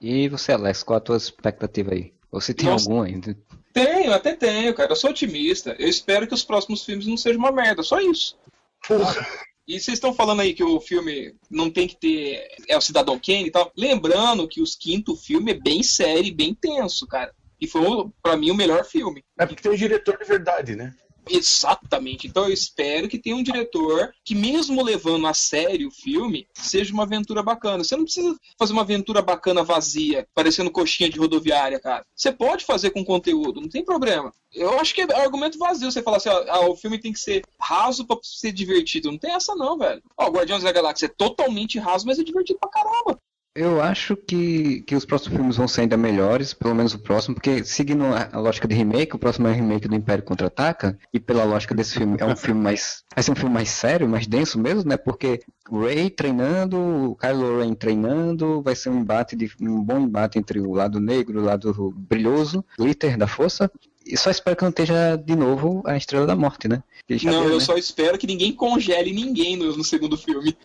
E 0.00 0.28
você, 0.28 0.52
Alex, 0.52 0.82
qual 0.82 0.98
a 0.98 1.00
tua 1.00 1.16
expectativa 1.16 1.92
aí? 1.92 2.12
Ou 2.30 2.40
se 2.40 2.52
tem 2.52 2.68
Nossa. 2.68 2.90
algum 2.90 3.02
ainda? 3.02 3.36
Tenho, 3.74 4.12
até 4.12 4.36
tenho, 4.36 4.72
cara. 4.72 4.92
Eu 4.92 4.96
sou 4.96 5.10
otimista. 5.10 5.74
Eu 5.80 5.88
espero 5.88 6.28
que 6.28 6.32
os 6.32 6.44
próximos 6.44 6.84
filmes 6.84 7.06
não 7.06 7.16
sejam 7.16 7.40
uma 7.40 7.50
merda, 7.50 7.82
só 7.82 8.00
isso. 8.00 8.38
Porra. 8.86 9.26
E 9.66 9.80
vocês 9.80 9.96
estão 9.96 10.14
falando 10.14 10.40
aí 10.40 10.54
que 10.54 10.62
o 10.62 10.80
filme 10.80 11.34
não 11.50 11.68
tem 11.68 11.88
que 11.88 11.96
ter. 11.96 12.46
É 12.68 12.76
o 12.76 12.80
Cidadão 12.80 13.18
Kane 13.18 13.46
e 13.46 13.50
tal. 13.50 13.72
Lembrando 13.76 14.46
que 14.46 14.62
os 14.62 14.76
quinto 14.76 15.16
filme 15.16 15.50
é 15.50 15.60
bem 15.60 15.82
sério 15.82 16.24
e 16.24 16.34
bem 16.34 16.54
tenso, 16.54 17.04
cara. 17.08 17.34
E 17.60 17.66
foi, 17.66 17.82
para 18.22 18.36
mim, 18.36 18.52
o 18.52 18.54
melhor 18.54 18.84
filme. 18.84 19.24
É 19.36 19.44
porque 19.44 19.62
tem 19.62 19.72
um 19.72 19.76
diretor 19.76 20.18
de 20.18 20.24
verdade, 20.24 20.76
né? 20.76 20.94
Exatamente. 21.28 22.26
Então 22.26 22.44
eu 22.44 22.52
espero 22.52 23.08
que 23.08 23.18
tenha 23.18 23.36
um 23.36 23.42
diretor 23.42 24.14
que, 24.24 24.34
mesmo 24.34 24.82
levando 24.82 25.26
a 25.26 25.34
sério 25.34 25.88
o 25.88 25.90
filme, 25.90 26.46
seja 26.54 26.92
uma 26.92 27.04
aventura 27.04 27.42
bacana. 27.42 27.82
Você 27.82 27.96
não 27.96 28.04
precisa 28.04 28.36
fazer 28.58 28.72
uma 28.72 28.82
aventura 28.82 29.22
bacana 29.22 29.62
vazia, 29.62 30.26
parecendo 30.34 30.70
coxinha 30.70 31.08
de 31.08 31.18
rodoviária, 31.18 31.80
cara. 31.80 32.04
Você 32.14 32.32
pode 32.32 32.64
fazer 32.64 32.90
com 32.90 33.04
conteúdo, 33.04 33.60
não 33.60 33.68
tem 33.68 33.84
problema. 33.84 34.32
Eu 34.52 34.78
acho 34.78 34.94
que 34.94 35.02
é 35.02 35.20
argumento 35.20 35.58
vazio 35.58 35.90
você 35.90 36.00
falar 36.02 36.18
assim, 36.18 36.28
ah, 36.28 36.68
o 36.68 36.76
filme 36.76 36.98
tem 36.98 37.12
que 37.12 37.18
ser 37.18 37.42
raso 37.58 38.06
pra 38.06 38.16
ser 38.22 38.52
divertido. 38.52 39.10
Não 39.10 39.18
tem 39.18 39.32
essa 39.32 39.54
não, 39.54 39.76
velho. 39.76 40.00
Ó, 40.16 40.28
Guardiões 40.28 40.62
da 40.62 40.70
Galáxia 40.70 41.06
é 41.06 41.08
totalmente 41.08 41.78
raso, 41.78 42.06
mas 42.06 42.18
é 42.18 42.22
divertido 42.22 42.58
pra 42.60 42.70
caramba. 42.70 43.18
Eu 43.56 43.80
acho 43.80 44.16
que, 44.16 44.82
que 44.82 44.96
os 44.96 45.04
próximos 45.04 45.36
filmes 45.36 45.56
vão 45.56 45.68
ser 45.68 45.82
ainda 45.82 45.96
melhores, 45.96 46.52
pelo 46.52 46.74
menos 46.74 46.92
o 46.92 46.98
próximo, 46.98 47.36
porque 47.36 47.62
seguindo 47.62 48.04
a, 48.06 48.36
lógica 48.36 48.66
de 48.66 48.74
remake, 48.74 49.14
o 49.14 49.18
próximo 49.18 49.46
é 49.46 49.52
o 49.52 49.54
remake 49.54 49.86
do 49.86 49.94
Império 49.94 50.24
Contra-Ataca, 50.24 50.98
e 51.12 51.20
pela 51.20 51.44
lógica 51.44 51.72
desse 51.72 51.94
filme, 51.94 52.16
é 52.18 52.24
um 52.24 52.34
filme 52.34 52.60
mais. 52.60 53.04
Vai 53.14 53.22
ser 53.22 53.30
um 53.30 53.36
filme 53.36 53.54
mais 53.54 53.68
sério, 53.68 54.08
mais 54.08 54.26
denso 54.26 54.58
mesmo, 54.58 54.90
né? 54.90 54.96
Porque 54.96 55.40
o 55.70 55.82
Ray 55.82 56.10
treinando, 56.10 56.76
o 57.12 57.16
Kylo 57.16 57.60
Ren 57.60 57.74
treinando, 57.74 58.60
vai 58.60 58.74
ser 58.74 58.90
um 58.90 58.98
embate 58.98 59.36
de 59.36 59.48
um 59.60 59.80
bom 59.82 60.00
embate 60.00 60.36
entre 60.36 60.58
o 60.58 60.72
lado 60.72 60.98
negro 60.98 61.38
e 61.38 61.42
o 61.42 61.44
lado 61.44 61.94
brilhoso, 61.96 62.64
glitter 62.76 63.16
da 63.16 63.28
força, 63.28 63.70
e 64.06 64.16
só 64.16 64.30
espero 64.30 64.56
que 64.56 64.62
não 64.62 64.70
esteja 64.70 65.16
de 65.16 65.34
novo 65.34 65.82
a 65.86 65.96
Estrela 65.96 66.26
da 66.26 66.36
Morte, 66.36 66.68
né? 66.68 66.82
Não, 67.08 67.42
deu, 67.42 67.50
eu 67.50 67.58
né? 67.58 67.60
só 67.60 67.76
espero 67.76 68.18
que 68.18 68.26
ninguém 68.26 68.52
congele 68.52 69.12
ninguém 69.12 69.56
no, 69.56 69.76
no 69.76 69.84
segundo 69.84 70.16
filme. 70.16 70.56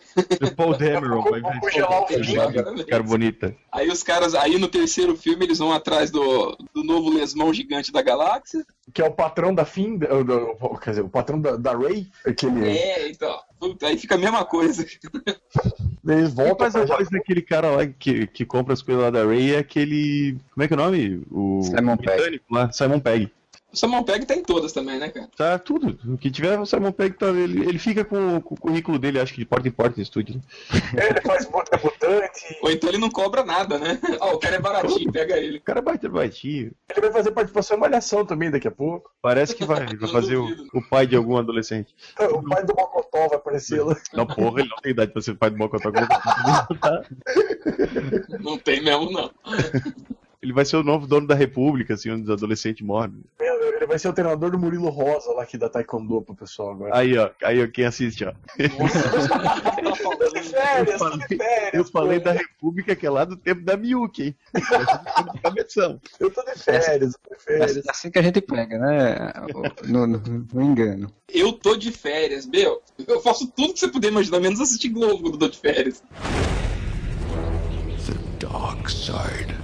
O 0.42 0.54
Paul 0.54 0.76
Dameron 0.76 1.22
vai 1.22 1.40
congelar 1.60 2.02
o 2.02 2.06
filme. 2.06 2.84
Carbonita. 2.84 3.54
Aí 3.70 3.88
os 3.88 4.02
caras, 4.02 4.34
aí 4.34 4.58
no 4.58 4.68
terceiro 4.68 5.16
filme 5.16 5.44
eles 5.44 5.58
vão 5.58 5.72
atrás 5.72 6.10
do, 6.10 6.56
do 6.74 6.82
novo 6.82 7.10
lesmão 7.10 7.52
gigante 7.52 7.92
da 7.92 8.02
galáxia. 8.02 8.64
Que 8.92 9.02
é 9.02 9.04
o 9.04 9.12
patrão 9.12 9.54
da 9.54 9.64
Finn, 9.64 9.98
quer 10.82 10.90
dizer, 10.90 11.02
o 11.02 11.08
patrão 11.08 11.40
da, 11.40 11.56
da 11.56 11.76
Rey. 11.76 12.08
Aquele... 12.24 12.68
É, 12.68 13.08
então. 13.08 13.38
Aí 13.82 13.98
fica 13.98 14.14
a 14.14 14.18
mesma 14.18 14.44
coisa. 14.44 14.86
Eles 16.06 16.32
voltam 16.32 16.66
a 16.66 16.84
voz 16.84 17.10
daquele 17.10 17.42
cara 17.42 17.70
lá 17.70 17.86
que, 17.86 18.26
que 18.26 18.44
compra 18.44 18.72
as 18.72 18.80
coisas 18.80 19.02
lá 19.02 19.10
da 19.10 19.24
Ray 19.24 19.54
é 19.54 19.58
aquele. 19.58 20.38
Como 20.54 20.64
é 20.64 20.68
que 20.68 20.74
é 20.74 20.76
o 20.76 20.80
nome? 20.80 21.22
O 21.30 21.62
Simon 21.62 21.96
Pegg. 21.96 22.40
Lá, 22.50 22.72
Simon 22.72 23.00
Pegg. 23.00 23.30
O 23.72 23.76
Simon 23.76 24.02
Pegg 24.02 24.26
tá 24.26 24.34
em 24.34 24.42
todas 24.42 24.72
também, 24.72 24.98
né, 24.98 25.08
cara? 25.08 25.28
Tá, 25.36 25.58
tudo. 25.58 25.98
O 26.12 26.18
que 26.18 26.30
tiver, 26.30 26.58
o 26.58 26.66
Simon 26.66 26.90
Pegg 26.90 27.16
tá. 27.16 27.28
Ele, 27.28 27.68
ele 27.68 27.78
fica 27.78 28.04
com, 28.04 28.40
com 28.40 28.54
o 28.54 28.60
currículo 28.60 28.98
dele, 28.98 29.20
acho 29.20 29.32
que 29.32 29.38
de 29.38 29.44
porta 29.44 29.68
em 29.68 29.70
porta 29.70 29.96
no 29.96 30.02
estúdio. 30.02 30.40
É, 30.96 31.10
ele 31.10 31.20
faz 31.20 31.48
mutante. 31.48 32.58
Ou 32.62 32.70
então 32.70 32.88
ele 32.88 32.98
não 32.98 33.10
cobra 33.10 33.44
nada, 33.44 33.78
né? 33.78 33.98
Ó, 34.20 34.32
oh, 34.32 34.34
o 34.34 34.38
cara 34.38 34.56
é 34.56 34.60
baratinho, 34.60 35.12
pega 35.12 35.36
ele. 35.36 35.58
O 35.58 35.62
cara 35.62 35.78
é 35.78 36.08
baratinho. 36.08 36.72
Ele 36.90 37.00
vai 37.00 37.12
fazer 37.12 37.30
participação 37.30 37.76
em 37.76 37.80
malhação 37.80 38.26
também 38.26 38.50
daqui 38.50 38.66
a 38.66 38.72
pouco. 38.72 39.10
Parece 39.22 39.54
que 39.54 39.64
vai. 39.64 39.86
Vai 39.96 40.10
fazer 40.10 40.36
o, 40.36 40.46
o, 40.74 40.82
pai 40.88 41.06
de 41.06 41.14
algum 41.14 41.36
adolescente. 41.36 41.94
O 42.18 42.42
pai 42.42 42.64
do 42.64 42.74
Mocotó 42.74 43.28
vai 43.28 43.36
aparecer 43.36 43.82
lá. 43.82 43.96
Não, 44.12 44.26
porra, 44.26 44.60
ele 44.60 44.68
não 44.68 44.78
tem 44.78 44.92
idade 44.92 45.12
pra 45.12 45.22
ser 45.22 45.32
o 45.32 45.36
pai 45.36 45.50
do 45.50 45.58
Mocotó. 45.58 45.90
Não 48.40 48.58
tem 48.58 48.82
mesmo, 48.82 49.10
não. 49.10 49.30
Ele 50.42 50.54
vai 50.54 50.64
ser 50.64 50.76
o 50.76 50.82
novo 50.82 51.06
dono 51.06 51.26
da 51.26 51.34
República, 51.34 51.92
assim, 51.92 52.10
onde 52.10 52.22
os 52.22 52.30
adolescentes 52.30 52.84
morrem. 52.86 53.22
Ele 53.38 53.86
vai 53.86 53.98
ser 53.98 54.08
o 54.08 54.12
treinador 54.12 54.50
do 54.50 54.58
Murilo 54.58 54.88
Rosa 54.88 55.32
lá 55.32 55.44
que 55.44 55.58
dá 55.58 55.68
taekwondo 55.68 56.22
pro 56.22 56.34
pessoal 56.34 56.70
agora. 56.72 56.96
Aí, 56.96 57.16
ó, 57.18 57.30
aí, 57.44 57.62
ó, 57.62 57.68
quem 57.68 57.84
assiste, 57.84 58.24
ó. 58.24 58.32
tô 58.56 60.28
de 60.32 60.40
férias, 60.48 60.88
eu 60.92 60.98
falei, 60.98 61.38
férias, 61.38 61.74
eu 61.74 61.84
falei 61.84 62.20
da 62.20 62.32
República 62.32 62.96
que 62.96 63.06
é 63.06 63.10
lá 63.10 63.26
do 63.26 63.36
tempo 63.36 63.62
da 63.62 63.76
Miyuki, 63.76 64.22
hein? 64.22 64.36
eu 66.20 66.30
tô 66.30 66.42
de 66.42 66.58
férias, 66.58 67.14
tô 67.22 67.34
de 67.34 67.42
férias. 67.42 67.76
É 67.76 67.90
assim 67.90 68.10
que 68.10 68.18
a 68.18 68.22
gente 68.22 68.40
pega, 68.40 68.78
né? 68.78 69.32
No, 69.86 70.06
no, 70.06 70.18
no 70.52 70.62
engano. 70.62 71.12
Eu 71.28 71.52
tô 71.52 71.76
de 71.76 71.92
férias, 71.92 72.46
meu. 72.46 72.82
Eu 73.06 73.20
faço 73.20 73.46
tudo 73.46 73.74
que 73.74 73.80
você 73.80 73.88
puder 73.88 74.08
imaginar, 74.08 74.40
menos 74.40 74.60
assistir 74.60 74.88
Globo 74.88 75.22
quando 75.22 75.34
eu 75.34 75.38
tô 75.38 75.48
de 75.48 75.58
férias. 75.58 76.02
The 78.06 78.46
Dark 78.46 78.88
Side. 78.88 79.59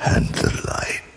And 0.00 0.26
the 0.32 0.48
light. 0.66 1.10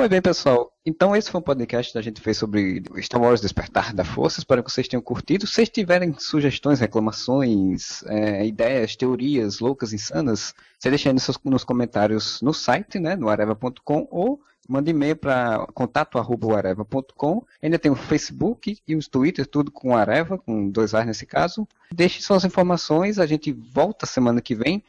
Foi 0.00 0.08
bem, 0.08 0.22
pessoal. 0.22 0.72
Então, 0.86 1.14
esse 1.14 1.30
foi 1.30 1.40
um 1.40 1.44
podcast 1.44 1.92
que 1.92 1.98
a 1.98 2.02
gente 2.02 2.22
fez 2.22 2.38
sobre 2.38 2.82
Star 3.02 3.20
Wars 3.20 3.40
Despertar 3.40 3.92
da 3.92 4.02
Força. 4.02 4.40
Espero 4.40 4.62
que 4.62 4.72
vocês 4.72 4.88
tenham 4.88 5.02
curtido. 5.02 5.46
Se 5.46 5.52
vocês 5.54 5.68
tiverem 5.68 6.14
sugestões, 6.18 6.80
reclamações, 6.80 8.02
é, 8.06 8.46
ideias, 8.46 8.96
teorias 8.96 9.60
loucas, 9.60 9.92
insanas, 9.92 10.54
você 10.78 10.88
deixa 10.88 11.10
aí 11.10 11.12
nos, 11.12 11.28
nos 11.44 11.64
comentários 11.64 12.40
no 12.40 12.54
site, 12.54 12.98
né, 12.98 13.14
no 13.14 13.28
areva.com, 13.28 14.08
ou 14.10 14.40
manda 14.66 14.88
e-mail 14.88 15.16
para 15.16 15.66
contato.areva.com. 15.74 17.44
Ainda 17.62 17.78
tem 17.78 17.90
o 17.90 17.96
Facebook 17.96 18.78
e 18.86 18.96
o 18.96 19.00
Twitter, 19.06 19.46
tudo 19.46 19.70
com 19.70 19.94
Areva, 19.94 20.38
com 20.38 20.70
dois 20.70 20.94
A's 20.94 21.06
nesse 21.06 21.26
caso. 21.26 21.68
Deixe 21.92 22.22
suas 22.22 22.44
informações, 22.44 23.18
a 23.18 23.26
gente 23.26 23.52
volta 23.52 24.06
semana 24.06 24.40
que 24.40 24.54
vem 24.54 24.82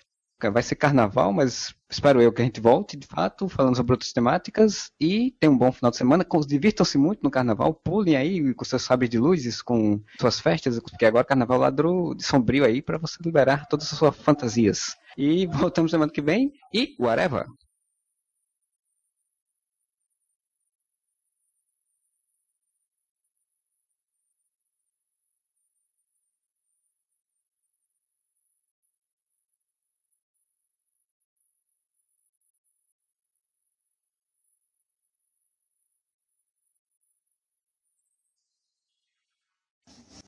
vai 0.50 0.64
ser 0.64 0.76
carnaval, 0.76 1.32
mas 1.32 1.76
espero 1.90 2.22
eu 2.22 2.32
que 2.32 2.42
a 2.42 2.46
gente 2.46 2.62
volte, 2.62 2.98
de 2.98 3.06
fato, 3.06 3.50
falando 3.50 3.76
sobre 3.76 3.94
outras 3.94 4.14
temáticas 4.14 4.92
e 5.00 5.36
tenham 5.40 5.54
um 5.54 5.58
bom 5.58 5.72
final 5.72 5.92
de 5.92 5.98
semana. 5.98 6.26
Divirtam-se 6.48 6.98
muito 6.98 7.22
no 7.22 7.30
carnaval, 7.30 7.74
pulem 7.74 8.16
aí 8.16 8.54
com 8.54 8.66
seus 8.66 8.84
sabres 8.84 9.10
de 9.10 9.20
luzes, 9.20 9.62
com 9.62 10.02
suas 10.20 10.40
festas, 10.40 10.80
porque 10.80 11.06
agora 11.06 11.26
carnaval 11.26 11.60
ladrou 11.60 12.16
de 12.16 12.24
sombrio 12.24 12.66
aí 12.66 12.82
para 12.82 12.98
você 12.98 13.18
liberar 13.24 13.68
todas 13.68 13.92
as 13.92 13.98
suas 13.98 14.16
fantasias. 14.16 14.96
E 15.18 15.46
voltamos 15.48 15.92
semana 15.92 16.12
que 16.12 16.22
vem 16.22 16.52
e 16.74 16.96
whatever! 17.00 17.46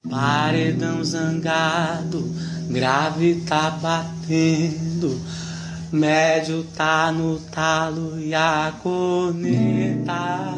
Paredão 0.09 1.01
zangado, 1.01 2.30
grave 2.69 3.41
tá 3.47 3.69
batendo, 3.69 5.17
médio 5.91 6.65
tá 6.75 7.09
no 7.09 7.39
talo 7.39 8.19
e 8.19 8.35
a 8.35 8.73
corneta 8.84 10.55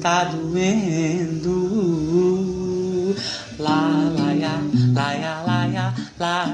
tá 0.00 0.24
doendo. 0.24 1.62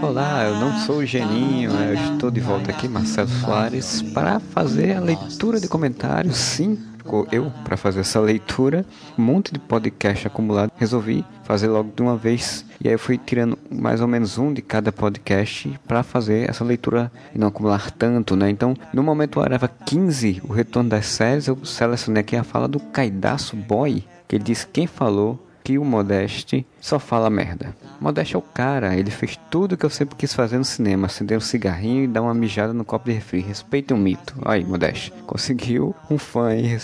Olá, 0.02 0.44
eu 0.44 0.56
não 0.56 0.78
sou 0.80 0.98
o 0.98 1.06
Geninho, 1.06 1.70
eu 1.70 2.12
estou 2.12 2.30
de 2.30 2.40
volta 2.40 2.70
aqui, 2.70 2.88
Marcelo 2.88 3.28
Soares, 3.28 4.02
para 4.02 4.40
fazer 4.40 4.96
a 4.96 5.00
leitura 5.00 5.60
de 5.60 5.68
comentários. 5.68 6.36
Sim, 6.36 6.78
ficou 6.96 7.26
eu 7.32 7.50
para 7.64 7.76
fazer 7.76 8.00
essa 8.00 8.20
leitura. 8.20 8.84
Um 9.18 9.22
monte 9.22 9.52
de 9.52 9.58
podcast 9.58 10.26
acumulado. 10.26 10.70
Resolvi 10.76 11.24
fazer 11.44 11.68
logo 11.68 11.90
de 11.94 12.02
uma 12.02 12.16
vez. 12.16 12.64
E 12.82 12.86
aí 12.86 12.94
eu 12.94 12.98
fui 12.98 13.18
tirando 13.18 13.58
mais 13.70 14.00
ou 14.00 14.06
menos 14.06 14.36
um 14.36 14.52
de 14.52 14.60
cada 14.60 14.92
podcast 14.92 15.78
para 15.86 16.02
fazer 16.02 16.48
essa 16.48 16.62
leitura 16.62 17.10
e 17.34 17.38
não 17.38 17.48
acumular 17.48 17.90
tanto, 17.90 18.36
né? 18.36 18.50
Então, 18.50 18.74
no 18.92 19.02
momento 19.02 19.40
Areva 19.40 19.68
15, 19.68 20.42
o 20.44 20.52
retorno 20.52 20.90
das 20.90 21.06
séries, 21.06 21.46
eu 21.46 21.58
selecionei 21.64 22.20
aqui 22.20 22.36
a 22.36 22.44
fala 22.44 22.68
do 22.68 22.78
Caidaço 22.78 23.56
Boy, 23.56 24.04
que 24.26 24.36
ele 24.36 24.44
diz 24.44 24.68
quem 24.70 24.86
falou 24.86 25.47
que 25.68 25.78
o 25.78 25.84
Modeste 25.84 26.64
só 26.80 26.98
fala 26.98 27.30
merda. 27.30 27.74
Modeste 28.00 28.36
é 28.36 28.38
o 28.38 28.42
cara, 28.42 28.96
ele 28.96 29.10
fez 29.10 29.38
tudo 29.50 29.76
que 29.76 29.84
eu 29.84 29.90
sempre 29.90 30.16
quis 30.16 30.32
fazer 30.32 30.58
no 30.58 30.64
cinema: 30.64 31.06
acender 31.06 31.36
um 31.36 31.40
cigarrinho 31.40 32.04
e 32.04 32.06
dar 32.06 32.22
uma 32.22 32.34
mijada 32.34 32.72
no 32.72 32.84
copo 32.84 33.06
de 33.06 33.12
refri. 33.12 33.40
Respeita 33.40 33.94
um 33.94 33.98
mito. 33.98 34.34
Aí, 34.44 34.64
Modeste. 34.64 35.12
Conseguiu 35.26 35.94
um 36.10 36.18
fã 36.18 36.54
e 36.54 36.78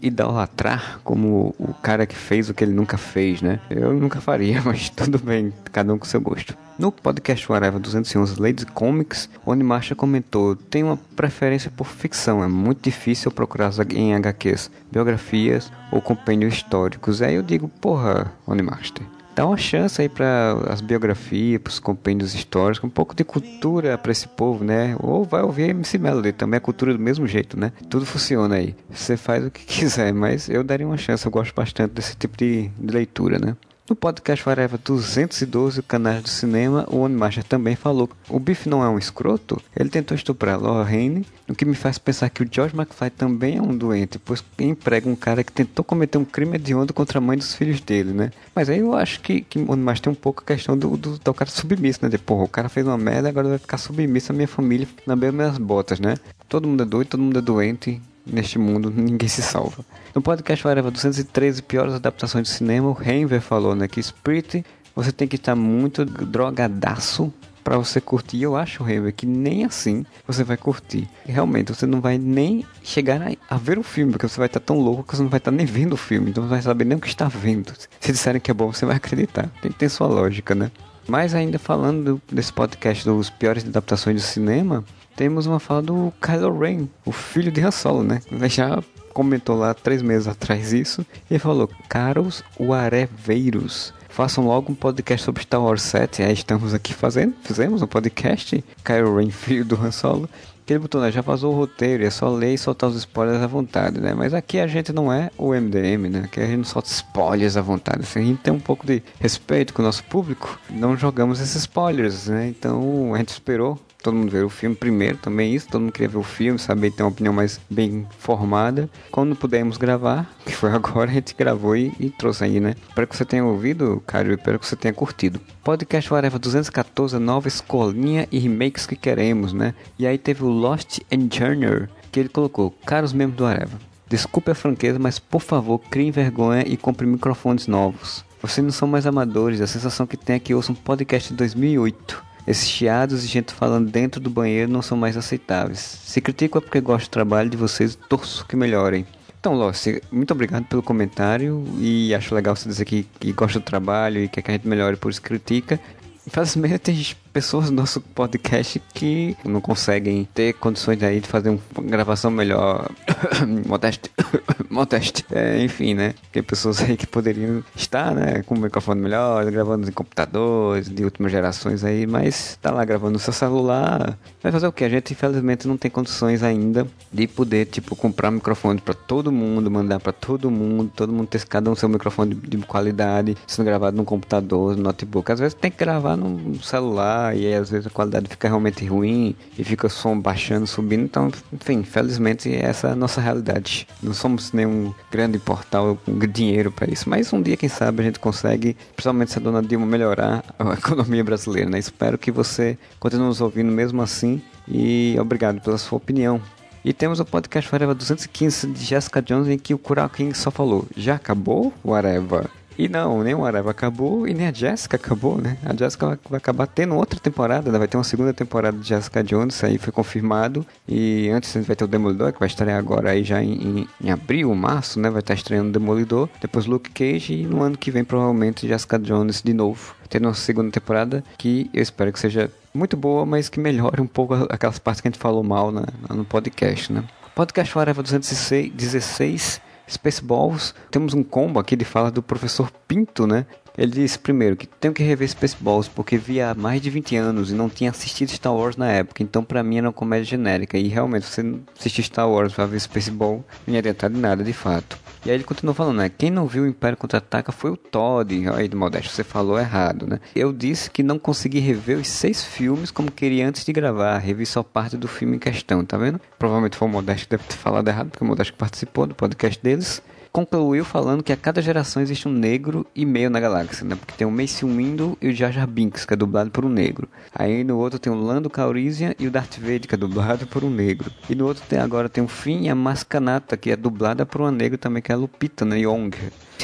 idolatrar 0.00 1.00
como 1.04 1.54
o 1.58 1.74
cara 1.74 2.06
que 2.06 2.16
fez 2.16 2.48
o 2.48 2.54
que 2.54 2.64
ele 2.64 2.72
nunca 2.72 2.96
fez, 2.96 3.42
né? 3.42 3.60
Eu 3.68 3.92
nunca 3.92 4.20
faria, 4.20 4.62
mas 4.64 4.88
tudo 4.90 5.18
bem, 5.18 5.52
cada 5.72 5.92
um 5.92 5.98
com 5.98 6.04
seu 6.04 6.20
gosto. 6.20 6.56
No 6.76 6.90
podcast 6.90 7.50
Whatever 7.50 7.78
211 7.78 8.40
Ladies 8.40 8.64
Comics, 8.64 9.28
onde 9.46 9.64
comentou: 9.94 10.56
tem 10.56 10.82
uma 10.82 10.96
preferência 11.14 11.70
por 11.70 11.86
ficção, 11.86 12.42
é 12.42 12.48
muito 12.48 12.82
difícil 12.82 13.30
procurar 13.30 13.70
em 13.90 14.14
HQs, 14.14 14.70
biografias 14.90 15.70
ou 15.92 16.00
compêndios 16.00 16.54
históricos. 16.54 17.22
Aí 17.22 17.34
eu 17.34 17.42
digo: 17.42 17.68
porra, 17.68 18.32
Onimaster. 18.46 19.13
Dá 19.34 19.44
uma 19.44 19.56
chance 19.56 20.00
aí 20.00 20.08
para 20.08 20.52
as 20.70 20.80
biografias, 20.80 21.60
para 21.60 21.70
os 21.70 21.80
compêndios 21.80 22.34
históricos, 22.34 22.84
um 22.84 22.90
pouco 22.90 23.16
de 23.16 23.24
cultura 23.24 23.98
para 23.98 24.12
esse 24.12 24.28
povo, 24.28 24.64
né? 24.64 24.96
Ou 25.00 25.24
vai 25.24 25.42
ouvir 25.42 25.70
MC 25.70 25.98
Melody, 25.98 26.32
também 26.32 26.56
é 26.56 26.60
cultura 26.60 26.92
do 26.92 27.00
mesmo 27.00 27.26
jeito, 27.26 27.58
né? 27.58 27.72
Tudo 27.90 28.06
funciona 28.06 28.54
aí. 28.54 28.76
Você 28.88 29.16
faz 29.16 29.44
o 29.44 29.50
que 29.50 29.64
quiser, 29.66 30.14
mas 30.14 30.48
eu 30.48 30.62
daria 30.62 30.86
uma 30.86 30.96
chance, 30.96 31.26
eu 31.26 31.32
gosto 31.32 31.52
bastante 31.52 31.92
desse 31.92 32.16
tipo 32.16 32.36
de, 32.36 32.68
de 32.68 32.94
leitura, 32.94 33.38
né? 33.40 33.56
No 33.86 33.94
podcast 33.94 34.48
Whatever 34.48 34.80
212, 34.82 35.80
o 35.80 35.82
canal 35.82 36.22
do 36.22 36.28
cinema, 36.28 36.86
o 36.88 37.00
Onimaster 37.00 37.44
também 37.44 37.76
falou 37.76 38.08
o 38.30 38.40
Biff 38.40 38.66
não 38.66 38.82
é 38.82 38.88
um 38.88 38.98
escroto, 38.98 39.60
ele 39.76 39.90
tentou 39.90 40.14
estuprar 40.14 40.58
Lorraine, 40.58 41.26
o 41.46 41.54
que 41.54 41.66
me 41.66 41.74
faz 41.74 41.98
pensar 41.98 42.30
que 42.30 42.42
o 42.42 42.48
George 42.50 42.74
McFly 42.74 43.10
também 43.10 43.58
é 43.58 43.62
um 43.62 43.76
doente, 43.76 44.18
pois 44.18 44.42
emprega 44.58 45.06
um 45.06 45.14
cara 45.14 45.44
que 45.44 45.52
tentou 45.52 45.84
cometer 45.84 46.16
um 46.16 46.24
crime 46.24 46.56
hediondo 46.56 46.94
contra 46.94 47.18
a 47.18 47.20
mãe 47.20 47.36
dos 47.36 47.54
filhos 47.54 47.78
dele, 47.82 48.14
né? 48.14 48.30
Mas 48.54 48.70
aí 48.70 48.78
eu 48.78 48.94
acho 48.94 49.20
que, 49.20 49.42
que 49.42 49.58
o 49.58 49.70
Onimaster 49.70 50.04
tem 50.04 50.12
um 50.14 50.16
pouco 50.16 50.42
a 50.42 50.46
questão 50.46 50.78
do, 50.78 50.96
do, 50.96 51.18
do 51.18 51.34
cara 51.34 51.50
submisso, 51.50 51.98
né? 52.00 52.08
De, 52.08 52.16
porra, 52.16 52.44
o 52.44 52.48
cara 52.48 52.70
fez 52.70 52.86
uma 52.86 52.96
merda, 52.96 53.28
agora 53.28 53.50
vai 53.50 53.58
ficar 53.58 53.76
submisso 53.76 54.32
à 54.32 54.34
minha 54.34 54.48
família, 54.48 54.88
na 55.06 55.14
minhas 55.14 55.58
botas, 55.58 56.00
né? 56.00 56.14
Todo 56.48 56.66
mundo 56.66 56.84
é 56.84 56.86
doido, 56.86 57.08
todo 57.08 57.22
mundo 57.22 57.38
é 57.38 57.42
doente, 57.42 58.00
neste 58.26 58.58
mundo 58.58 58.90
ninguém 58.90 59.28
se 59.28 59.42
salva. 59.42 59.84
No 60.14 60.22
podcast 60.22 60.66
Whatever 60.66 60.90
213 60.90 61.62
piores 61.62 61.94
adaptações 61.94 62.48
de 62.48 62.54
cinema, 62.54 62.88
o 62.88 62.96
Henver 63.02 63.40
falou 63.40 63.74
né, 63.74 63.88
que 63.88 64.02
Spirit 64.02 64.64
você 64.94 65.10
tem 65.10 65.26
que 65.26 65.36
estar 65.36 65.56
muito 65.56 66.04
drogadaço 66.04 67.32
para 67.64 67.78
você 67.78 68.00
curtir. 68.00 68.42
Eu 68.42 68.56
acho, 68.56 68.88
Henver, 68.88 69.12
que 69.12 69.26
nem 69.26 69.64
assim 69.64 70.04
você 70.26 70.44
vai 70.44 70.56
curtir. 70.56 71.08
Realmente, 71.24 71.74
você 71.74 71.86
não 71.86 72.00
vai 72.00 72.18
nem 72.18 72.64
chegar 72.82 73.20
a, 73.22 73.54
a, 73.54 73.56
ver 73.56 73.78
o 73.78 73.82
filme, 73.82 74.12
porque 74.12 74.28
você 74.28 74.36
vai 74.36 74.46
estar 74.46 74.60
tão 74.60 74.78
louco 74.78 75.02
que 75.02 75.16
você 75.16 75.22
não 75.22 75.30
vai 75.30 75.38
estar 75.38 75.50
nem 75.50 75.66
vendo 75.66 75.94
o 75.94 75.96
filme, 75.96 76.30
então 76.30 76.44
você 76.44 76.50
vai 76.50 76.62
saber 76.62 76.84
nem 76.84 76.98
o 76.98 77.00
que 77.00 77.08
está 77.08 77.26
vendo. 77.26 77.72
Se 77.98 78.12
disserem 78.12 78.40
que 78.40 78.50
é 78.50 78.54
bom, 78.54 78.72
você 78.72 78.84
vai 78.84 78.96
acreditar. 78.96 79.50
Tem 79.62 79.72
que 79.72 79.78
ter 79.78 79.88
sua 79.88 80.06
lógica, 80.06 80.54
né? 80.54 80.70
Mas 81.08 81.34
ainda 81.34 81.58
falando 81.58 82.20
desse 82.30 82.52
podcast 82.52 83.04
dos 83.04 83.28
piores 83.28 83.64
adaptações 83.64 84.16
de 84.16 84.22
cinema, 84.22 84.84
temos 85.16 85.46
uma 85.46 85.60
fala 85.60 85.82
do 85.82 86.12
Kylo 86.20 86.58
Ren, 86.58 86.88
o 87.04 87.12
filho 87.12 87.50
de 87.50 87.60
Han 87.60 87.70
Solo, 87.70 88.02
né? 88.02 88.20
Já 88.48 88.82
comentou 89.12 89.56
lá 89.56 89.72
três 89.72 90.02
meses 90.02 90.26
atrás 90.26 90.72
isso 90.72 91.06
e 91.30 91.38
falou: 91.38 91.70
Caros 91.88 92.42
Uareveiros, 92.58 93.94
façam 94.08 94.46
logo 94.46 94.72
um 94.72 94.74
podcast 94.74 95.24
sobre 95.24 95.42
Star 95.42 95.62
Wars 95.62 95.82
7. 95.82 96.22
Aí 96.22 96.32
estamos 96.32 96.74
aqui 96.74 96.92
fazendo, 96.92 97.34
fizemos 97.42 97.80
um 97.80 97.86
podcast, 97.86 98.64
Kylo 98.84 99.16
Ren, 99.16 99.30
filho 99.30 99.64
do 99.64 99.76
Han 99.76 99.90
Solo. 99.92 100.28
Que 100.66 100.72
ele 100.72 100.80
botou, 100.80 100.98
né? 100.98 101.12
Já 101.12 101.20
vazou 101.20 101.52
o 101.52 101.56
roteiro, 101.56 102.02
é 102.04 102.08
só 102.08 102.26
ler 102.30 102.54
e 102.54 102.58
soltar 102.58 102.88
os 102.88 102.96
spoilers 102.96 103.42
à 103.42 103.46
vontade, 103.46 104.00
né? 104.00 104.14
Mas 104.14 104.32
aqui 104.32 104.58
a 104.58 104.66
gente 104.66 104.94
não 104.94 105.12
é 105.12 105.30
o 105.36 105.52
MDM, 105.52 106.08
né? 106.08 106.22
Aqui 106.24 106.40
a 106.40 106.46
gente 106.46 106.56
não 106.56 106.64
solta 106.64 106.88
spoilers 106.88 107.58
à 107.58 107.60
vontade. 107.60 108.00
Assim, 108.00 108.20
a 108.20 108.24
gente 108.24 108.40
tem 108.40 108.52
um 108.52 108.58
pouco 108.58 108.86
de 108.86 109.02
respeito 109.20 109.74
com 109.74 109.82
o 109.82 109.84
nosso 109.84 110.02
público, 110.04 110.58
não 110.70 110.96
jogamos 110.96 111.38
esses 111.38 111.56
spoilers, 111.56 112.28
né? 112.28 112.48
Então 112.48 113.14
a 113.14 113.18
gente 113.18 113.28
esperou 113.28 113.78
todo 114.04 114.14
mundo 114.14 114.30
ver 114.30 114.44
o 114.44 114.50
filme 114.50 114.76
primeiro, 114.76 115.16
também 115.16 115.54
isso, 115.54 115.66
todo 115.66 115.80
mundo 115.80 115.92
queria 115.92 116.10
ver 116.10 116.18
o 116.18 116.22
filme, 116.22 116.58
saber 116.58 116.90
ter 116.90 117.02
uma 117.02 117.08
opinião 117.08 117.32
mais 117.32 117.58
bem 117.70 118.06
formada. 118.18 118.88
Quando 119.10 119.34
pudemos 119.34 119.78
gravar, 119.78 120.30
que 120.44 120.54
foi 120.54 120.70
agora, 120.70 121.10
a 121.10 121.14
gente 121.14 121.34
gravou 121.34 121.74
e, 121.74 121.90
e 121.98 122.10
trouxe 122.10 122.44
aí, 122.44 122.60
né? 122.60 122.74
Espero 122.86 123.06
que 123.06 123.16
você 123.16 123.24
tenha 123.24 123.42
ouvido, 123.42 124.02
Caio, 124.06 124.34
espero 124.34 124.58
que 124.58 124.66
você 124.66 124.76
tenha 124.76 124.92
curtido. 124.92 125.40
Podcast 125.64 126.12
Whatever 126.12 126.38
214, 126.38 127.18
nova 127.18 127.48
escolinha 127.48 128.28
e 128.30 128.38
remakes 128.38 128.86
que 128.86 128.94
queremos, 128.94 129.54
né? 129.54 129.74
E 129.98 130.06
aí 130.06 130.18
teve 130.18 130.44
o 130.44 130.48
Lost 130.48 130.98
Engineer, 131.10 131.88
que 132.12 132.20
ele 132.20 132.28
colocou, 132.28 132.70
caros 132.84 133.14
membros 133.14 133.38
do 133.38 133.44
Whatever, 133.44 133.78
desculpe 134.06 134.50
a 134.50 134.54
franqueza, 134.54 134.98
mas 134.98 135.18
por 135.18 135.40
favor, 135.40 135.78
criem 135.78 136.10
vergonha 136.10 136.62
e 136.66 136.76
compre 136.76 137.06
microfones 137.06 137.66
novos. 137.66 138.22
Vocês 138.42 138.62
não 138.62 138.70
são 138.70 138.86
mais 138.86 139.06
amadores, 139.06 139.62
a 139.62 139.66
sensação 139.66 140.06
que 140.06 140.18
tem 140.18 140.36
é 140.36 140.38
que 140.38 140.54
ouço 140.54 140.72
um 140.72 140.74
podcast 140.74 141.30
de 141.30 141.36
2008. 141.38 142.33
Esses 142.46 142.68
chiados 142.68 143.24
e 143.24 143.26
gente 143.26 143.52
falando 143.52 143.90
dentro 143.90 144.20
do 144.20 144.28
banheiro 144.28 144.70
não 144.70 144.82
são 144.82 144.98
mais 144.98 145.16
aceitáveis. 145.16 145.78
Se 145.78 146.20
critico 146.20 146.58
é 146.58 146.60
porque 146.60 146.80
gosto 146.80 147.06
do 147.06 147.10
trabalho 147.10 147.48
de 147.48 147.56
vocês 147.56 147.94
e 147.94 147.96
torço 147.96 148.46
que 148.46 148.54
melhorem. 148.54 149.06
Então, 149.40 149.54
Lossi, 149.54 150.02
muito 150.10 150.30
obrigado 150.32 150.64
pelo 150.64 150.82
comentário 150.82 151.64
e 151.78 152.14
acho 152.14 152.34
legal 152.34 152.56
você 152.56 152.68
dizer 152.68 152.84
que, 152.84 153.06
que 153.18 153.32
gosta 153.32 153.60
do 153.60 153.64
trabalho 153.64 154.22
e 154.22 154.28
quer 154.28 154.42
que 154.42 154.50
a 154.50 154.54
gente 154.54 154.66
melhore, 154.66 154.96
por 154.96 155.10
isso 155.10 155.20
critica. 155.20 155.78
Infelizmente 156.26 157.16
pessoas 157.34 157.68
no 157.68 157.74
nosso 157.78 158.00
podcast 158.00 158.80
que 158.94 159.36
não 159.44 159.60
conseguem 159.60 160.26
ter 160.32 160.52
condições 160.52 161.02
aí 161.02 161.18
de 161.18 161.26
fazer 161.26 161.48
uma 161.48 161.60
gravação 161.82 162.30
melhor. 162.30 162.88
modeste. 163.66 164.08
modeste. 164.70 165.26
É, 165.32 165.60
enfim, 165.60 165.94
né? 165.94 166.14
Tem 166.30 166.44
pessoas 166.44 166.80
aí 166.80 166.96
que 166.96 167.08
poderiam 167.08 167.64
estar, 167.74 168.14
né? 168.14 168.44
Com 168.44 168.54
um 168.54 168.60
microfone 168.60 169.00
melhor, 169.00 169.44
gravando 169.50 169.88
em 169.88 169.92
computadores 169.92 170.88
de 170.88 171.02
últimas 171.02 171.32
gerações 171.32 171.82
aí, 171.82 172.06
mas 172.06 172.56
tá 172.62 172.70
lá 172.70 172.84
gravando 172.84 173.14
no 173.14 173.18
seu 173.18 173.32
celular. 173.32 174.16
Vai 174.40 174.52
fazer 174.52 174.68
o 174.68 174.72
que? 174.72 174.84
A 174.84 174.88
gente 174.88 175.12
infelizmente 175.12 175.66
não 175.66 175.76
tem 175.76 175.90
condições 175.90 176.40
ainda 176.44 176.86
de 177.12 177.26
poder, 177.26 177.66
tipo, 177.66 177.96
comprar 177.96 178.30
microfone 178.30 178.80
para 178.80 178.94
todo 178.94 179.32
mundo, 179.32 179.68
mandar 179.68 179.98
para 179.98 180.12
todo 180.12 180.48
mundo, 180.52 180.92
todo 180.94 181.12
mundo 181.12 181.26
ter 181.26 181.44
cada 181.46 181.68
um 181.68 181.74
seu 181.74 181.88
microfone 181.88 182.36
de, 182.36 182.56
de 182.56 182.58
qualidade, 182.58 183.36
sendo 183.44 183.66
gravado 183.66 183.96
no 183.96 184.04
computador, 184.04 184.76
no 184.76 184.84
notebook. 184.84 185.32
Às 185.32 185.40
vezes 185.40 185.54
tem 185.54 185.68
que 185.68 185.78
gravar 185.78 186.16
no 186.16 186.62
celular 186.62 187.23
e 187.32 187.46
aí, 187.46 187.54
às 187.54 187.70
vezes 187.70 187.86
a 187.86 187.90
qualidade 187.90 188.28
fica 188.28 188.48
realmente 188.48 188.84
ruim 188.84 189.36
e 189.56 189.62
fica 189.62 189.86
o 189.86 189.90
som 189.90 190.18
baixando, 190.18 190.66
subindo. 190.66 191.04
Então, 191.04 191.30
enfim, 191.52 191.84
felizmente 191.84 192.52
essa 192.52 192.88
é 192.88 192.90
a 192.92 192.96
nossa 192.96 193.20
realidade. 193.20 193.86
Não 194.02 194.12
somos 194.12 194.52
nenhum 194.52 194.92
grande 195.10 195.38
portal 195.38 195.96
com 196.04 196.18
dinheiro 196.18 196.72
para 196.72 196.90
isso, 196.90 197.08
mas 197.08 197.32
um 197.32 197.40
dia, 197.40 197.56
quem 197.56 197.68
sabe, 197.68 198.02
a 198.02 198.04
gente 198.04 198.18
consegue, 198.18 198.76
principalmente 198.96 199.30
se 199.30 199.38
a 199.38 199.42
dona 199.42 199.62
Dilma 199.62 199.86
melhorar 199.86 200.44
a 200.58 200.72
economia 200.74 201.22
brasileira, 201.22 201.70
né? 201.70 201.78
Espero 201.78 202.18
que 202.18 202.32
você 202.32 202.76
continue 202.98 203.26
nos 203.26 203.40
ouvindo 203.40 203.70
mesmo 203.70 204.02
assim 204.02 204.42
e 204.66 205.16
obrigado 205.20 205.60
pela 205.60 205.78
sua 205.78 205.98
opinião. 205.98 206.40
E 206.84 206.92
temos 206.92 207.18
o 207.18 207.24
podcast 207.24 207.72
Whatever 207.72 207.94
215 207.94 208.66
de 208.66 208.84
Jessica 208.84 209.22
Jones 209.22 209.48
em 209.48 209.58
que 209.58 209.72
o 209.72 209.78
Kural 209.78 210.08
King 210.10 210.36
só 210.36 210.50
falou: 210.50 210.86
Já 210.94 211.14
acabou? 211.14 211.72
Whatever. 211.82 212.50
E 212.78 212.88
não, 212.88 213.22
nem 213.22 213.34
o 213.34 213.44
Areva 213.44 213.70
acabou 213.70 214.26
e 214.26 214.34
nem 214.34 214.46
a 214.46 214.52
Jessica 214.52 214.96
acabou, 214.96 215.40
né? 215.40 215.56
A 215.64 215.74
Jessica 215.74 216.18
vai, 216.28 216.38
acabar 216.38 216.66
tendo 216.66 216.94
outra 216.96 217.18
temporada, 217.20 217.70
né? 217.70 217.78
vai 217.78 217.88
ter 217.88 217.96
uma 217.96 218.04
segunda 218.04 218.32
temporada 218.32 218.76
de 218.76 218.88
Jessica 218.88 219.22
Jones, 219.22 219.62
aí 219.62 219.78
foi 219.78 219.92
confirmado. 219.92 220.66
E 220.88 221.28
antes 221.30 221.54
vai 221.66 221.76
ter 221.76 221.84
o 221.84 221.88
Demolidor, 221.88 222.32
que 222.32 222.40
vai 222.40 222.48
estrear 222.48 222.78
agora 222.78 223.10
aí 223.10 223.22
já 223.22 223.42
em, 223.42 223.52
em, 223.52 223.88
em 224.02 224.10
abril, 224.10 224.54
março, 224.54 224.98
né? 224.98 225.10
Vai 225.10 225.20
estar 225.20 225.34
estreando 225.34 225.68
o 225.68 225.72
Demolidor. 225.72 226.28
Depois 226.40 226.66
Luke 226.66 226.90
Cage 226.90 227.34
e 227.34 227.46
no 227.46 227.62
ano 227.62 227.78
que 227.78 227.90
vem 227.90 228.04
provavelmente 228.04 228.66
Jessica 228.66 228.98
Jones 228.98 229.42
de 229.42 229.54
novo. 229.54 229.94
Tendo 230.08 230.26
uma 230.28 230.34
segunda 230.34 230.70
temporada 230.70 231.24
que 231.38 231.70
eu 231.72 231.82
espero 231.82 232.12
que 232.12 232.18
seja 232.18 232.50
muito 232.72 232.96
boa, 232.96 233.24
mas 233.24 233.48
que 233.48 233.60
melhore 233.60 234.00
um 234.00 234.06
pouco 234.06 234.34
aquelas 234.50 234.78
partes 234.78 235.00
que 235.00 235.08
a 235.08 235.10
gente 235.10 235.20
falou 235.20 235.42
mal 235.42 235.70
né? 235.70 235.82
no 236.10 236.24
podcast, 236.24 236.92
né? 236.92 237.04
Podcast 237.34 237.76
Areva 237.78 238.02
216 238.02 239.60
Spaceballs, 239.88 240.74
temos 240.90 241.14
um 241.14 241.22
combo 241.22 241.58
aqui 241.58 241.76
de 241.76 241.84
fala 241.84 242.10
do 242.10 242.22
professor 242.22 242.70
Pinto, 242.88 243.26
né? 243.26 243.46
Ele 243.76 243.90
disse 243.90 244.18
primeiro 244.18 244.56
que 244.56 244.66
tenho 244.66 244.94
que 244.94 245.02
rever 245.02 245.28
Spaceballs 245.28 245.88
porque 245.88 246.16
vi 246.16 246.40
há 246.40 246.54
mais 246.54 246.80
de 246.80 246.90
20 246.90 247.16
anos 247.16 247.50
e 247.50 247.54
não 247.54 247.68
tinha 247.68 247.90
assistido 247.90 248.30
Star 248.30 248.54
Wars 248.54 248.76
na 248.76 248.90
época, 248.90 249.22
então 249.22 249.42
para 249.42 249.62
mim 249.62 249.78
era 249.78 249.88
uma 249.88 249.92
comédia 249.92 250.24
genérica. 250.24 250.78
E 250.78 250.86
realmente, 250.88 251.26
você 251.26 251.42
assistir 251.78 252.04
Star 252.04 252.30
Wars 252.30 252.54
para 252.54 252.66
ver 252.66 252.80
Spaceball 252.80 253.44
não 253.66 253.74
ia 253.74 253.80
adiantar 253.80 254.10
de 254.10 254.18
nada 254.18 254.44
de 254.44 254.52
fato. 254.52 255.03
E 255.24 255.30
aí 255.30 255.36
ele 255.36 255.44
continuou 255.44 255.74
falando, 255.74 255.96
né? 255.96 256.10
Quem 256.10 256.30
não 256.30 256.46
viu 256.46 256.64
o 256.64 256.66
Império 256.66 256.98
Contra-Ataca 256.98 257.50
foi 257.50 257.70
o 257.70 257.78
Todd. 257.78 258.46
Aí, 258.54 258.68
de 258.68 258.76
Modesto, 258.76 259.10
você 259.10 259.24
falou 259.24 259.58
errado, 259.58 260.06
né? 260.06 260.20
Eu 260.36 260.52
disse 260.52 260.90
que 260.90 261.02
não 261.02 261.18
consegui 261.18 261.60
rever 261.60 261.96
os 261.96 262.08
seis 262.08 262.44
filmes 262.44 262.90
como 262.90 263.10
queria 263.10 263.48
antes 263.48 263.64
de 263.64 263.72
gravar. 263.72 264.18
Revi 264.18 264.44
só 264.44 264.62
parte 264.62 264.98
do 264.98 265.08
filme 265.08 265.36
em 265.36 265.38
questão, 265.38 265.82
tá 265.82 265.96
vendo? 265.96 266.20
Provavelmente 266.38 266.76
foi 266.76 266.88
o 266.88 266.90
Modesto 266.90 267.26
que 267.26 267.36
deve 267.36 267.48
ter 267.48 267.56
falado 267.56 267.88
errado, 267.88 268.10
porque 268.10 268.22
o 268.22 268.26
Modesto 268.26 268.52
participou 268.52 269.06
do 269.06 269.14
podcast 269.14 269.62
deles 269.62 270.02
concluiu 270.34 270.84
falando 270.84 271.22
que 271.22 271.32
a 271.32 271.36
cada 271.36 271.62
geração 271.62 272.02
existe 272.02 272.26
um 272.26 272.32
negro 272.32 272.84
e 272.92 273.06
meio 273.06 273.30
na 273.30 273.38
galáxia, 273.38 273.86
né? 273.86 273.94
Porque 273.94 274.14
tem 274.18 274.26
o 274.26 274.30
Mace 274.32 274.64
Windu 274.64 275.16
e 275.22 275.28
o 275.28 275.32
Jar 275.32 275.52
Jar 275.52 275.64
Binks, 275.66 276.04
que 276.04 276.12
é 276.12 276.16
dublado 276.16 276.50
por 276.50 276.64
um 276.64 276.68
negro. 276.68 277.08
Aí 277.32 277.62
no 277.62 277.78
outro 277.78 278.00
tem 278.00 278.12
o 278.12 278.16
Lando 278.16 278.50
Calrissian 278.50 279.14
e 279.16 279.28
o 279.28 279.30
Darth 279.30 279.58
Vader, 279.60 279.86
que 279.86 279.94
é 279.94 279.98
dublado 279.98 280.44
por 280.48 280.64
um 280.64 280.70
negro. 280.70 281.08
E 281.30 281.36
no 281.36 281.46
outro 281.46 281.62
tem 281.68 281.78
agora 281.78 282.08
tem 282.08 282.24
o 282.24 282.26
Finn 282.28 282.64
e 282.64 282.68
a 282.68 282.74
Mascanata, 282.74 283.56
que 283.56 283.70
é 283.70 283.76
dublada 283.76 284.26
por 284.26 284.40
uma 284.40 284.50
negra 284.50 284.76
também, 284.76 285.00
que 285.00 285.12
é 285.12 285.14
a 285.14 285.18
Lupita, 285.18 285.64
né? 285.64 285.78
Young. 285.78 286.10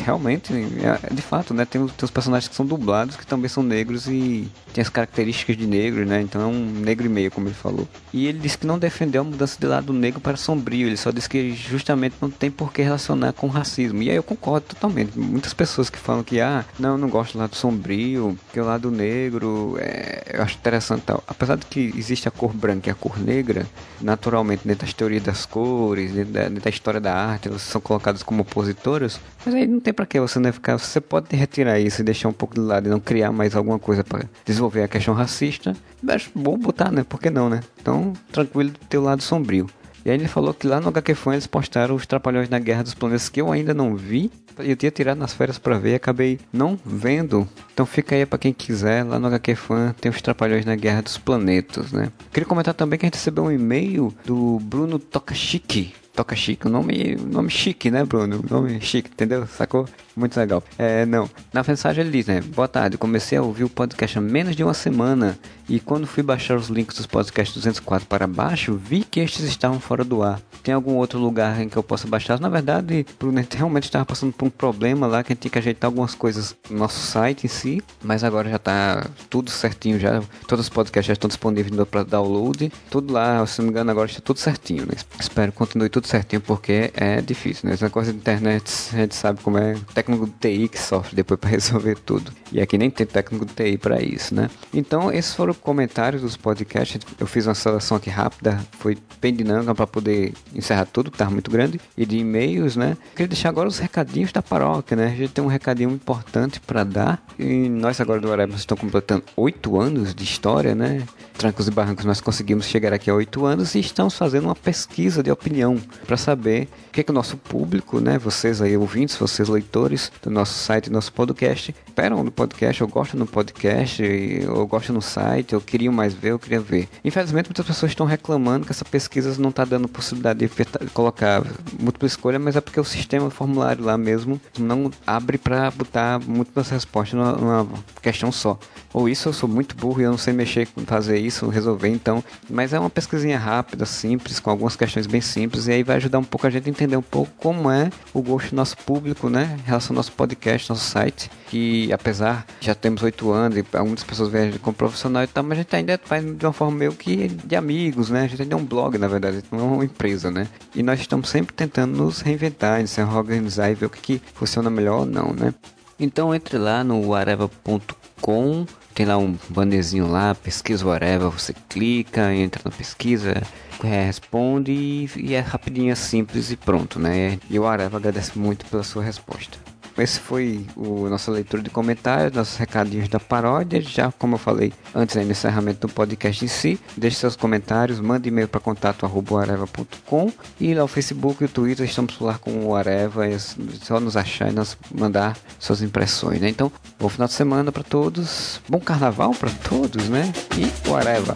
Realmente, 0.04 0.52
é, 0.52 1.12
de 1.12 1.20
fato, 1.22 1.52
né? 1.52 1.64
Tem, 1.64 1.80
os- 1.80 1.92
tem 1.92 2.04
os 2.04 2.10
personagens 2.10 2.48
que 2.48 2.54
são 2.54 2.64
dublados, 2.64 3.16
que 3.16 3.26
também 3.26 3.48
são 3.48 3.62
negros 3.62 4.06
e 4.08 4.48
tem 4.72 4.82
as 4.82 4.88
características 4.88 5.56
de 5.56 5.66
negros, 5.66 6.06
né? 6.08 6.20
Então 6.22 6.40
é 6.40 6.46
um 6.46 6.64
negro 6.64 7.06
e 7.06 7.08
meio, 7.08 7.30
como 7.30 7.48
ele 7.48 7.54
falou. 7.54 7.88
E 8.12 8.26
ele 8.26 8.38
disse 8.38 8.56
que 8.58 8.66
não 8.66 8.78
defendeu 8.78 9.20
a 9.22 9.24
mudança 9.24 9.56
de 9.60 9.66
lado 9.66 9.92
negro 9.92 10.20
para 10.20 10.36
sombrio, 10.36 10.86
ele 10.86 10.96
só 10.96 11.10
disse 11.10 11.28
que 11.28 11.52
justamente 11.52 12.14
não 12.20 12.30
tem 12.30 12.50
por 12.50 12.72
que 12.72 12.82
relacionar 12.82 13.32
com. 13.32 13.59
E 14.02 14.10
aí 14.10 14.16
eu 14.16 14.22
concordo 14.22 14.66
totalmente. 14.66 15.18
Muitas 15.18 15.54
pessoas 15.54 15.90
que 15.90 15.98
falam 15.98 16.22
que, 16.22 16.40
ah, 16.40 16.64
não, 16.78 16.96
não 16.96 17.08
gosto 17.08 17.34
do 17.34 17.38
lado 17.38 17.56
sombrio, 17.56 18.38
que 18.52 18.60
o 18.60 18.64
lado 18.64 18.90
negro 18.90 19.76
é, 19.78 20.22
eu 20.34 20.42
acho 20.42 20.56
interessante 20.56 21.02
tal. 21.06 21.22
Apesar 21.26 21.56
de 21.56 21.66
que 21.66 21.92
existe 21.96 22.28
a 22.28 22.30
cor 22.30 22.52
branca 22.52 22.88
e 22.88 22.92
a 22.92 22.94
cor 22.94 23.18
negra, 23.18 23.66
naturalmente, 24.00 24.66
dentro 24.66 24.86
das 24.86 24.94
teorias 24.94 25.22
das 25.22 25.46
cores, 25.46 26.12
dentro 26.12 26.32
da, 26.32 26.42
dentro 26.44 26.64
da 26.64 26.70
história 26.70 27.00
da 27.00 27.14
arte, 27.14 27.48
elas 27.48 27.62
são 27.62 27.80
colocadas 27.80 28.22
como 28.22 28.42
opositoras, 28.42 29.20
mas 29.44 29.54
aí 29.54 29.66
não 29.66 29.80
tem 29.80 29.92
pra 29.92 30.06
que 30.06 30.20
você 30.20 30.38
não 30.38 30.52
ficar. 30.52 30.78
Você 30.78 31.00
pode 31.00 31.34
retirar 31.34 31.78
isso 31.78 32.00
e 32.00 32.04
deixar 32.04 32.28
um 32.28 32.32
pouco 32.32 32.54
de 32.54 32.60
lado 32.60 32.86
e 32.86 32.90
não 32.90 33.00
criar 33.00 33.32
mais 33.32 33.54
alguma 33.54 33.78
coisa 33.78 34.04
para 34.04 34.24
desenvolver 34.44 34.82
a 34.82 34.88
questão 34.88 35.14
racista. 35.14 35.74
Acho 36.08 36.30
bom 36.34 36.58
botar, 36.58 36.90
né? 36.90 37.04
Por 37.04 37.20
que 37.20 37.30
não, 37.30 37.48
né? 37.48 37.60
Então, 37.80 38.12
tranquilo 38.32 38.72
ter 38.88 38.98
o 38.98 39.02
lado 39.02 39.22
sombrio. 39.22 39.68
E 40.04 40.10
aí 40.10 40.16
ele 40.16 40.28
falou 40.28 40.54
que 40.54 40.66
lá 40.66 40.80
no 40.80 40.88
HQ 40.88 41.14
Fan 41.14 41.32
eles 41.32 41.46
postaram 41.46 41.94
os 41.94 42.06
Trapalhões 42.06 42.48
na 42.48 42.58
Guerra 42.58 42.82
dos 42.82 42.94
Planetas 42.94 43.28
que 43.28 43.40
eu 43.40 43.52
ainda 43.52 43.74
não 43.74 43.94
vi. 43.94 44.30
Eu 44.58 44.76
tinha 44.76 44.90
tirado 44.90 45.18
nas 45.18 45.32
férias 45.32 45.58
pra 45.58 45.78
ver 45.78 45.92
e 45.92 45.94
acabei 45.94 46.38
não 46.52 46.78
vendo. 46.84 47.48
Então 47.72 47.86
fica 47.86 48.14
aí 48.14 48.26
pra 48.26 48.38
quem 48.38 48.52
quiser, 48.52 49.04
lá 49.04 49.18
no 49.18 49.26
HQ 49.26 49.54
Fan 49.54 49.94
tem 50.00 50.10
os 50.10 50.20
Trapalhões 50.20 50.64
na 50.64 50.74
Guerra 50.76 51.02
dos 51.02 51.18
Planetas, 51.18 51.92
né? 51.92 52.10
Queria 52.32 52.46
comentar 52.46 52.74
também 52.74 52.98
que 52.98 53.06
a 53.06 53.08
gente 53.08 53.14
recebeu 53.14 53.44
um 53.44 53.52
e-mail 53.52 54.14
do 54.24 54.58
Bruno 54.60 54.98
Tokashiki. 54.98 55.94
Toca 56.12 56.34
chique, 56.34 56.68
nome, 56.68 57.16
nome 57.16 57.50
chique, 57.50 57.90
né, 57.90 58.04
Bruno? 58.04 58.44
Nome 58.50 58.80
chique, 58.80 59.10
entendeu? 59.10 59.46
Sacou? 59.46 59.86
Muito 60.16 60.36
legal. 60.38 60.62
É, 60.78 61.06
não. 61.06 61.28
Na 61.52 61.62
mensagem 61.62 62.02
ele 62.02 62.10
diz, 62.10 62.26
né? 62.26 62.40
Boa 62.40 62.68
tarde, 62.68 62.98
comecei 62.98 63.38
a 63.38 63.42
ouvir 63.42 63.64
o 63.64 63.68
podcast 63.68 64.18
há 64.18 64.20
menos 64.20 64.56
de 64.56 64.64
uma 64.64 64.74
semana 64.74 65.38
e 65.68 65.78
quando 65.78 66.06
fui 66.06 66.22
baixar 66.22 66.56
os 66.56 66.68
links 66.68 66.96
dos 66.96 67.06
podcasts 67.06 67.54
204 67.54 68.08
para 68.08 68.26
baixo, 68.26 68.74
vi 68.74 69.04
que 69.04 69.20
estes 69.20 69.44
estavam 69.44 69.78
fora 69.78 70.02
do 70.02 70.20
ar. 70.22 70.40
Tem 70.62 70.74
algum 70.74 70.96
outro 70.96 71.18
lugar 71.18 71.60
em 71.60 71.68
que 71.68 71.76
eu 71.76 71.82
possa 71.82 72.08
baixar? 72.08 72.40
Na 72.40 72.48
verdade, 72.48 73.06
Bruno, 73.18 73.42
realmente 73.56 73.84
estava 73.84 74.04
passando 74.04 74.32
por 74.32 74.46
um 74.46 74.50
problema 74.50 75.06
lá 75.06 75.22
que 75.22 75.32
a 75.32 75.34
gente 75.34 75.42
tinha 75.42 75.52
que 75.52 75.58
ajeitar 75.58 75.88
algumas 75.88 76.14
coisas 76.14 76.56
no 76.68 76.78
nosso 76.78 76.98
site 76.98 77.44
em 77.44 77.48
si, 77.48 77.82
mas 78.02 78.24
agora 78.24 78.50
já 78.50 78.58
tá 78.58 79.06
tudo 79.30 79.48
certinho 79.48 79.98
já. 79.98 80.20
Todos 80.46 80.66
os 80.66 80.68
podcasts 80.68 81.06
já 81.06 81.12
estão 81.12 81.28
disponíveis 81.28 81.72
para 81.88 82.02
download. 82.02 82.70
Tudo 82.90 83.12
lá, 83.12 83.46
se 83.46 83.60
não 83.60 83.66
me 83.66 83.70
engano, 83.70 83.90
agora 83.90 84.10
está 84.10 84.20
tudo 84.20 84.38
certinho, 84.38 84.82
né? 84.82 84.94
Espero 85.18 85.52
que 85.52 85.58
continue 85.58 85.88
tudo 85.88 86.08
certinho 86.08 86.42
porque 86.42 86.90
é 86.94 87.20
difícil, 87.20 87.68
né? 87.68 87.74
Essa 87.74 87.88
coisa 87.88 88.12
de 88.12 88.18
internet, 88.18 88.70
a 88.92 88.96
gente 88.96 89.14
sabe 89.14 89.40
como 89.40 89.56
é 89.56 89.76
técnico 90.10 90.26
de 90.26 90.32
TI 90.32 90.68
que 90.68 90.78
sofre 90.78 91.14
depois 91.14 91.38
para 91.38 91.50
resolver 91.50 91.96
tudo. 91.98 92.32
E 92.52 92.60
aqui 92.60 92.76
nem 92.76 92.90
tem 92.90 93.06
técnico 93.06 93.46
de 93.46 93.54
TI 93.54 93.78
para 93.78 94.02
isso, 94.02 94.34
né? 94.34 94.50
Então, 94.74 95.12
esses 95.12 95.34
foram 95.34 95.54
comentários 95.54 96.22
dos 96.22 96.36
podcasts. 96.36 97.00
Eu 97.18 97.26
fiz 97.26 97.46
uma 97.46 97.54
seleção 97.54 97.96
aqui 97.96 98.10
rápida, 98.10 98.60
foi 98.78 98.98
bem 99.20 99.34
dinâmica 99.34 99.74
para 99.74 99.86
poder 99.86 100.32
encerrar 100.54 100.86
tudo, 100.86 101.10
que 101.10 101.14
estava 101.14 101.30
muito 101.30 101.50
grande. 101.50 101.80
E 101.96 102.04
de 102.04 102.18
e-mails, 102.18 102.76
né? 102.76 102.96
Queria 103.12 103.28
deixar 103.28 103.50
agora 103.50 103.68
os 103.68 103.78
recadinhos 103.78 104.32
da 104.32 104.42
paróquia, 104.42 104.96
né? 104.96 105.06
A 105.06 105.16
gente 105.16 105.32
tem 105.32 105.44
um 105.44 105.48
recadinho 105.48 105.90
importante 105.90 106.60
para 106.60 106.84
dar. 106.84 107.24
E 107.38 107.68
nós 107.68 108.00
agora 108.00 108.20
do 108.20 108.32
Arabas 108.32 108.60
estamos 108.60 108.80
completando 108.80 109.22
oito 109.36 109.80
anos 109.80 110.14
de 110.14 110.24
história, 110.24 110.74
né? 110.74 111.04
Trancos 111.38 111.68
e 111.68 111.70
barrancos, 111.70 112.04
nós 112.04 112.20
conseguimos 112.20 112.66
chegar 112.66 112.92
aqui 112.92 113.08
a 113.08 113.14
oito 113.14 113.46
anos 113.46 113.74
e 113.74 113.80
estamos 113.80 114.16
fazendo 114.16 114.44
uma 114.44 114.54
pesquisa 114.54 115.22
de 115.22 115.30
opinião 115.30 115.80
para 116.06 116.16
saber 116.16 116.68
o 116.88 116.92
que, 116.92 117.02
que 117.02 117.10
o 117.10 117.14
nosso 117.14 117.36
público, 117.36 117.98
né? 117.98 118.18
Vocês 118.18 118.60
aí 118.60 118.76
ouvintes, 118.76 119.16
vocês 119.16 119.48
leitores 119.48 119.89
do 120.22 120.30
nosso 120.30 120.54
site, 120.54 120.90
do 120.90 120.94
nosso 120.94 121.12
podcast, 121.12 121.74
esperam 121.86 122.22
no 122.22 122.30
podcast, 122.30 122.82
ou 122.82 122.88
gostam 122.88 123.18
no 123.18 123.26
podcast, 123.26 124.02
ou 124.48 124.66
gostam 124.66 124.94
no 124.94 125.02
site, 125.02 125.54
ou 125.54 125.60
queriam 125.60 125.92
mais 125.92 126.14
ver, 126.14 126.32
ou 126.32 126.38
queriam 126.38 126.62
ver. 126.62 126.88
Infelizmente, 127.04 127.48
muitas 127.48 127.66
pessoas 127.66 127.92
estão 127.92 128.06
reclamando 128.06 128.66
que 128.66 128.72
essa 128.72 128.84
pesquisa 128.84 129.40
não 129.40 129.50
está 129.50 129.64
dando 129.64 129.88
possibilidade 129.88 130.40
de 130.40 130.50
colocar 130.92 131.42
múltipla 131.78 132.06
escolha, 132.06 132.38
mas 132.38 132.56
é 132.56 132.60
porque 132.60 132.80
o 132.80 132.84
sistema 132.84 133.26
do 133.26 133.30
formulário 133.30 133.84
lá 133.84 133.96
mesmo 133.96 134.40
não 134.58 134.90
abre 135.06 135.38
para 135.38 135.70
botar 135.70 136.20
múltiplas 136.20 136.70
respostas 136.70 137.18
numa, 137.18 137.32
numa 137.32 137.68
questão 138.02 138.30
só. 138.32 138.58
Ou 138.92 139.08
isso 139.08 139.28
eu 139.28 139.32
sou 139.32 139.48
muito 139.48 139.76
burro 139.76 140.00
e 140.00 140.04
eu 140.04 140.10
não 140.10 140.18
sei 140.18 140.32
mexer 140.32 140.66
com 140.66 140.84
fazer 140.84 141.18
isso, 141.18 141.48
resolver 141.48 141.88
então. 141.88 142.24
Mas 142.48 142.72
é 142.72 142.80
uma 142.80 142.90
pesquisinha 142.90 143.38
rápida, 143.38 143.86
simples, 143.86 144.40
com 144.40 144.50
algumas 144.50 144.74
questões 144.74 145.06
bem 145.06 145.20
simples, 145.20 145.68
e 145.68 145.72
aí 145.72 145.82
vai 145.82 145.96
ajudar 145.96 146.18
um 146.18 146.24
pouco 146.24 146.46
a 146.46 146.50
gente 146.50 146.66
a 146.66 146.70
entender 146.70 146.96
um 146.96 147.02
pouco 147.02 147.30
como 147.36 147.70
é 147.70 147.90
o 148.12 148.20
gosto 148.20 148.50
do 148.50 148.56
nosso 148.56 148.76
público, 148.78 149.28
né? 149.28 149.58
Relação 149.80 149.96
nosso 149.96 150.12
podcast, 150.12 150.68
nosso 150.68 150.84
site. 150.84 151.30
Que 151.48 151.90
apesar 151.90 152.46
já 152.60 152.74
temos 152.74 153.02
oito 153.02 153.32
anos 153.32 153.56
e 153.56 153.64
algumas 153.72 154.04
pessoas 154.04 154.30
gente 154.30 154.58
como 154.58 154.76
profissional 154.76 155.24
e 155.24 155.26
tal, 155.26 155.42
mas 155.42 155.52
a 155.52 155.62
gente 155.62 155.74
ainda 155.74 155.98
faz 156.04 156.22
de 156.22 156.44
uma 156.44 156.52
forma 156.52 156.76
meio 156.76 156.92
que 156.92 157.28
de 157.28 157.56
amigos, 157.56 158.10
né? 158.10 158.24
A 158.24 158.26
gente 158.26 158.42
ainda 158.42 158.54
é 158.54 158.58
um 158.58 158.64
blog, 158.64 158.98
na 158.98 159.08
verdade, 159.08 159.42
não 159.50 159.58
é 159.58 159.62
uma 159.62 159.84
empresa, 159.84 160.30
né? 160.30 160.46
E 160.74 160.82
nós 160.82 161.00
estamos 161.00 161.30
sempre 161.30 161.54
tentando 161.54 161.96
nos 161.96 162.20
reinventar, 162.20 162.86
se 162.86 163.02
organizar 163.02 163.70
e 163.70 163.74
ver 163.74 163.86
o 163.86 163.90
que, 163.90 164.18
que 164.18 164.22
funciona 164.34 164.68
melhor 164.68 165.00
ou 165.00 165.06
não, 165.06 165.32
né? 165.32 165.54
Então 165.98 166.34
entre 166.34 166.58
lá 166.58 166.84
no 166.84 167.14
areva.com, 167.14 168.66
tem 168.94 169.06
lá 169.06 169.16
um 169.16 169.34
bannerzinho 169.48 170.06
lá, 170.06 170.34
pesquisa 170.34 170.86
whatever, 170.86 171.30
você 171.30 171.54
clica, 171.70 172.34
entra 172.34 172.60
na 172.62 172.70
pesquisa, 172.70 173.42
é, 173.82 174.04
responde 174.04 174.72
e, 174.72 175.10
e 175.16 175.34
é 175.34 175.40
rapidinho, 175.40 175.90
é 175.90 175.94
simples 175.94 176.50
e 176.50 176.56
pronto, 176.56 176.98
né? 176.98 177.38
E 177.48 177.58
o 177.58 177.66
Areva 177.66 177.96
agradece 177.96 178.38
muito 178.38 178.66
pela 178.66 178.82
sua 178.82 179.02
resposta. 179.02 179.69
Esse 180.00 180.18
foi 180.20 180.66
o 180.76 181.08
nossa 181.08 181.30
leitura 181.30 181.62
de 181.62 181.70
comentários, 181.70 182.32
nossos 182.32 182.56
recadinhos 182.56 183.08
da 183.08 183.20
paródia. 183.20 183.80
Já, 183.80 184.12
como 184.12 184.34
eu 184.34 184.38
falei 184.38 184.72
antes 184.94 185.16
aí 185.16 185.24
no 185.24 185.32
encerramento 185.32 185.86
do 185.86 185.92
podcast 185.92 186.44
em 186.44 186.48
si, 186.48 186.80
deixe 186.96 187.16
seus 187.16 187.36
comentários, 187.36 188.00
mande 188.00 188.28
e-mail 188.28 188.48
para 188.48 188.60
contato@areva.com 188.60 190.32
e 190.60 190.74
lá 190.74 190.84
o 190.84 190.88
Facebook 190.88 191.42
e 191.42 191.46
o 191.46 191.48
Twitter 191.48 191.86
estamos 191.86 192.18
lá 192.20 192.38
com 192.38 192.66
o 192.66 192.74
Areva, 192.74 193.26
é 193.26 193.38
só 193.38 194.00
nos 194.00 194.16
achar 194.16 194.50
e 194.50 194.54
nos 194.54 194.76
mandar 194.94 195.36
suas 195.58 195.82
impressões, 195.82 196.40
né? 196.40 196.48
Então, 196.48 196.70
bom 196.98 197.08
final 197.08 197.28
de 197.28 197.34
semana 197.34 197.72
para 197.72 197.82
todos, 197.82 198.60
bom 198.68 198.80
carnaval 198.80 199.32
para 199.32 199.50
todos, 199.50 200.08
né? 200.08 200.32
E 200.56 200.88
o 200.88 200.94
Areva. 200.94 201.34